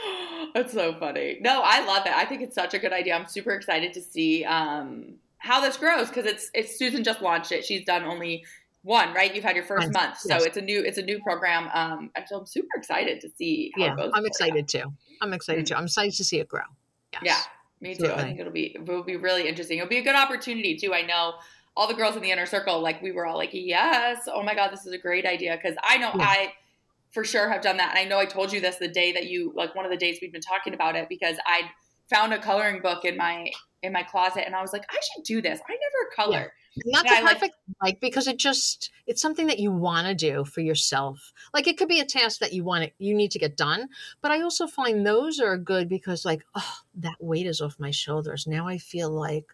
That's 0.54 0.72
so 0.72 0.94
funny. 0.94 1.38
No, 1.40 1.62
I 1.64 1.84
love 1.84 2.06
it. 2.06 2.12
I 2.12 2.24
think 2.24 2.42
it's 2.42 2.54
such 2.54 2.74
a 2.74 2.78
good 2.78 2.92
idea. 2.92 3.14
I'm 3.14 3.26
super 3.26 3.52
excited 3.52 3.92
to 3.94 4.00
see 4.00 4.44
um, 4.44 5.14
how 5.38 5.60
this 5.60 5.76
grows 5.76 6.08
because 6.08 6.26
it's 6.26 6.50
it's 6.54 6.78
Susan 6.78 7.04
just 7.04 7.22
launched 7.22 7.52
it. 7.52 7.64
She's 7.64 7.84
done 7.84 8.04
only 8.04 8.44
one, 8.82 9.14
right? 9.14 9.34
You've 9.34 9.44
had 9.44 9.56
your 9.56 9.64
first 9.64 9.92
month, 9.92 10.18
so 10.18 10.34
yes. 10.34 10.44
it's 10.44 10.56
a 10.56 10.60
new 10.60 10.82
it's 10.82 10.98
a 10.98 11.02
new 11.02 11.20
program. 11.20 11.68
Um, 11.72 12.10
and 12.14 12.24
so 12.28 12.38
I'm 12.40 12.46
super 12.46 12.76
excited 12.76 13.20
to 13.20 13.30
see. 13.36 13.72
yeah, 13.76 13.94
I'm 14.14 14.26
excited 14.26 14.68
too. 14.68 14.92
I'm 15.20 15.32
excited 15.32 15.64
mm-hmm. 15.64 15.74
too. 15.74 15.78
I'm 15.78 15.84
excited 15.84 16.14
to 16.14 16.24
see 16.24 16.40
it 16.40 16.48
grow. 16.48 16.62
Yes. 17.22 17.22
Yeah, 17.24 17.88
me 17.88 17.94
too. 17.94 18.12
I 18.12 18.22
think 18.22 18.40
it'll 18.40 18.52
be 18.52 18.74
it'll 18.74 19.02
be 19.02 19.16
really 19.16 19.48
interesting. 19.48 19.78
It'll 19.78 19.88
be 19.88 19.98
a 19.98 20.04
good 20.04 20.16
opportunity 20.16 20.76
too. 20.76 20.92
I 20.92 21.02
know 21.02 21.34
all 21.76 21.88
the 21.88 21.94
girls 21.94 22.16
in 22.16 22.22
the 22.22 22.30
inner 22.30 22.46
circle, 22.46 22.80
like 22.80 23.00
we 23.00 23.12
were 23.12 23.24
all 23.24 23.36
like, 23.36 23.50
yes, 23.52 24.28
oh 24.32 24.42
my 24.42 24.54
god, 24.54 24.70
this 24.72 24.84
is 24.84 24.92
a 24.92 24.98
great 24.98 25.24
idea 25.24 25.56
because 25.56 25.76
I 25.82 25.96
know 25.98 26.10
yeah. 26.14 26.24
I 26.24 26.52
for 27.12 27.24
sure 27.24 27.48
have 27.48 27.62
done 27.62 27.76
that. 27.76 27.90
And 27.90 27.98
I 27.98 28.04
know 28.08 28.18
I 28.18 28.24
told 28.24 28.52
you 28.52 28.60
this 28.60 28.76
the 28.76 28.88
day 28.88 29.12
that 29.12 29.26
you 29.26 29.52
like 29.54 29.74
one 29.74 29.84
of 29.84 29.90
the 29.90 29.96
days 29.96 30.18
we've 30.20 30.32
been 30.32 30.40
talking 30.40 30.74
about 30.74 30.96
it 30.96 31.08
because 31.08 31.36
I 31.46 31.62
found 32.10 32.32
a 32.34 32.38
coloring 32.38 32.80
book 32.82 33.04
in 33.04 33.16
my 33.16 33.50
in 33.82 33.92
my 33.92 34.02
closet 34.02 34.44
and 34.46 34.54
I 34.54 34.62
was 34.62 34.72
like, 34.72 34.84
I 34.90 34.98
should 35.14 35.24
do 35.24 35.42
this. 35.42 35.60
I 35.68 35.72
never 35.72 36.10
color. 36.14 36.52
And 36.84 36.94
that's 36.94 37.04
Yeah, 37.04 37.20
a 37.20 37.24
like- 37.24 37.34
perfect 37.34 37.56
like, 37.82 38.00
because 38.00 38.26
it 38.28 38.38
just 38.38 38.90
it's 39.06 39.20
something 39.20 39.46
that 39.48 39.58
you 39.58 39.70
want 39.72 40.06
to 40.06 40.14
do 40.14 40.44
for 40.44 40.60
yourself. 40.60 41.32
Like 41.52 41.66
it 41.66 41.76
could 41.76 41.88
be 41.88 42.00
a 42.00 42.04
task 42.04 42.40
that 42.40 42.52
you 42.52 42.64
want 42.64 42.84
to 42.84 42.90
you 42.98 43.14
need 43.14 43.30
to 43.32 43.38
get 43.38 43.56
done, 43.56 43.88
but 44.20 44.30
I 44.30 44.40
also 44.40 44.66
find 44.66 45.04
those 45.06 45.40
are 45.40 45.56
good 45.58 45.88
because 45.88 46.24
like 46.24 46.44
oh 46.54 46.78
that 46.96 47.16
weight 47.20 47.46
is 47.46 47.60
off 47.60 47.78
my 47.78 47.90
shoulders. 47.90 48.46
Now 48.46 48.66
I 48.68 48.78
feel 48.78 49.10
like 49.10 49.46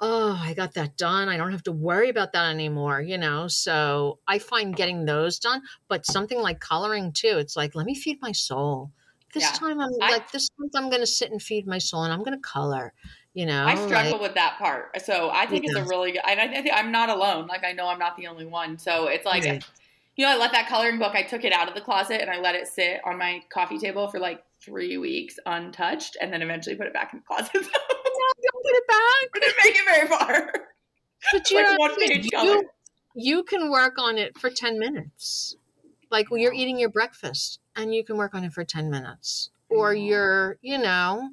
oh 0.00 0.38
I 0.42 0.54
got 0.54 0.74
that 0.74 0.96
done. 0.96 1.28
I 1.28 1.36
don't 1.36 1.52
have 1.52 1.62
to 1.64 1.72
worry 1.72 2.08
about 2.10 2.32
that 2.32 2.50
anymore, 2.50 3.00
you 3.00 3.18
know. 3.18 3.48
So 3.48 4.18
I 4.28 4.38
find 4.38 4.76
getting 4.76 5.04
those 5.04 5.38
done, 5.38 5.62
but 5.88 6.04
something 6.06 6.40
like 6.40 6.60
coloring 6.60 7.12
too. 7.12 7.38
It's 7.38 7.56
like 7.56 7.74
let 7.74 7.86
me 7.86 7.94
feed 7.94 8.20
my 8.20 8.32
soul. 8.32 8.90
This 9.32 9.42
Yeah. 9.44 9.52
time 9.52 9.80
I'm 9.80 9.90
I- 10.02 10.12
like 10.12 10.30
this 10.32 10.48
month 10.58 10.72
I'm 10.76 10.88
going 10.88 11.02
to 11.02 11.06
sit 11.06 11.30
and 11.30 11.42
feed 11.42 11.66
my 11.66 11.78
soul 11.78 12.04
and 12.04 12.12
I'm 12.12 12.22
going 12.22 12.36
to 12.36 12.42
color, 12.42 12.92
you 13.34 13.44
know. 13.46 13.64
I 13.66 13.74
struggle 13.74 14.12
like- 14.12 14.20
with 14.20 14.34
that 14.34 14.56
part. 14.58 15.00
So 15.02 15.30
I 15.32 15.46
think 15.46 15.64
it's 15.64 15.74
a 15.74 15.84
really 15.84 16.12
good 16.12 16.22
and 16.26 16.40
I, 16.40 16.44
I 16.44 16.62
think 16.62 16.74
I'm 16.74 16.92
not 16.92 17.08
alone. 17.10 17.46
Like 17.46 17.64
I 17.64 17.72
know 17.72 17.88
I'm 17.88 17.98
not 17.98 18.16
the 18.16 18.26
only 18.28 18.46
one. 18.46 18.78
So 18.78 19.06
it's 19.08 19.24
like 19.26 19.44
Right. 19.44 19.64
you 20.16 20.24
know, 20.24 20.32
I 20.32 20.36
let 20.36 20.52
that 20.52 20.68
coloring 20.68 20.98
book, 20.98 21.14
I 21.14 21.22
took 21.22 21.44
it 21.44 21.52
out 21.52 21.68
of 21.68 21.74
the 21.74 21.80
closet 21.82 22.20
and 22.22 22.30
I 22.30 22.38
let 22.40 22.54
it 22.54 22.66
sit 22.68 23.00
on 23.04 23.18
my 23.18 23.42
coffee 23.50 23.78
table 23.78 24.08
for 24.08 24.18
like 24.18 24.42
three 24.66 24.98
weeks 24.98 25.38
untouched 25.46 26.16
and 26.20 26.32
then 26.32 26.42
eventually 26.42 26.76
put 26.76 26.86
it 26.86 26.92
back 26.92 27.12
in 27.12 27.20
the 27.20 27.24
closet. 27.24 27.54
No, 27.54 27.60
don't 27.62 28.62
put 28.62 28.74
it 28.74 28.86
back. 28.86 28.96
I 29.34 29.38
didn't 29.40 29.56
make 29.64 29.76
it 29.76 29.84
very 29.86 30.08
far. 30.08 30.52
But 31.32 31.50
you 31.50 31.56
like 31.56 31.66
know, 31.66 31.76
one 31.78 31.96
page 31.96 32.24
you, 32.24 32.30
color. 32.30 32.62
you 33.14 33.42
can 33.44 33.70
work 33.70 33.94
on 33.98 34.18
it 34.18 34.36
for 34.38 34.50
10 34.50 34.78
minutes. 34.78 35.56
Like 36.10 36.26
you're 36.30 36.52
eating 36.52 36.78
your 36.78 36.90
breakfast 36.90 37.60
and 37.74 37.94
you 37.94 38.04
can 38.04 38.16
work 38.16 38.34
on 38.34 38.44
it 38.44 38.52
for 38.52 38.64
10 38.64 38.90
minutes. 38.90 39.50
Or 39.68 39.94
you're, 39.94 40.58
you 40.62 40.78
know, 40.78 41.30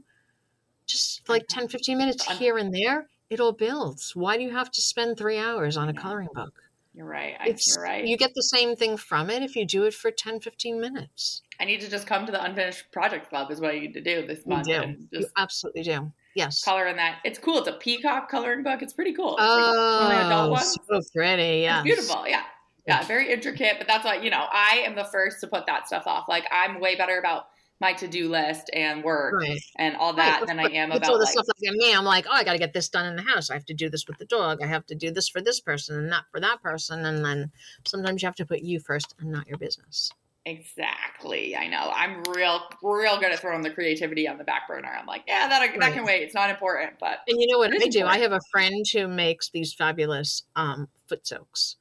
just 0.85 1.27
like 1.29 1.47
10, 1.47 1.67
15 1.67 1.97
minutes 1.97 2.29
here 2.37 2.57
and 2.57 2.73
there, 2.73 3.07
it 3.29 3.39
all 3.39 3.51
builds. 3.51 4.15
Why 4.15 4.37
do 4.37 4.43
you 4.43 4.51
have 4.51 4.71
to 4.71 4.81
spend 4.81 5.17
three 5.17 5.37
hours 5.37 5.77
on 5.77 5.89
a 5.89 5.93
coloring 5.93 6.29
book? 6.33 6.62
You're 6.95 7.05
right. 7.07 7.33
I, 7.39 7.47
It's, 7.49 7.75
you're 7.75 7.83
right. 7.83 8.05
You 8.05 8.17
get 8.17 8.33
the 8.35 8.43
same 8.43 8.75
thing 8.75 8.97
from 8.97 9.29
it 9.29 9.41
if 9.41 9.55
you 9.55 9.65
do 9.65 9.83
it 9.85 9.93
for 9.93 10.11
10, 10.11 10.39
15 10.41 10.79
minutes. 10.79 11.41
I 11.59 11.65
need 11.65 11.81
to 11.81 11.89
just 11.89 12.05
come 12.05 12.25
to 12.27 12.31
the 12.31 12.43
unfinished 12.43 12.91
project 12.91 13.29
club 13.29 13.49
is 13.51 13.59
what 13.59 13.71
I 13.73 13.79
need 13.79 13.93
to 13.93 14.01
do 14.01 14.27
this 14.27 14.39
You 14.45 14.49
month 14.53 14.67
do. 14.67 14.73
and 14.73 15.07
You 15.11 15.25
absolutely 15.37 15.83
do. 15.83 16.11
Yes. 16.35 16.63
color 16.63 16.87
in 16.87 16.95
that. 16.97 17.19
It's 17.23 17.37
cool. 17.39 17.59
It's 17.59 17.67
a 17.67 17.73
peacock 17.73 18.29
coloring 18.29 18.63
book. 18.63 18.81
It's 18.81 18.93
pretty 18.93 19.13
cool. 19.13 19.33
It's 19.37 19.41
like 19.41 19.49
oh, 19.49 19.99
one 20.01 20.11
of 20.11 20.17
the 20.17 20.25
adult 20.25 20.47
Oh, 20.49 20.51
ones. 20.51 20.77
so 20.89 21.01
pretty. 21.15 21.61
Yeah. 21.61 21.77
It's 21.79 21.83
beautiful. 21.83 22.27
Yeah. 22.27 22.43
Yeah. 22.87 23.03
Very 23.05 23.31
intricate. 23.31 23.75
But 23.77 23.87
that's 23.87 24.03
why, 24.05 24.15
you 24.17 24.29
know, 24.29 24.45
I 24.51 24.83
am 24.85 24.95
the 24.95 25.05
first 25.05 25.41
to 25.41 25.47
put 25.47 25.65
that 25.67 25.87
stuff 25.87 26.03
off. 26.05 26.25
Like 26.27 26.45
I'm 26.51 26.79
way 26.79 26.95
better 26.95 27.17
about 27.17 27.45
my 27.83 27.93
to-do 27.93 28.29
list 28.29 28.69
and 28.73 29.03
work 29.03 29.33
Right. 29.41 29.59
and 29.77 29.95
all 29.97 30.13
that 30.13 30.39
but- 30.39 30.47
than 30.47 30.59
I 30.59 30.69
am 30.69 30.91
it's 30.91 30.97
about 30.99 31.09
all 31.11 31.17
the 31.19 31.25
like, 31.25 31.33
stuff 31.33 31.45
like 31.47 31.73
me. 31.75 31.93
I'm 31.93 32.05
like, 32.05 32.25
oh, 32.27 32.33
I 32.33 32.43
got 32.43 32.53
to 32.53 32.57
get 32.59 32.73
this 32.73 32.87
done 32.89 33.05
in 33.05 33.15
the 33.15 33.21
house. 33.21 33.49
I 33.49 33.53
have 33.55 33.65
to 33.65 33.73
do 33.73 33.89
this 33.89 34.07
with 34.07 34.17
the 34.17 34.25
dog. 34.25 34.59
I 34.63 34.67
have 34.67 34.85
to 34.87 34.95
do 34.95 35.11
this 35.11 35.27
for 35.29 35.41
this 35.41 35.59
person 35.59 35.97
and 35.99 36.09
not 36.09 36.25
for 36.31 36.39
that 36.39 36.61
person. 36.63 37.05
And 37.05 37.23
then 37.23 37.51
sometimes 37.85 38.21
you 38.21 38.27
have 38.27 38.35
to 38.35 38.45
put 38.45 38.61
you 38.61 38.79
first 38.79 39.13
and 39.19 39.31
not 39.31 39.47
your 39.47 39.57
business. 39.57 40.11
exactly. 40.45 41.55
I 41.55 41.67
know. 41.67 41.91
I'm 41.95 42.21
real, 42.35 42.61
real 42.81 43.17
good 43.19 43.31
at 43.31 43.39
throwing 43.39 43.61
the 43.61 43.69
creativity 43.69 44.27
on 44.27 44.37
the 44.37 44.43
back 44.43 44.67
burner. 44.67 44.89
I'm 44.99 45.05
like, 45.05 45.23
yeah, 45.27 45.47
that, 45.47 45.59
that 45.59 45.77
Right. 45.79 45.93
can 45.93 46.03
wait. 46.05 46.23
It's 46.23 46.33
not 46.35 46.49
important, 46.49 46.93
but 46.99 47.19
And 47.27 47.39
you 47.39 47.47
know 47.47 47.57
what 47.59 47.71
I 47.73 47.87
do? 47.87 48.05
I 48.05 48.17
have 48.19 48.31
a 48.33 48.41
friend 48.51 48.85
who 48.93 49.07
makes 49.07 49.49
these 49.49 49.73
fabulous 49.73 50.43
um, 50.55 50.89
foot 51.07 51.25
soaks, 51.25 51.77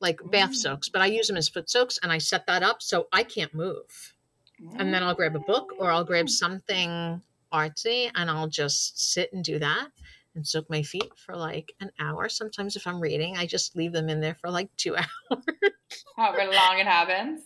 like 0.00 0.20
bath 0.30 0.50
Mm. 0.50 0.54
soaks, 0.54 0.88
but 0.88 1.02
I 1.02 1.06
use 1.06 1.26
them 1.28 1.36
as 1.36 1.48
foot 1.48 1.68
soaks 1.68 1.98
and 2.02 2.12
I 2.12 2.18
set 2.18 2.46
that 2.46 2.62
up 2.62 2.82
so 2.82 3.08
I 3.12 3.24
can't 3.24 3.52
move. 3.54 4.13
And 4.78 4.92
then 4.92 5.02
I'll 5.02 5.14
grab 5.14 5.36
a 5.36 5.40
book 5.40 5.72
or 5.78 5.90
I'll 5.90 6.04
grab 6.04 6.28
something 6.28 7.20
artsy 7.52 8.10
and 8.14 8.30
I'll 8.30 8.48
just 8.48 9.12
sit 9.12 9.32
and 9.32 9.44
do 9.44 9.58
that 9.58 9.88
and 10.34 10.46
soak 10.46 10.68
my 10.68 10.82
feet 10.82 11.10
for 11.16 11.36
like 11.36 11.72
an 11.80 11.90
hour. 12.00 12.28
Sometimes 12.28 12.74
if 12.76 12.86
I'm 12.86 13.00
reading, 13.00 13.36
I 13.36 13.46
just 13.46 13.76
leave 13.76 13.92
them 13.92 14.08
in 14.08 14.20
there 14.20 14.34
for 14.34 14.50
like 14.50 14.68
two 14.76 14.96
hours. 15.30 15.44
however 16.16 16.50
long 16.52 16.78
it 16.78 16.86
happens. 16.86 17.42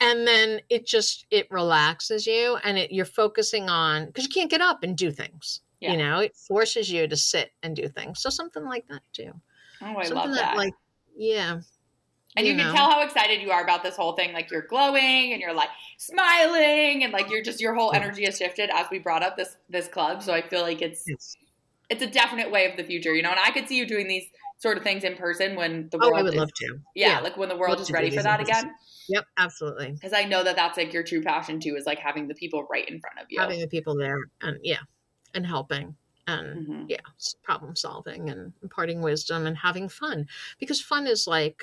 and 0.00 0.26
then 0.26 0.60
it 0.68 0.86
just 0.86 1.26
it 1.30 1.46
relaxes 1.50 2.26
you 2.26 2.56
and 2.64 2.76
it 2.78 2.90
you're 2.90 3.04
focusing 3.04 3.68
on 3.68 4.06
because 4.06 4.24
you 4.24 4.30
can't 4.30 4.50
get 4.50 4.60
up 4.60 4.82
and 4.82 4.96
do 4.96 5.12
things 5.12 5.60
Yeah. 5.80 5.92
you 5.92 5.98
know 5.98 6.18
it 6.18 6.34
forces 6.34 6.90
you 6.90 7.06
to 7.06 7.16
sit 7.16 7.52
and 7.62 7.76
do 7.76 7.86
things 7.88 8.20
so 8.20 8.30
something 8.30 8.64
like 8.64 8.88
that 8.88 9.02
too 9.12 9.32
Oh, 9.82 9.94
I 9.96 10.04
something 10.04 10.30
love 10.30 10.34
that. 10.36 10.56
like 10.56 10.72
yeah 11.16 11.60
And 12.36 12.46
you, 12.46 12.52
you 12.52 12.58
can 12.58 12.66
know. 12.68 12.74
tell 12.74 12.90
how 12.90 13.02
excited 13.02 13.40
you 13.40 13.50
are 13.50 13.62
about 13.62 13.82
this 13.82 13.96
whole 13.96 14.12
thing. 14.12 14.32
Like 14.32 14.50
you're 14.50 14.66
glowing 14.66 15.32
and 15.32 15.40
you're 15.40 15.54
like 15.54 15.70
smiling 15.98 17.02
and 17.04 17.12
like 17.12 17.30
you're 17.30 17.42
just 17.42 17.60
your 17.60 17.74
whole 17.74 17.92
energy 17.92 18.24
has 18.24 18.36
shifted 18.38 18.70
as 18.70 18.86
we 18.90 18.98
brought 18.98 19.22
up 19.22 19.36
this 19.36 19.56
this 19.68 19.88
club. 19.88 20.22
So 20.22 20.32
I 20.32 20.42
feel 20.42 20.62
like 20.62 20.82
it's 20.82 21.04
Yes. 21.06 21.36
it's 21.88 22.02
a 22.02 22.06
definite 22.06 22.50
way 22.50 22.70
of 22.70 22.76
the 22.76 22.84
future, 22.84 23.14
you 23.14 23.22
know. 23.22 23.30
And 23.30 23.40
I 23.40 23.50
could 23.52 23.68
see 23.68 23.76
you 23.76 23.86
doing 23.86 24.08
these 24.08 24.24
sort 24.58 24.76
of 24.78 24.82
things 24.82 25.04
in 25.04 25.16
person 25.16 25.54
when 25.54 25.88
the 25.90 25.98
oh 25.98 26.00
world 26.00 26.16
i 26.16 26.22
would 26.22 26.32
is, 26.34 26.40
love 26.40 26.52
to 26.54 26.78
yeah, 26.94 27.20
like 27.20 27.36
when 27.36 27.48
the 27.50 27.56
world 27.56 27.72
Love 27.78 27.82
is 27.82 27.92
ready 27.92 28.10
for 28.10 28.22
that 28.22 28.40
again. 28.40 28.72
yep 29.08 29.24
absolutely 29.36 29.92
Because 29.92 30.14
I 30.14 30.24
know 30.24 30.42
that 30.42 30.56
that's 30.56 30.78
like 30.78 30.92
your 30.94 31.02
true 31.02 31.22
passion 31.22 31.60
too, 31.60 31.76
is 31.76 31.84
like 31.84 31.98
having 31.98 32.26
the 32.26 32.34
people 32.34 32.66
right 32.70 32.88
in 32.88 32.98
front 33.00 33.18
of 33.20 33.26
you. 33.28 33.38
having 33.38 33.60
the 33.60 33.68
people 33.68 33.94
there 33.96 34.16
and 34.40 34.58
yeah 34.62 34.80
and 35.34 35.46
helping 35.46 35.94
and 36.26 36.66
Mhm. 36.66 36.90
yeah 36.90 37.00
problem 37.42 37.76
solving 37.76 38.30
and 38.30 38.52
imparting 38.62 39.02
wisdom 39.02 39.46
and 39.46 39.58
having 39.58 39.88
fun 39.88 40.26
because 40.58 40.80
fun 40.80 41.06
is 41.06 41.26
like 41.26 41.62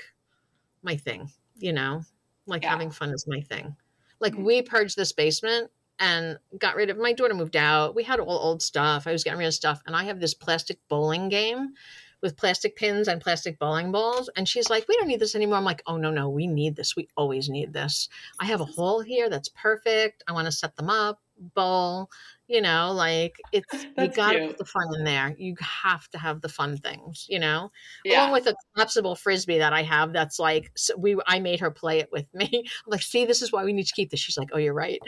my 0.84 0.96
thing 0.98 1.30
you 1.58 1.74
know? 1.74 2.02
Like 2.46 2.64
Yeah. 2.64 2.70
having 2.72 2.92
fun 2.92 3.12
is 3.14 3.26
my 3.28 3.42
thing. 3.42 3.76
Like 4.20 4.34
Mhm. 4.34 4.44
we 4.44 4.62
purged 4.62 4.96
this 4.98 5.12
basement 5.14 5.72
and 6.00 6.38
got 6.58 6.76
rid 6.76 6.90
of 6.90 6.98
my 6.98 7.14
daughter 7.14 7.34
moved 7.34 7.56
out. 7.56 7.96
We 7.96 8.04
had 8.04 8.20
all 8.20 8.38
old 8.38 8.62
stuff. 8.62 9.08
I 9.08 9.12
was 9.12 9.24
getting 9.24 9.40
rid 9.40 9.48
of 9.48 9.54
stuff. 9.54 9.82
And 9.86 9.96
i 9.96 10.04
have 10.04 10.20
this 10.20 10.34
plastic 10.34 10.80
bowling 10.90 11.30
game 11.30 11.74
with 12.22 12.38
plastic 12.38 12.76
pins 12.76 13.08
and 13.08 13.22
plastic 13.22 13.60
bowling 13.60 13.92
balls. 13.92 14.30
And 14.36 14.48
she's 14.48 14.70
like 14.70 14.88
we 14.88 14.96
don't 14.98 15.08
need 15.08 15.20
this 15.20 15.36
anymore. 15.36 15.58
I'm 15.58 15.64
like 15.64 15.84
oh 15.88 15.98
no 15.98 16.12
no. 16.12 16.30
We 16.30 16.48
need 16.48 16.76
this. 16.76 16.96
We 16.96 17.08
always 17.16 17.50
need 17.50 17.74
this. 17.74 18.10
I 18.40 18.46
have 18.46 18.62
a 18.62 18.66
hole 18.66 19.02
here 19.02 19.30
that's 19.30 19.50
perfect. 19.50 20.24
I 20.28 20.34
want 20.34 20.46
to 20.48 20.52
set 20.52 20.76
them 20.76 20.90
up 20.90 21.22
bowl 21.56 22.10
you 22.48 22.62
know 22.62 22.92
like 22.94 23.36
it's 23.52 23.86
you 23.98 24.08
gotta 24.08 24.38
cute. 24.38 24.50
put 24.50 24.58
the 24.58 24.66
fun 24.66 24.88
in 24.96 25.04
there 25.04 25.36
you 25.38 25.56
have 25.60 26.08
to 26.10 26.18
have 26.18 26.42
the 26.42 26.48
fun 26.48 26.78
things 26.78 27.26
you 27.28 27.40
know 27.40 27.72
Yeah. 28.06 28.22
along 28.22 28.34
with 28.34 28.48
a 28.48 28.56
collapsible 28.74 29.16
frisbee 29.16 29.58
that 29.58 29.74
i 29.74 29.82
have 29.84 30.14
that's 30.14 30.40
like 30.40 30.72
so 30.76 30.96
we 30.98 31.18
i 31.28 31.40
made 31.40 31.60
her 31.60 31.72
play 31.72 32.00
it 32.00 32.10
with 32.12 32.26
me 32.34 32.50
i'm 32.54 32.92
like 32.92 33.02
see 33.02 33.26
this 33.26 33.42
is 33.42 33.52
why 33.52 33.64
we 33.66 33.74
need 33.74 33.88
to 33.88 33.94
keep 33.94 34.10
this 34.12 34.20
she's 34.20 34.38
like 34.38 34.50
oh 34.54 34.58
you're 34.58 34.74
right 34.74 35.00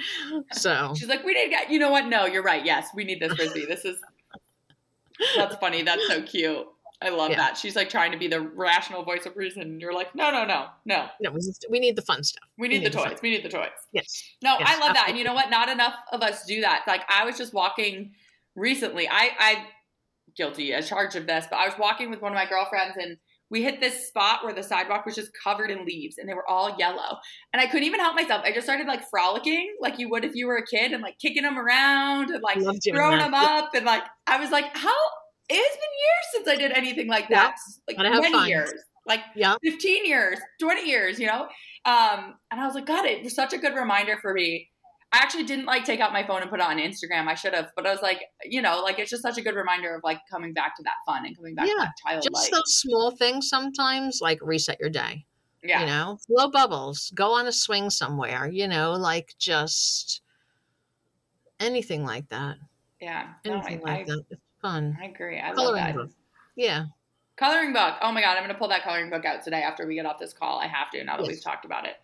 so 0.51 0.93
She's 0.97 1.07
like, 1.09 1.23
we 1.23 1.33
didn't 1.33 1.51
get. 1.51 1.69
You 1.71 1.79
know 1.79 1.91
what? 1.91 2.07
No, 2.07 2.25
you're 2.25 2.43
right. 2.43 2.65
Yes, 2.65 2.87
we 2.95 3.03
need 3.03 3.19
this 3.19 3.33
frisbee. 3.33 3.65
This 3.65 3.85
is. 3.85 3.97
That's 5.35 5.55
funny. 5.57 5.81
That's 5.83 6.05
so 6.07 6.21
cute. 6.21 6.65
I 7.05 7.09
love 7.09 7.29
Yeah. 7.31 7.37
that. 7.37 7.57
She's 7.57 7.75
like 7.75 7.89
trying 7.89 8.11
to 8.11 8.17
be 8.17 8.27
the 8.27 8.41
rational 8.41 9.03
voice 9.03 9.25
of 9.25 9.35
reason. 9.37 9.61
And 9.61 9.79
you're 9.79 9.93
like, 9.93 10.13
no, 10.15 10.31
no, 10.31 10.43
no, 10.45 10.67
no. 10.85 11.07
no 11.21 11.31
we 11.31 11.37
just- 11.39 11.65
we 11.69 11.79
need 11.79 11.95
the 11.95 12.01
fun 12.01 12.23
stuff 12.23 12.43
We 12.57 12.67
need, 12.67 12.79
need 12.79 12.85
the 12.87 12.89
the 12.89 12.97
fun. 12.97 13.09
toys. 13.11 13.19
We 13.21 13.29
need 13.29 13.43
the 13.43 13.49
toys. 13.49 13.69
yes 13.91 14.23
No, 14.41 14.55
Yes, 14.59 14.67
I 14.69 14.79
love 14.79 14.93
that. 14.95 15.05
And 15.09 15.17
you 15.17 15.23
know 15.23 15.33
what? 15.33 15.49
Not 15.49 15.69
enough 15.69 15.95
of 16.11 16.21
us 16.21 16.43
do 16.45 16.61
that. 16.61 16.83
Like 16.87 17.03
I 17.09 17.23
was 17.25 17.37
just 17.37 17.53
walking 17.53 18.13
recently. 18.55 19.07
I 19.07 19.31
I 19.39 19.67
guilty 20.35 20.73
as 20.73 20.89
charged 20.89 21.15
of 21.15 21.27
this, 21.27 21.45
but 21.49 21.57
I 21.57 21.65
was 21.65 21.77
walking 21.77 22.09
with 22.09 22.21
one 22.21 22.31
of 22.31 22.35
my 22.35 22.45
girlfriends 22.45 22.97
and 22.97 23.17
we 23.51 23.61
hit 23.61 23.79
this 23.79 24.07
spot 24.07 24.43
where 24.43 24.53
the 24.53 24.63
sidewalk 24.63 25.05
was 25.05 25.13
just 25.15 25.29
covered 25.43 25.69
in 25.69 25.85
leaves 25.85 26.17
and 26.17 26.27
they 26.27 26.33
were 26.33 26.49
all 26.49 26.75
yellow. 26.79 27.17
And 27.53 27.61
I 27.61 27.67
couldn't 27.67 27.83
even 27.85 27.99
help 27.99 28.15
myself. 28.15 28.41
I 28.43 28.51
just 28.51 28.65
started 28.65 28.87
like 28.87 29.07
frolicking 29.09 29.75
like 29.79 29.99
you 29.99 30.09
would 30.09 30.25
if 30.25 30.33
you 30.35 30.47
were 30.47 30.57
a 30.57 30.65
kid 30.65 30.91
and 30.93 31.01
like 31.03 31.19
kicking 31.19 31.43
them 31.43 31.57
around 31.57 32.31
and 32.31 32.41
like 32.41 32.57
throwing 32.59 33.19
that. 33.19 33.25
them 33.25 33.33
up 33.35 33.75
and 33.75 33.85
like 33.85 34.03
I 34.27 34.39
was 34.39 34.49
like, 34.49 34.75
how 34.75 34.95
it's 35.49 35.75
been 35.75 35.81
years 36.03 36.25
since 36.33 36.47
I 36.47 36.55
did 36.55 36.71
anything 36.77 37.07
like 37.07 37.29
that. 37.29 37.55
Like 37.87 37.97
Gotta 37.97 38.09
have 38.09 38.21
many 38.21 38.33
fun. 38.33 38.47
years. 38.49 38.73
Like 39.07 39.19
yeah 39.35 39.55
15 39.63 40.05
years, 40.05 40.39
20 40.59 40.87
years, 40.87 41.19
you 41.19 41.27
know? 41.27 41.43
Um, 41.85 42.35
and 42.49 42.59
I 42.59 42.65
was 42.65 42.73
like, 42.73 42.87
God, 42.87 43.05
it 43.05 43.23
was 43.23 43.35
such 43.35 43.53
a 43.53 43.57
good 43.59 43.75
reminder 43.75 44.17
for 44.21 44.33
me. 44.33 44.69
I 45.11 45.19
actually 45.19 45.43
didn't 45.43 45.65
like 45.65 45.85
take 45.85 45.99
out 45.99 46.11
my 46.11 46.25
phone 46.25 46.41
and 46.41 46.49
put 46.49 46.59
it 46.59 46.65
on 46.65 46.77
Instagram. 46.77 47.27
I 47.27 47.35
should 47.35 47.53
have, 47.53 47.67
but 47.75 47.85
I 47.85 47.91
was 47.91 48.01
like, 48.01 48.21
you 48.43 48.61
know, 48.61 48.81
like 48.81 48.97
it's 48.99 49.11
just 49.11 49.21
such 49.21 49.37
a 49.37 49.41
good 49.41 49.55
reminder 49.55 49.93
of 49.95 50.01
like 50.03 50.19
coming 50.29 50.51
back 50.53 50.75
to 50.77 50.83
that 50.83 50.95
fun 51.05 51.25
and 51.25 51.35
coming 51.37 51.53
back 51.55 51.65
to 51.65 51.71
Yeah, 51.71 51.85
that 51.85 51.93
childlike. 52.03 52.31
just 52.33 52.51
those 52.51 52.77
small 52.77 53.11
things 53.15 53.47
sometimes 53.47 54.19
like 54.21 54.39
reset 54.41 54.79
your 54.79 54.89
day 54.89 55.25
yeah. 55.63 55.79
you 55.81 55.85
know 55.87 56.17
blow 56.27 56.49
bubbles 56.49 57.11
go 57.15 57.31
on 57.33 57.47
a 57.47 57.51
swing 57.51 57.89
somewhere 57.89 58.47
you 58.47 58.67
know 58.67 58.93
like 58.93 59.33
just 59.39 60.21
anything 61.59 62.03
like 62.03 62.27
that 62.29 62.57
Yeah. 62.99 63.29
No, 63.45 63.53
I, 63.53 63.55
anything 63.57 63.81
like 63.81 64.01
I, 64.01 64.03
that 64.03 64.23
fun 64.65 64.97
I 65.01 65.05
agree. 65.05 65.39
I 65.39 65.47
love 65.49 65.55
coloring 65.57 65.83
that. 65.83 65.95
book 65.95 66.09
yeah 66.55 66.85
Coloring 67.37 67.73
book. 67.73 67.95
Oh 68.01 68.13
my 68.13 68.21
God. 68.21 68.37
I'm 68.37 68.43
going 68.43 68.53
to 68.53 68.57
pull 68.57 68.69
that 68.69 68.83
coloring 68.83 69.09
book 69.09 69.25
out 69.25 69.43
today 69.43 69.61
after 69.61 69.85
we 69.85 69.95
get 69.95 70.05
off 70.05 70.17
this 70.17 70.31
call. 70.31 70.57
I 70.57 70.67
have 70.67 70.89
to 70.91 71.03
now 71.03 71.17
that 71.17 71.23
Yes. 71.25 71.31
we've 71.35 71.43
talked 71.43 71.65
about 71.65 71.83
it. 71.85 71.95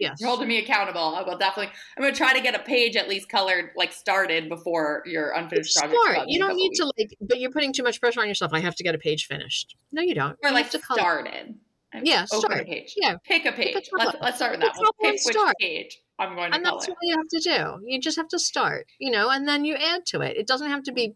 yes 0.00 0.16
You're 0.18 0.30
holding 0.30 0.48
me 0.48 0.56
accountable. 0.60 1.14
I 1.14 1.20
will 1.20 1.36
definitely, 1.36 1.70
I'm 1.94 2.00
going 2.02 2.14
to 2.14 2.16
try 2.16 2.32
to 2.32 2.40
get 2.40 2.54
a 2.54 2.58
page 2.60 2.96
at 2.96 3.06
least 3.06 3.28
colored, 3.28 3.72
like 3.76 3.92
started 3.92 4.48
before 4.48 5.02
your 5.04 5.32
unfinished 5.32 5.76
project. 5.76 5.94
Smart. 6.02 6.28
You 6.28 6.38
don't 6.38 6.56
need 6.56 6.72
to 6.76 6.90
like, 6.96 7.10
but 7.20 7.38
you're 7.38 7.50
putting 7.50 7.74
too 7.74 7.82
much 7.82 8.00
pressure 8.00 8.22
on 8.22 8.28
yourself. 8.28 8.52
I 8.54 8.60
have 8.60 8.76
to 8.76 8.82
get 8.82 8.94
a 8.94 8.98
page 8.98 9.26
finished. 9.26 9.76
No, 9.92 10.00
you 10.00 10.14
don't. 10.14 10.38
Or 10.42 10.48
You 10.48 10.54
like 10.54 10.70
to 10.70 10.78
started. 10.78 11.56
Yeah, 12.02 12.24
Open 12.32 12.50
start. 12.50 12.62
a 12.62 12.64
page. 12.64 12.94
Yeah. 12.96 13.16
Pick 13.26 13.44
a 13.44 13.52
Pick 13.52 13.74
a 13.76 13.80
page. 13.80 13.90
let's 13.92 14.16
let's 14.22 14.36
start 14.38 14.52
with 14.52 14.60
that. 14.62 14.72
template, 14.74 15.02
pick 15.02 15.20
which 15.26 15.36
start. 15.36 15.54
page 15.60 15.98
I'm 16.18 16.34
going 16.34 16.50
to 16.50 16.56
and 16.56 16.64
that's 16.64 16.88
what 16.88 16.96
you 17.02 17.14
have 17.16 17.28
to 17.28 17.40
do 17.40 17.86
you 17.86 18.00
just 18.00 18.16
have 18.16 18.28
to 18.28 18.38
start 18.38 18.86
you 18.98 19.10
know 19.10 19.30
and 19.30 19.46
then 19.46 19.64
you 19.64 19.74
add 19.76 20.04
to 20.06 20.20
it 20.20 20.36
it 20.36 20.46
doesn't 20.48 20.68
have 20.68 20.82
to 20.84 20.92
be 20.92 21.14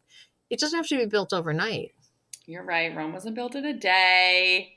it 0.53 0.61
doesn't 0.61 0.77
have 0.79 0.87
to 0.87 0.99
be 0.99 1.07
built 1.07 1.33
overnight 1.33 1.93
You're 2.47 2.63
right. 2.65 2.95
Rome 2.95 3.13
wasn't 3.13 3.35
built 3.35 3.55
in 3.57 3.65
a 3.65 3.73
day. 3.73 4.77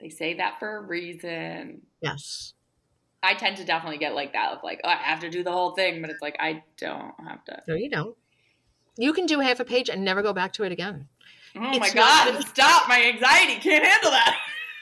They 0.00 0.08
say 0.10 0.34
that 0.34 0.58
for 0.60 0.76
a 0.76 0.80
reason. 0.82 1.82
yes 2.00 2.52
I 3.22 3.34
tend 3.34 3.56
to 3.56 3.64
definitely 3.64 3.96
get 3.98 4.14
like 4.14 4.34
that 4.34 4.52
of 4.52 4.58
like, 4.62 4.80
oh, 4.84 4.88
I 4.90 4.96
have 4.96 5.20
to 5.20 5.30
do 5.30 5.42
the 5.42 5.50
whole 5.50 5.70
thing, 5.74 6.02
but 6.02 6.10
it's 6.10 6.20
like 6.20 6.36
I 6.38 6.62
don't 6.76 7.14
have 7.26 7.42
to. 7.46 7.62
no 7.66 7.74
you 7.74 7.88
don't 7.90 8.16
you 8.96 9.12
can 9.12 9.26
do 9.26 9.40
half 9.40 9.58
a 9.60 9.64
page 9.64 9.88
and 9.88 10.04
never 10.04 10.22
go 10.22 10.32
back 10.32 10.52
to 10.54 10.64
it 10.64 10.72
again 10.72 11.08
Oh 11.56 11.60
my 11.60 11.86
It's 11.86 11.94
not- 11.94 12.34
god! 12.34 12.44
Stop! 12.48 12.88
My 12.88 13.02
anxiety 13.02 13.60
can't 13.60 13.84
handle 13.84 14.10
that. 14.10 14.36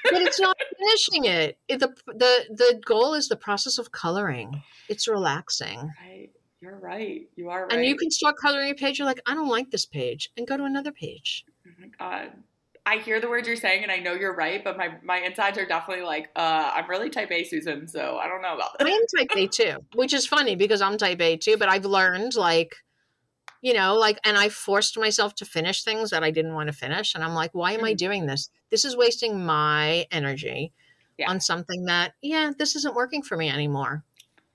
but 0.05 0.22
it's 0.22 0.40
not 0.40 0.57
finishing 0.78 1.24
it. 1.30 1.59
it 1.68 1.78
the 1.80 1.94
the 2.07 2.44
the 2.50 2.80
goal 2.84 3.14
is 3.14 3.28
the 3.28 3.36
process 3.36 3.78
of 3.78 3.92
coloring 3.92 4.62
it's 4.88 5.07
relaxing 5.07 5.78
Right. 6.05 6.30
You're 6.63 6.79
right. 6.79 7.29
You 7.37 7.51
are 7.51 7.67
right. 7.67 7.73
and 7.77 7.85
you 7.85 7.97
can 7.97 8.11
start 8.11 8.37
coloring 8.41 8.71
a 8.71 8.75
page 8.75 8.99
you're 8.99 9.07
like 9.07 9.21
i 9.27 9.35
don't 9.35 9.49
like 9.49 9.71
this 9.71 9.85
page 9.85 10.31
and 10.37 10.47
go 10.47 10.57
to 10.57 10.65
another 10.65 10.93
page 10.93 11.45
Oh 11.67 11.71
my 11.81 11.89
god. 11.99 12.33
I 12.85 12.97
hear 12.99 13.21
the 13.21 13.29
words 13.29 13.47
you're 13.47 13.57
saying, 13.57 13.85
and 13.85 13.93
I 13.93 13.99
know 13.99 14.15
you're 14.15 14.35
right, 14.35 14.63
but 14.65 14.77
my 14.77 14.97
my 15.05 15.19
insides 15.19 15.57
are 15.57 15.65
definitely 15.65 16.05
like, 16.05 16.31
uh, 16.35 16.73
I'm 16.75 16.91
really 16.91 17.11
type 17.11 17.31
A, 17.31 17.45
Susan, 17.45 17.87
so 17.87 18.19
I 18.19 18.27
don't 18.27 18.43
know 18.43 18.55
about 18.57 18.77
that. 18.77 18.89
I 18.89 18.91
am 18.91 19.03
type 19.17 19.29
A 19.37 19.47
too, 19.47 19.77
which 19.95 20.13
is 20.13 20.27
funny 20.27 20.57
because 20.57 20.83
I'm 20.83 20.99
type 20.99 21.21
A 21.21 21.37
too, 21.37 21.57
but 21.57 21.69
I've 21.69 21.85
learned 21.85 22.35
like, 22.35 22.75
you 23.61 23.73
know, 23.73 23.95
like, 23.95 24.19
and 24.25 24.37
I 24.37 24.49
forced 24.49 24.99
myself 24.99 25.37
to 25.37 25.45
finish 25.45 25.85
things 25.85 26.11
that 26.11 26.25
I 26.25 26.33
didn't 26.33 26.55
want 26.55 26.71
to 26.71 26.73
finish. 26.73 27.15
And 27.15 27.23
I'm 27.23 27.35
like, 27.35 27.55
why 27.55 27.73
am 27.73 27.85
I 27.85 27.95
Mhm. 27.95 27.99
doing 27.99 28.27
this? 28.27 28.51
This 28.71 28.85
is 28.85 28.97
wasting 28.97 29.47
my 29.47 30.05
energy 30.11 30.73
Yeah. 31.19 31.31
on 31.31 31.39
something 31.39 31.85
that, 31.85 32.15
yeah, 32.21 32.51
this 32.59 32.75
isn't 32.75 32.97
working 32.97 33.23
for 33.23 33.37
me 33.37 33.49
anymore. 33.49 34.03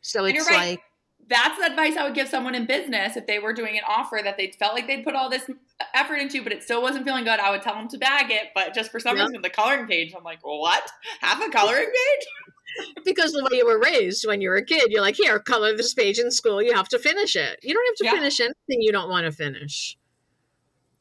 So 0.01 0.25
it's 0.25 0.49
right. 0.49 0.71
like, 0.71 0.81
That's 1.29 1.57
the 1.59 1.65
advice 1.65 1.97
I 1.97 2.03
would 2.05 2.13
give 2.15 2.29
someone 2.29 2.55
in 2.55 2.65
business 2.65 3.17
if 3.17 3.27
they 3.27 3.39
were 3.39 3.51
doing 3.53 3.77
an 3.77 3.83
offer 3.87 4.19
that 4.23 4.37
they 4.37 4.51
felt 4.57 4.73
like 4.73 4.87
they'd 4.87 5.03
put 5.03 5.13
all 5.13 5.29
this 5.29 5.49
effort 5.93 6.15
into, 6.15 6.41
but 6.41 6.53
it 6.53 6.63
still 6.63 6.81
wasn't 6.81 7.03
feeling 7.05 7.25
good. 7.25 7.39
I 7.39 7.51
would 7.51 7.61
tell 7.61 7.75
them 7.75 7.89
to 7.89 7.97
bag 7.97 8.31
it, 8.31 8.47
but 8.55 8.73
just 8.73 8.91
for 8.91 8.99
some 8.99 9.17
Yeah. 9.17 9.23
reason, 9.25 9.41
the 9.41 9.49
coloring 9.49 9.87
page, 9.87 10.13
I'm 10.17 10.23
like, 10.23 10.39
what? 10.41 10.89
Half 11.19 11.45
a 11.45 11.49
coloring 11.49 11.85
page? 11.85 12.95
because 13.05 13.33
the 13.33 13.43
way 13.51 13.57
you 13.57 13.65
were 13.65 13.79
raised 13.79 14.25
when 14.25 14.39
you 14.39 14.49
were 14.49 14.55
a 14.55 14.65
kid, 14.65 14.89
you're 14.91 15.01
like, 15.01 15.15
here, 15.15 15.37
color 15.39 15.75
this 15.75 15.93
page 15.93 16.17
in 16.17 16.31
school. 16.31 16.61
You 16.61 16.73
have 16.73 16.87
to 16.89 16.99
finish 16.99 17.35
it. 17.35 17.59
You 17.61 17.73
don't 17.73 17.85
have 17.87 17.95
to 17.97 18.05
Yeah. 18.05 18.11
finish 18.11 18.39
anything 18.39 18.81
you 18.81 18.91
don't 18.93 19.09
want 19.09 19.25
to 19.25 19.31
finish. 19.31 19.97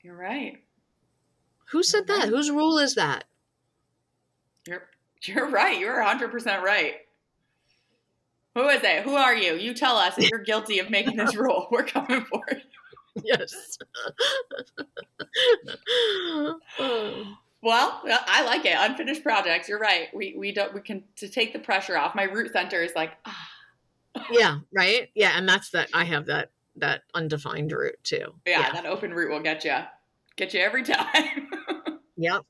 You're 0.03 0.17
right. 0.17 0.63
Who 1.71 1.83
said 1.83 2.07
that? 2.09 2.19
right. 2.21 2.29
Whose 2.29 2.51
rule 2.51 2.79
is 2.79 2.95
that? 2.97 3.25
You're 4.67 4.89
you're 5.23 5.49
right. 5.49 5.79
You're 5.79 5.99
100 5.99 6.31
percent 6.31 6.63
right. 6.65 7.06
Who 8.57 8.69
is 8.69 8.83
it? 8.83 9.03
Who 9.05 9.15
are 9.15 9.37
you? 9.37 9.55
You 9.55 9.75
tell 9.75 9.97
us 9.97 10.19
if 10.19 10.31
you're 10.31 10.43
guilty 10.43 10.79
of 10.79 10.91
making 10.91 11.17
this 11.17 11.37
rule. 11.37 11.69
We're 11.71 11.85
coming 11.85 12.25
for 12.25 12.43
it. 12.49 12.63
Yes. 13.23 13.79
Well, 17.63 18.01
I 18.07 18.45
like 18.45 18.65
it. 18.65 18.77
Unfinished 18.79 19.25
projects. 19.25 19.69
You're 19.69 19.81
right. 19.81 20.07
We 20.15 20.37
we 20.39 20.53
don't 20.53 20.73
we 20.73 20.81
can 20.81 21.03
to 21.17 21.29
take 21.29 21.53
the 21.53 21.59
pressure 21.59 21.99
off. 21.99 22.15
My 22.15 22.25
root 22.25 22.53
center 22.53 22.81
is 22.81 22.93
like, 22.95 23.15
ah, 23.25 23.49
yeah 24.31 24.59
right 24.73 25.11
yeah 25.15 25.33
and 25.37 25.49
that's 25.49 25.71
that 25.71 25.89
i 25.93 26.05
have 26.05 26.27
that 26.27 26.51
that 26.77 27.03
undefined 27.15 27.73
root 27.73 27.97
too 28.03 28.33
yeah, 28.47 28.71
that 28.73 28.87
open 28.87 29.13
root 29.13 29.31
will 29.31 29.41
get 29.43 29.65
you, 29.65 29.77
get 30.37 30.53
you 30.53 30.61
every 30.61 30.83
time. 30.85 31.49
yep 32.17 32.43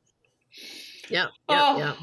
yep 1.08 1.10
yep 1.10 1.30
Oh. 1.48 1.78
yep 1.78 1.96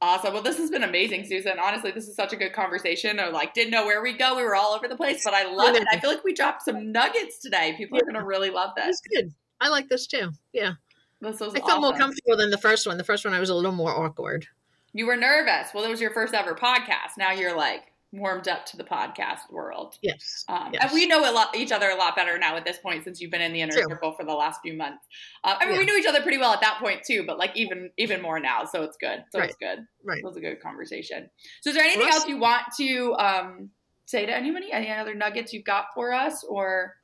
awesome. 0.00 0.32
Well, 0.32 0.42
this 0.42 0.58
has 0.58 0.70
been 0.70 0.82
amazing, 0.82 1.24
Susan. 1.26 1.58
Honestly, 1.62 1.90
this 1.90 2.08
is 2.08 2.14
such 2.16 2.32
a 2.32 2.36
good 2.36 2.52
conversation. 2.52 3.18
I 3.20 3.28
like 3.28 3.54
didn't 3.54 3.70
know 3.72 3.84
where 3.86 4.02
we 4.02 4.12
go. 4.12 4.36
We 4.36 4.42
were 4.42 4.54
all 4.56 4.72
over 4.74 4.88
the 4.88 4.96
place, 4.96 5.22
but 5.24 5.34
I 5.34 5.50
love 5.52 5.74
it. 5.74 5.86
I 5.92 5.98
feel 6.00 6.10
like 6.10 6.24
we 6.24 6.34
dropped 6.34 6.62
some 6.62 6.92
nuggets 6.92 7.38
today. 7.38 7.74
People 7.76 7.98
are 7.98 8.04
gonna 8.04 8.24
really 8.24 8.50
love 8.50 8.70
this. 8.76 8.84
that's 8.86 9.00
good 9.14 9.32
i 9.60 9.68
like 9.68 9.88
this 9.88 10.06
too 10.06 10.30
yeah 10.52 10.74
This 11.20 11.40
was 11.40 11.52
i 11.54 11.58
felt 11.58 11.80
more 11.80 11.92
comfortable 11.92 12.36
than 12.36 12.50
the 12.50 12.58
first 12.58 12.86
one 12.86 12.96
the 12.96 13.02
first 13.02 13.24
one 13.24 13.34
i 13.34 13.40
was 13.40 13.50
a 13.50 13.54
little 13.54 13.72
more 13.72 13.90
awkward 13.90 14.46
You 14.92 15.04
were 15.06 15.16
nervous. 15.16 15.74
Well, 15.74 15.84
it 15.84 15.90
was 15.90 16.00
your 16.00 16.12
first 16.12 16.32
ever 16.32 16.54
podcast. 16.54 17.18
Now 17.18 17.32
you're 17.32 17.56
like 17.56 17.92
warmed 18.12 18.48
up 18.48 18.64
to 18.64 18.76
the 18.78 18.84
podcast 18.84 19.40
world. 19.50 19.96
yes 20.00 20.44
Um, 20.48 20.70
Yes. 20.72 20.84
And 20.84 20.92
we 20.94 21.06
know 21.06 21.30
a 21.30 21.32
lot, 21.32 21.54
each 21.54 21.72
other 21.72 21.90
a 21.90 21.94
lot 21.94 22.16
better 22.16 22.38
now 22.38 22.56
at 22.56 22.64
this 22.64 22.78
point 22.78 23.04
since 23.04 23.20
you've 23.20 23.30
been 23.30 23.42
in 23.42 23.52
the 23.52 23.60
inner 23.60 23.72
True. 23.74 23.84
circle 23.88 24.12
for 24.12 24.24
the 24.24 24.32
last 24.32 24.60
few 24.62 24.72
months. 24.74 25.04
Uh, 25.44 25.56
I 25.60 25.66
mean, 25.66 25.74
Yeah. 25.74 25.80
we 25.80 25.84
knew 25.84 25.96
each 25.98 26.06
other 26.06 26.22
pretty 26.22 26.38
well 26.38 26.52
at 26.54 26.60
that 26.62 26.78
point 26.80 27.02
too, 27.06 27.24
but 27.26 27.36
like 27.38 27.54
even 27.54 27.90
even 27.98 28.22
more 28.22 28.40
now. 28.40 28.64
So 28.64 28.82
it's 28.82 28.96
good. 28.96 29.24
So 29.30 29.40
it's 29.40 29.56
good. 29.56 29.86
right 30.04 30.18
It 30.18 30.24
was 30.24 30.36
a 30.36 30.40
good 30.40 30.60
conversation. 30.62 31.28
So 31.60 31.70
is 31.70 31.76
there 31.76 31.84
anything 31.84 32.08
else 32.08 32.26
you 32.26 32.38
want 32.38 32.62
to 32.78 33.14
um, 33.16 33.70
say 34.06 34.24
to 34.24 34.34
anybody? 34.34 34.72
Any 34.72 34.90
other 34.90 35.14
nuggets 35.14 35.52
you've 35.52 35.64
got 35.66 35.86
for 35.94 36.12
us, 36.14 36.44
or 36.44 36.94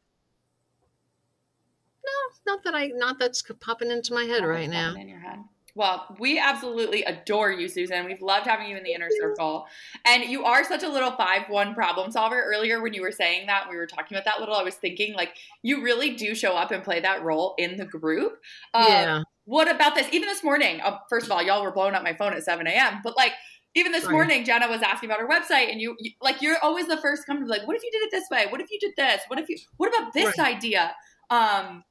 no 2.04 2.52
not 2.54 2.64
that 2.64 2.74
i 2.74 2.86
not 2.88 3.18
that's 3.18 3.42
popping 3.60 3.90
into 3.90 4.12
my 4.14 4.24
head 4.24 4.44
right 4.44 4.68
now 4.68 4.94
in 4.94 5.08
your 5.08 5.20
head? 5.20 5.38
Well, 5.76 6.14
we 6.20 6.38
absolutely 6.38 7.02
adore 7.02 7.50
you, 7.50 7.68
Susan. 7.68 8.04
We've 8.04 8.22
loved 8.22 8.46
having 8.46 8.68
you 8.68 8.76
in 8.76 8.84
the 8.84 8.92
inner 8.92 9.10
you. 9.10 9.18
circle. 9.20 9.66
And 10.04 10.24
you 10.24 10.44
are 10.44 10.62
such 10.62 10.84
a 10.84 10.88
little 10.88 11.10
5 11.12 11.48
1 11.48 11.74
problem 11.74 12.12
solver. 12.12 12.40
Earlier, 12.40 12.80
when 12.80 12.94
you 12.94 13.02
were 13.02 13.10
saying 13.10 13.46
that, 13.48 13.68
we 13.68 13.76
were 13.76 13.86
talking 13.86 14.16
about 14.16 14.24
that 14.24 14.38
little, 14.38 14.54
I 14.54 14.62
was 14.62 14.76
thinking, 14.76 15.14
like, 15.14 15.34
you 15.62 15.82
really 15.82 16.14
do 16.14 16.34
show 16.34 16.54
up 16.56 16.70
and 16.70 16.84
play 16.84 17.00
that 17.00 17.24
role 17.24 17.54
in 17.58 17.76
the 17.76 17.86
group. 17.86 18.38
Uh, 18.72 19.04
yeah 19.04 19.22
What 19.46 19.68
about 19.68 19.94
this? 19.96 20.08
Even 20.12 20.28
this 20.28 20.44
morning, 20.44 20.80
uh, 20.80 20.98
first 21.10 21.26
of 21.26 21.32
all, 21.32 21.42
y'all 21.42 21.62
were 21.62 21.72
blowing 21.72 21.94
up 21.94 22.02
my 22.04 22.14
phone 22.14 22.32
at 22.34 22.44
7 22.44 22.66
a.m., 22.66 23.00
but 23.02 23.16
like, 23.16 23.32
even 23.74 23.90
this 23.90 24.04
Right. 24.04 24.12
morning, 24.12 24.44
Jenna 24.44 24.68
was 24.68 24.82
asking 24.82 25.10
about 25.10 25.20
her 25.20 25.28
website, 25.28 25.70
and 25.72 25.80
you, 25.80 25.96
you 25.98 26.12
like 26.20 26.40
you're 26.40 26.58
always 26.62 26.86
the 26.86 26.96
first 26.98 27.22
to 27.22 27.26
come 27.26 27.38
to 27.38 27.44
be 27.44 27.50
like, 27.50 27.66
"What 27.66 27.74
if 27.76 27.82
you 27.82 27.90
did 27.90 28.02
it 28.02 28.10
this 28.12 28.24
way? 28.30 28.46
What 28.48 28.60
if 28.60 28.70
you 28.70 28.78
did 28.78 28.92
this? 28.96 29.22
What 29.26 29.40
if 29.40 29.48
you? 29.48 29.56
What 29.78 29.88
about 29.88 30.12
this 30.14 30.38
idea?" 30.38 30.94
Um, 31.30 31.82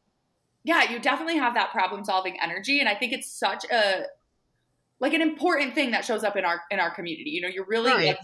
yeah, 0.64 0.90
you 0.92 1.00
definitely 1.00 1.38
have 1.38 1.54
that 1.56 1.72
problem 1.72 2.04
solving 2.06 2.38
energy, 2.42 2.80
and 2.80 2.88
I 2.88 2.96
think 2.96 3.14
it's 3.14 3.32
such 3.38 3.66
a 3.72 4.04
like 5.00 5.14
an 5.14 5.22
important 5.22 5.76
thing 5.76 5.92
that 5.92 6.06
shows 6.06 6.24
up 6.24 6.36
in 6.38 6.46
our 6.46 6.62
in 6.72 6.80
our 6.80 6.94
community. 6.94 7.32
You 7.32 7.42
know, 7.42 7.50
you're 7.50 7.66
really 7.68 7.92
Right. 7.92 8.08
like 8.08 8.18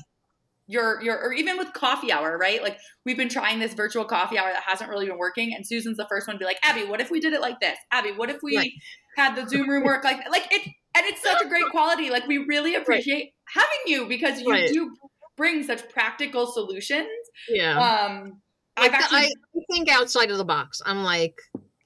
you're 0.67 1.01
you're 1.01 1.19
or 1.21 1.33
even 1.33 1.57
with 1.57 1.73
coffee 1.73 2.11
hour, 2.11 2.37
right? 2.37 2.61
Like 2.63 2.77
we've 3.05 3.17
been 3.17 3.29
trying 3.29 3.59
this 3.59 3.73
virtual 3.73 4.05
coffee 4.05 4.37
hour 4.37 4.49
that 4.51 4.63
hasn't 4.65 4.89
really 4.89 5.07
been 5.07 5.17
working, 5.17 5.53
and 5.53 5.65
Susan's 5.67 5.97
the 5.97 6.07
first 6.09 6.27
one 6.27 6.35
to 6.35 6.39
be 6.39 6.45
like, 6.45 6.59
Abby, 6.63 6.85
what 6.85 7.01
if 7.01 7.11
we 7.11 7.19
did 7.19 7.33
it 7.33 7.41
like 7.41 7.59
this? 7.59 7.77
Abby, 7.91 8.11
what 8.11 8.29
if 8.29 8.37
we 8.41 8.55
Right. 8.57 8.71
had 9.17 9.35
the 9.35 9.47
Zoom 9.49 9.69
room 9.69 9.83
work 9.83 10.03
like 10.03 10.19
like 10.29 10.47
it? 10.51 10.61
And 10.95 11.05
it's 11.05 11.21
such 11.21 11.41
a 11.41 11.47
great 11.49 11.65
quality. 11.71 12.09
Like 12.09 12.27
we 12.27 12.39
really 12.39 12.75
appreciate 12.75 13.33
having 13.53 13.79
you 13.85 14.07
because 14.07 14.41
you 14.41 14.51
Right. 14.51 14.69
do 14.71 14.91
bring 15.37 15.63
such 15.63 15.87
practical 15.89 16.45
solutions. 16.47 17.07
yeah 17.47 17.79
Um, 17.79 18.41
I've 18.77 18.93
actually 18.93 19.19
I 19.19 19.29
think 19.71 19.89
outside 19.89 20.31
of 20.31 20.37
the 20.37 20.45
box. 20.45 20.81
I'm 20.85 21.03
like, 21.03 21.35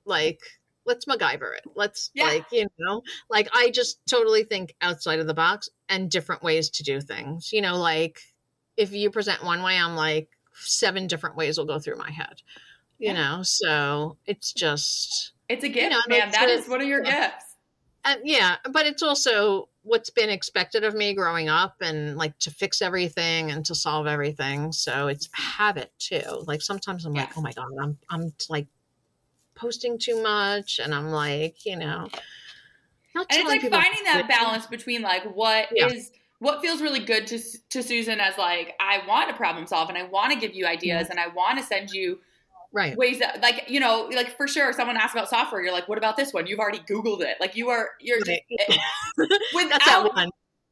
like, 0.06 0.40
let's 0.86 1.06
MacGyver 1.06 1.56
it. 1.58 1.64
Let's 1.76 2.12
Yeah. 2.14 2.26
like, 2.26 2.46
you 2.52 2.68
know, 2.80 3.02
like 3.30 3.48
I 3.54 3.70
just 3.72 4.00
totally 4.10 4.44
think 4.44 4.76
outside 4.82 5.20
of 5.20 5.28
the 5.28 5.34
box 5.34 5.70
and 5.90 6.10
different 6.12 6.44
ways 6.44 6.70
to 6.72 6.84
do 6.84 7.00
things. 7.02 7.52
You 7.54 7.62
know, 7.62 7.78
like 7.78 8.20
if 8.78 8.92
you 8.92 9.10
present 9.12 9.44
one 9.44 9.64
way, 9.64 9.78
I'm 9.78 9.96
like 9.96 10.30
seven 10.56 11.08
different 11.08 11.36
ways 11.36 11.58
will 11.58 11.66
go 11.66 11.80
through 11.80 11.98
my 11.98 12.12
head. 12.12 12.42
You 13.00 13.10
Yeah. 13.10 13.14
know, 13.38 13.44
so 13.44 14.18
it's 14.26 14.54
just 14.54 15.34
it's 15.50 15.64
a 15.64 15.70
gift, 15.70 15.92
know, 15.92 16.02
man. 16.08 16.32
That 16.32 16.50
is 16.50 16.68
one 16.68 16.82
of 16.82 16.88
your 16.88 17.04
yeah. 17.04 17.30
gifts. 17.30 17.56
and 18.06 18.22
yeah, 18.24 18.58
but 18.72 18.86
it's 18.86 19.02
also 19.04 19.70
what's 19.84 20.10
been 20.10 20.30
expected 20.30 20.84
of 20.86 20.94
me 20.96 21.14
growing 21.14 21.50
up 21.50 21.76
and 21.82 22.18
like 22.18 22.38
to 22.40 22.52
fix 22.52 22.82
everything 22.82 23.52
and 23.52 23.66
to 23.66 23.76
solve 23.76 24.08
everything. 24.08 24.72
So 24.72 25.08
it's 25.08 25.28
habit 25.34 25.92
too. 26.00 26.44
Like 26.48 26.62
sometimes 26.62 27.06
I'm 27.06 27.14
like, 27.14 27.38
oh 27.38 27.42
my 27.42 27.52
God, 27.54 27.68
I'm 27.82 27.98
I'm 28.10 28.34
like 28.50 28.68
posting 29.56 29.98
too 29.98 30.22
much 30.22 30.80
and 30.84 30.94
I'm 30.94 31.10
like, 31.10 31.66
you 31.66 31.76
know, 31.76 32.10
and 33.16 33.26
it's 33.30 33.48
like 33.48 33.62
finding 33.62 34.04
that 34.06 34.28
balance 34.28 34.66
between 34.66 35.02
like 35.02 35.24
what 35.36 35.68
is 35.76 36.12
Yeah. 36.12 36.20
what 36.40 36.62
feels 36.62 36.82
really 36.82 37.00
good 37.00 37.28
to 37.28 37.40
to 37.70 37.84
Susan 37.84 38.20
as 38.20 38.38
like 38.38 38.74
I 38.80 39.02
want 39.08 39.30
to 39.30 39.36
problem 39.36 39.68
solve 39.68 39.90
and 39.90 39.98
I 39.98 40.04
want 40.04 40.34
to 40.34 40.40
give 40.40 40.54
you 40.54 40.66
ideas 40.66 41.04
mm-hmm. 41.04 41.12
and 41.12 41.20
I 41.20 41.28
want 41.28 41.58
to 41.60 41.64
send 41.64 41.92
you 41.92 42.20
Right. 42.76 42.98
ways 42.98 43.20
that 43.20 43.40
like 43.40 43.66
you 43.68 43.80
know 43.80 44.10
like 44.16 44.36
for 44.36 44.48
sure 44.48 44.74
someone 44.74 44.98
asks 44.98 45.14
about 45.14 45.30
software 45.30 45.62
you're 45.62 45.72
like 45.72 45.88
what 45.88 46.00
about 46.00 46.18
this 46.18 46.34
one 46.34 46.48
you've 46.48 46.58
already 46.58 46.80
googled 46.80 47.22
it 47.22 47.38
like 47.40 47.56
you 47.56 47.70
are 47.70 47.90
you're 48.02 48.18
just, 48.18 48.32
eh, 48.60 48.78
Right. 49.16 49.30
without 49.54 50.12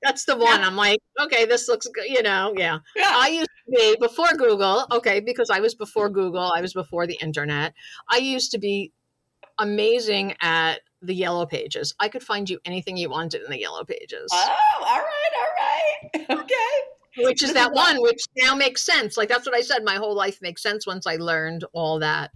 That's 0.03 0.25
that 0.25 0.37
one. 0.37 0.45
That's 0.45 0.57
the 0.57 0.61
one. 0.61 0.61
I'm 0.63 0.75
like, 0.75 0.99
okay, 1.19 1.45
this 1.45 1.67
looks 1.67 1.87
good. 1.87 2.05
You 2.07 2.23
know, 2.23 2.53
yeah. 2.57 2.79
yeah 2.95 3.11
I 3.13 3.27
used 3.29 3.49
to 3.65 3.71
be 3.71 3.97
before 3.99 4.33
Google, 4.37 4.85
okay, 4.91 5.19
because 5.19 5.49
I 5.49 5.59
was 5.59 5.75
before 5.75 6.09
Google, 6.09 6.51
I 6.55 6.61
was 6.61 6.73
before 6.73 7.07
the 7.07 7.17
internet. 7.21 7.73
I 8.09 8.17
used 8.17 8.51
to 8.51 8.57
be 8.59 8.91
amazing 9.59 10.35
at 10.41 10.81
the 11.01 11.13
yellow 11.13 11.45
pages. 11.45 11.93
I 11.99 12.09
could 12.09 12.23
find 12.23 12.49
you 12.49 12.59
anything 12.65 12.97
you 12.97 13.09
wanted 13.09 13.41
in 13.43 13.51
the 13.51 13.59
yellow 13.59 13.83
pages, 13.83 14.29
oh 14.31 14.57
all 14.81 14.97
right 14.97 15.33
all 15.39 16.29
right 16.29 16.39
okay 16.43 17.25
which 17.25 17.43
is 17.43 17.53
that 17.53 17.73
one 17.73 18.01
which 18.01 18.23
now 18.37 18.55
makes 18.55 18.81
sense. 18.85 19.17
Like 19.17 19.29
that's 19.29 19.45
what 19.45 19.55
I 19.55 19.61
said. 19.61 19.83
My 19.83 19.95
whole 19.95 20.15
life 20.15 20.39
makes 20.41 20.63
sense 20.63 20.87
once 20.87 21.05
I 21.05 21.17
learned 21.17 21.65
all 21.73 21.99
that, 21.99 22.31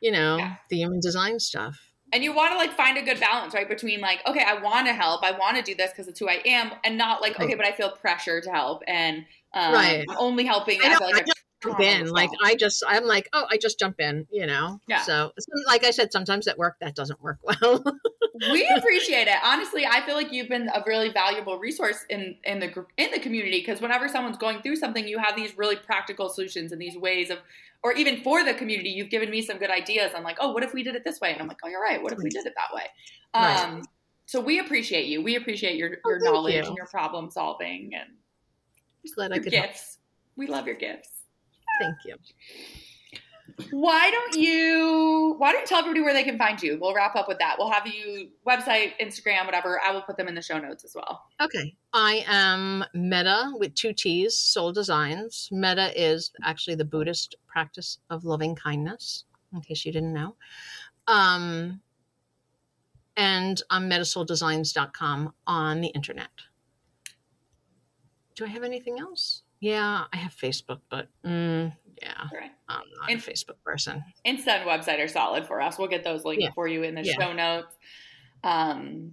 you 0.00 0.10
know, 0.10 0.38
Yeah. 0.38 0.56
the 0.70 0.76
human 0.76 1.00
design 1.00 1.38
stuff. 1.38 1.89
And 2.12 2.24
you 2.24 2.34
want 2.34 2.52
to 2.52 2.58
like 2.58 2.72
find 2.76 2.98
a 2.98 3.02
good 3.02 3.20
balance 3.20 3.54
right 3.54 3.68
between 3.68 4.00
like 4.00 4.20
okay 4.26 4.44
i 4.46 4.54
want 4.60 4.86
to 4.86 4.92
help 4.92 5.22
i 5.22 5.30
want 5.30 5.56
to 5.56 5.62
do 5.62 5.74
this 5.74 5.90
because 5.90 6.08
it's 6.08 6.18
who 6.18 6.28
i 6.28 6.40
am 6.44 6.72
and 6.84 6.96
not 6.96 7.20
like 7.20 7.38
okay 7.40 7.54
but 7.54 7.66
i 7.66 7.72
feel 7.72 7.90
pressure 7.90 8.40
to 8.40 8.50
help 8.50 8.82
and 8.86 9.24
um, 9.52 9.74
right. 9.74 10.06
only 10.18 10.44
helping 10.44 10.78
I, 10.82 10.88
know, 10.88 10.98
I, 11.02 11.10
like 11.10 11.22
I 11.22 11.26
just 11.26 11.44
jump 11.62 11.80
in 11.80 12.08
like 12.08 12.30
i 12.42 12.54
just 12.54 12.82
i'm 12.86 13.04
like 13.04 13.28
oh 13.32 13.46
i 13.50 13.56
just 13.56 13.78
jump 13.78 14.00
in 14.00 14.26
you 14.30 14.46
know? 14.46 14.80
Yeah. 14.86 15.02
So 15.02 15.32
like 15.66 15.84
i 15.84 15.90
said 15.90 16.12
sometimes 16.12 16.46
at 16.46 16.56
work 16.56 16.76
that 16.80 16.94
doesn't 16.94 17.20
work 17.20 17.38
well. 17.42 17.82
We 18.52 18.66
appreciate 18.74 19.28
it. 19.28 19.36
Honestly 19.44 19.84
i 19.84 20.00
feel 20.06 20.14
like 20.14 20.32
you've 20.32 20.48
been 20.48 20.68
a 20.68 20.82
really 20.86 21.10
valuable 21.10 21.58
resource 21.58 22.04
in 22.08 22.36
in 22.44 22.60
the 22.60 22.86
in 22.96 23.10
the 23.10 23.18
community 23.18 23.60
because 23.60 23.80
whenever 23.80 24.08
someone's 24.08 24.38
going 24.38 24.62
through 24.62 24.76
something 24.76 25.06
you 25.06 25.18
have 25.18 25.36
these 25.36 25.58
really 25.58 25.76
practical 25.76 26.28
solutions 26.28 26.72
and 26.72 26.80
these 26.80 26.96
ways 26.96 27.28
of 27.28 27.38
or 27.82 27.92
even 27.92 28.22
for 28.22 28.44
the 28.44 28.54
community, 28.54 28.90
you've 28.90 29.10
given 29.10 29.30
me 29.30 29.42
some 29.42 29.58
good 29.58 29.70
ideas. 29.70 30.12
I'm 30.14 30.22
like, 30.22 30.36
oh, 30.40 30.52
what 30.52 30.62
if 30.62 30.74
we 30.74 30.82
did 30.82 30.94
it 30.94 31.04
this 31.04 31.20
way? 31.20 31.32
And 31.32 31.40
I'm 31.40 31.48
like, 31.48 31.58
oh, 31.64 31.68
you're 31.68 31.82
right. 31.82 32.02
What 32.02 32.12
if 32.12 32.18
we 32.18 32.30
did 32.30 32.46
it 32.46 32.52
that 32.56 32.74
way? 32.74 32.84
Right. 33.34 33.64
Um, 33.64 33.82
so 34.26 34.40
we 34.40 34.58
appreciate 34.58 35.06
you. 35.06 35.22
We 35.22 35.36
appreciate 35.36 35.76
your, 35.76 35.96
your 36.04 36.20
oh, 36.22 36.30
knowledge 36.32 36.54
you. 36.54 36.64
and 36.64 36.76
your 36.76 36.86
problem 36.86 37.30
solving 37.30 37.90
and 37.94 38.10
glad 39.14 39.30
your 39.30 39.40
I 39.40 39.42
could 39.42 39.52
gifts. 39.52 39.96
Help. 39.96 40.36
We 40.36 40.46
love 40.46 40.66
your 40.66 40.76
gifts. 40.76 41.08
Thank 41.80 41.96
you 42.04 42.16
why 43.70 44.10
don't 44.10 44.36
you 44.36 45.34
why 45.38 45.52
don't 45.52 45.62
you 45.62 45.66
tell 45.66 45.78
everybody 45.78 46.02
where 46.02 46.12
they 46.12 46.24
can 46.24 46.38
find 46.38 46.62
you? 46.62 46.78
We'll 46.80 46.94
wrap 46.94 47.16
up 47.16 47.28
with 47.28 47.38
that. 47.38 47.56
We'll 47.58 47.70
have 47.70 47.86
you 47.86 48.28
website 48.46 48.92
instagram 49.00 49.46
whatever. 49.46 49.80
I 49.86 49.92
will 49.92 50.02
put 50.02 50.16
them 50.16 50.28
in 50.28 50.34
the 50.34 50.42
show 50.42 50.58
notes 50.58 50.84
as 50.84 50.94
well. 50.94 51.22
Okay. 51.40 51.76
I 51.92 52.24
am 52.26 52.84
Metta 52.94 53.52
with 53.56 53.74
two 53.74 53.92
t's 53.92 54.36
soul 54.36 54.72
designs. 54.72 55.48
Metta 55.50 55.92
is 56.00 56.30
actually 56.44 56.76
the 56.76 56.84
buddhist 56.84 57.36
practice 57.46 57.98
of 58.10 58.24
loving 58.24 58.54
kindness 58.54 59.24
in 59.52 59.60
case 59.60 59.84
you 59.84 59.92
didn't 59.92 60.12
know. 60.12 60.36
Um 61.06 61.80
and 63.16 63.60
i'm 63.70 63.90
mettasouldesigns.com 63.90 65.34
on 65.46 65.80
the 65.80 65.88
internet. 65.88 66.30
Do 68.34 68.44
i 68.44 68.48
have 68.48 68.62
anything 68.62 68.98
else? 68.98 69.42
Yeah, 69.60 70.04
I 70.10 70.16
have 70.16 70.34
Facebook, 70.34 70.80
but 70.88 71.08
mm, 71.24 71.76
yeah, 72.00 72.28
right. 72.32 72.50
I'm 72.68 72.82
not 72.98 73.10
and, 73.10 73.20
a 73.20 73.22
Facebook 73.22 73.62
person. 73.64 74.02
Insta 74.26 74.48
and 74.48 74.68
website 74.68 75.02
are 75.02 75.08
solid 75.08 75.46
for 75.46 75.60
us. 75.60 75.78
We'll 75.78 75.88
get 75.88 76.04
those 76.04 76.24
linked 76.24 76.42
yeah. 76.42 76.50
for 76.54 76.66
you 76.66 76.82
in 76.82 76.94
the 76.94 77.04
yeah. 77.04 77.14
show 77.18 77.32
notes. 77.32 77.76
Um, 78.42 79.12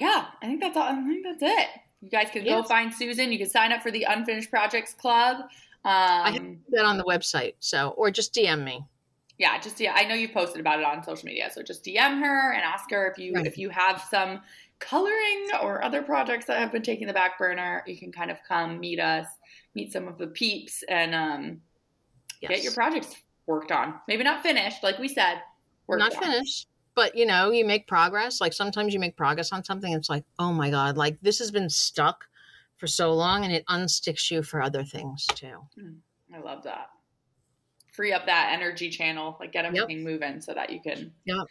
yeah, 0.00 0.26
I 0.42 0.46
think 0.46 0.60
that's 0.60 0.76
all. 0.76 0.84
I 0.84 0.94
think 0.94 1.24
that's 1.24 1.42
it. 1.42 1.68
You 2.00 2.10
guys 2.10 2.28
can 2.32 2.44
yes. 2.44 2.62
go 2.62 2.68
find 2.68 2.92
Susan. 2.92 3.32
You 3.32 3.38
can 3.38 3.48
sign 3.48 3.72
up 3.72 3.82
for 3.82 3.90
the 3.90 4.04
Unfinished 4.04 4.50
Projects 4.50 4.94
Club. 4.94 5.38
Um, 5.40 5.48
I 5.84 6.30
have 6.32 6.46
that 6.70 6.84
on 6.84 6.98
the 6.98 7.04
website, 7.04 7.54
so 7.60 7.90
or 7.90 8.10
just 8.10 8.34
DM 8.34 8.64
me. 8.64 8.84
Yeah, 9.38 9.58
just 9.60 9.78
yeah. 9.80 9.92
I 9.94 10.04
know 10.04 10.14
you've 10.14 10.32
posted 10.32 10.60
about 10.60 10.80
it 10.80 10.84
on 10.84 11.04
social 11.04 11.26
media, 11.26 11.50
so 11.52 11.62
just 11.62 11.84
DM 11.84 12.20
her 12.20 12.52
and 12.52 12.62
ask 12.62 12.90
her 12.90 13.10
if 13.10 13.18
you 13.18 13.34
right. 13.34 13.46
if 13.46 13.56
you 13.56 13.70
have 13.70 14.04
some 14.10 14.40
coloring 14.80 15.48
or 15.62 15.82
other 15.82 16.02
projects 16.02 16.46
that 16.46 16.58
have 16.58 16.70
been 16.72 16.82
taking 16.82 17.06
the 17.06 17.12
back 17.12 17.38
burner. 17.38 17.82
You 17.86 17.96
can 17.96 18.12
kind 18.12 18.30
of 18.30 18.38
come 18.46 18.80
meet 18.80 19.00
us 19.00 19.26
meet 19.78 19.92
some 19.92 20.08
of 20.08 20.18
the 20.18 20.26
peeps 20.26 20.82
and 20.88 21.14
um, 21.14 21.60
yes. 22.40 22.50
get 22.50 22.62
your 22.62 22.72
projects 22.72 23.16
worked 23.46 23.72
on. 23.72 23.94
Maybe 24.06 24.24
not 24.24 24.42
finished, 24.42 24.82
like 24.82 24.98
we 24.98 25.08
said. 25.08 25.42
Not 25.88 26.14
on. 26.14 26.22
finished, 26.22 26.68
but 26.94 27.16
you 27.16 27.26
know, 27.26 27.50
you 27.50 27.64
make 27.64 27.86
progress. 27.86 28.40
Like 28.40 28.52
sometimes 28.52 28.92
you 28.92 29.00
make 29.00 29.16
progress 29.16 29.52
on 29.52 29.64
something. 29.64 29.92
It's 29.92 30.10
like, 30.10 30.24
oh 30.38 30.52
my 30.52 30.70
god, 30.70 30.96
like 30.96 31.18
this 31.22 31.38
has 31.38 31.50
been 31.50 31.70
stuck 31.70 32.26
for 32.76 32.86
so 32.86 33.12
long, 33.14 33.44
and 33.44 33.52
it 33.52 33.64
unsticks 33.66 34.30
you 34.30 34.42
for 34.42 34.62
other 34.62 34.84
things 34.84 35.26
too. 35.26 35.66
Hmm. 35.78 36.34
I 36.34 36.40
love 36.40 36.64
that. 36.64 36.88
Free 37.92 38.12
up 38.12 38.26
that 38.26 38.50
energy 38.52 38.90
channel, 38.90 39.36
like 39.40 39.52
get 39.52 39.64
everything 39.64 39.98
yep. 39.98 40.06
moving, 40.06 40.40
so 40.40 40.54
that 40.54 40.70
you 40.70 40.80
can. 40.80 41.12
Yep 41.24 41.46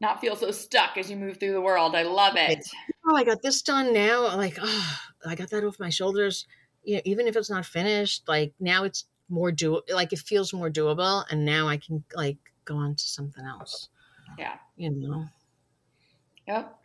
not 0.00 0.20
feel 0.20 0.36
so 0.36 0.52
stuck 0.52 0.96
as 0.96 1.10
you 1.10 1.16
move 1.16 1.40
through 1.40 1.50
the 1.50 1.60
world. 1.60 1.96
I 1.96 2.04
love 2.04 2.34
it. 2.36 2.64
Oh, 3.04 3.16
I 3.16 3.24
got 3.24 3.42
this 3.42 3.62
done 3.62 3.92
now. 3.92 4.36
Like, 4.36 4.56
oh, 4.62 4.98
I 5.26 5.34
got 5.34 5.50
that 5.50 5.64
off 5.64 5.80
my 5.80 5.88
shoulders 5.88 6.46
you 6.88 6.96
know, 6.96 7.02
even 7.04 7.26
if 7.26 7.36
it's 7.36 7.50
not 7.50 7.66
finished, 7.66 8.26
like 8.26 8.54
now 8.58 8.84
it's 8.84 9.04
more 9.28 9.52
do 9.52 9.82
like 9.92 10.12
it 10.12 10.20
feels 10.20 10.52
more 10.52 10.70
doable, 10.70 11.24
and 11.30 11.44
now 11.44 11.68
I 11.68 11.76
can 11.76 12.02
like 12.14 12.38
go 12.64 12.76
on 12.76 12.94
to 12.94 13.04
something 13.04 13.44
else. 13.44 13.88
Yeah, 14.38 14.54
you 14.76 14.90
know. 14.90 15.26
Yep, 16.46 16.78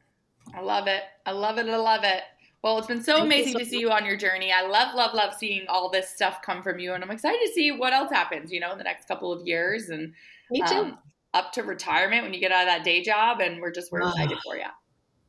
I 0.55 0.61
love 0.61 0.87
it. 0.87 1.03
I 1.25 1.31
love 1.31 1.57
it. 1.57 1.67
I 1.67 1.77
love 1.77 2.03
it. 2.03 2.21
Well, 2.63 2.77
it's 2.77 2.87
been 2.87 3.03
so 3.03 3.15
Thank 3.15 3.25
amazing 3.25 3.53
so 3.53 3.59
to 3.59 3.65
see 3.65 3.79
you 3.79 3.91
on 3.91 4.05
your 4.05 4.15
journey. 4.15 4.51
I 4.51 4.65
love, 4.65 4.95
love, 4.95 5.13
love 5.13 5.33
seeing 5.33 5.67
all 5.67 5.89
this 5.89 6.07
stuff 6.09 6.41
come 6.41 6.63
from 6.63 6.79
you, 6.79 6.93
and 6.93 7.03
I'm 7.03 7.11
excited 7.11 7.39
to 7.45 7.51
see 7.51 7.71
what 7.71 7.91
else 7.91 8.11
happens. 8.11 8.51
You 8.51 8.59
know, 8.59 8.71
in 8.71 8.77
the 8.77 8.83
next 8.83 9.07
couple 9.07 9.31
of 9.31 9.45
years, 9.45 9.89
and 9.89 10.13
me 10.49 10.63
too. 10.67 10.75
Um, 10.75 10.97
up 11.33 11.51
to 11.51 11.63
retirement 11.63 12.23
when 12.23 12.33
you 12.33 12.39
get 12.39 12.51
out 12.51 12.61
of 12.61 12.67
that 12.67 12.83
day 12.83 13.01
job, 13.01 13.39
and 13.41 13.59
we're 13.59 13.71
just 13.71 13.91
we're 13.91 14.01
excited 14.07 14.37
for 14.43 14.55
you. 14.55 14.65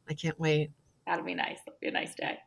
I 0.09 0.15
can't 0.15 0.39
wait. 0.39 0.71
That'll 1.07 1.25
be 1.25 1.35
nice. 1.35 1.59
It'll 1.67 1.79
be 1.81 1.89
a 1.89 1.93
nice 1.93 2.15
day. 2.15 2.39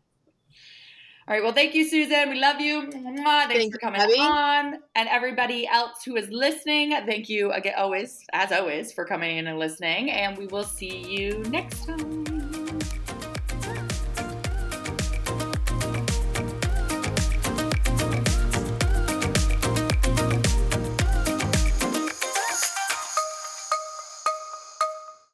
All 1.28 1.34
right. 1.34 1.43
Well, 1.43 1.51
thank 1.51 1.73
you, 1.75 1.86
Susan. 1.88 2.30
We 2.30 2.39
love 2.39 2.61
you. 2.61 2.89
Thanks, 2.89 3.53
thanks 3.53 3.75
for 3.75 3.80
coming 3.80 3.99
Abby. 3.99 4.17
on. 4.17 4.80
And 4.95 5.09
everybody 5.09 5.67
else 5.67 6.01
who 6.05 6.15
is 6.15 6.30
listening, 6.30 6.91
thank 7.05 7.28
you 7.28 7.51
again, 7.51 7.73
always, 7.78 8.23
as 8.32 8.53
always, 8.53 8.93
for 8.93 9.03
coming 9.03 9.38
in 9.38 9.47
and 9.47 9.59
listening. 9.59 10.09
And 10.09 10.38
we 10.38 10.47
will 10.47 10.63
see 10.63 10.99
you 10.99 11.43
next 11.49 11.86
time. 11.86 12.36